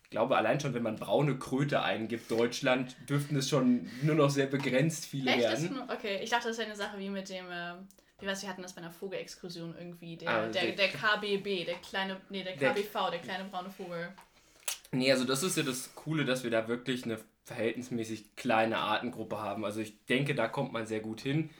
ich 0.04 0.10
glaube, 0.10 0.36
allein 0.36 0.60
schon, 0.60 0.74
wenn 0.74 0.82
man 0.82 0.96
braune 0.96 1.38
Kröte 1.38 1.82
eingibt, 1.82 2.30
Deutschland, 2.30 2.96
dürften 3.08 3.36
es 3.36 3.48
schon 3.48 3.88
nur 4.02 4.16
noch 4.16 4.28
sehr 4.28 4.46
begrenzt 4.46 5.06
viele 5.06 5.30
Echt? 5.30 5.40
werden. 5.40 5.74
Nur, 5.74 5.84
okay, 5.88 6.18
ich 6.22 6.28
dachte, 6.30 6.48
das 6.48 6.58
wäre 6.58 6.66
eine 6.68 6.76
Sache 6.76 6.98
wie 6.98 7.08
mit 7.08 7.28
dem, 7.30 7.46
äh, 7.50 7.74
wie 8.18 8.26
weiß, 8.26 8.42
wir 8.42 8.48
hatten 8.50 8.60
das 8.62 8.74
bei 8.74 8.82
einer 8.82 8.90
Vogelexkursion 8.90 9.74
irgendwie, 9.78 10.16
der, 10.16 10.28
Ah, 10.28 10.46
der, 10.48 10.72
der- 10.72 10.72
der 10.76 10.88
KBB, 10.88 11.64
der 11.64 11.76
kleine, 11.76 12.20
nee, 12.28 12.42
der 12.42 12.56
Der- 12.56 12.70
KBV, 12.74 13.10
der 13.10 13.20
kleine 13.20 13.44
braune 13.44 13.70
Vogel. 13.70 14.08
Nee, 14.92 15.12
also 15.12 15.24
das 15.24 15.42
ist 15.44 15.56
ja 15.56 15.62
das 15.62 15.94
Coole, 15.94 16.24
dass 16.24 16.42
wir 16.42 16.50
da 16.50 16.66
wirklich 16.66 17.04
eine 17.04 17.16
verhältnismäßig 17.44 18.36
kleine 18.36 18.78
Artengruppe 18.78 19.38
haben. 19.38 19.64
Also 19.64 19.80
ich 19.80 20.04
denke, 20.06 20.34
da 20.34 20.48
kommt 20.48 20.72
man 20.72 20.86
sehr 20.86 21.00
gut 21.00 21.20
hin. 21.20 21.50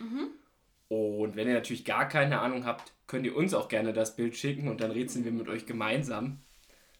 Und 0.89 1.37
wenn 1.37 1.49
ihr 1.49 1.55
natürlich 1.55 1.85
gar 1.85 2.09
keine 2.09 2.41
Ahnung 2.41 2.64
habt, 2.64 2.93
könnt 3.07 3.24
ihr 3.26 3.37
uns 3.37 3.55
auch 3.55 3.68
gerne 3.68 3.93
das 3.93 4.16
Bild 4.16 4.37
schicken 4.37 4.68
und 4.68 4.81
dann 4.81 4.91
rätseln 4.91 5.24
wir 5.24 5.33
mit 5.33 5.49
euch 5.49 5.66
gemeinsam. 5.66 6.41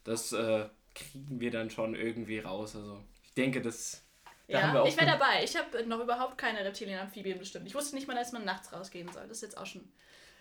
Das 0.05 0.33
äh, 0.33 0.67
kriegen 0.95 1.41
wir 1.41 1.51
dann 1.51 1.71
schon 1.71 1.95
irgendwie 1.95 2.39
raus. 2.39 2.77
Also 2.77 3.01
ich 3.25 3.35
denke, 3.35 3.61
das 3.61 4.05
da 4.49 4.63
haben 4.63 4.73
wir 4.73 4.79
Ja, 4.79 4.83
auch 4.83 4.89
ich 4.89 4.97
wäre 4.97 5.07
dabei. 5.07 5.45
Ich 5.45 5.57
habe 5.57 5.87
noch 5.87 6.01
überhaupt 6.01 6.39
keine 6.39 6.65
Reptilien, 6.65 6.99
Amphibien 6.99 7.39
bestimmt. 7.39 7.67
Ich 7.67 7.75
wusste 7.75 7.95
nicht 7.95 8.09
mal, 8.09 8.15
dass 8.15 8.33
man 8.33 8.45
nachts 8.45 8.73
rausgehen 8.73 9.09
soll. 9.13 9.23
Das 9.23 9.39
ist 9.39 9.43
jetzt 9.43 9.59
auch 9.59 9.67
schon. 9.67 9.89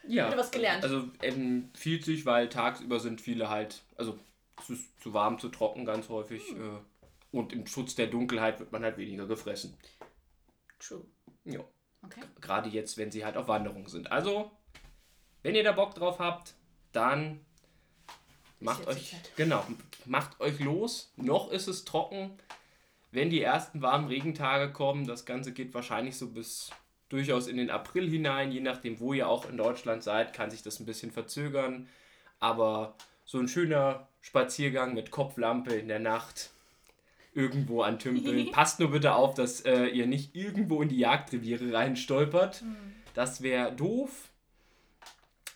ja, 0.07 0.27
wieder 0.27 0.37
was 0.37 0.51
gelernt. 0.51 0.83
Also 0.83 1.09
empfiehlt 1.21 2.05
sich, 2.05 2.25
weil 2.25 2.49
tagsüber 2.49 2.99
sind 2.99 3.21
viele 3.21 3.49
halt, 3.49 3.81
also 3.97 4.17
es 4.61 4.69
ist 4.71 5.01
zu 5.01 5.13
warm, 5.13 5.39
zu 5.39 5.49
trocken 5.49 5.85
ganz 5.85 6.09
häufig. 6.09 6.43
Hm. 6.49 6.61
Äh, 6.61 6.79
und 7.31 7.53
im 7.53 7.67
Schutz 7.67 7.95
der 7.95 8.07
Dunkelheit 8.07 8.59
wird 8.59 8.71
man 8.71 8.83
halt 8.83 8.97
weniger 8.97 9.27
gefressen. 9.27 9.77
True. 10.79 11.05
Ja. 11.45 11.59
Okay. 12.01 12.21
Gerade 12.39 12.69
jetzt, 12.69 12.97
wenn 12.97 13.11
sie 13.11 13.25
halt 13.25 13.37
auf 13.37 13.47
Wanderung 13.47 13.87
sind. 13.87 14.11
Also, 14.11 14.51
wenn 15.43 15.55
ihr 15.55 15.63
da 15.63 15.73
Bock 15.73 15.95
drauf 15.95 16.19
habt, 16.19 16.55
dann 16.91 17.45
macht 18.59 18.87
euch, 18.87 19.15
genau, 19.35 19.65
macht 20.05 20.39
euch 20.39 20.59
los. 20.59 21.11
Noch 21.17 21.51
ist 21.51 21.67
es 21.67 21.85
trocken. 21.85 22.37
Wenn 23.11 23.29
die 23.29 23.41
ersten 23.41 23.81
warmen 23.81 24.07
Regentage 24.07 24.71
kommen, 24.71 25.07
das 25.07 25.25
Ganze 25.25 25.51
geht 25.51 25.73
wahrscheinlich 25.73 26.17
so 26.17 26.29
bis 26.29 26.69
durchaus 27.09 27.47
in 27.47 27.57
den 27.57 27.71
April 27.71 28.07
hinein, 28.09 28.51
je 28.51 28.61
nachdem, 28.61 28.99
wo 28.99 29.13
ihr 29.13 29.27
auch 29.27 29.49
in 29.49 29.57
Deutschland 29.57 30.03
seid, 30.03 30.31
kann 30.31 30.51
sich 30.51 30.61
das 30.61 30.79
ein 30.79 30.85
bisschen 30.85 31.11
verzögern. 31.11 31.89
Aber 32.39 32.95
so 33.25 33.39
ein 33.39 33.47
schöner 33.47 34.07
Spaziergang 34.21 34.93
mit 34.93 35.11
Kopflampe 35.11 35.73
in 35.73 35.87
der 35.87 35.99
Nacht 35.99 36.51
irgendwo 37.39 37.81
an 37.81 37.97
Tümpeln. 37.97 38.51
Passt 38.51 38.79
nur 38.79 38.91
bitte 38.91 39.13
auf, 39.13 39.33
dass 39.33 39.61
äh, 39.61 39.85
ihr 39.85 40.05
nicht 40.05 40.35
irgendwo 40.35 40.81
in 40.81 40.89
die 40.89 40.99
Jagdreviere 40.99 41.73
reinstolpert. 41.73 42.63
Das 43.13 43.41
wäre 43.41 43.73
doof. 43.73 44.29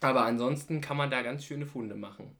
Aber 0.01 0.25
ansonsten 0.25 0.81
kann 0.81 0.97
man 0.97 1.11
da 1.11 1.21
ganz 1.21 1.45
schöne 1.45 1.65
Funde 1.65 1.95
machen. 1.95 2.35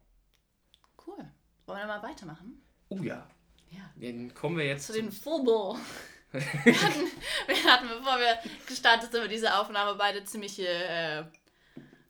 Cool. 1.06 1.24
Wollen 1.66 1.78
wir 1.78 1.86
mal 1.86 2.02
weitermachen? 2.02 2.62
Oh 2.88 2.98
ja. 2.98 3.26
Ja. 3.70 3.90
Dann 3.96 4.32
kommen 4.34 4.56
wir 4.56 4.66
jetzt 4.66 4.86
Zu 4.86 4.94
den 4.94 5.12
Vogel. 5.12 5.78
wir, 6.32 6.42
hatten, 6.42 7.04
wir 7.46 7.64
hatten, 7.64 7.88
bevor 7.88 8.18
wir 8.18 8.38
gestartet 8.66 9.12
sind 9.12 9.22
mit 9.22 9.30
dieser 9.30 9.60
Aufnahme, 9.60 9.94
beide 9.96 10.24
ziemliche 10.24 10.66
äh, 10.66 11.24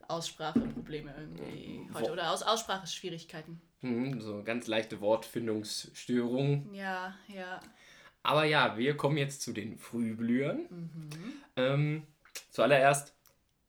Ausspracheprobleme 0.08 1.14
irgendwie 1.18 1.83
heute. 1.94 2.08
Wo- 2.08 2.12
Oder 2.12 2.30
Aus 2.32 2.42
Ausspracheschwierigkeiten. 2.42 3.60
Hm, 3.80 4.20
so 4.20 4.42
ganz 4.44 4.66
leichte 4.66 5.00
Wortfindungsstörungen. 5.00 6.72
Ja, 6.74 7.14
ja. 7.28 7.60
Aber 8.22 8.44
ja, 8.44 8.78
wir 8.78 8.96
kommen 8.96 9.18
jetzt 9.18 9.42
zu 9.42 9.52
den 9.52 9.76
Frühblühern. 9.76 10.66
Ähm, 11.56 12.06
zuallererst, 12.50 13.14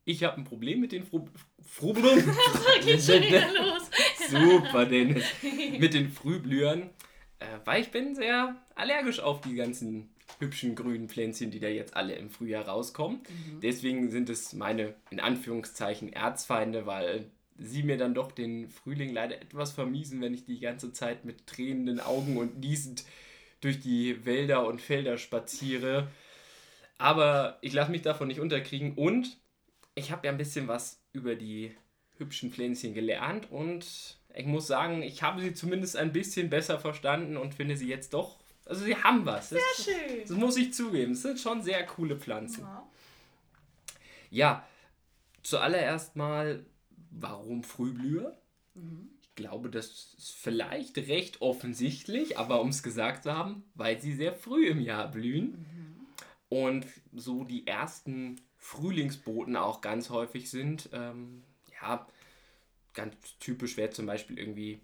ich 0.05 0.23
habe 0.23 0.37
ein 0.37 0.43
Problem 0.45 0.79
mit 0.79 0.91
den 0.93 1.03
Frühblühern. 1.05 2.35
Super, 4.29 4.85
Dennis. 4.85 5.25
Mit 5.77 5.93
den 5.93 6.09
Frühblühern. 6.09 6.89
Äh, 7.39 7.45
weil 7.65 7.81
ich 7.81 7.91
bin 7.91 8.15
sehr 8.15 8.55
allergisch 8.75 9.19
auf 9.19 9.41
die 9.41 9.55
ganzen 9.55 10.09
hübschen 10.39 10.75
grünen 10.75 11.09
Pflänzchen, 11.09 11.51
die 11.51 11.59
da 11.59 11.67
jetzt 11.67 11.95
alle 11.95 12.15
im 12.15 12.29
Frühjahr 12.29 12.67
rauskommen. 12.67 13.21
Deswegen 13.61 14.09
sind 14.09 14.29
es 14.29 14.53
meine, 14.53 14.95
in 15.09 15.19
Anführungszeichen, 15.19 16.11
Erzfeinde, 16.11 16.85
weil 16.85 17.29
sie 17.57 17.83
mir 17.83 17.97
dann 17.97 18.13
doch 18.13 18.31
den 18.31 18.69
Frühling 18.69 19.13
leider 19.13 19.41
etwas 19.41 19.71
vermiesen, 19.71 20.21
wenn 20.21 20.33
ich 20.33 20.45
die 20.45 20.59
ganze 20.59 20.91
Zeit 20.91 21.25
mit 21.25 21.47
tränenden 21.47 21.99
Augen 21.99 22.37
und 22.37 22.59
niesend 22.59 23.03
durch 23.61 23.79
die 23.79 24.25
Wälder 24.25 24.67
und 24.67 24.81
Felder 24.81 25.17
spaziere. 25.17 26.07
Aber 26.97 27.57
ich 27.61 27.73
lasse 27.73 27.91
mich 27.91 28.01
davon 28.01 28.27
nicht 28.27 28.39
unterkriegen 28.39 28.93
und 28.95 29.37
ich 29.95 30.11
habe 30.11 30.27
ja 30.27 30.31
ein 30.31 30.37
bisschen 30.37 30.67
was 30.67 31.01
über 31.13 31.35
die 31.35 31.75
hübschen 32.17 32.51
Pflänzchen 32.51 32.93
gelernt 32.93 33.51
und 33.51 34.17
ich 34.33 34.45
muss 34.45 34.67
sagen, 34.67 35.01
ich 35.01 35.23
habe 35.23 35.41
sie 35.41 35.53
zumindest 35.53 35.95
ein 35.95 36.11
bisschen 36.11 36.49
besser 36.49 36.79
verstanden 36.79 37.37
und 37.37 37.55
finde 37.55 37.77
sie 37.77 37.87
jetzt 37.87 38.13
doch, 38.13 38.37
also 38.65 38.83
sie 38.83 38.95
haben 38.95 39.25
was. 39.25 39.49
Das, 39.49 39.61
Schön. 39.83 40.21
das 40.21 40.31
muss 40.31 40.57
ich 40.57 40.73
zugeben. 40.73 41.13
Es 41.13 41.21
sind 41.21 41.39
schon 41.39 41.61
sehr 41.61 41.85
coole 41.85 42.17
Pflanzen. 42.17 42.63
Ja. 42.63 42.87
Ja, 44.31 44.67
zuallererst 45.43 46.15
mal, 46.15 46.65
warum 47.19 47.63
Frühblüher? 47.63 48.37
Ich 49.21 49.35
glaube, 49.35 49.69
das 49.69 50.15
ist 50.17 50.35
vielleicht 50.35 50.97
recht 50.97 51.41
offensichtlich, 51.41 52.37
aber 52.37 52.61
um 52.61 52.69
es 52.69 52.83
gesagt 52.83 53.23
zu 53.23 53.33
haben, 53.33 53.63
weil 53.73 54.01
sie 54.01 54.13
sehr 54.13 54.33
früh 54.33 54.67
im 54.67 54.81
Jahr 54.81 55.09
blühen 55.09 55.65
und 56.49 56.85
so 57.13 57.43
die 57.43 57.67
ersten 57.67 58.41
Frühlingsboten 58.57 59.55
auch 59.55 59.81
ganz 59.81 60.09
häufig 60.09 60.49
sind. 60.49 60.89
Ähm, 60.93 61.43
ja, 61.81 62.07
ganz 62.93 63.15
typisch 63.39 63.77
wäre 63.77 63.91
zum 63.91 64.05
Beispiel 64.05 64.39
irgendwie 64.39 64.79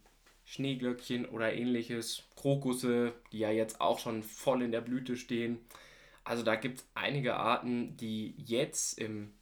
Schneeglöckchen 0.45 1.25
oder 1.25 1.53
ähnliches, 1.53 2.23
Krokusse, 2.35 3.13
die 3.31 3.39
ja 3.39 3.51
jetzt 3.51 3.79
auch 3.79 3.99
schon 3.99 4.21
voll 4.23 4.61
in 4.61 4.71
der 4.71 4.81
Blüte 4.81 5.15
stehen. 5.15 5.59
Also 6.23 6.43
da 6.43 6.55
gibt 6.55 6.79
es 6.79 6.87
einige 6.93 7.35
Arten, 7.35 7.97
die 7.97 8.35
jetzt 8.37 8.99
im 8.99 9.33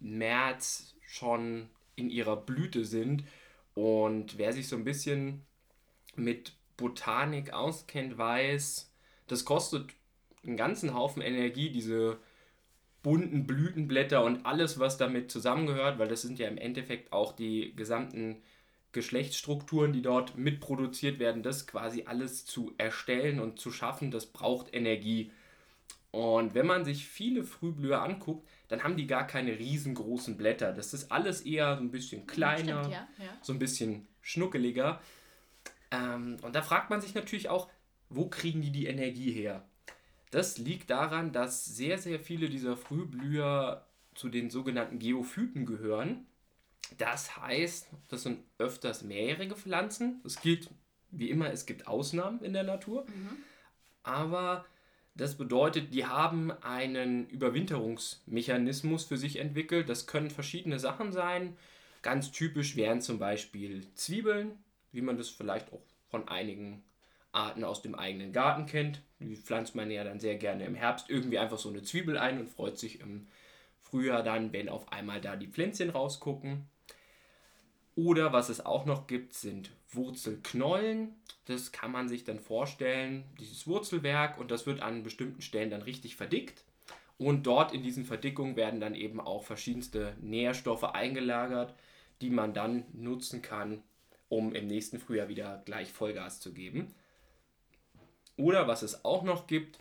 März 0.00 0.94
schon 1.02 1.68
in 1.96 2.10
ihrer 2.10 2.36
Blüte 2.36 2.84
sind. 2.84 3.24
Und 3.74 4.38
wer 4.38 4.52
sich 4.52 4.68
so 4.68 4.76
ein 4.76 4.84
bisschen 4.84 5.42
mit 6.14 6.52
Botanik 6.76 7.52
auskennt, 7.52 8.16
weiß, 8.16 8.92
das 9.26 9.44
kostet 9.44 9.90
einen 10.44 10.56
ganzen 10.56 10.94
Haufen 10.94 11.22
Energie, 11.22 11.70
diese 11.70 12.18
bunten 13.02 13.46
Blütenblätter 13.46 14.24
und 14.24 14.46
alles, 14.46 14.78
was 14.78 14.96
damit 14.96 15.30
zusammengehört, 15.30 15.98
weil 15.98 16.08
das 16.08 16.22
sind 16.22 16.38
ja 16.38 16.48
im 16.48 16.58
Endeffekt 16.58 17.12
auch 17.12 17.32
die 17.32 17.74
gesamten 17.76 18.42
Geschlechtsstrukturen, 18.92 19.92
die 19.92 20.02
dort 20.02 20.36
mitproduziert 20.36 21.18
werden, 21.18 21.42
das 21.42 21.66
quasi 21.66 22.04
alles 22.06 22.46
zu 22.46 22.72
erstellen 22.78 23.40
und 23.40 23.60
zu 23.60 23.70
schaffen, 23.70 24.10
das 24.10 24.26
braucht 24.26 24.74
Energie. 24.74 25.30
Und 26.16 26.54
wenn 26.54 26.64
man 26.64 26.86
sich 26.86 27.06
viele 27.06 27.44
Frühblüher 27.44 28.00
anguckt, 28.00 28.48
dann 28.68 28.82
haben 28.82 28.96
die 28.96 29.06
gar 29.06 29.26
keine 29.26 29.58
riesengroßen 29.58 30.38
Blätter. 30.38 30.72
Das 30.72 30.94
ist 30.94 31.12
alles 31.12 31.42
eher 31.42 31.76
so 31.76 31.82
ein 31.82 31.90
bisschen 31.90 32.26
kleiner, 32.26 32.84
Stimmt, 32.84 32.94
ja, 32.94 33.08
ja. 33.18 33.32
so 33.42 33.52
ein 33.52 33.58
bisschen 33.58 34.08
schnuckeliger. 34.22 34.98
Ähm, 35.90 36.38
und 36.40 36.56
da 36.56 36.62
fragt 36.62 36.88
man 36.88 37.02
sich 37.02 37.14
natürlich 37.14 37.50
auch, 37.50 37.68
wo 38.08 38.30
kriegen 38.30 38.62
die 38.62 38.70
die 38.70 38.86
Energie 38.86 39.30
her? 39.30 39.68
Das 40.30 40.56
liegt 40.56 40.88
daran, 40.88 41.32
dass 41.32 41.66
sehr, 41.66 41.98
sehr 41.98 42.18
viele 42.18 42.48
dieser 42.48 42.78
Frühblüher 42.78 43.84
zu 44.14 44.30
den 44.30 44.48
sogenannten 44.48 44.98
Geophyten 44.98 45.66
gehören. 45.66 46.26
Das 46.96 47.36
heißt, 47.36 47.88
das 48.08 48.22
sind 48.22 48.38
öfters 48.56 49.02
mehrjährige 49.02 49.54
Pflanzen. 49.54 50.22
Es 50.24 50.40
gilt, 50.40 50.70
wie 51.10 51.28
immer, 51.28 51.52
es 51.52 51.66
gibt 51.66 51.86
Ausnahmen 51.86 52.42
in 52.42 52.54
der 52.54 52.62
Natur. 52.62 53.04
Aber 54.02 54.64
das 55.16 55.36
bedeutet, 55.36 55.94
die 55.94 56.04
haben 56.04 56.50
einen 56.62 57.28
Überwinterungsmechanismus 57.28 59.04
für 59.04 59.16
sich 59.16 59.36
entwickelt. 59.36 59.88
Das 59.88 60.06
können 60.06 60.30
verschiedene 60.30 60.78
Sachen 60.78 61.12
sein. 61.12 61.56
Ganz 62.02 62.32
typisch 62.32 62.76
wären 62.76 63.00
zum 63.00 63.18
Beispiel 63.18 63.86
Zwiebeln, 63.94 64.52
wie 64.92 65.00
man 65.00 65.16
das 65.16 65.30
vielleicht 65.30 65.72
auch 65.72 65.80
von 66.08 66.28
einigen 66.28 66.84
Arten 67.32 67.64
aus 67.64 67.82
dem 67.82 67.94
eigenen 67.94 68.32
Garten 68.32 68.66
kennt. 68.66 69.00
Die 69.18 69.36
pflanzt 69.36 69.74
man 69.74 69.90
ja 69.90 70.04
dann 70.04 70.20
sehr 70.20 70.36
gerne 70.36 70.64
im 70.66 70.74
Herbst 70.74 71.08
irgendwie 71.08 71.38
einfach 71.38 71.58
so 71.58 71.70
eine 71.70 71.82
Zwiebel 71.82 72.18
ein 72.18 72.38
und 72.38 72.48
freut 72.48 72.78
sich 72.78 73.00
im 73.00 73.26
Frühjahr 73.80 74.22
dann, 74.22 74.52
wenn 74.52 74.68
auf 74.68 74.92
einmal 74.92 75.20
da 75.20 75.36
die 75.36 75.48
Pflänzchen 75.48 75.90
rausgucken. 75.90 76.66
Oder 77.96 78.32
was 78.32 78.50
es 78.50 78.64
auch 78.64 78.84
noch 78.84 79.06
gibt, 79.06 79.32
sind 79.32 79.70
Wurzelknollen. 79.90 81.14
Das 81.46 81.72
kann 81.72 81.90
man 81.90 82.08
sich 82.08 82.24
dann 82.24 82.38
vorstellen, 82.38 83.24
dieses 83.40 83.66
Wurzelwerk, 83.66 84.38
und 84.38 84.50
das 84.50 84.66
wird 84.66 84.82
an 84.82 85.02
bestimmten 85.02 85.40
Stellen 85.40 85.70
dann 85.70 85.82
richtig 85.82 86.14
verdickt. 86.14 86.62
Und 87.18 87.46
dort 87.46 87.72
in 87.72 87.82
diesen 87.82 88.04
Verdickungen 88.04 88.54
werden 88.54 88.80
dann 88.80 88.94
eben 88.94 89.18
auch 89.18 89.44
verschiedenste 89.44 90.14
Nährstoffe 90.20 90.84
eingelagert, 90.84 91.74
die 92.20 92.28
man 92.28 92.52
dann 92.52 92.84
nutzen 92.92 93.40
kann, 93.40 93.82
um 94.28 94.54
im 94.54 94.66
nächsten 94.66 94.98
Frühjahr 94.98 95.28
wieder 95.28 95.62
gleich 95.64 95.90
Vollgas 95.90 96.40
zu 96.40 96.52
geben. 96.52 96.94
Oder 98.36 98.68
was 98.68 98.82
es 98.82 99.06
auch 99.06 99.22
noch 99.22 99.46
gibt, 99.46 99.78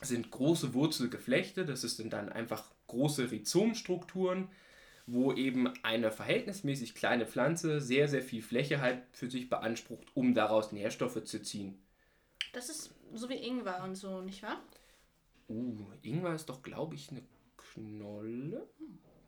sind 0.00 0.30
große 0.30 0.72
Wurzelgeflechte. 0.72 1.66
Das 1.66 1.84
ist 1.84 2.02
dann 2.10 2.30
einfach 2.30 2.70
große 2.86 3.30
Rhizomstrukturen, 3.30 4.48
wo 5.06 5.32
eben 5.32 5.72
eine 5.82 6.10
verhältnismäßig 6.10 6.94
kleine 6.94 7.26
Pflanze 7.26 7.80
sehr, 7.80 8.08
sehr 8.08 8.22
viel 8.22 8.42
Fläche 8.42 8.80
halt 8.80 9.02
für 9.12 9.30
sich 9.30 9.50
beansprucht, 9.50 10.06
um 10.14 10.34
daraus 10.34 10.72
Nährstoffe 10.72 11.22
zu 11.24 11.42
ziehen. 11.42 11.78
Das 12.52 12.68
ist 12.68 12.94
so 13.12 13.28
wie 13.28 13.34
Ingwer 13.34 13.82
und 13.84 13.96
so, 13.96 14.20
nicht 14.20 14.42
wahr? 14.42 14.60
Uh, 15.48 15.86
Ingwer 16.02 16.34
ist 16.34 16.48
doch, 16.48 16.62
glaube 16.62 16.94
ich, 16.94 17.10
eine 17.10 17.22
Knolle. 17.56 18.66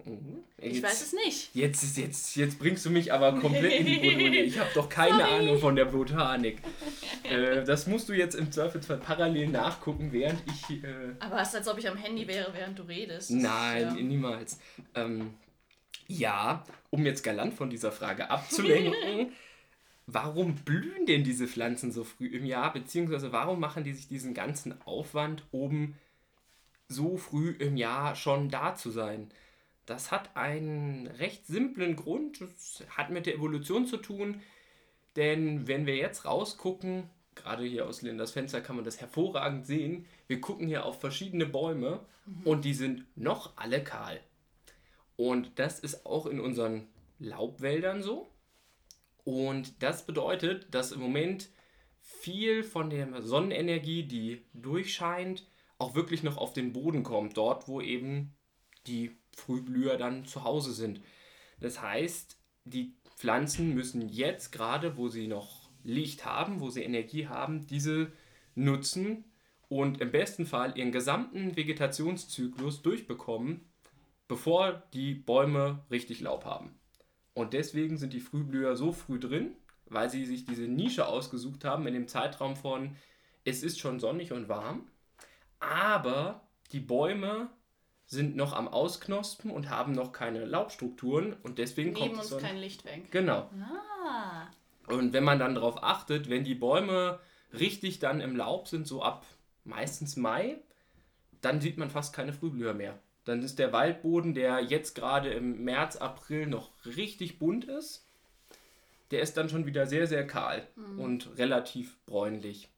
Mhm. 0.05 0.45
Ich 0.59 0.83
weiß 0.83 1.03
es 1.03 1.13
nicht. 1.13 1.55
Jetzt, 1.55 1.97
jetzt, 1.99 2.37
jetzt 2.37 2.59
bringst 2.59 2.87
du 2.87 2.91
mich 2.91 3.13
aber 3.13 3.39
komplett 3.41 3.81
in 3.81 3.87
die 3.87 3.99
Bredouille. 3.99 4.43
Ich 4.43 4.59
habe 4.59 4.71
doch 4.75 4.89
keine 4.89 5.19
Sorry. 5.19 5.33
Ahnung 5.33 5.59
von 5.59 5.75
der 5.75 5.87
Botanik. 5.87 6.63
äh, 7.25 7.65
das 7.65 7.87
musst 7.87 8.09
du 8.09 8.13
jetzt 8.13 8.35
im 8.35 8.53
Zweifelsfall 8.53 8.99
parallel 8.99 9.49
nachgucken, 9.49 10.13
während 10.13 10.43
ich. 10.47 10.85
Äh 10.85 11.15
aber 11.19 11.41
es 11.41 11.49
ist, 11.49 11.57
als 11.57 11.69
ob 11.69 11.79
ich 11.79 11.89
am 11.89 11.97
Handy 11.97 12.27
wäre, 12.29 12.53
während 12.55 12.79
du 12.79 12.85
redest. 12.85 13.33
Nein, 13.33 13.83
ja. 13.83 13.95
niemals. 13.95 14.59
Ähm, 14.95 15.35
ja, 16.07 16.65
um 16.91 17.05
jetzt 17.05 17.23
galant 17.23 17.55
von 17.55 17.71
dieser 17.71 17.93
Frage 17.93 18.31
abzulenken. 18.31 19.33
warum 20.07 20.55
blühen 20.55 21.07
denn 21.07 21.25
diese 21.25 21.49
Pflanzen 21.49 21.93
so 21.93 22.05
früh 22.05 22.27
im 22.27 22.47
Jahr? 22.47 22.73
Beziehungsweise 22.73 23.33
warum 23.33 23.61
machen 23.61 23.85
die 23.85 23.93
sich 23.93 24.09
diesen 24.09 24.35
ganzen 24.35 24.81
Aufwand, 24.83 25.45
um 25.51 25.95
so 26.89 27.17
früh 27.17 27.51
im 27.51 27.77
Jahr 27.77 28.15
schon 28.15 28.49
da 28.49 28.75
zu 28.75 28.91
sein? 28.91 29.31
Das 29.85 30.11
hat 30.11 30.37
einen 30.37 31.07
recht 31.07 31.47
simplen 31.47 31.97
Grund. 31.97 32.41
Das 32.41 32.85
hat 32.97 33.11
mit 33.11 33.27
der 33.27 33.35
Evolution 33.35 33.87
zu 33.87 33.97
tun. 33.97 34.41
Denn 35.17 35.67
wenn 35.67 35.87
wir 35.87 35.97
jetzt 35.97 36.25
rausgucken, 36.25 37.09
gerade 37.35 37.65
hier 37.65 37.87
aus 37.87 38.03
Linders 38.03 38.33
Fenster 38.33 38.61
kann 38.61 38.77
man 38.77 38.85
das 38.85 39.01
hervorragend 39.01 39.67
sehen. 39.67 40.07
Wir 40.27 40.41
gucken 40.41 40.67
hier 40.67 40.85
auf 40.85 41.01
verschiedene 41.01 41.47
Bäume 41.47 42.01
mhm. 42.27 42.43
und 42.45 42.65
die 42.65 42.75
sind 42.75 43.05
noch 43.17 43.57
alle 43.57 43.83
kahl. 43.83 44.21
Und 45.17 45.59
das 45.59 45.81
ist 45.81 46.07
auch 46.07 46.27
in 46.27 46.41
unseren 46.41 46.89
Laubwäldern 47.19 48.03
so. 48.03 48.31
Und 49.25 49.83
das 49.83 50.07
bedeutet, 50.07 50.73
dass 50.75 50.93
im 50.93 51.01
Moment 51.01 51.51
viel 52.01 52.63
von 52.63 52.91
der 52.91 53.23
Sonnenenergie, 53.23 54.05
die 54.05 54.45
durchscheint, 54.55 55.47
auch 55.79 55.95
wirklich 55.95 56.23
noch 56.23 56.37
auf 56.37 56.53
den 56.53 56.73
Boden 56.73 57.03
kommt, 57.03 57.37
dort 57.37 57.69
wo 57.69 57.81
eben 57.81 58.35
die 58.87 59.17
Frühblüher 59.37 59.97
dann 59.97 60.25
zu 60.25 60.45
Hause 60.45 60.73
sind. 60.73 61.01
Das 61.61 61.83
heißt, 61.83 62.39
die 62.65 62.95
Pflanzen 63.17 63.75
müssen 63.75 64.09
jetzt 64.09 64.53
gerade, 64.53 64.97
wo 64.97 65.09
sie 65.09 65.27
noch 65.27 65.71
Licht 65.83 66.25
haben, 66.25 66.61
wo 66.61 66.71
sie 66.71 66.83
Energie 66.83 67.27
haben, 67.27 67.67
diese 67.67 68.13
nutzen 68.55 69.25
und 69.69 70.01
im 70.01 70.11
besten 70.11 70.47
Fall 70.47 70.77
ihren 70.77 70.93
gesamten 70.93 71.57
Vegetationszyklus 71.57 72.83
durchbekommen, 72.83 73.69
bevor 74.29 74.83
die 74.93 75.15
Bäume 75.15 75.85
richtig 75.91 76.21
Laub 76.21 76.45
haben. 76.45 76.79
Und 77.35 77.53
deswegen 77.53 77.99
sind 77.99 78.13
die 78.13 78.21
Frühblüher 78.21 78.77
so 78.77 78.93
früh 78.93 79.21
drin, 79.21 79.57
weil 79.87 80.11
sie 80.11 80.25
sich 80.25 80.45
diese 80.45 80.65
Nische 80.65 81.07
ausgesucht 81.07 81.65
haben 81.65 81.87
in 81.87 81.95
dem 81.95 82.09
Zeitraum 82.09 82.57
von 82.57 82.97
es 83.45 83.63
ist 83.63 83.79
schon 83.79 84.01
sonnig 84.01 84.33
und 84.33 84.49
warm, 84.49 84.89
aber 85.61 86.49
die 86.73 86.81
Bäume 86.81 87.49
sind 88.07 88.37
noch 88.37 88.53
am 88.53 88.69
Ausknospen 88.69 89.51
und 89.51 89.71
haben 89.71 89.93
noch 89.93 90.13
keine 90.13 90.45
Laubstrukturen 90.45 91.35
und 91.43 91.59
deswegen 91.59 91.93
Nehmen 91.93 92.09
kommt 92.09 92.19
uns 92.21 92.29
so 92.29 92.39
kein 92.39 92.57
Licht 92.57 92.85
weg. 92.85 93.11
Genau. 93.11 93.51
Ah. 93.61 94.49
Und 94.89 95.13
wenn 95.13 95.25
man 95.25 95.39
dann 95.39 95.55
darauf 95.55 95.83
achtet, 95.83 96.29
wenn 96.29 96.45
die 96.45 96.55
Bäume 96.55 97.21
richtig 97.53 97.99
dann 97.99 98.21
im 98.21 98.37
Laub 98.37 98.69
sind, 98.69 98.87
so 98.87 99.03
ab 99.03 99.27
meistens 99.65 100.17
Mai, 100.17 100.59
dann 101.41 101.61
sieht 101.61 101.79
man 101.79 101.91
fast 101.91 102.15
keine 102.15 102.33
Frühblüher 102.33 102.75
mehr. 102.75 102.99
Dann 103.27 103.43
ist 103.43 103.59
der 103.59 103.73
Waldboden, 103.73 104.35
der 104.35 104.61
jetzt 104.61 104.95
gerade 104.95 105.31
im 105.33 105.65
März, 105.65 105.97
April 105.97 106.47
noch 106.47 106.71
richtig 106.85 107.39
bunt 107.39 107.65
ist, 107.65 108.07
der 109.11 109.21
ist 109.21 109.37
dann 109.37 109.49
schon 109.49 109.67
wieder 109.67 109.87
sehr, 109.87 110.07
sehr 110.07 110.27
kahl 110.27 110.67
mhm. 110.77 111.01
und 111.01 111.39
relativ 111.39 111.99
bräunlich. 112.07 112.69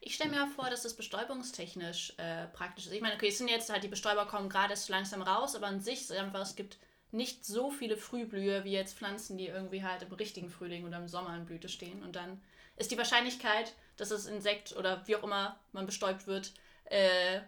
Ich 0.00 0.14
stelle 0.14 0.30
mir 0.30 0.46
vor, 0.46 0.70
dass 0.70 0.84
das 0.84 0.94
bestäubungstechnisch 0.94 2.14
äh, 2.16 2.46
praktisch 2.46 2.86
ist. 2.86 2.92
Ich 2.92 3.02
meine, 3.02 3.16
okay, 3.16 3.28
es 3.28 3.38
sind 3.38 3.50
jetzt 3.50 3.68
halt, 3.68 3.84
die 3.84 3.88
Bestäuber 3.88 4.26
kommen 4.26 4.48
gerade 4.48 4.70
erst 4.70 4.88
langsam 4.88 5.20
raus, 5.22 5.54
aber 5.54 5.66
an 5.66 5.80
sich 5.80 6.00
ist 6.00 6.12
einfach, 6.12 6.40
es 6.40 6.56
gibt 6.56 6.78
nicht 7.12 7.44
so 7.44 7.70
viele 7.70 7.96
Frühblühe 7.96 8.64
wie 8.64 8.72
jetzt 8.72 8.96
Pflanzen, 8.96 9.36
die 9.36 9.48
irgendwie 9.48 9.82
halt 9.82 10.02
im 10.02 10.12
richtigen 10.12 10.48
Frühling 10.48 10.86
oder 10.86 10.98
im 10.98 11.08
Sommer 11.08 11.36
in 11.36 11.44
Blüte 11.44 11.68
stehen. 11.68 12.02
Und 12.02 12.16
dann 12.16 12.40
ist 12.76 12.92
die 12.92 12.96
Wahrscheinlichkeit, 12.98 13.74
dass 13.96 14.10
das 14.10 14.26
Insekt 14.26 14.76
oder 14.76 15.06
wie 15.06 15.16
auch 15.16 15.24
immer 15.24 15.58
man 15.72 15.86
bestäubt 15.86 16.26
wird, 16.26 16.52
äh, 16.84 17.40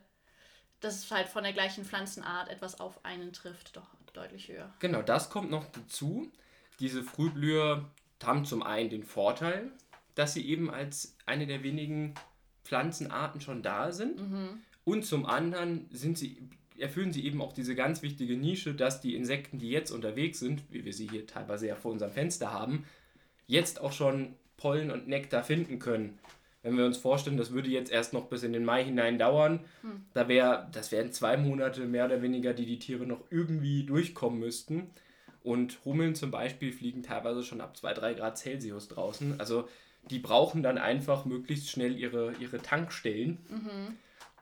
dass 0.83 1.05
es 1.05 1.11
halt 1.11 1.29
von 1.29 1.45
der 1.45 1.53
gleichen 1.53 1.85
Pflanzenart 1.85 2.51
etwas 2.51 2.81
auf 2.81 3.05
einen 3.05 3.33
trifft, 3.33 3.77
doch 3.77 3.89
deutlich 4.13 4.49
höher. 4.49 4.73
Genau, 4.81 5.03
das 5.03 5.31
kommt 5.31 5.51
noch 5.51 5.65
dazu. 5.67 6.31
Diese 6.81 7.03
Frühblüher 7.03 7.91
haben 8.23 8.45
zum 8.45 8.63
einen 8.63 8.91
den 8.91 9.05
Vorteil, 9.05 9.71
dass 10.15 10.35
sie 10.35 10.47
eben 10.47 10.71
als 10.71 11.17
eine 11.27 11.47
der 11.47 11.63
wenigen 11.63 12.15
Pflanzenarten 12.65 13.41
schon 13.41 13.63
da 13.63 13.93
sind. 13.93 14.21
Mhm. 14.21 14.61
Und 14.85 15.05
zum 15.05 15.27
anderen 15.27 15.89
sind 15.91 16.19
sie, 16.19 16.49
erfüllen 16.79 17.13
sie 17.13 17.25
eben 17.25 17.41
auch 17.41 17.53
diese 17.53 17.75
ganz 17.75 18.03
wichtige 18.03 18.37
Nische, 18.37 18.75
dass 18.75 19.01
die 19.01 19.15
Insekten, 19.15 19.59
die 19.59 19.71
jetzt 19.71 19.91
unterwegs 19.91 20.41
sind, 20.41 20.63
wie 20.71 20.85
wir 20.85 20.93
sie 20.93 21.09
hier 21.09 21.27
teilweise 21.27 21.69
ja 21.69 21.77
vor 21.77 21.93
unserem 21.93 22.13
Fenster 22.13 22.53
haben, 22.53 22.85
jetzt 23.47 23.81
auch 23.81 23.93
schon 23.93 24.35
Pollen 24.57 24.91
und 24.91 25.09
Nektar 25.09 25.43
finden 25.43 25.79
können. 25.79 26.19
Wenn 26.63 26.79
wir 26.79 26.87
uns 26.87 26.97
vorstellen, 26.97 27.37
das 27.37 27.53
würde 27.53 27.69
jetzt 27.69 27.91
erst 27.91 28.13
noch 28.13 28.27
bis 28.27 28.45
in 28.45 28.53
den 28.53 28.65
Mai 28.65 28.85
hinein 28.85 29.19
dauern, 29.19 29.61
hm. 29.81 30.05
da 30.15 30.29
wär, 30.29 30.69
das 30.73 30.93
wären 30.93 31.13
zwei 31.13 31.37
Monate 31.37 31.87
mehr 31.87 32.07
oder 32.07 32.23
weniger, 32.23 32.55
die 32.55 32.67
die 32.67 32.79
Tiere 32.79 33.05
noch 33.05 33.25
irgendwie 33.31 33.85
durchkommen 33.85 34.39
müssten. 34.39 34.91
Und 35.43 35.85
Hummeln 35.85 36.15
zum 36.15 36.31
Beispiel 36.31 36.73
fliegen 36.73 37.03
teilweise 37.03 37.43
schon 37.43 37.61
ab 37.61 37.75
2-3 37.81 38.15
Grad 38.15 38.39
Celsius 38.39 38.89
draußen. 38.89 39.41
Also 39.41 39.69
die 40.11 40.21
brauchen 40.21 40.63
dann 40.63 40.79
einfach 40.79 41.25
möglichst 41.25 41.69
schnell 41.69 41.99
ihre, 41.99 42.33
ihre 42.39 42.59
Tankstellen. 42.59 43.39
Mhm. 43.49 43.97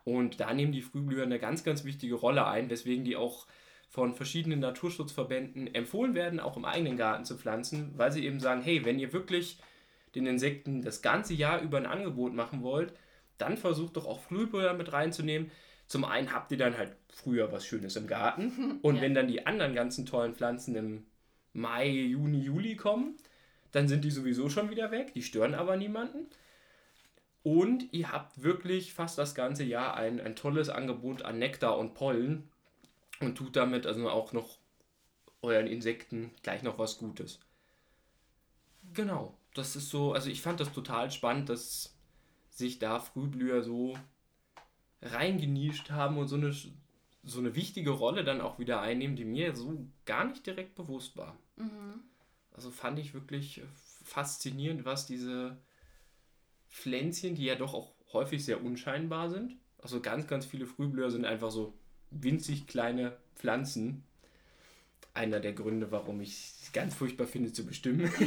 Und 0.04 0.40
da 0.40 0.52
nehmen 0.52 0.72
die 0.72 0.82
Frühblüher 0.82 1.24
eine 1.24 1.38
ganz, 1.38 1.64
ganz 1.64 1.84
wichtige 1.84 2.14
Rolle 2.14 2.46
ein, 2.46 2.70
weswegen 2.70 3.04
die 3.04 3.16
auch 3.16 3.46
von 3.88 4.14
verschiedenen 4.14 4.60
Naturschutzverbänden 4.60 5.74
empfohlen 5.74 6.14
werden, 6.14 6.38
auch 6.40 6.56
im 6.56 6.64
eigenen 6.64 6.96
Garten 6.96 7.24
zu 7.24 7.36
pflanzen, 7.36 7.92
weil 7.96 8.12
sie 8.12 8.24
eben 8.24 8.40
sagen, 8.40 8.62
hey, 8.62 8.84
wenn 8.84 8.98
ihr 8.98 9.12
wirklich 9.12 9.58
den 10.14 10.26
Insekten 10.26 10.82
das 10.82 11.02
ganze 11.02 11.34
Jahr 11.34 11.60
über 11.60 11.78
ein 11.78 11.86
Angebot 11.86 12.34
machen 12.34 12.62
wollt, 12.62 12.92
dann 13.38 13.56
versucht 13.56 13.96
doch 13.96 14.06
auch 14.06 14.20
Frühblüher 14.20 14.74
mit 14.74 14.92
reinzunehmen. 14.92 15.50
Zum 15.86 16.04
einen 16.04 16.32
habt 16.32 16.52
ihr 16.52 16.58
dann 16.58 16.76
halt 16.76 16.96
früher 17.08 17.50
was 17.52 17.66
Schönes 17.66 17.96
im 17.96 18.06
Garten 18.06 18.78
und 18.82 18.96
ja. 18.96 19.02
wenn 19.02 19.14
dann 19.14 19.28
die 19.28 19.46
anderen 19.46 19.74
ganzen 19.74 20.06
tollen 20.06 20.34
Pflanzen 20.34 20.74
im 20.74 21.06
Mai, 21.52 21.88
Juni, 21.88 22.40
Juli 22.40 22.76
kommen, 22.76 23.16
dann 23.72 23.88
sind 23.88 24.04
die 24.04 24.10
sowieso 24.10 24.48
schon 24.48 24.70
wieder 24.70 24.90
weg, 24.90 25.14
die 25.14 25.22
stören 25.22 25.54
aber 25.54 25.76
niemanden. 25.76 26.26
Und 27.42 27.92
ihr 27.92 28.12
habt 28.12 28.42
wirklich 28.42 28.92
fast 28.92 29.16
das 29.18 29.34
ganze 29.34 29.64
Jahr 29.64 29.96
ein, 29.96 30.20
ein 30.20 30.36
tolles 30.36 30.68
Angebot 30.68 31.22
an 31.22 31.38
Nektar 31.38 31.78
und 31.78 31.94
Pollen 31.94 32.50
und 33.20 33.36
tut 33.36 33.56
damit 33.56 33.86
also 33.86 34.08
auch 34.10 34.32
noch 34.32 34.58
euren 35.42 35.66
Insekten 35.66 36.32
gleich 36.42 36.62
noch 36.62 36.78
was 36.78 36.98
Gutes. 36.98 37.40
Genau, 38.92 39.34
das 39.54 39.76
ist 39.76 39.90
so, 39.90 40.12
also 40.12 40.30
ich 40.30 40.42
fand 40.42 40.60
das 40.60 40.72
total 40.72 41.10
spannend, 41.10 41.48
dass 41.48 41.94
sich 42.50 42.78
da 42.78 43.00
Frühblüher 43.00 43.62
so 43.62 43.96
reingenischt 45.02 45.90
haben 45.90 46.18
und 46.18 46.28
so 46.28 46.36
eine, 46.36 46.52
so 46.52 47.38
eine 47.38 47.54
wichtige 47.54 47.90
Rolle 47.90 48.24
dann 48.24 48.40
auch 48.40 48.58
wieder 48.58 48.80
einnehmen, 48.80 49.16
die 49.16 49.24
mir 49.24 49.54
so 49.56 49.86
gar 50.04 50.24
nicht 50.24 50.46
direkt 50.46 50.74
bewusst 50.74 51.16
war. 51.16 51.36
Mhm. 51.56 52.00
Also 52.52 52.70
fand 52.70 52.98
ich 52.98 53.14
wirklich 53.14 53.62
faszinierend, 54.04 54.84
was 54.84 55.06
diese 55.06 55.56
Pflänzchen, 56.68 57.34
die 57.34 57.44
ja 57.44 57.54
doch 57.54 57.74
auch 57.74 57.92
häufig 58.12 58.44
sehr 58.44 58.62
unscheinbar 58.62 59.30
sind. 59.30 59.56
Also 59.78 60.00
ganz, 60.00 60.26
ganz 60.26 60.44
viele 60.44 60.66
Frühblüher 60.66 61.10
sind 61.10 61.24
einfach 61.24 61.50
so 61.50 61.74
winzig 62.10 62.66
kleine 62.66 63.16
Pflanzen. 63.34 64.04
Einer 65.14 65.40
der 65.40 65.52
Gründe, 65.52 65.90
warum 65.90 66.20
ich 66.20 66.52
es 66.62 66.72
ganz 66.72 66.94
furchtbar 66.94 67.26
finde 67.26 67.52
zu 67.52 67.64
bestimmen. 67.64 68.10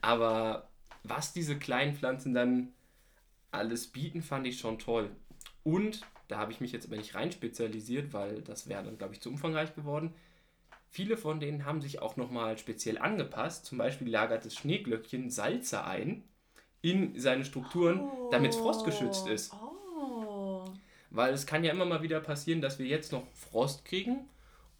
Aber 0.00 0.68
was 1.02 1.32
diese 1.32 1.58
kleinen 1.58 1.94
Pflanzen 1.94 2.34
dann 2.34 2.72
alles 3.50 3.88
bieten, 3.88 4.22
fand 4.22 4.46
ich 4.46 4.58
schon 4.58 4.78
toll. 4.78 5.10
Und 5.64 6.02
da 6.28 6.38
habe 6.38 6.52
ich 6.52 6.60
mich 6.60 6.72
jetzt 6.72 6.86
aber 6.86 6.96
nicht 6.96 7.14
rein 7.14 7.32
spezialisiert, 7.32 8.12
weil 8.12 8.42
das 8.42 8.68
wäre 8.68 8.82
dann, 8.82 8.98
glaube 8.98 9.14
ich, 9.14 9.20
zu 9.20 9.28
umfangreich 9.28 9.74
geworden. 9.74 10.14
Viele 10.90 11.16
von 11.16 11.40
denen 11.40 11.64
haben 11.64 11.80
sich 11.80 12.00
auch 12.00 12.16
nochmal 12.16 12.58
speziell 12.58 12.98
angepasst. 12.98 13.64
Zum 13.66 13.78
Beispiel 13.78 14.08
lagert 14.08 14.44
das 14.44 14.54
Schneeglöckchen 14.54 15.30
Salze 15.30 15.84
ein 15.84 16.24
in 16.82 17.18
seine 17.18 17.44
Strukturen, 17.44 18.00
oh. 18.00 18.28
damit 18.30 18.52
es 18.52 18.56
frostgeschützt 18.56 19.26
ist. 19.28 19.52
Oh. 19.52 20.64
Weil 21.10 21.32
es 21.32 21.46
kann 21.46 21.64
ja 21.64 21.72
immer 21.72 21.84
mal 21.84 22.02
wieder 22.02 22.20
passieren, 22.20 22.60
dass 22.60 22.78
wir 22.78 22.86
jetzt 22.86 23.12
noch 23.12 23.26
Frost 23.34 23.84
kriegen 23.84 24.28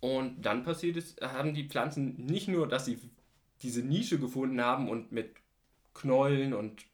und 0.00 0.42
dann 0.42 0.64
passiert 0.64 0.96
es, 0.96 1.16
haben 1.20 1.54
die 1.54 1.68
Pflanzen 1.68 2.26
nicht 2.26 2.48
nur, 2.48 2.66
dass 2.66 2.86
sie 2.86 2.98
diese 3.62 3.82
Nische 3.82 4.18
gefunden 4.18 4.60
haben 4.60 4.88
und 4.88 5.12
mit 5.12 5.34
Knollen 5.94 6.54
und 6.54 6.84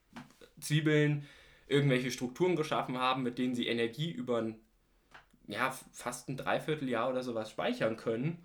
Zwiebeln 0.60 1.26
irgendwelche 1.66 2.10
Strukturen 2.10 2.56
geschaffen 2.56 2.98
haben, 2.98 3.22
mit 3.22 3.38
denen 3.38 3.54
sie 3.54 3.66
Energie 3.66 4.10
über 4.10 4.38
einen 4.38 4.56
ja, 5.46 5.74
fast 5.92 6.28
ein 6.28 6.36
Dreivierteljahr 6.36 7.08
oder 7.08 7.22
sowas 7.22 7.50
speichern 7.50 7.96
können, 7.96 8.38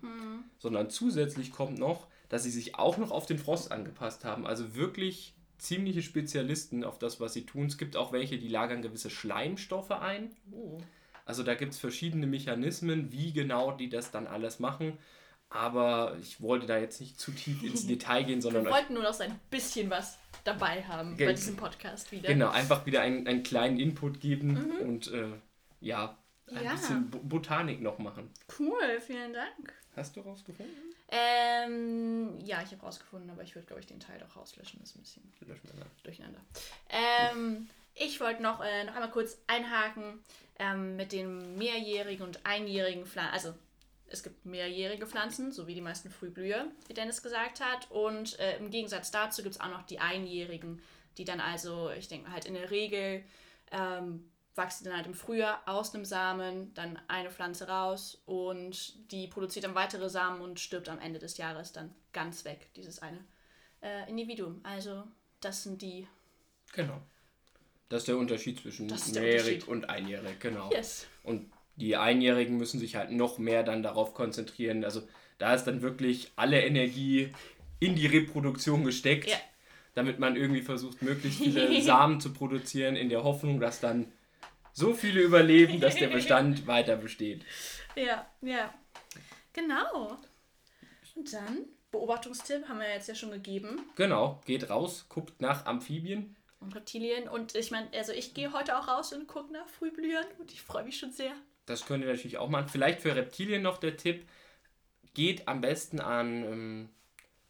sondern 0.58 0.88
zusätzlich 0.88 1.52
kommt 1.52 1.78
noch, 1.78 2.06
dass 2.30 2.44
sie 2.44 2.50
sich 2.50 2.76
auch 2.76 2.96
noch 2.96 3.10
auf 3.10 3.26
den 3.26 3.38
Frost 3.38 3.70
angepasst 3.70 4.24
haben. 4.24 4.46
Also 4.46 4.74
wirklich 4.74 5.34
ziemliche 5.58 6.02
Spezialisten 6.02 6.82
auf 6.82 6.98
das, 6.98 7.20
was 7.20 7.34
sie 7.34 7.44
tun. 7.44 7.66
Es 7.66 7.78
gibt 7.78 7.96
auch 7.96 8.12
welche, 8.12 8.38
die 8.38 8.48
lagern 8.48 8.82
gewisse 8.82 9.10
Schleimstoffe 9.10 9.90
ein. 9.90 10.30
Oh. 10.50 10.78
Also 11.26 11.42
da 11.42 11.54
gibt 11.54 11.72
es 11.72 11.78
verschiedene 11.78 12.26
Mechanismen, 12.26 13.12
wie 13.12 13.32
genau 13.32 13.72
die 13.72 13.88
das 13.88 14.10
dann 14.10 14.26
alles 14.26 14.58
machen. 14.58 14.98
Aber 15.54 16.16
ich 16.20 16.40
wollte 16.40 16.66
da 16.66 16.78
jetzt 16.78 17.00
nicht 17.00 17.18
zu 17.20 17.30
tief 17.30 17.62
ins 17.62 17.86
Detail 17.86 18.24
gehen, 18.24 18.42
sondern 18.42 18.64
Wir 18.64 18.72
wollten 18.72 18.94
nur 18.94 19.02
noch 19.04 19.14
so 19.14 19.22
ein 19.22 19.38
bisschen 19.50 19.88
was 19.88 20.18
dabei 20.42 20.82
haben 20.84 21.16
bei 21.16 21.32
diesem 21.32 21.56
Podcast 21.56 22.10
wieder. 22.12 22.28
genau 22.28 22.50
einfach 22.50 22.84
wieder 22.86 23.00
einen, 23.02 23.26
einen 23.26 23.42
kleinen 23.44 23.78
Input 23.78 24.20
geben 24.20 24.72
und 24.80 25.10
äh, 25.12 25.28
ja, 25.80 26.18
ein 26.48 26.56
Mhm. 26.58 26.62
Ja. 26.64 26.72
bisschen 26.72 27.10
Bo- 27.10 27.20
Botanik 27.22 27.80
noch 27.80 27.98
machen. 27.98 28.28
Cool, 28.58 29.00
vielen 29.00 29.32
Dank. 29.32 29.72
Hast 29.96 30.14
du 30.16 30.20
rausgefunden? 30.20 30.74
Ähm, 31.08 32.38
ja, 32.44 32.62
ich 32.62 32.72
habe 32.72 32.82
rausgefunden, 32.82 33.30
aber 33.30 33.42
ich 33.42 33.54
würde, 33.54 33.66
glaube 33.66 33.80
ich, 33.80 33.86
den 33.86 34.00
Teil 34.00 34.18
doch 34.18 34.36
rauslöschen. 34.36 34.78
Das 34.80 34.90
ist 34.90 34.96
ein 34.96 35.02
bisschen 35.02 35.22
durcheinander. 36.02 36.40
Ähm, 36.90 37.68
ich 37.94 38.20
wollte 38.20 38.42
noch, 38.42 38.60
äh, 38.62 38.84
noch 38.84 38.94
einmal 38.94 39.10
kurz 39.10 39.38
einhaken 39.46 40.18
ähm, 40.58 40.96
mit 40.96 41.12
den 41.12 41.56
mehrjährigen 41.56 42.26
und 42.26 42.44
einjährigen 42.44 43.06
Pflanzen. 43.06 43.32
Also 43.32 43.54
es 44.14 44.22
gibt 44.22 44.46
mehrjährige 44.46 45.06
Pflanzen, 45.06 45.52
so 45.52 45.66
wie 45.66 45.74
die 45.74 45.80
meisten 45.80 46.10
Frühblüher, 46.10 46.66
wie 46.88 46.94
Dennis 46.94 47.22
gesagt 47.22 47.60
hat. 47.60 47.90
Und 47.90 48.38
äh, 48.38 48.56
im 48.56 48.70
Gegensatz 48.70 49.10
dazu 49.10 49.42
gibt 49.42 49.56
es 49.56 49.60
auch 49.60 49.70
noch 49.70 49.82
die 49.82 49.98
einjährigen, 49.98 50.80
die 51.18 51.24
dann 51.24 51.40
also, 51.40 51.90
ich 51.90 52.08
denke 52.08 52.32
halt 52.32 52.46
in 52.46 52.54
der 52.54 52.70
Regel 52.70 53.22
ähm, 53.70 54.30
wachsen 54.54 54.84
dann 54.84 54.96
halt 54.96 55.06
im 55.06 55.14
Frühjahr 55.14 55.62
aus 55.66 55.94
einem 55.94 56.04
Samen, 56.04 56.72
dann 56.74 56.98
eine 57.08 57.30
Pflanze 57.30 57.68
raus 57.68 58.22
und 58.24 59.10
die 59.10 59.26
produziert 59.26 59.64
dann 59.64 59.74
weitere 59.74 60.08
Samen 60.08 60.40
und 60.40 60.60
stirbt 60.60 60.88
am 60.88 61.00
Ende 61.00 61.18
des 61.18 61.36
Jahres 61.38 61.72
dann 61.72 61.92
ganz 62.12 62.44
weg, 62.44 62.68
dieses 62.76 63.00
eine 63.00 63.18
äh, 63.82 64.08
Individuum. 64.08 64.60
Also 64.62 65.04
das 65.40 65.64
sind 65.64 65.82
die 65.82 66.06
Genau. 66.72 67.00
Das 67.88 68.02
ist 68.02 68.08
der 68.08 68.16
Unterschied 68.16 68.60
zwischen 68.60 68.86
mehrjährig 68.86 69.68
und 69.68 69.88
einjährig, 69.88 70.40
genau. 70.40 70.70
Yes. 70.72 71.06
Und 71.22 71.50
die 71.76 71.96
Einjährigen 71.96 72.56
müssen 72.56 72.78
sich 72.80 72.96
halt 72.96 73.10
noch 73.10 73.38
mehr 73.38 73.62
dann 73.62 73.82
darauf 73.82 74.14
konzentrieren. 74.14 74.84
Also 74.84 75.02
da 75.38 75.54
ist 75.54 75.64
dann 75.64 75.82
wirklich 75.82 76.32
alle 76.36 76.62
Energie 76.64 77.32
in 77.80 77.96
die 77.96 78.06
Reproduktion 78.06 78.84
gesteckt, 78.84 79.28
Ja. 79.28 79.36
damit 79.94 80.18
man 80.18 80.36
irgendwie 80.36 80.62
versucht, 80.62 81.02
möglichst 81.02 81.40
viele 81.40 81.80
Samen 81.82 82.20
zu 82.20 82.32
produzieren, 82.32 82.96
in 82.96 83.08
der 83.08 83.24
Hoffnung, 83.24 83.60
dass 83.60 83.80
dann 83.80 84.12
so 84.72 84.92
viele 84.94 85.20
überleben, 85.20 85.80
dass 85.80 85.96
der 85.96 86.08
Bestand 86.08 86.66
weiter 86.66 86.96
besteht. 86.96 87.44
Ja, 87.96 88.26
ja. 88.42 88.72
Genau. 89.52 90.16
Und 91.14 91.32
dann, 91.32 91.66
Beobachtungstipp 91.92 92.68
haben 92.68 92.80
wir 92.80 92.88
jetzt 92.92 93.08
ja 93.08 93.14
schon 93.14 93.30
gegeben. 93.30 93.80
Genau, 93.96 94.40
geht 94.46 94.68
raus, 94.70 95.06
guckt 95.08 95.40
nach 95.40 95.66
Amphibien. 95.66 96.34
Und 96.60 96.74
Reptilien. 96.74 97.28
Und 97.28 97.54
ich 97.54 97.70
meine, 97.70 97.88
also 97.94 98.12
ich 98.12 98.34
gehe 98.34 98.52
heute 98.52 98.76
auch 98.78 98.88
raus 98.88 99.12
und 99.12 99.28
gucke 99.28 99.52
nach 99.52 99.68
Frühblühern 99.68 100.24
und 100.38 100.50
ich 100.52 100.62
freue 100.62 100.82
mich 100.84 100.98
schon 100.98 101.12
sehr. 101.12 101.32
Das 101.66 101.86
könnt 101.86 102.04
ihr 102.04 102.10
natürlich 102.10 102.38
auch 102.38 102.48
machen. 102.48 102.68
Vielleicht 102.68 103.00
für 103.00 103.16
Reptilien 103.16 103.62
noch 103.62 103.78
der 103.78 103.96
Tipp: 103.96 104.26
geht 105.14 105.48
am 105.48 105.60
besten 105.60 106.00
an 106.00 106.44
ähm, 106.44 106.88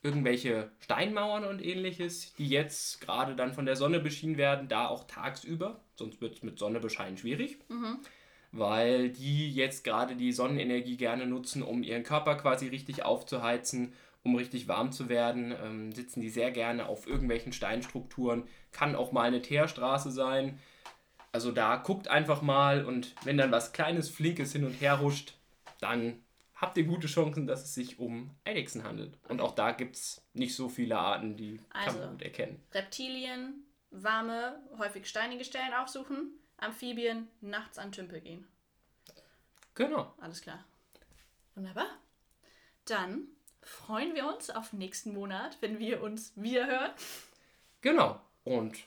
irgendwelche 0.03 0.71
Steinmauern 0.81 1.45
und 1.45 1.65
ähnliches, 1.65 2.35
die 2.35 2.47
jetzt 2.47 3.01
gerade 3.01 3.35
dann 3.35 3.55
von 3.55 3.65
der 3.65 3.75
Sonne 3.75 4.01
beschienen 4.01 4.37
werden, 4.37 4.69
da 4.69 4.87
auch 4.87 5.05
tagsüber. 5.05 5.81
Sonst 5.97 6.21
wird 6.21 6.35
es 6.35 6.43
mit 6.43 6.59
Sonne 6.59 6.79
bescheinen 6.79 7.17
schwierig. 7.17 7.59
Weil 8.53 9.09
die 9.11 9.51
jetzt 9.51 9.83
gerade 9.83 10.15
die 10.15 10.31
Sonnenenergie 10.31 10.97
gerne 10.97 11.27
nutzen, 11.27 11.63
um 11.63 11.83
ihren 11.83 12.05
Körper 12.05 12.37
quasi 12.37 12.69
richtig 12.69 13.05
aufzuheizen, 13.05 13.95
um 14.23 14.37
richtig 14.37 14.69
warm 14.69 14.93
zu 14.93 15.09
werden. 15.09 15.55
Ähm, 15.65 15.93
sitzen 15.93 16.21
die 16.21 16.29
sehr 16.29 16.51
gerne 16.51 16.87
auf 16.87 17.07
irgendwelchen 17.07 17.53
Steinstrukturen. 17.53 18.45
Kann 18.73 18.95
auch 18.95 19.11
mal 19.11 19.23
eine 19.23 19.43
Teerstraße 19.43 20.11
sein. 20.11 20.59
Also 21.35 21.51
da 21.51 21.75
guckt 21.75 22.07
einfach 22.07 22.43
mal 22.43 22.85
und 22.85 23.13
wenn 23.25 23.37
dann 23.37 23.51
was 23.51 23.73
Kleines, 23.73 24.09
Flinkes 24.09 24.53
hin 24.53 24.65
und 24.65 24.75
her 24.75 25.01
huscht, 25.01 25.35
dann 25.81 26.23
habt 26.55 26.79
ihr 26.79 26.85
gute 26.85 27.09
Chancen, 27.09 27.49
dass 27.49 27.65
es 27.65 27.75
sich 27.75 27.99
um 27.99 28.31
Eidechsen 28.45 28.85
handelt. 28.85 29.19
Und 29.29 29.41
auch 29.41 29.53
da 29.57 29.73
gibt 29.73 29.97
es 29.97 30.25
nicht 30.33 30.55
so 30.55 30.69
viele 30.69 30.97
Arten, 30.97 31.37
die 31.37 31.57
kann 31.73 31.89
Also. 31.89 31.99
man 31.99 32.11
gut 32.11 32.23
erkennen. 32.23 32.63
Reptilien, 32.71 33.65
warme, 33.91 34.63
häufig 34.79 35.09
steinige 35.09 35.45
Stellen 35.45 35.75
aufsuchen. 35.75 36.39
Amphibien, 36.57 37.27
nachts 37.41 37.79
an 37.79 37.91
Tümpel 37.91 38.21
gehen. 38.21 38.47
Genau. 39.75 40.15
Alles 40.21 40.41
klar. 40.41 40.65
Wunderbar. 41.57 41.89
Dann 42.85 43.27
freuen 43.61 44.15
wir 44.15 44.33
uns 44.33 44.51
auf 44.51 44.73
nächsten 44.73 45.13
Monat, 45.13 45.57
wenn 45.63 45.81
wir 45.81 46.01
uns 46.01 46.33
wieder 46.37 46.69
hören. 46.69 46.93
Genau. 47.81 48.21
Und 48.45 48.85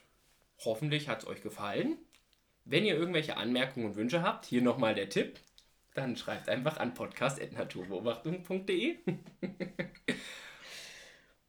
hoffentlich 0.63 1.09
hat 1.09 1.23
es 1.23 1.27
euch 1.27 1.41
gefallen. 1.41 1.97
Wenn 2.69 2.83
ihr 2.83 2.97
irgendwelche 2.97 3.37
Anmerkungen 3.37 3.85
und 3.85 3.95
Wünsche 3.95 4.21
habt, 4.21 4.45
hier 4.45 4.61
nochmal 4.61 4.93
der 4.93 5.07
Tipp. 5.09 5.39
Dann 5.93 6.17
schreibt 6.17 6.49
einfach 6.49 6.75
an 6.77 6.93
podcast.naturbeobachtung.de. 6.93 8.97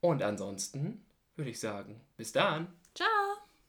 und 0.00 0.22
ansonsten 0.22 1.04
würde 1.34 1.50
ich 1.50 1.58
sagen, 1.58 2.00
bis 2.16 2.30
dann. 2.30 2.68
Ciao. 2.94 3.47